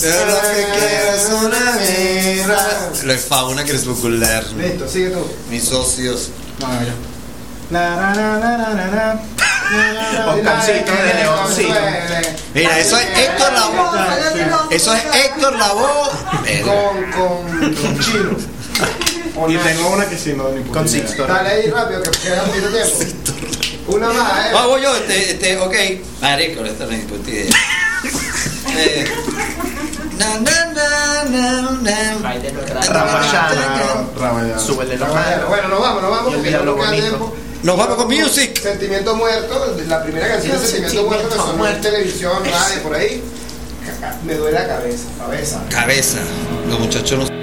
Lo 0.01 0.41
que 0.41 0.67
quiero 0.79 1.13
es 1.15 1.29
una 1.43 1.71
mirra. 1.73 2.67
Lo 3.03 3.13
es 3.13 3.25
fauna 3.25 3.63
crepuscular. 3.63 4.43
Listo, 4.53 4.87
sigue 4.87 5.09
tú. 5.09 5.27
Mis 5.49 5.63
socios. 5.65 6.29
No, 6.59 6.67
no, 6.67 6.81
yo. 6.81 6.91
Na, 7.71 7.95
na, 7.95 8.13
na, 8.15 8.37
na, 8.39 8.57
na, 8.57 8.73
na, 8.73 8.87
na. 8.87 9.19
Oscarcito 10.27 10.91
de 10.91 11.13
Leoncito. 11.13 11.73
Mira, 12.53 12.79
eso 12.79 12.97
es 12.97 13.05
Héctor 13.17 13.53
Lavoe. 13.53 13.99
Eso 14.71 14.93
es 14.93 15.03
Héctor 15.13 15.55
Lavoe. 15.57 16.09
Con, 16.63 17.11
con, 17.11 17.75
con 17.75 17.99
chino. 17.99 18.37
Y 19.47 19.57
tengo 19.57 19.89
una 19.89 20.05
que 20.07 20.17
sí, 20.17 20.33
no, 20.33 20.49
ni 20.49 20.63
Con. 20.65 20.87
Sixto. 20.89 21.25
Dale 21.25 21.49
ahí 21.49 21.69
rápido, 21.69 22.01
que 22.01 22.09
queda 22.11 22.43
poquito 22.43 22.67
tiempo. 22.69 22.97
Una 23.87 24.07
más, 24.09 24.45
¿eh? 24.45 24.51
Ah, 24.55 24.65
voy 24.67 24.81
yo, 24.81 24.95
este, 24.95 25.31
este, 25.31 25.57
ok. 25.57 25.75
Marico, 26.21 26.65
esta 26.65 26.85
no 26.85 26.91
es 26.91 27.05
puta 27.05 27.29
idea. 27.29 27.51
Eh, 28.77 29.03
na, 30.19 30.37
na, 30.39 30.65
na, 30.73 31.23
na, 31.23 31.61
na. 31.81 32.13
Ramayana. 32.87 34.05
Ramayana. 34.17 34.59
Súbele 34.59 34.95
los 34.95 35.09
Bueno, 35.09 35.25
manos. 35.25 35.47
bueno, 35.49 35.67
nos 35.69 35.81
vamos, 35.81 36.01
nos 36.03 36.11
vamos 36.11 36.33
porque 36.35 36.49
diablo 36.49 36.75
no 36.75 36.81
queda 36.81 36.91
tiempo. 36.91 37.35
Nos 37.63 37.77
vamos 37.77 37.97
con 37.97 38.07
music. 38.07 38.61
Sentimiento 38.61 39.15
muerto, 39.15 39.75
la 39.87 40.01
primera 40.01 40.27
canción 40.29 40.59
de 40.61 40.65
Sentimiento 40.65 41.03
muerto 41.03 41.29
que 41.29 41.35
sonó 41.35 41.67
en 41.67 41.81
televisión, 41.81 42.43
radio, 42.45 42.83
por 42.83 42.95
ahí. 42.95 43.21
Me 44.25 44.35
duele 44.35 44.59
la 44.59 44.67
cabeza, 44.67 45.03
cabeza. 45.17 45.61
Cabeza. 45.69 46.19
Los 46.69 46.79
muchachos 46.79 47.29
no. 47.29 47.38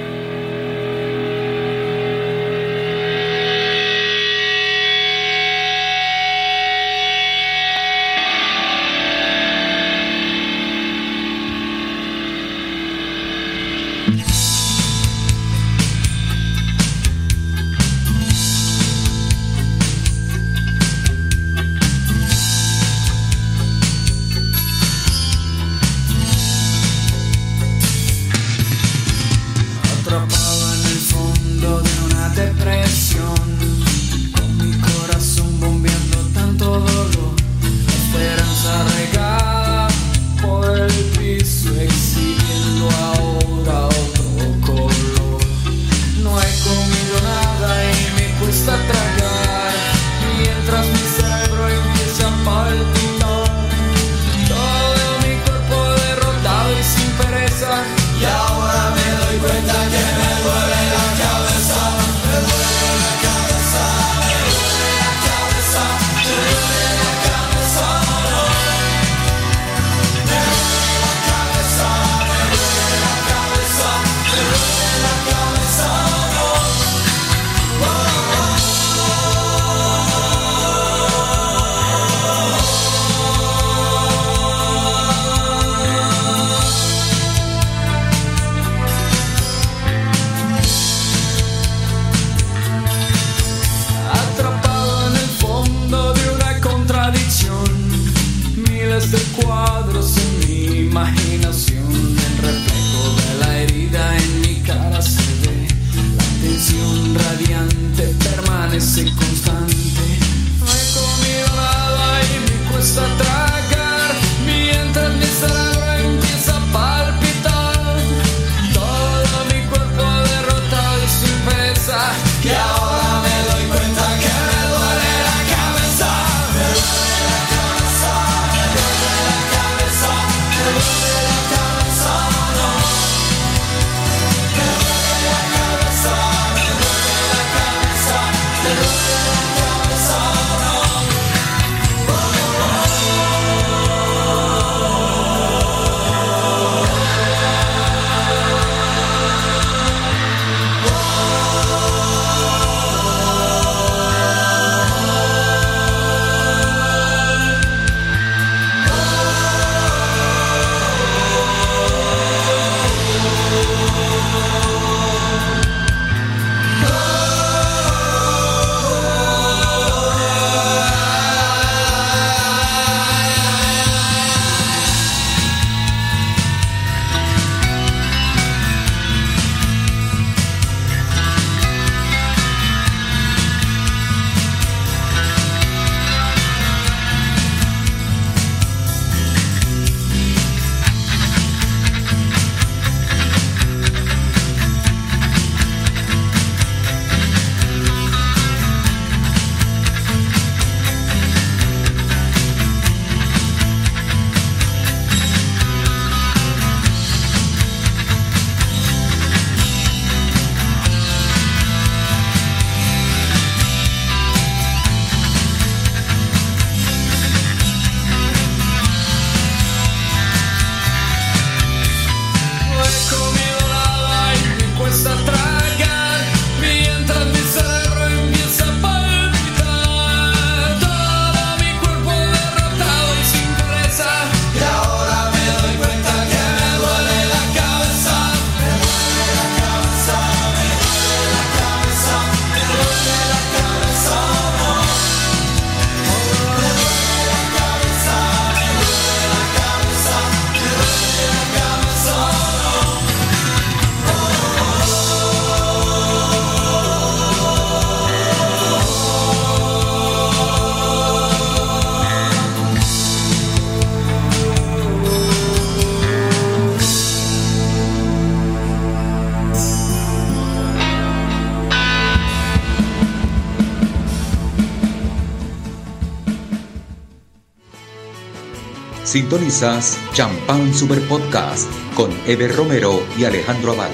Sintonizas 279.21 279.97
Champán 280.13 280.75
Super 280.75 281.01
Podcast 281.09 281.67
con 281.95 282.11
Eber 282.27 282.55
Romero 282.55 283.03
y 283.17 283.25
Alejandro 283.25 283.73
Aval. 283.73 283.91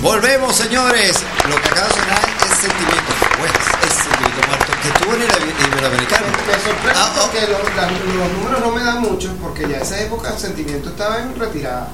Volvemos, 0.00 0.54
señores. 0.54 1.24
Lo 1.50 1.56
que 1.60 1.68
acaba 1.68 1.88
de 1.88 1.94
sonar 1.94 2.20
es 2.48 2.56
sentimiento. 2.60 3.12
Pues, 3.40 3.50
es 3.82 3.94
sentimiento 3.98 4.46
muerto. 4.46 4.72
Que 4.80 4.88
estuvo 4.90 5.14
en 5.14 5.22
el 5.22 5.72
Iberoamericano. 5.72 6.26
Me 6.46 6.52
sorprende 6.54 6.92
Ah, 6.94 7.12
oh. 7.16 7.20
porque 7.22 7.40
los, 7.48 7.74
la- 7.74 7.90
los 7.90 8.32
números 8.38 8.60
no 8.60 8.70
me 8.70 8.84
dan 8.84 9.00
mucho, 9.00 9.28
porque 9.42 9.62
ya 9.62 9.78
en 9.78 9.82
esa 9.82 10.00
época 10.00 10.28
el 10.30 10.38
sentimiento 10.38 10.90
estaba 10.90 11.18
en 11.18 11.34
retirada. 11.36 11.88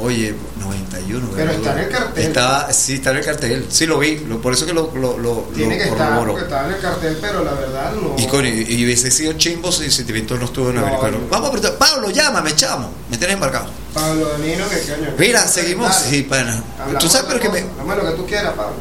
Oye, 0.00 0.32
91. 0.60 1.28
Pero 1.34 1.50
está 1.50 1.72
en 1.72 1.78
el 1.80 1.88
cartel. 1.88 2.24
Estaba, 2.24 2.72
sí, 2.72 2.94
está 2.94 3.10
en 3.10 3.16
el 3.16 3.24
cartel. 3.24 3.66
Sí, 3.68 3.84
lo 3.86 3.98
vi. 3.98 4.18
lo- 4.18 4.40
por 4.40 4.52
eso 4.52 4.64
que 4.64 4.72
lo, 4.72 4.92
lo, 4.94 5.18
lo, 5.18 5.48
Tiene 5.54 5.76
lo 5.76 5.82
que 5.82 5.88
estar, 5.90 6.18
porque 6.24 6.42
estaba 6.42 6.68
en 6.68 6.74
el 6.74 6.80
cartel, 6.80 7.18
pero 7.20 7.42
la 7.44 7.52
verdad 7.54 7.92
no. 7.94 8.14
Y, 8.16 8.26
con, 8.28 8.46
y, 8.46 8.48
y 8.50 8.84
hubiese 8.84 9.10
sido 9.10 9.32
chimbo 9.32 9.72
si 9.72 9.90
Sentimiento 9.90 10.36
no 10.36 10.44
estuvo 10.44 10.70
en 10.70 10.76
el 10.76 10.82
No, 10.82 10.86
americano. 10.86 11.18
no. 11.18 11.28
Vamos 11.28 11.64
a. 11.64 11.78
Pablo, 11.78 12.10
llámame, 12.10 12.54
chamo. 12.54 12.90
Me 13.10 13.16
tienes 13.18 13.34
embarcado. 13.34 13.66
Pablo 13.92 14.28
Danilo, 14.28 14.68
que 14.68 14.78
coño. 14.82 15.10
Mira, 15.18 15.46
seguimos. 15.48 15.88
Dale. 15.90 16.10
Sí, 16.10 16.22
pana. 16.22 16.62
Hablamos 16.78 17.02
Tú 17.02 17.08
sabes, 17.10 17.26
pero 17.26 17.40
que 17.40 17.48
me. 17.48 17.60
de 17.62 17.96
lo 18.02 18.10
que 18.10 18.16
tú 18.16 18.26
quieras, 18.26 18.52
Pablo. 18.54 18.76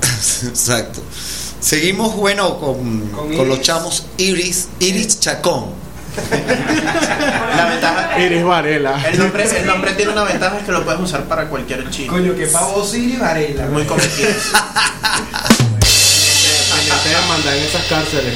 Exacto. 0.48 1.00
Seguimos, 1.60 2.14
bueno, 2.16 2.58
con, 2.60 3.08
Con 3.10 3.36
con 3.36 3.48
los 3.48 3.60
chamos 3.62 4.04
Iris, 4.16 4.68
Iris 4.78 5.18
Chacón. 5.20 5.66
La 7.56 7.64
ventaja. 7.66 8.20
Iris 8.20 8.44
Varela. 8.44 9.00
El 9.08 9.18
nombre, 9.18 9.58
el 9.58 9.66
nombre 9.66 9.92
tiene 9.92 10.12
una 10.12 10.24
ventaja 10.24 10.58
es 10.58 10.64
que 10.64 10.72
lo 10.72 10.84
puedes 10.84 11.00
usar 11.00 11.24
para 11.24 11.48
cualquier 11.48 11.88
chino. 11.90 12.12
Coño, 12.12 12.34
que 12.34 12.46
pavo 12.46 12.84
Siri 12.84 13.16
Varela. 13.16 13.66
Muy. 13.66 13.84
Pendiente 13.84 14.22
de 17.08 17.28
mandar 17.28 17.56
en 17.56 17.62
esas 17.64 17.84
cárceles. 17.86 18.34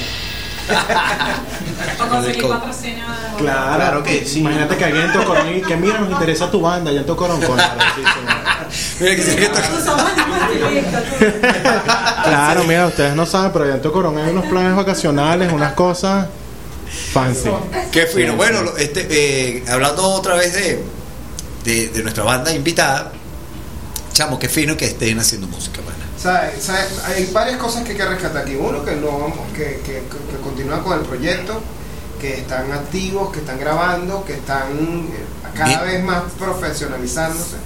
O 2.01 2.09
conseguir. 2.09 2.45
Claro, 3.39 3.77
Claro 3.77 4.03
que 4.03 4.25
sí. 4.25 4.41
Imagínate 4.41 4.77
que 4.77 4.85
alguien 4.85 5.05
en 5.07 5.13
Tocorón 5.13 5.57
y 5.57 5.63
que 5.63 5.77
mira, 5.77 5.99
nos 5.99 6.11
interesa 6.11 6.51
tu 6.51 6.61
banda, 6.61 6.91
ya 6.91 7.01
en 7.01 7.07
Tocorón 7.07 7.41
con 7.43 7.57
Mira 9.01 9.17
que 9.17 9.23
se 9.23 9.49
tú. 9.49 9.55
Claro, 12.25 12.65
mira, 12.65 12.87
ustedes 12.87 13.15
no 13.15 13.27
saben, 13.27 13.53
pero 13.53 13.67
allá 13.67 13.75
en 13.75 13.83
Tocorón 13.83 14.19
hay 14.19 14.31
unos 14.31 14.47
planes 14.47 14.75
vacacionales, 14.75 15.53
unas 15.53 15.75
cosas 15.75 16.27
fancy. 17.21 17.51
Qué 17.93 18.07
fino. 18.07 18.37
Bueno, 18.37 18.61
este, 18.79 19.07
eh, 19.11 19.65
hablando 19.69 20.03
otra 20.05 20.35
vez 20.35 20.53
de, 20.55 20.83
de, 21.65 21.89
de 21.89 22.03
nuestra 22.03 22.25
banda 22.25 22.53
invitada, 22.53 23.13
chamo, 24.13 24.39
qué 24.39 24.49
fino 24.49 24.77
que 24.77 24.87
estén 24.87 25.19
haciendo 25.19 25.47
música, 25.47 25.81
pana. 25.83 25.97
Hay 27.07 27.27
varias 27.33 27.57
cosas 27.59 27.85
que 27.85 27.93
hay 27.93 27.97
que 27.97 28.05
rescatar 28.05 28.43
aquí. 28.43 28.55
Uno, 28.57 28.85
que 28.85 28.97
no 28.97 29.07
vamos, 29.19 29.39
que, 29.55 29.81
que, 29.85 30.03
que- 30.03 30.37
continúan 30.43 30.83
con 30.83 30.99
el 30.99 31.05
proyecto, 31.05 31.61
que 32.21 32.39
están 32.39 32.71
activos, 32.73 33.33
que 33.33 33.41
están 33.41 33.59
grabando, 33.59 34.25
que 34.25 34.35
están 34.35 34.71
eh, 34.73 35.25
cada 35.57 35.83
Bien. 35.85 35.97
vez 35.97 36.05
más 36.05 36.23
profesionalizándose. 36.39 37.57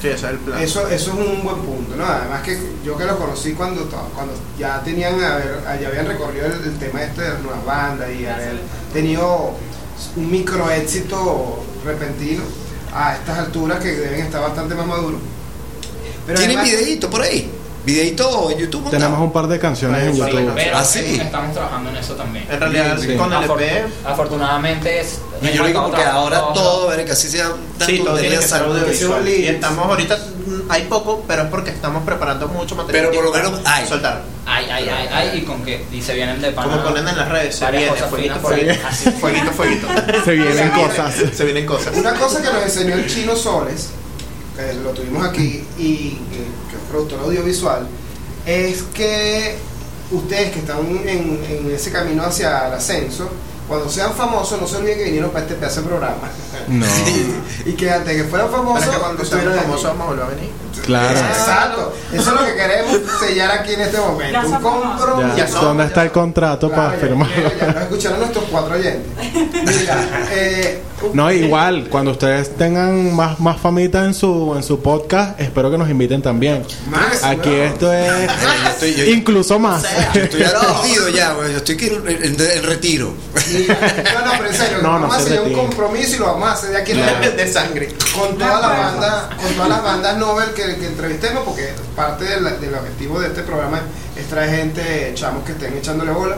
Sí, 0.00 0.08
ese 0.08 0.14
es 0.26 0.32
el 0.32 0.38
plan. 0.38 0.62
Eso, 0.62 0.88
eso 0.88 1.12
es 1.12 1.18
un 1.18 1.42
buen 1.42 1.56
punto, 1.58 1.96
¿no? 1.96 2.04
Además 2.06 2.42
que 2.42 2.58
yo 2.84 2.96
que 2.96 3.04
lo 3.04 3.18
conocí 3.18 3.52
cuando, 3.52 3.84
cuando 4.14 4.32
ya 4.58 4.80
tenían, 4.84 5.22
a 5.22 5.36
ver, 5.36 5.60
ya 5.80 5.88
habían 5.88 6.06
recorrido 6.06 6.46
el, 6.46 6.52
el 6.64 6.78
tema 6.78 7.02
este 7.02 7.22
de 7.22 7.28
las 7.30 7.40
nuevas 7.40 7.64
bandas 7.64 8.08
y 8.10 8.24
haber 8.26 8.60
tenido 8.92 9.52
un 10.16 10.30
micro 10.30 10.70
éxito 10.70 11.62
repentino 11.84 12.42
a 12.92 13.14
estas 13.16 13.38
alturas 13.38 13.80
que 13.82 13.92
deben 13.92 14.20
estar 14.20 14.40
bastante 14.40 14.74
más 14.74 14.86
maduros. 14.86 15.20
Pero 16.26 16.38
¿Tienen 16.38 16.58
además- 16.58 16.78
videíto 16.78 17.10
por 17.10 17.22
ahí? 17.22 17.50
¿Videíto 17.88 18.50
en 18.50 18.58
YouTube? 18.58 18.90
Tenemos 18.90 19.18
un 19.18 19.32
par 19.32 19.46
de 19.48 19.58
canciones 19.58 20.02
en 20.08 20.14
YouTube. 20.14 20.52
Pero 20.54 20.76
Ah, 20.76 20.84
sí. 20.84 21.18
estamos 21.18 21.54
trabajando 21.54 21.88
en 21.88 21.96
eso 21.96 22.12
también. 22.16 22.46
En 22.50 22.60
realidad, 22.60 22.98
Sí. 22.98 23.16
con 23.16 23.32
el 23.32 23.44
EP. 23.44 23.86
afortunadamente 24.04 25.00
es. 25.00 25.20
No, 25.40 25.48
yo 25.48 25.64
digo 25.66 25.86
porque 25.86 26.02
ahora 26.04 26.52
todo, 26.52 26.88
ver, 26.88 27.06
que 27.06 27.12
así 27.12 27.28
sea 27.30 27.50
Sí, 27.86 28.00
todo 28.04 28.18
tiene 28.18 28.36
que 28.36 28.42
ser 28.42 28.60
que 28.62 28.68
audiovisual. 28.68 29.26
Y 29.26 29.46
estamos 29.48 29.86
ahorita, 29.86 30.16
mm, 30.18 30.70
hay 30.70 30.82
poco, 30.82 31.24
pero 31.26 31.44
es 31.44 31.48
porque 31.48 31.70
estamos 31.70 32.02
preparando 32.04 32.46
mucho 32.48 32.76
material. 32.76 33.06
Pero 33.10 33.22
por 33.22 33.24
lo 33.24 33.50
menos 33.50 33.60
hay. 33.64 33.86
Soltar. 33.88 34.20
Ay, 34.44 34.66
ay, 34.70 34.88
ay, 34.90 35.08
ay, 35.10 35.38
y 35.38 35.42
con 35.46 35.62
que. 35.64 35.86
Y 35.90 36.02
se 36.02 36.12
vienen 36.12 36.42
de 36.42 36.50
pana. 36.52 36.68
Como 36.72 36.82
ponen 36.90 37.08
en 37.08 37.16
las 37.16 37.28
redes, 37.30 37.56
se 37.56 37.70
viene, 37.70 37.90
fueguito, 38.10 38.34
fueguito. 38.40 38.86
Así. 38.86 39.10
Fueguito, 39.12 39.50
fueguito. 39.52 39.86
Se 40.26 40.32
vienen 40.32 40.70
cosas. 40.72 41.14
Se 41.34 41.44
vienen 41.46 41.64
cosas. 41.64 41.96
Una 41.96 42.12
cosa 42.12 42.42
que 42.42 42.52
nos 42.52 42.62
enseñó 42.64 42.96
el 42.96 43.06
chino 43.06 43.34
Soles, 43.34 43.88
que 44.56 44.74
lo 44.74 44.90
tuvimos 44.90 45.24
aquí, 45.26 45.64
y 45.78 46.18
eh, 46.32 46.48
que 46.67 46.67
productor 46.88 47.20
audiovisual, 47.20 47.86
es 48.46 48.82
que 48.94 49.56
ustedes 50.10 50.52
que 50.52 50.58
están 50.60 50.86
en, 50.86 51.44
en 51.48 51.70
ese 51.70 51.92
camino 51.92 52.24
hacia 52.24 52.68
el 52.68 52.74
ascenso, 52.74 53.28
cuando 53.68 53.90
sean 53.90 54.14
famosos, 54.14 54.58
no 54.58 54.66
se 54.66 54.76
olviden 54.76 54.98
que 54.98 55.04
vinieron 55.04 55.30
para 55.30 55.44
este 55.44 55.54
pedazo 55.56 55.82
de 55.82 55.88
programa. 55.88 56.30
No. 56.68 56.86
y 57.66 57.72
que 57.74 57.90
antes 57.90 58.16
de 58.16 58.22
que 58.22 58.28
fueran 58.28 58.50
famosos, 58.50 58.80
Pero 58.80 58.90
es 58.90 58.96
que 58.96 59.02
cuando 59.02 59.22
estuvieran 59.22 59.54
famosos 59.54 59.84
vamos 59.84 60.02
a 60.02 60.06
volver 60.06 60.24
a 60.24 60.28
venir. 60.28 60.50
Claro. 60.88 61.18
Exacto. 61.18 61.92
Eso 62.12 62.22
es 62.34 62.40
lo 62.40 62.46
que 62.46 62.54
queremos 62.54 62.96
sellar 63.20 63.50
aquí 63.50 63.74
en 63.74 63.80
este 63.82 63.98
momento. 63.98 64.40
Un 64.40 64.54
compromiso. 64.62 65.36
Ya, 65.36 65.46
¿Dónde 65.46 65.84
está 65.84 66.02
el 66.02 66.10
contrato 66.10 66.68
Claro, 66.70 66.82
para 66.88 66.98
firmarlo? 66.98 67.36
Ya, 67.36 67.66
ya 67.66 67.72
nos 67.74 67.82
escucharon 67.82 68.18
nuestros 68.20 68.44
cuatro 68.50 68.74
oyentes. 68.74 69.06
Mira, 69.52 70.26
eh, 70.32 70.82
No, 71.12 71.30
igual, 71.30 71.88
cuando 71.90 72.12
ustedes 72.12 72.56
tengan 72.56 73.14
más, 73.14 73.38
más 73.38 73.60
famita 73.60 74.04
en 74.04 74.14
su, 74.14 74.54
en 74.56 74.62
su 74.62 74.80
podcast, 74.80 75.38
espero 75.38 75.70
que 75.70 75.76
nos 75.78 75.90
inviten 75.90 76.22
también. 76.22 76.64
Más, 76.90 77.22
Aquí 77.22 77.50
weón. 77.50 77.66
esto 77.68 77.92
es 77.92 78.08
yo 78.08 78.68
estoy- 78.70 78.94
yo- 78.94 79.04
incluso 79.12 79.58
más. 79.58 79.84
Yo 80.14 80.22
estoy 80.22 80.42
aturdido 80.42 81.08
ya, 81.10 81.34
güey. 81.34 81.52
Yo 81.52 81.58
estoy 81.58 81.76
en, 82.06 82.24
en- 82.24 82.40
en 82.40 82.62
retiro. 82.64 83.12
Mira, 83.52 83.76
no, 84.14 84.24
no, 84.26 84.32
pero 84.38 84.46
en 84.50 84.56
serio, 84.56 84.78
No, 84.78 84.82
no 84.94 85.00
vamos 85.08 85.16
a 85.16 85.20
se 85.20 85.24
hacer 85.34 85.40
un 85.42 85.52
compromiso 85.52 86.16
y 86.16 86.18
lo 86.20 86.26
vamos 86.26 86.48
a 86.48 86.52
hacer 86.52 86.70
de 86.70 86.76
aquí. 86.78 86.92
De 86.94 87.52
sangre. 87.52 87.94
con 88.14 88.36
todas 88.38 88.60
las 88.62 88.78
bandas, 88.78 89.24
con 89.36 89.52
todas 89.54 89.68
las 89.68 89.82
bandas 89.84 90.16
Nobel 90.16 90.50
que, 90.54 90.76
que 90.78 90.86
entrevistemos, 90.86 91.44
porque 91.44 91.72
parte 91.96 92.24
del, 92.24 92.60
del 92.60 92.74
objetivo 92.74 93.20
de 93.20 93.28
este 93.28 93.42
programa 93.42 93.80
es 94.16 94.26
traer 94.28 94.50
gente, 94.50 95.12
chamos 95.14 95.44
que 95.44 95.52
estén 95.52 95.76
echándole 95.76 96.12
bola, 96.12 96.36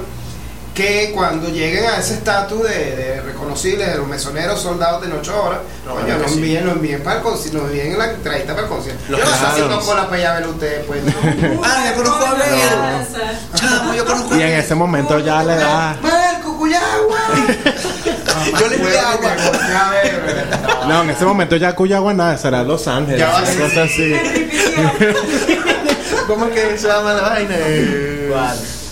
que 0.74 1.10
cuando 1.14 1.48
lleguen 1.48 1.84
a 1.86 1.96
ese 1.98 2.14
estatus 2.14 2.62
de, 2.62 2.68
de 2.96 3.20
reconocibles, 3.22 3.88
de 3.90 3.98
los 3.98 4.06
mesoneros 4.06 4.60
soldados 4.60 5.02
de 5.02 5.08
noche 5.08 5.30
horas, 5.32 5.58
No, 5.84 5.94
coño, 5.96 6.16
nos 6.16 6.32
envíen, 6.32 6.64
nos 6.64 6.76
envíen 6.76 7.02
para 7.02 7.18
el 7.18 7.24
conci- 7.24 7.50
nos 7.52 7.64
envíen 7.64 7.98
la 7.98 8.10
entrevista 8.12 8.54
para 8.54 8.66
el 8.68 8.72
concierto. 8.72 9.02
Yo 9.08 9.18
Los 9.18 9.28
no 9.28 9.36
sé 9.36 9.62
si 9.62 9.68
toco 9.68 9.94
la 9.94 10.08
ver 10.34 10.46
ustedes, 10.48 10.84
pues. 10.86 11.00
Ah, 11.64 11.82
ya 11.84 11.94
conozco 11.94 12.24
a 12.24 12.34
Vero. 12.34 13.06
Chamo, 13.54 13.94
yo 13.94 14.04
conozco 14.06 14.34
a 14.34 14.36
Y 14.38 14.42
en 14.42 14.52
ese 14.52 14.74
momento 14.76 15.18
ya 15.18 15.42
le 15.42 15.56
da. 15.56 15.98
¡Marco, 16.00 16.56
Cuyagua! 16.56 17.18
Yo 18.60 18.68
le 18.68 18.76
di 18.78 18.96
agua. 18.96 19.30
No, 20.88 21.02
en 21.02 21.10
ese 21.10 21.24
momento 21.24 21.56
ya 21.56 21.74
Cuyagua 21.74 22.14
nada, 22.14 22.36
será 22.38 22.62
Los 22.62 22.86
Ángeles. 22.88 23.20
Ya 23.20 23.28
va 23.28 23.38
a 23.38 23.42
una 23.42 23.46
ser. 23.50 23.60
cosa 23.62 23.82
así. 23.82 24.14
¿Cómo 26.26 26.46
es 26.46 26.52
que 26.52 26.78
se 26.78 26.88
llama 26.88 27.14
la 27.14 27.22
vaina? 27.22 27.54
Eh, 27.58 28.32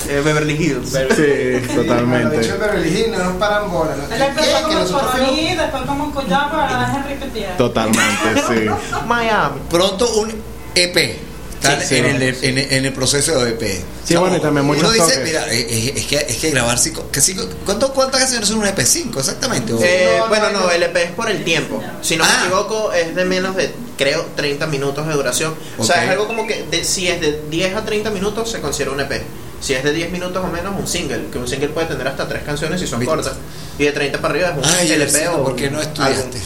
eh, 0.09 0.20
Beverly 0.24 0.55
Hills. 0.55 0.90
Sí, 0.90 1.74
totalmente. 1.74 2.39
de 2.39 2.53
Beverly 2.53 2.89
Hills, 2.89 3.19
no 3.19 3.24
nos 3.24 3.32
paran 3.35 3.70
bola. 3.70 3.95
¿no? 3.97 4.15
Él 4.15 4.23
empezó 4.23 4.51
¿Qué? 4.51 4.57
Que 4.57 4.62
como 4.62 4.78
nosotros 4.81 5.11
fuimos- 5.12 5.28
Coroní, 5.31 5.57
después 5.57 5.82
como 5.85 6.15
Cuyaba, 6.15 6.69
ahora 6.69 6.89
es 6.90 6.97
Henry 6.97 7.15
Petier. 7.27 7.57
Totalmente, 7.57 8.43
sí. 8.49 8.66
Miami. 9.07 9.61
Pronto 9.70 10.09
un 10.15 10.35
EP. 10.74 11.19
Están 11.61 11.81
Sí, 11.87 11.97
en, 11.97 12.05
sí. 12.19 12.25
el, 12.25 12.45
en, 12.45 12.59
el- 12.59 12.73
en 12.73 12.85
el 12.87 12.93
proceso 12.93 13.45
de 13.45 13.51
EP. 13.51 13.83
Sí, 14.05 14.15
bueno, 14.17 14.37
y 14.37 14.41
también 14.41 14.65
muchos 14.65 14.85
Uno 14.85 14.93
dice, 14.93 15.05
toques. 15.17 15.25
mira, 15.25 15.47
es, 15.53 16.07
que, 16.07 16.17
es 16.29 16.37
que 16.37 16.51
grabar 16.51 16.79
cinco, 16.79 17.11
que 17.11 17.21
cinco 17.21 17.47
¿cuánto, 17.67 17.93
¿cuántas 17.93 18.21
canciones 18.21 18.49
son 18.49 18.59
un 18.59 18.67
EP? 18.67 18.79
¿Cinco 18.87 19.19
exactamente? 19.21 19.73
O- 19.73 19.81
Eh, 19.83 20.17
no, 20.19 20.29
bueno, 20.29 20.51
no, 20.51 20.71
el 20.71 20.83
EP 20.85 20.97
es 20.97 21.11
por 21.13 21.29
el 21.29 21.43
tiempo. 21.45 21.83
Si 22.01 22.17
no 22.17 22.25
Ah. 22.25 22.29
me 22.41 22.47
equivoco, 22.47 22.93
es 22.93 23.15
de 23.15 23.25
menos 23.25 23.57
de, 23.57 23.71
creo, 23.97 24.25
30 24.37 24.67
minutos 24.69 25.07
de 25.07 25.15
duración. 25.15 25.55
O 25.79 25.85
sea, 25.85 26.05
es 26.05 26.11
algo 26.11 26.27
como 26.29 26.47
que 26.47 26.65
de- 26.71 26.85
si 26.85 27.09
es 27.09 27.21
de 27.21 27.43
10 27.51 27.75
a 27.75 27.85
30 27.85 28.11
minutos, 28.11 28.51
se 28.51 28.61
considera 28.61 28.93
un 28.93 29.01
EP. 29.01 29.23
Si 29.61 29.75
es 29.75 29.83
de 29.83 29.93
10 29.93 30.13
minutos 30.13 30.45
o 30.45 30.49
menos, 30.49 30.73
un 30.79 30.87
single. 30.87 31.27
Que 31.33 31.39
un 31.39 31.49
single 31.49 31.69
puede 31.69 31.87
tener 31.89 32.07
hasta 32.07 32.29
tres 32.29 32.43
canciones 32.45 32.81
si 32.81 32.87
son 32.87 33.01
¿Viste? 33.01 33.15
cortas. 33.15 33.35
Y 33.79 33.85
de 33.85 33.93
30 33.93 34.21
para 34.21 34.35
arriba 34.35 34.49
es 34.51 34.57
un 34.57 34.65
Ay, 34.65 34.93
LP 34.93 35.29
o 35.29 35.45
¿por 35.45 35.57
qué 35.57 35.71
no 35.71 35.81
estudiaste? 35.81 36.39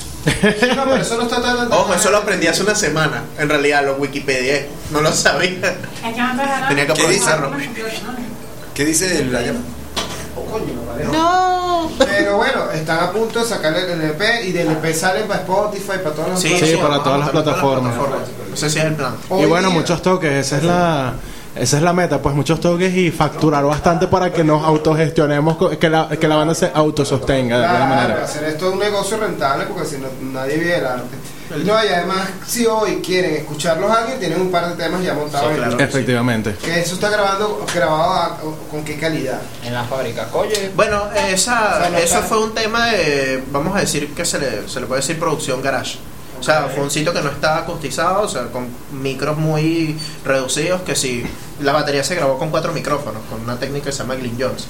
No, 0.77 0.85
pero 0.85 0.97
eso 0.97 1.17
no 1.17 1.23
está 1.25 1.43
tan. 1.43 1.73
Ojo, 1.73 1.95
eso 1.95 2.11
lo 2.11 2.19
aprendí 2.19 2.47
hace 2.47 2.63
una 2.63 2.75
semana. 2.75 3.23
En 3.39 3.49
realidad, 3.49 3.85
lo 3.85 3.97
Wikipedia. 3.97 4.67
No 4.91 5.01
lo 5.01 5.13
sabía. 5.13 5.77
Tenía 6.69 6.87
que 6.87 6.93
¿Qué 6.95 7.09
dice? 7.09 7.31
aprovecharlo. 7.31 7.51
¿Qué 8.75 8.85
dice 8.85 9.25
la 9.27 9.43
llama? 9.43 9.61
Oh, 10.37 10.45
coño, 10.51 10.73
no, 10.75 10.87
vale, 10.87 11.05
no. 11.05 11.91
Pero 11.99 12.37
bueno, 12.37 12.71
están 12.73 13.01
a 13.01 13.11
punto 13.13 13.41
de 13.41 13.45
sacar 13.47 13.75
el 13.77 13.91
LP 14.01 14.47
y 14.47 14.53
del 14.53 14.69
LP 14.69 14.95
salen 14.95 15.27
para 15.29 15.41
Spotify, 15.41 15.99
para 16.03 16.15
todas 16.15 16.31
las 16.31 16.41
Sí, 16.41 16.57
Sí, 16.59 16.77
para 16.81 17.03
todas 17.03 17.19
las 17.21 17.29
para 17.31 17.45
plataformas. 17.45 17.95
No 17.97 18.57
sé 18.57 18.71
si 18.71 18.79
es 18.79 18.85
el 18.85 18.95
plan. 18.95 19.15
Y 19.39 19.45
bueno, 19.45 19.71
muchos 19.71 20.01
toques, 20.01 20.33
esa 20.47 20.57
es 20.59 20.63
la 20.65 21.13
esa 21.55 21.77
es 21.77 21.83
la 21.83 21.93
meta, 21.93 22.21
pues 22.23 22.35
muchos 22.35 22.61
toques 22.61 22.95
y 22.95 23.11
facturar 23.11 23.65
bastante 23.65 24.07
para 24.09 24.33
que 24.33 24.43
nos 24.45 24.65
autogestionemos, 24.65 25.57
que 25.79 25.89
la, 25.91 26.09
que 26.09 26.27
la 26.29 26.37
banda 26.37 26.55
se 26.55 26.71
autosostenga 26.73 27.59
de 27.59 27.65
alguna 27.67 27.87
Claro, 27.87 28.03
manera. 28.09 28.25
hacer 28.25 28.45
esto 28.45 28.71
un 28.73 28.79
negocio 28.79 29.17
rentable 29.19 29.67
porque 29.67 29.87
si 29.87 29.97
no 29.99 30.09
nadie 30.33 30.57
vive 30.57 30.79
el 30.79 30.87
arte. 30.87 31.17
No, 31.67 31.85
y 31.85 31.89
además, 31.89 32.29
si 32.47 32.65
hoy 32.65 33.03
quieren 33.05 33.35
escucharlos 33.37 33.91
a 33.91 33.99
alguien, 33.99 34.19
tienen 34.19 34.41
un 34.41 34.51
par 34.51 34.71
de 34.75 34.83
temas 34.83 35.03
ya 35.03 35.13
montados 35.13 35.49
Sí, 35.49 35.55
en 35.61 35.69
claro. 35.69 35.85
Efectivamente. 35.85 36.55
Que 36.65 36.81
eso 36.81 36.95
está 36.95 37.11
grabando, 37.11 37.67
grabado 37.75 38.13
a- 38.15 38.39
con 38.71 38.83
qué 38.83 38.97
calidad. 38.97 39.39
En 39.63 39.75
la 39.75 39.85
fábrica. 39.85 40.29
Oye, 40.33 40.71
Bueno, 40.75 41.03
esa, 41.29 41.75
O 41.77 41.81
sea, 41.81 41.91
no 41.91 41.99
eso 41.99 42.07
está- 42.07 42.23
fue 42.23 42.43
un 42.43 42.55
tema 42.55 42.87
de, 42.87 43.43
vamos 43.53 43.77
a 43.77 43.81
decir 43.81 44.15
que 44.15 44.25
se 44.25 44.39
le, 44.39 44.67
se 44.67 44.81
le 44.81 44.87
puede 44.87 45.03
decir 45.03 45.19
producción 45.19 45.61
garage. 45.61 45.99
O 46.43 46.45
sea, 46.45 46.69
fue 46.75 46.83
un 46.83 46.91
sitio 46.91 47.13
que 47.13 47.23
no 47.23 47.31
estaba 47.31 47.59
acustizado, 47.59 48.23
o 48.23 48.29
sea, 48.29 48.47
con 48.49 48.67
micros 49.01 49.39
muy 49.39 49.97
reducidos, 50.25 50.83
que 50.83 50.97
si 50.97 51.23
la 51.61 51.71
batería 51.73 52.03
se 52.03 52.17
grabó 52.17 52.37
con 52.37 52.51
cuatro 52.51 52.73
micrófonos, 52.73 53.23
con 53.31 53.41
una 53.43 53.57
técnica 53.61 53.87
que 53.87 53.93
se 53.93 53.99
llama 53.99 54.17
Glyn 54.17 54.37
Jones. 54.41 54.65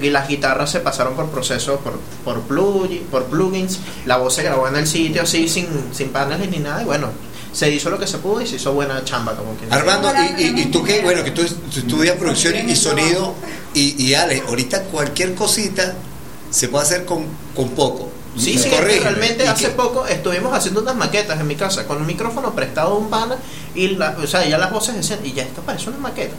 Y 0.00 0.10
las 0.10 0.28
guitarras 0.28 0.70
se 0.70 0.78
pasaron 0.78 1.14
por 1.16 1.28
procesos, 1.30 1.80
por, 1.80 1.98
por, 2.24 2.46
plug- 2.46 3.00
por 3.10 3.24
plugins, 3.24 3.80
la 4.04 4.18
voz 4.18 4.34
se 4.34 4.44
grabó 4.44 4.68
en 4.68 4.76
el 4.76 4.86
sitio 4.86 5.22
así, 5.22 5.48
sin, 5.48 5.66
sin 5.92 6.10
paneles 6.10 6.48
ni 6.48 6.58
nada, 6.60 6.82
y 6.82 6.84
bueno, 6.84 7.08
se 7.52 7.70
hizo 7.72 7.90
lo 7.90 7.98
que 7.98 8.06
se 8.06 8.18
pudo 8.18 8.40
y 8.42 8.46
se 8.46 8.54
hizo 8.56 8.72
buena 8.72 9.02
chamba, 9.04 9.34
como 9.34 9.54
quien 9.54 9.68
dice. 9.68 9.80
Armando, 9.80 10.12
y, 10.38 10.42
y- 10.44 10.60
y 10.60 10.64
tú 10.66 10.84
que, 10.84 11.00
bueno, 11.02 11.24
que 11.24 11.32
tú, 11.32 11.42
tú 11.44 11.80
estudias 11.80 12.16
producción 12.16 12.54
y, 12.54 12.58
y 12.72 12.76
sonido, 12.76 13.34
y, 13.74 14.00
y 14.00 14.14
Ale, 14.14 14.44
ahorita 14.46 14.82
cualquier 14.84 15.34
cosita 15.34 15.92
se 16.50 16.68
puede 16.68 16.84
hacer 16.84 17.04
con, 17.04 17.24
con 17.56 17.70
poco. 17.70 18.12
Sí, 18.38 18.58
sí, 18.58 18.68
realmente 18.70 19.48
hace 19.48 19.64
que- 19.64 19.70
poco 19.70 20.06
estuvimos 20.06 20.52
haciendo 20.54 20.80
unas 20.82 20.94
maquetas 20.96 21.40
en 21.40 21.46
mi 21.46 21.56
casa 21.56 21.86
con 21.86 21.98
un 21.98 22.06
micrófono 22.06 22.54
prestado 22.54 22.90
de 22.96 23.00
un 23.02 23.10
pana 23.10 23.36
y 23.74 23.88
la, 23.88 24.16
o 24.22 24.26
sea, 24.26 24.44
ya 24.46 24.58
las 24.58 24.70
voces 24.70 24.94
decían, 24.96 25.20
y 25.24 25.32
ya 25.32 25.42
esto 25.42 25.62
parece 25.62 25.88
una 25.88 25.98
maqueta. 25.98 26.34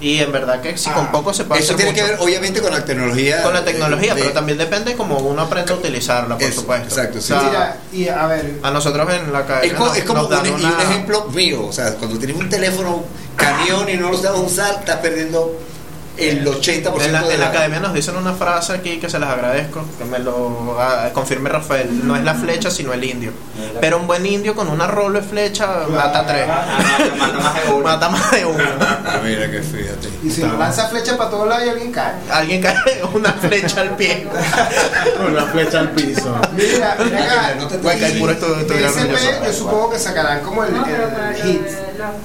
Y 0.00 0.20
en 0.20 0.30
verdad 0.30 0.60
que 0.60 0.78
si 0.78 0.88
con 0.90 1.06
Ah, 1.06 1.10
poco 1.12 1.34
se 1.34 1.42
puede 1.44 1.60
Eso 1.60 1.74
hacer 1.74 1.84
tiene 1.86 1.92
que 1.92 2.02
mucho. 2.02 2.12
ver, 2.12 2.22
obviamente, 2.22 2.60
con 2.62 2.70
la 2.70 2.84
tecnología. 2.84 3.42
con 3.42 3.52
la 3.52 3.64
tecnología, 3.64 4.14
de- 4.14 4.20
pero 4.20 4.32
también 4.32 4.56
depende 4.56 4.94
como 4.94 5.18
uno 5.18 5.42
aprende 5.42 5.72
a 5.72 5.76
utilizarla, 5.76 6.36
por 6.38 6.46
Eso, 6.46 6.60
supuesto. 6.60 6.86
exacto, 6.88 7.18
O 7.18 7.20
sí. 7.20 7.26
sea, 7.28 7.42
Mira, 7.42 7.76
y 7.92 8.08
a 8.08 8.26
ver, 8.28 8.60
a 8.62 8.70
nosotros 8.70 9.12
en 9.12 9.32
la 9.32 9.40
Es, 9.40 9.44
academia 9.44 9.76
co- 9.76 9.94
es 9.94 10.04
como 10.04 10.24
dan 10.26 10.40
un, 10.42 10.46
y 10.60 10.64
una- 10.64 10.74
un 10.76 10.80
ejemplo 10.82 11.24
mío, 11.34 11.66
o 11.66 11.72
sea, 11.72 11.94
cuando 11.96 12.16
tienes 12.16 12.36
un 12.36 12.48
teléfono 12.48 13.02
camión 13.34 13.88
y 13.88 13.96
no 13.96 14.10
lo 14.12 14.18
sabes 14.22 14.40
usar, 14.40 14.76
estás 14.80 14.98
perdiendo 14.98 15.58
el 16.18 16.44
80% 16.46 17.02
en 17.04 17.12
la, 17.12 17.22
de 17.22 17.34
en 17.34 17.40
la 17.40 17.48
academia 17.48 17.80
nos 17.80 17.94
dicen 17.94 18.16
una 18.16 18.32
frase 18.34 18.72
aquí 18.72 18.98
que 18.98 19.08
se 19.08 19.18
las 19.18 19.30
agradezco, 19.30 19.84
que 19.98 20.04
me 20.04 20.18
lo 20.18 20.76
ah, 20.78 21.10
confirme 21.14 21.48
Rafael. 21.48 22.06
No 22.06 22.16
es 22.16 22.24
la 22.24 22.34
flecha, 22.34 22.70
sino 22.70 22.92
el 22.92 23.04
indio. 23.04 23.32
Pero 23.80 23.98
un 23.98 24.06
buen 24.06 24.24
indio 24.26 24.54
con 24.54 24.68
una 24.68 24.86
rolo 24.86 25.20
de 25.20 25.26
flecha 25.26 25.68
mata 25.88 26.26
tres. 26.26 26.46
mata 26.48 27.38
más 27.38 27.54
de 27.64 27.70
uno. 27.72 27.84
Mata 27.88 28.08
más 28.10 28.30
de 28.32 28.44
uno. 28.44 28.64
Ah, 28.80 29.20
mira 29.24 29.50
que 29.50 29.62
fíjate. 29.62 30.08
y 30.22 30.30
si 30.30 30.42
nos 30.42 30.58
lanza 30.58 30.88
flecha 30.88 31.16
para 31.16 31.30
todos 31.30 31.48
lados 31.48 31.64
y 31.66 31.68
alguien 31.70 31.92
cae. 31.92 32.14
Alguien 32.30 32.60
cae 32.62 32.76
una 33.14 33.32
flecha 33.32 33.80
al 33.80 33.96
pie. 33.96 34.26
La 35.34 35.44
flecha 35.46 35.80
al 35.80 35.90
piso. 35.90 36.34
Mira, 36.52 36.96
mira 37.04 37.22
acá. 37.24 37.54
No 37.58 37.68
te- 37.68 37.78
Puede 37.78 37.98
caer 38.00 38.18
puro 38.18 38.32
esto 38.32 38.54
De 38.54 38.60
estuviera 38.62 38.88
ese 38.88 39.00
orgulloso. 39.00 39.26
pe, 39.40 39.46
yo 39.46 39.52
supongo 39.52 39.90
que 39.90 39.98
sacarán 39.98 40.40
como 40.40 40.64
el, 40.64 40.74
el 40.74 41.42
hit 41.42 41.62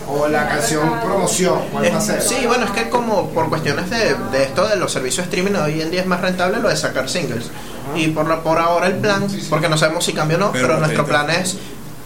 o 0.07 0.27
la 0.27 0.47
canción 0.47 0.99
promoción. 1.01 1.59
¿Cuál 1.71 1.93
va 1.93 1.97
a 1.97 2.01
ser? 2.01 2.21
Sí, 2.21 2.45
bueno, 2.47 2.65
es 2.65 2.71
que 2.71 2.89
como 2.89 3.29
por 3.29 3.49
cuestiones 3.49 3.89
de, 3.89 4.15
de 4.31 4.43
esto 4.43 4.67
de 4.67 4.75
los 4.75 4.91
servicios 4.91 5.25
de 5.29 5.35
streaming 5.37 5.59
hoy 5.59 5.81
en 5.81 5.91
día 5.91 6.01
es 6.01 6.07
más 6.07 6.21
rentable 6.21 6.59
lo 6.59 6.69
de 6.69 6.77
sacar 6.77 7.09
singles. 7.09 7.45
Y 7.95 8.07
por, 8.07 8.27
la, 8.27 8.41
por 8.41 8.59
ahora 8.59 8.87
el 8.87 8.95
plan, 8.95 9.27
porque 9.49 9.69
no 9.69 9.77
sabemos 9.77 10.05
si 10.05 10.13
cambia 10.13 10.37
o 10.37 10.39
no, 10.39 10.51
Pero 10.51 10.67
pero, 10.67 10.79
nuestro 10.79 11.05
plan 11.05 11.29
es 11.29 11.57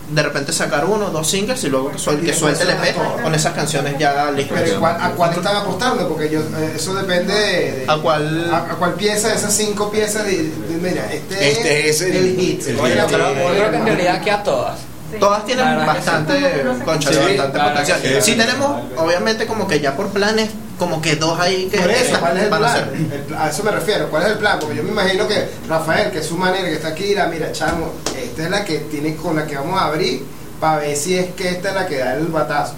de 0.09 0.23
repente 0.23 0.53
sacar 0.53 0.85
uno 0.85 1.07
o 1.07 1.09
dos 1.09 1.29
singles 1.29 1.61
y 1.65 1.69
luego 1.69 1.91
que 1.91 1.97
suelte, 1.97 2.27
que 2.27 2.33
suelte 2.33 2.63
el 2.63 2.69
EP 2.69 2.95
con 3.21 3.35
esas 3.35 3.51
canciones 3.53 3.97
ya 3.99 4.31
listas. 4.31 4.61
Pero 4.63 4.79
¿cuál- 4.79 4.97
¿a 5.01 5.09
cuál 5.11 5.33
están 5.33 5.55
apostando? 5.57 6.07
Porque 6.07 6.29
yo, 6.29 6.39
eh, 6.39 6.73
eso 6.77 6.93
depende 6.95 7.33
de, 7.33 7.71
de- 7.79 7.85
¿A 7.89 7.97
cuál? 7.97 8.49
a, 8.53 8.57
a 8.57 8.75
cuál 8.75 8.93
pieza 8.93 9.27
de 9.27 9.35
esas 9.35 9.53
cinco 9.53 9.91
piezas. 9.91 10.23
De, 10.25 10.43
de- 10.43 10.77
mira, 10.81 11.11
este, 11.11 11.51
Este 11.51 11.89
es 11.89 12.01
el- 12.01 12.37
hit. 12.37 12.65
el 12.67 12.79
Oye, 12.79 13.03
pero 13.09 13.33
yo 13.33 13.49
creo 13.49 13.71
que 13.71 13.77
en 13.77 13.85
realidad 13.85 14.21
que 14.23 14.31
a 14.31 14.43
todas. 14.43 14.79
Todas 15.19 15.45
tienen 15.45 15.65
La 15.77 15.85
bastante, 15.85 16.63
concha, 16.83 17.11
Sí, 17.11 17.17
bastante 17.17 17.51
claro 17.53 17.69
potencial. 17.71 17.99
Sí. 18.01 18.31
sí. 18.31 18.37
tenemos, 18.37 18.81
obviamente, 18.97 19.47
como 19.47 19.67
que 19.67 19.79
ya 19.79 19.95
por 19.95 20.07
planes, 20.09 20.49
como 20.77 21.01
que 21.01 21.15
dos 21.15 21.39
ahí 21.39 21.67
que 21.71 21.77
Por 21.77 21.89
eso, 21.91 22.19
¿cuál 22.19 22.37
es 22.37 22.43
el 22.43 22.49
van 22.49 22.63
a 22.65 22.73
plan? 22.73 22.75
ser. 22.89 22.93
El 23.13 23.21
pla- 23.23 23.43
a 23.45 23.49
eso 23.49 23.63
me 23.63 23.71
refiero. 23.71 24.09
¿Cuál 24.09 24.23
es 24.23 24.29
el 24.29 24.37
plan? 24.37 24.59
Porque 24.59 24.75
yo 24.75 24.83
me 24.83 24.91
imagino 24.91 25.27
que 25.27 25.49
Rafael, 25.67 26.11
que 26.11 26.19
es 26.19 26.25
su 26.25 26.37
manera 26.37 26.67
que 26.67 26.73
está 26.75 26.89
aquí, 26.89 27.03
dirá, 27.03 27.27
mira, 27.27 27.51
chamo, 27.51 27.93
esta 28.21 28.43
es 28.43 28.49
la 28.51 28.65
que 28.65 28.79
tiene 28.79 29.15
con 29.15 29.35
la 29.37 29.47
que 29.47 29.55
vamos 29.55 29.79
a 29.81 29.85
abrir 29.85 30.23
para 30.59 30.77
ver 30.79 30.95
si 30.97 31.17
es 31.17 31.33
que 31.35 31.49
esta 31.49 31.69
es 31.69 31.75
la 31.75 31.87
que 31.87 31.97
da 31.99 32.13
el 32.15 32.27
batazo. 32.27 32.73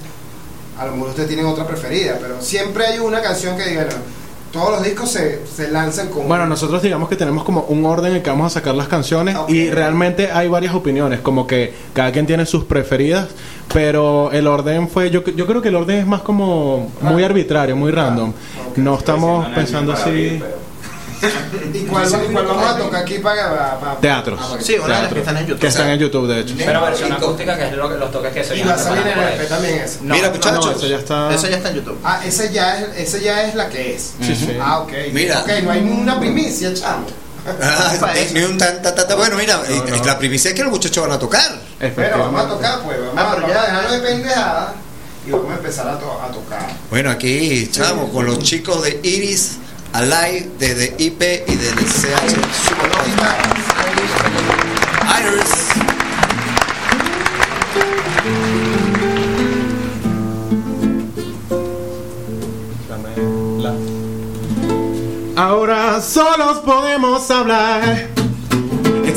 A 0.79 0.85
lo 0.85 0.93
mejor 0.93 1.09
ustedes 1.09 1.27
tienen 1.29 1.45
otra 1.45 1.65
preferida, 1.67 2.15
pero 2.21 2.41
siempre 2.41 2.85
hay 2.85 2.99
una 2.99 3.21
canción 3.21 3.57
que 3.57 3.65
diga, 3.65 3.83
no, 3.85 3.89
todos 4.51 4.71
los 4.71 4.83
discos 4.83 5.11
se, 5.11 5.45
se 5.45 5.69
lanzan 5.69 6.09
con... 6.09 6.27
Bueno, 6.27 6.45
nosotros 6.45 6.81
digamos 6.81 7.09
que 7.09 7.15
tenemos 7.15 7.43
como 7.43 7.61
un 7.69 7.85
orden 7.85 8.11
en 8.11 8.17
el 8.17 8.23
que 8.23 8.29
vamos 8.29 8.47
a 8.47 8.59
sacar 8.59 8.75
las 8.75 8.87
canciones 8.87 9.35
y 9.47 9.69
realmente 9.69 10.31
hay 10.31 10.47
varias 10.47 10.73
opiniones, 10.73 11.19
como 11.19 11.45
que 11.47 11.73
cada 11.93 12.11
quien 12.11 12.25
tiene 12.25 12.45
sus 12.45 12.63
preferidas, 12.63 13.29
pero 13.73 14.31
el 14.31 14.47
orden 14.47 14.89
fue, 14.89 15.09
yo, 15.11 15.23
yo 15.23 15.45
creo 15.45 15.61
que 15.61 15.69
el 15.69 15.75
orden 15.75 15.99
es 15.99 16.07
más 16.07 16.21
como 16.21 16.91
muy 17.01 17.23
arbitrario, 17.23 17.75
muy 17.75 17.91
random. 17.91 18.33
No 18.75 18.97
estamos 18.97 19.47
pensando 19.49 19.93
así... 19.93 20.41
¿Y 21.73 21.79
cuál, 21.85 22.09
cuál 22.31 22.45
vamos 22.47 22.65
a 22.71 22.77
tocar 22.77 23.01
aquí 23.01 23.19
para... 23.19 23.49
para- 23.49 23.79
para- 23.79 23.99
Teatros. 23.99 24.39
Sí, 24.61 24.75
una 24.75 24.83
de 24.83 24.89
las 24.89 24.99
Teatros. 25.01 25.13
que 25.13 25.19
están 25.19 25.37
en 25.37 25.45
YouTube. 25.47 25.59
Que 25.59 25.67
están 25.67 25.89
en 25.89 25.99
YouTube, 25.99 26.27
de 26.27 26.39
hecho. 26.39 26.55
Pero 26.57 26.81
versión 26.81 27.11
acústica, 27.11 27.57
que 27.57 27.65
es 27.67 27.73
lo, 27.73 27.89
los 27.89 28.11
toques 28.11 28.33
que 28.33 28.43
se 28.43 28.57
Y 28.57 28.63
va 28.63 28.73
a 28.73 28.77
salir 28.77 29.05
en 29.07 29.19
el 29.41 29.47
también 29.47 29.75
esa. 29.79 29.99
No, 30.01 30.15
Mira, 30.15 30.27
no, 30.27 30.33
muchachos. 30.33 30.65
No, 30.65 30.71
eso 30.71 30.87
ya 30.87 30.97
está... 30.97 31.33
Eso 31.33 31.47
ya 31.47 31.57
está 31.57 31.69
en 31.69 31.75
YouTube. 31.75 31.99
Ah, 32.03 32.21
esa 32.25 32.45
ya 32.45 32.79
es, 32.79 32.97
esa 33.07 33.17
ya 33.17 33.43
es 33.43 33.55
la 33.55 33.69
que 33.69 33.95
es. 33.95 34.13
Sí, 34.21 34.35
sí. 34.35 34.57
Ah, 34.61 34.79
ok. 34.79 34.91
Mira. 35.11 35.39
Ok, 35.41 35.49
no 35.63 35.71
hay 35.71 35.81
ninguna 35.81 36.19
primicia, 36.19 36.73
chamo. 36.73 37.05
Ah, 37.61 38.11
ni- 38.13 38.19
eso. 38.39 38.49
un 38.51 38.57
tan, 38.57 38.81
tan, 38.81 38.95
tan, 38.95 39.07
tan- 39.07 39.17
bueno, 39.17 39.37
mira, 39.37 39.61
eh, 39.67 39.81
no. 39.89 40.05
la 40.05 40.17
primicia 40.19 40.49
es 40.49 40.55
que 40.55 40.63
los 40.63 40.71
muchachos 40.71 41.03
van 41.03 41.13
a 41.15 41.19
tocar. 41.19 41.59
Pero 41.79 42.19
vamos 42.19 42.41
a 42.43 42.47
tocar, 42.47 42.79
pues. 42.83 42.97
Vamos, 42.99 43.13
Ah, 43.17 43.33
vamos 43.35 43.49
ya- 43.49 43.61
a 43.61 43.65
dejarlo 43.65 43.91
de 43.93 43.99
pendejada 43.99 44.73
y 45.27 45.31
vamos 45.31 45.51
a 45.51 45.55
empezar 45.55 45.87
a, 45.87 45.97
to- 45.99 46.21
a 46.21 46.27
tocar. 46.31 46.67
Bueno, 46.89 47.09
aquí 47.09 47.63
estamos 47.63 48.09
con 48.11 48.25
los 48.25 48.39
chicos 48.39 48.83
de 48.83 48.99
Iris 49.03 49.57
Alive, 49.93 50.49
desde 50.59 50.95
IP 50.97 51.21
y 51.47 51.55
del 51.55 51.75
CH 51.75 52.37
Iris. 55.19 55.69
Ahora 65.35 66.01
solos 66.01 66.59
podemos 66.59 67.31
hablar. 67.31 68.18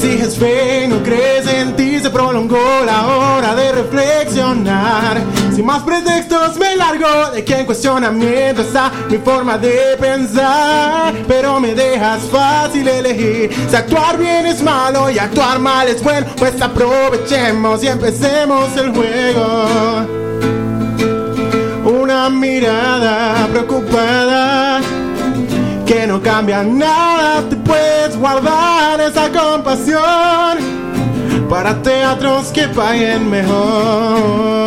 Exiges 0.02 0.36
fe, 0.36 0.88
no 0.88 1.00
crees 1.04 1.46
en 1.46 1.76
ti, 1.76 2.00
se 2.00 2.10
prolongó 2.10 2.58
la 2.84 3.06
hora 3.06 3.54
de 3.54 3.70
reflexionar. 3.70 5.22
Sin 5.54 5.64
más 5.64 5.84
pretextos 5.84 6.56
me 6.58 6.74
largo 6.74 7.30
de 7.32 7.44
que 7.44 7.60
en 7.60 7.66
cuestionamiento 7.66 8.62
está 8.62 8.90
mi 9.08 9.18
forma 9.18 9.56
de 9.58 9.96
pensar. 10.00 11.14
Pero 11.28 11.60
me 11.60 11.72
dejas 11.72 12.22
fácil 12.24 12.88
elegir 12.88 13.50
si 13.70 13.76
actuar 13.76 14.18
bien 14.18 14.44
es 14.46 14.60
malo 14.60 15.08
y 15.08 15.20
actuar 15.20 15.60
mal 15.60 15.86
es 15.86 16.02
bueno. 16.02 16.26
Pues 16.36 16.60
aprovechemos 16.60 17.84
y 17.84 17.86
empecemos 17.86 18.76
el 18.76 18.92
juego. 18.92 19.68
Una 21.84 22.28
mirada 22.28 23.46
preocupada 23.52 24.71
que 25.86 26.06
no 26.06 26.20
cambia 26.20 26.62
nada, 26.62 27.42
te 27.48 27.56
puedes 27.56 28.16
guardar 28.16 29.00
esa 29.00 29.30
compasión 29.30 30.58
para 31.48 31.82
teatros 31.82 32.48
que 32.48 32.68
paguen 32.68 33.28
mejor. 33.30 34.62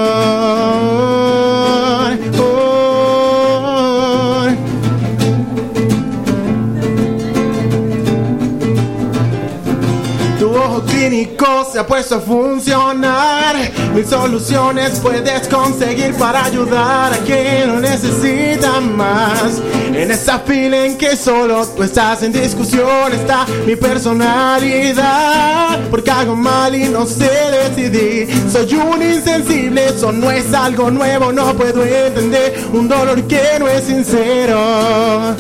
Clínico 11.10 11.68
se 11.72 11.80
ha 11.80 11.86
puesto 11.86 12.16
a 12.16 12.20
funcionar. 12.20 13.56
Mil 13.94 14.06
soluciones 14.06 15.00
puedes 15.00 15.48
conseguir 15.48 16.14
para 16.16 16.46
ayudar 16.46 17.14
a 17.14 17.18
quien 17.18 17.68
lo 17.68 17.80
necesita 17.80 18.80
más. 18.82 19.62
En 19.94 20.12
esta 20.12 20.40
fila 20.40 20.86
en 20.86 20.98
que 20.98 21.16
solo 21.16 21.66
tú 21.68 21.84
estás 21.84 22.24
en 22.24 22.32
discusión 22.32 23.14
está 23.14 23.46
mi 23.66 23.76
personalidad. 23.76 25.80
Porque 25.90 26.12
hago 26.12 26.36
mal 26.36 26.76
y 26.76 26.86
no 26.86 27.06
sé 27.06 27.30
decidir. 27.52 28.28
Soy 28.52 28.74
un 28.76 29.02
insensible, 29.02 29.88
eso 29.88 30.12
no 30.12 30.32
es 30.32 30.54
algo 30.54 30.92
nuevo. 30.92 31.32
No 31.32 31.54
puedo 31.54 31.86
entender 31.86 32.66
un 32.74 32.88
dolor 32.88 33.24
que 33.24 33.60
no 33.60 33.68
es 33.68 33.84
sincero 33.84 35.36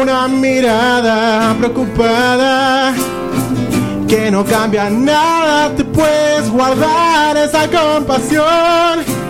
una 0.00 0.28
mirada 0.28 1.54
preocupada 1.58 2.94
que 4.08 4.30
no 4.30 4.44
cambia 4.44 4.90
nada, 4.90 5.74
te 5.74 5.84
puedes 5.84 6.50
guardar 6.50 7.36
esa 7.36 7.68
compasión 7.68 9.24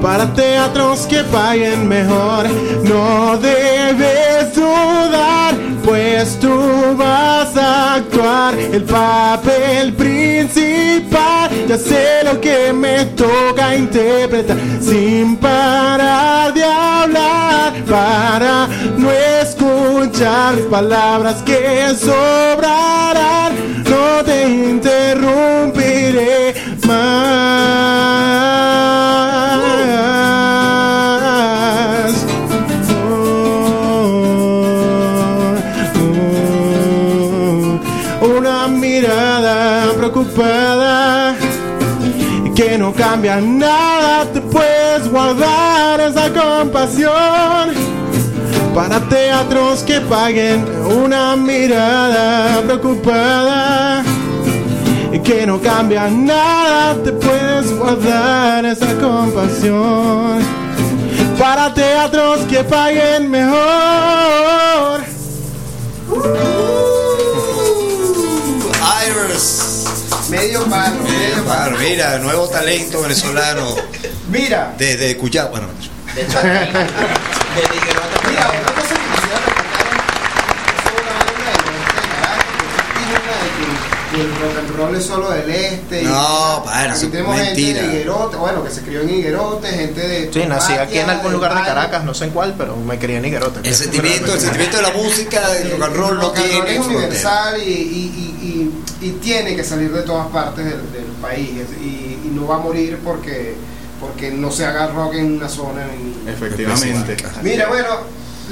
para 0.00 0.32
teatros 0.32 1.00
que 1.06 1.22
paguen 1.24 1.86
mejor. 1.88 2.46
No 2.84 3.36
debes 3.38 4.54
dudar, 4.54 5.54
pues 5.84 6.38
tú 6.40 6.96
vas 6.96 7.56
a 7.56 7.94
actuar 7.94 8.54
el 8.58 8.82
papel 8.84 9.92
principal. 9.94 11.50
Ya 11.68 11.76
sé 11.76 12.24
lo 12.24 12.40
que 12.40 12.72
me 12.72 13.04
toca 13.16 13.76
interpretar 13.76 14.56
sin 14.80 15.36
parar 15.36 16.54
de 16.54 16.64
hablar 16.64 17.72
para 17.88 18.68
no 18.96 19.10
escuchar 19.10 19.59
palabras 20.70 21.42
que 21.42 21.92
sobrarán. 21.96 23.52
No 23.84 24.24
te 24.24 24.48
interrumpiré 24.48 26.54
más. 26.86 27.00
Una 38.22 38.68
mirada 38.68 39.92
preocupada 39.96 41.34
que 42.54 42.78
no 42.78 42.92
cambia 42.92 43.40
nada, 43.40 44.24
te 44.32 44.40
puedes 44.40 45.10
guardar 45.10 46.00
esa 46.00 46.30
compasión 46.30 47.59
para 48.74 49.00
teatros 49.08 49.82
que 49.82 50.00
paguen 50.00 50.64
una 50.86 51.36
mirada 51.36 52.62
preocupada 52.62 54.04
que 55.24 55.46
no 55.46 55.60
cambia 55.60 56.08
nada, 56.08 56.96
te 57.02 57.12
puedes 57.12 57.76
guardar 57.76 58.64
esa 58.64 58.94
compasión 58.98 60.40
para 61.38 61.72
teatros 61.72 62.40
que 62.46 62.64
paguen 62.64 63.30
mejor. 63.30 65.02
Iris. 69.06 69.84
Medio 70.28 70.64
palo, 70.64 70.96
medio 71.02 71.44
Claro, 71.44 71.76
mira, 71.78 72.18
nuevo 72.18 72.48
talento 72.48 73.02
venezolano 73.02 73.74
Mira, 74.30 74.74
desde 74.78 75.16
Cuyá. 75.16 75.46
Bueno, 75.46 75.66
De 76.14 76.22
hecho, 76.22 76.38
Higuerota, 77.60 78.28
mira, 78.28 78.48
otra 78.48 78.74
cosa 78.74 78.94
que 78.94 79.00
quisiera 79.14 79.38
rescatar 79.44 79.86
es 80.76 80.86
una 81.02 81.12
banda 81.18 81.32
del 81.32 81.48
oeste 81.50 82.00
de 82.00 82.08
Caracas, 82.14 82.46
que 84.12 84.20
es 84.20 84.69
una 84.88 84.98
de 84.98 85.00
que- 85.00 85.00
que 85.00 85.00
el 85.00 85.00
rock 85.00 85.00
and 85.00 85.00
roll 85.00 85.00
es 85.00 85.04
solo 85.04 85.30
del 85.30 85.50
este. 85.50 86.02
No, 86.02 86.62
padre, 86.64 86.90
aquí 86.90 87.06
tenemos 87.06 87.36
mentira. 87.36 87.80
gente 87.80 87.88
de 87.88 87.94
Higuerote, 87.96 88.36
bueno, 88.36 88.64
que 88.64 88.70
se 88.70 88.80
crió 88.82 89.00
en 89.00 89.10
Higuerote, 89.10 89.68
gente 89.68 90.00
de. 90.08 90.32
Sí, 90.32 90.42
nací 90.48 90.72
aquí 90.74 90.98
en 90.98 91.10
algún 91.10 91.32
lugar 91.32 91.54
de. 91.54 91.60
Caracas, 91.62 92.04
no 92.04 92.14
sé 92.14 92.24
en 92.24 92.30
cuál, 92.30 92.54
pero 92.56 92.76
me 92.76 92.98
crié 92.98 93.18
en 93.18 93.24
Higuerote. 93.24 93.60
el 93.68 93.74
sentimiento, 93.74 94.34
el 94.34 94.40
sentimiento 94.40 94.76
de 94.78 94.82
la 94.82 94.92
música, 94.92 95.48
del 95.50 95.70
rock 95.72 95.82
and 95.84 95.96
roll 95.96 96.18
no 96.18 96.30
tiene 96.32 96.74
es 96.76 96.86
universal 96.86 97.60
y, 97.62 97.70
y, 97.70 97.72
y, 97.72 98.74
y, 99.00 99.06
y 99.06 99.10
tiene 99.22 99.54
que 99.56 99.64
salir 99.64 99.92
de 99.92 100.02
todas 100.02 100.26
partes 100.28 100.64
del, 100.64 100.92
del 100.92 101.04
país 101.22 101.50
y, 101.80 101.84
y 102.24 102.30
no 102.34 102.46
va 102.46 102.56
a 102.56 102.58
morir 102.58 102.98
porque 103.04 103.54
porque 104.00 104.30
no 104.30 104.50
se 104.50 104.64
haga 104.64 104.86
rock 104.88 105.14
en 105.14 105.36
una 105.36 105.48
zona. 105.48 105.82
y- 105.94 106.28
Efectivamente. 106.30 107.16
Mira, 107.42 107.68
bueno, 107.68 107.88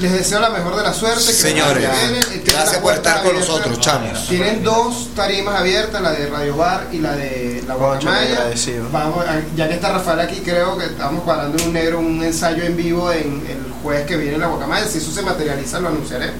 les 0.01 0.13
deseo 0.13 0.41
la 0.41 0.51
mejor 0.51 0.77
de 0.77 0.83
la 0.83 0.93
suerte. 0.95 1.25
que 1.27 1.33
Señores, 1.33 1.89
vienen, 2.11 2.43
gracias 2.45 2.77
por 2.79 2.95
estar 2.95 3.23
con 3.23 3.31
abierta. 3.31 3.49
nosotros, 3.53 3.81
chamos. 3.81 4.29
Tienen 4.29 4.63
dos 4.63 5.09
tarimas 5.15 5.57
abiertas, 5.61 6.01
la 6.01 6.13
de 6.13 6.27
Radio 6.29 6.57
Bar 6.57 6.87
y 6.93 6.99
la 6.99 7.13
de 7.17 7.63
La 7.67 7.75
Guacamaya. 7.75 8.33
agradecido. 8.39 8.87
Vamos, 8.93 9.25
a- 9.27 9.41
ya 9.57 9.69
que 9.69 9.75
está 9.75 9.93
Rafael 9.93 10.21
aquí, 10.21 10.41
creo 10.45 10.77
que 10.79 10.87
estamos 10.87 11.23
cuadrando 11.25 11.59
en 11.59 11.69
un 11.69 11.73
negro 11.73 11.99
un 11.99 12.23
ensayo 12.23 12.63
en 12.65 12.77
vivo 12.77 13.11
en 13.13 13.45
el 13.49 13.73
jueves 13.83 14.07
que 14.07 14.17
viene 14.17 14.35
en 14.35 14.41
La 14.41 14.47
Guacamaya. 14.49 14.87
Si 14.87 14.99
eso 14.99 15.11
se 15.13 15.23
materializa, 15.23 15.81
lo 15.81 15.89
anunciaré. 15.89 16.31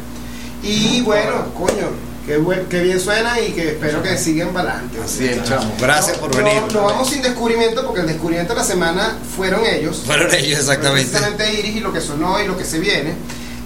Y 0.63 1.03
bueno, 1.03 1.53
coño, 1.55 1.89
qué, 2.27 2.37
buen- 2.37 2.67
qué 2.67 2.81
bien 2.81 2.99
suena 3.01 3.41
y 3.41 3.53
que 3.53 3.71
espero 3.71 4.03
que 4.03 4.19
sigan 4.19 4.49
para 4.49 4.73
adelante. 4.73 4.99
Así 5.05 5.27
es, 5.29 5.43
chamo. 5.45 5.73
Gracias 5.81 6.19
por 6.19 6.31
No- 6.31 6.37
venir. 6.45 6.63
No, 6.73 6.83
vamos 6.83 7.09
sin 7.09 7.23
descubrimiento 7.23 7.85
porque 7.87 8.01
el 8.01 8.07
descubrimiento 8.09 8.55
de 8.55 8.61
la 8.61 8.67
semana 8.67 9.19
fueron 9.37 9.65
ellos. 9.65 10.03
Fueron 10.05 10.33
ellos, 10.35 10.59
exactamente. 10.61 11.09
Precisamente 11.11 11.53
Iris 11.55 11.77
y 11.77 11.81
lo 11.81 11.93
que 11.93 12.01
sonó 12.01 12.41
y 12.43 12.47
lo 12.47 12.57
que 12.59 12.65
se 12.65 12.79
viene. 12.81 13.15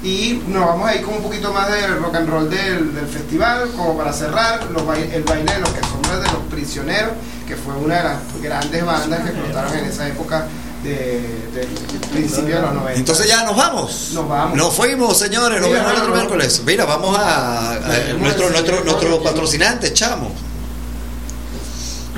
Y 0.03 0.43
nos 0.49 0.67
vamos 0.67 0.89
a 0.89 0.97
ir 0.97 1.03
con 1.03 1.15
un 1.15 1.23
poquito 1.23 1.53
más 1.53 1.71
de 1.71 1.87
rock 1.87 2.15
and 2.17 2.29
roll 2.29 2.51
del, 2.51 2.93
del 2.95 3.07
festival, 3.07 3.71
como 3.77 3.97
para 3.97 4.13
cerrar, 4.13 4.65
los 4.73 4.85
bai- 4.85 5.11
el 5.13 5.23
baile 5.23 5.53
de 5.55 5.61
los 5.61 5.69
que 5.71 5.81
sombras 5.81 6.21
de 6.21 6.27
los 6.27 6.43
prisioneros, 6.51 7.13
que 7.47 7.55
fue 7.57 7.75
una 7.75 7.99
de 7.99 8.03
las 8.05 8.17
grandes 8.43 8.85
bandas 8.85 9.21
que 9.21 9.29
explotaron 9.31 9.77
en 9.79 9.85
esa 9.85 10.09
época 10.09 10.47
de, 10.83 11.21
del 11.55 11.69
principio 12.13 12.57
de 12.57 12.63
los 12.63 12.75
90. 12.75 12.93
Entonces 12.99 13.29
ya 13.29 13.45
nos 13.45 13.55
vamos. 13.57 14.11
Nos 14.15 14.29
vamos. 14.29 14.57
Nos 14.59 14.75
fuimos, 14.75 15.17
señores. 15.17 15.61
Nos 15.61 15.71
vemos 15.71 15.93
el 15.93 15.99
otro 15.99 16.15
miércoles. 16.17 16.63
Mira, 16.67 16.85
vamos 16.85 17.17
a, 17.17 17.75
a- 17.75 18.13
nuestro, 18.19 18.51
nuestro, 18.51 18.83
nuestro 18.83 19.23
patrocinante, 19.23 19.93
chamo. 19.93 20.33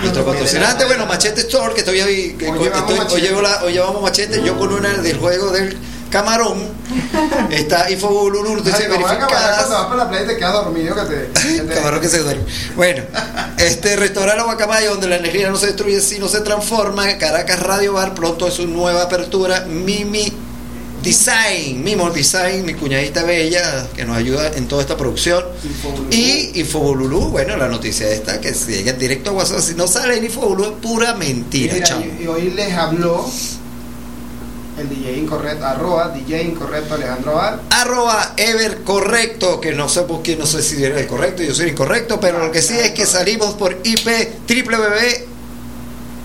Nuestro 0.01 0.25
patrocinante, 0.25 0.85
bueno, 0.87 1.07
Machete 1.07 1.43
Store, 1.43 1.73
que 1.75 1.83
todavía 1.83 2.07
vi, 2.07 2.33
que 2.33 2.49
Hoy 2.51 2.59
llevamos 2.59 2.97
Machete. 2.97 3.33
hoy 3.65 3.73
llevamos 3.73 4.03
Machete, 4.03 4.43
yo 4.43 4.59
con 4.59 4.73
una 4.73 4.89
del 4.95 5.19
juego 5.19 5.51
del 5.51 5.77
camarón. 6.15 6.59
Está 7.51 8.89
camarada 8.89 9.27
verificadas. 9.27 9.67
cuando 9.67 9.75
vas 9.75 9.87
para 9.87 9.97
la 9.97 10.09
playa 10.09 10.25
y 10.25 10.29
te 10.29 10.37
quedas 10.37 10.53
dormido 10.53 10.95
que 10.95 11.03
te, 11.03 11.31
que 11.57 11.63
te- 11.63 11.75
Camarón 11.75 12.01
que 12.01 12.09
se 12.09 12.19
duerme. 12.21 12.43
Bueno, 12.77 13.03
este 13.59 13.97
restaurante 13.97 14.43
Guacamaya, 14.45 14.91
donde 14.91 15.09
la 15.09 15.17
energía 15.17 15.51
no 15.51 15.57
se 15.57 15.67
destruye, 15.67 16.01
sino 16.01 16.29
se 16.29 16.41
transforma. 16.41 17.07
Caracas 17.19 17.61
Radio 17.61 17.95
Bar, 17.95 18.15
pronto 18.15 18.47
es 18.47 18.55
su 18.55 18.67
nueva 18.67 19.03
apertura. 19.03 19.65
Mimi 19.69 20.33
Design, 21.03 21.83
Mimo 21.85 22.09
Design, 22.11 22.65
mi 22.65 22.73
cuñadita 22.75 23.25
bella, 23.25 23.87
que 23.95 24.05
nos 24.07 24.17
ayuda 24.17 24.53
en 24.55 24.67
toda 24.69 24.81
esta 24.83 24.97
producción. 24.97 25.45
Infobululú. 25.63 26.09
Y 26.11 26.53
Infobululú, 26.61 27.21
bueno, 27.29 27.57
la 27.59 27.69
noticia 27.69 28.09
esta, 28.09 28.41
que 28.41 28.55
si 28.55 28.73
llega 28.73 28.93
directo 28.95 29.31
a 29.31 29.33
WhatsApp, 29.35 29.61
si 29.61 29.75
no 29.75 29.87
sale 29.87 30.17
en 30.17 30.25
Infobululú, 30.25 30.65
es 30.65 30.73
pura 30.81 31.15
mentira, 31.15 31.75
Mira, 31.75 31.99
y, 32.21 32.23
y 32.23 32.27
hoy 32.27 32.51
les 32.53 32.73
habló 32.73 33.31
el 34.79 34.89
DJ 34.89 35.19
incorrecto, 35.19 35.65
arroba 35.65 36.09
DJ 36.09 36.43
incorrecto 36.43 36.95
Alejandro 36.95 37.35
Bar. 37.35 37.61
arroba 37.71 38.33
ever 38.37 38.83
correcto 38.83 39.61
que 39.61 39.73
no 39.73 39.89
sé 39.89 40.03
por 40.03 40.23
qué 40.23 40.37
no 40.37 40.47
sé 40.47 40.63
si 40.63 40.83
era 40.83 40.99
el 40.99 41.07
correcto 41.07 41.43
yo 41.43 41.55
soy 41.55 41.69
incorrecto 41.71 42.19
pero 42.21 42.39
lo 42.45 42.51
que 42.51 42.61
sí 42.63 42.75
es 42.77 42.91
que 42.91 43.07
salimos 43.07 43.55
por 43.55 43.79
IP 43.85 44.07
www 44.49 45.35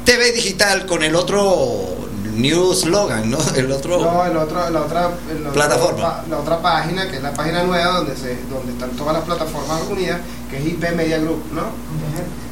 TV 0.05 0.31
digital 0.31 0.85
con 0.87 1.03
el 1.03 1.15
otro 1.15 1.95
new 2.33 2.73
slogan 2.73 3.29
no 3.29 3.37
el 3.55 3.71
otro 3.71 3.99
No, 4.01 4.25
el 4.25 4.35
otro, 4.37 4.69
la 4.69 4.81
otra, 4.81 5.11
el 5.29 5.41
otro 5.41 5.53
Plataforma. 5.53 6.23
la 6.29 6.39
otra 6.39 6.61
página, 6.61 7.07
que 7.09 7.17
es 7.17 7.21
la 7.23 7.33
página 7.33 7.63
nueva 7.63 7.97
donde 7.97 8.15
se, 8.15 8.37
donde 8.49 8.71
están 8.71 8.89
todas 8.91 9.13
las 9.13 9.23
plataformas 9.25 9.81
unidas, 9.89 10.19
que 10.49 10.57
es 10.57 10.65
IP 10.65 10.95
Media 10.95 11.19
Group, 11.19 11.43
¿no? 11.53 11.63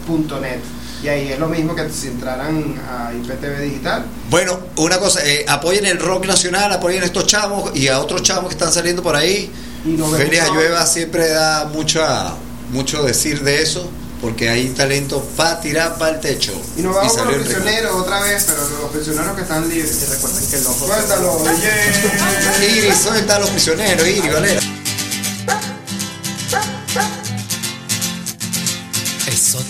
Punto 0.06 0.40
net. 0.40 0.60
Y 1.04 1.08
ahí 1.08 1.32
es 1.32 1.40
lo 1.40 1.48
mismo 1.48 1.76
que 1.76 1.90
si 1.90 2.08
entraran 2.08 2.76
a 2.90 3.14
IPTV 3.14 3.62
Digital. 3.62 4.06
bueno 4.30 4.60
una 4.78 4.98
cosa 5.00 5.24
eh, 5.24 5.46
apoyen 5.48 5.86
el 5.86 6.00
rock 6.00 6.26
nacional 6.26 6.72
apoyen 6.72 7.04
a 7.04 7.06
estos 7.06 7.28
chamos 7.28 7.76
y 7.76 7.88
a 7.88 8.00
otros 8.00 8.24
chamos 8.24 8.46
que 8.46 8.54
están 8.54 8.74
saliendo 8.74 9.04
por 9.04 9.16
ahí 9.16 9.52
Y 9.86 9.96
Félix 9.96 10.44
pronto. 10.44 10.60
Ayueva 10.60 10.86
siempre 10.86 11.30
da 11.30 11.66
mucha 11.66 12.34
mucho 12.72 13.04
decir 13.04 13.44
de 13.44 13.62
eso 13.62 13.90
porque 14.22 14.50
hay 14.50 14.70
talento 14.70 15.24
para 15.36 15.62
tirar 15.62 15.98
para 15.98 16.16
el 16.16 16.20
techo 16.20 16.52
Y 16.76 16.82
nos 16.82 16.96
vamos 16.96 17.14
con 17.14 17.26
salió 17.26 17.38
los 17.38 17.48
prisioneros 17.48 17.96
otra 17.96 18.22
vez, 18.22 18.46
pero 18.48 18.82
los 18.82 18.92
prisioneros 18.92 19.36
que 19.36 19.42
están 19.44 19.70
libres. 19.70 20.02
Y 20.02 20.06
recuerden 20.12 20.50
que 20.50 20.58
los 20.58 20.76
Suéltalo, 20.76 21.44
yeah. 21.44 22.68
Iris 22.68 22.98
suelta 22.98 23.36
a 23.36 23.40
los 23.40 23.50
prisioneros 23.52 24.08
Iris 24.08 24.34
Valera 24.34 24.62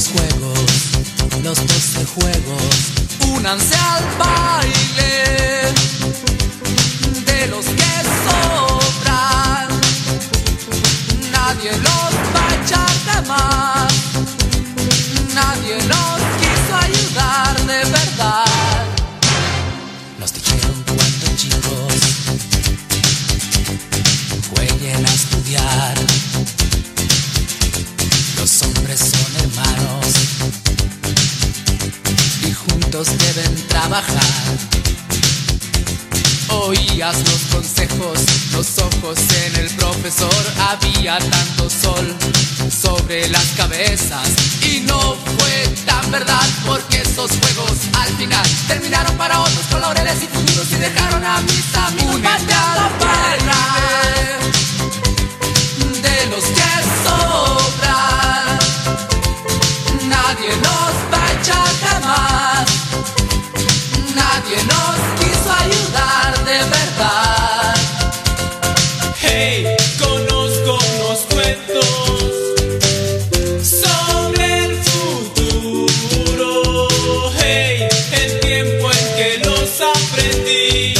Los 0.00 0.08
juegos, 0.08 1.42
los 1.42 1.66
doce 1.66 2.04
juegos. 2.06 2.62
Únanse 3.36 3.74
al 3.76 4.04
baile 4.18 5.72
de 7.26 7.46
los 7.48 7.66
que 7.66 7.92
sobran. 8.24 9.68
Nadie 11.32 11.72
los 11.72 12.19
trabajar. 33.90 34.22
Oías 36.48 37.16
los 37.18 37.40
consejos, 37.52 38.18
los 38.52 38.78
ojos 38.78 39.18
en 39.46 39.56
el 39.56 39.70
profesor, 39.70 40.44
había 40.68 41.18
tanto 41.18 41.68
sol 41.68 42.16
sobre 42.70 43.28
las 43.28 43.46
cabezas 43.56 44.28
y 44.62 44.80
no 44.80 45.16
fue 45.38 45.68
tan 45.86 46.08
verdad 46.10 46.46
porque 46.66 46.98
esos 46.98 47.30
juegos 47.30 47.78
al 47.94 48.16
final 48.16 48.46
terminaron 48.68 49.16
para 49.16 49.40
otros 49.40 49.66
con 49.70 49.80
laureles 49.80 50.22
y 50.22 50.26
futuros 50.28 50.70
y 50.70 50.76
dejaron 50.76 51.24
a 51.24 51.40
mis 51.40 51.74
amigos 51.74 52.14
Únete 52.14 52.54
a 52.54 52.74
la 52.76 52.90
guerra 53.00 53.62
de 56.02 56.26
los 56.26 56.44
que 56.44 56.70
sobran. 57.04 58.58
Nadie 60.08 60.50
nos 60.56 60.92
va 61.12 61.26
a 61.26 61.32
echar 61.40 61.68
jamás. 61.82 63.19
Nadie 64.50 64.64
nos 64.64 64.98
quiso 65.20 65.48
ayudar 65.52 66.44
de 66.44 66.58
verdad. 66.76 67.74
Hey, 69.20 69.76
conozco 70.00 70.78
unos 70.96 71.18
cuentos 71.32 71.86
sobre 73.62 74.64
el 74.64 74.74
futuro. 74.82 76.48
Hey, 77.38 77.86
el 78.12 78.40
tiempo 78.40 78.90
en 78.90 79.06
que 79.16 79.30
los 79.44 79.80
aprendí 79.80 80.99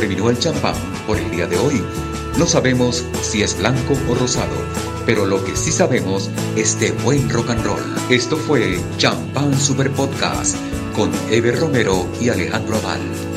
terminó 0.00 0.30
el 0.30 0.38
champán 0.38 0.76
por 1.08 1.18
el 1.18 1.28
día 1.28 1.48
de 1.48 1.56
hoy. 1.56 1.82
No 2.38 2.46
sabemos 2.46 3.04
si 3.20 3.42
es 3.42 3.58
blanco 3.58 3.94
o 4.08 4.14
rosado, 4.14 4.54
pero 5.04 5.26
lo 5.26 5.44
que 5.44 5.56
sí 5.56 5.72
sabemos 5.72 6.30
es 6.54 6.78
de 6.78 6.92
buen 6.92 7.28
rock 7.28 7.50
and 7.50 7.64
roll. 7.64 7.82
Esto 8.08 8.36
fue 8.36 8.78
Champán 8.96 9.58
Super 9.58 9.90
Podcast 9.90 10.56
con 10.94 11.10
Ever 11.32 11.58
Romero 11.58 12.06
y 12.20 12.28
Alejandro 12.28 12.76
Aval. 12.76 13.27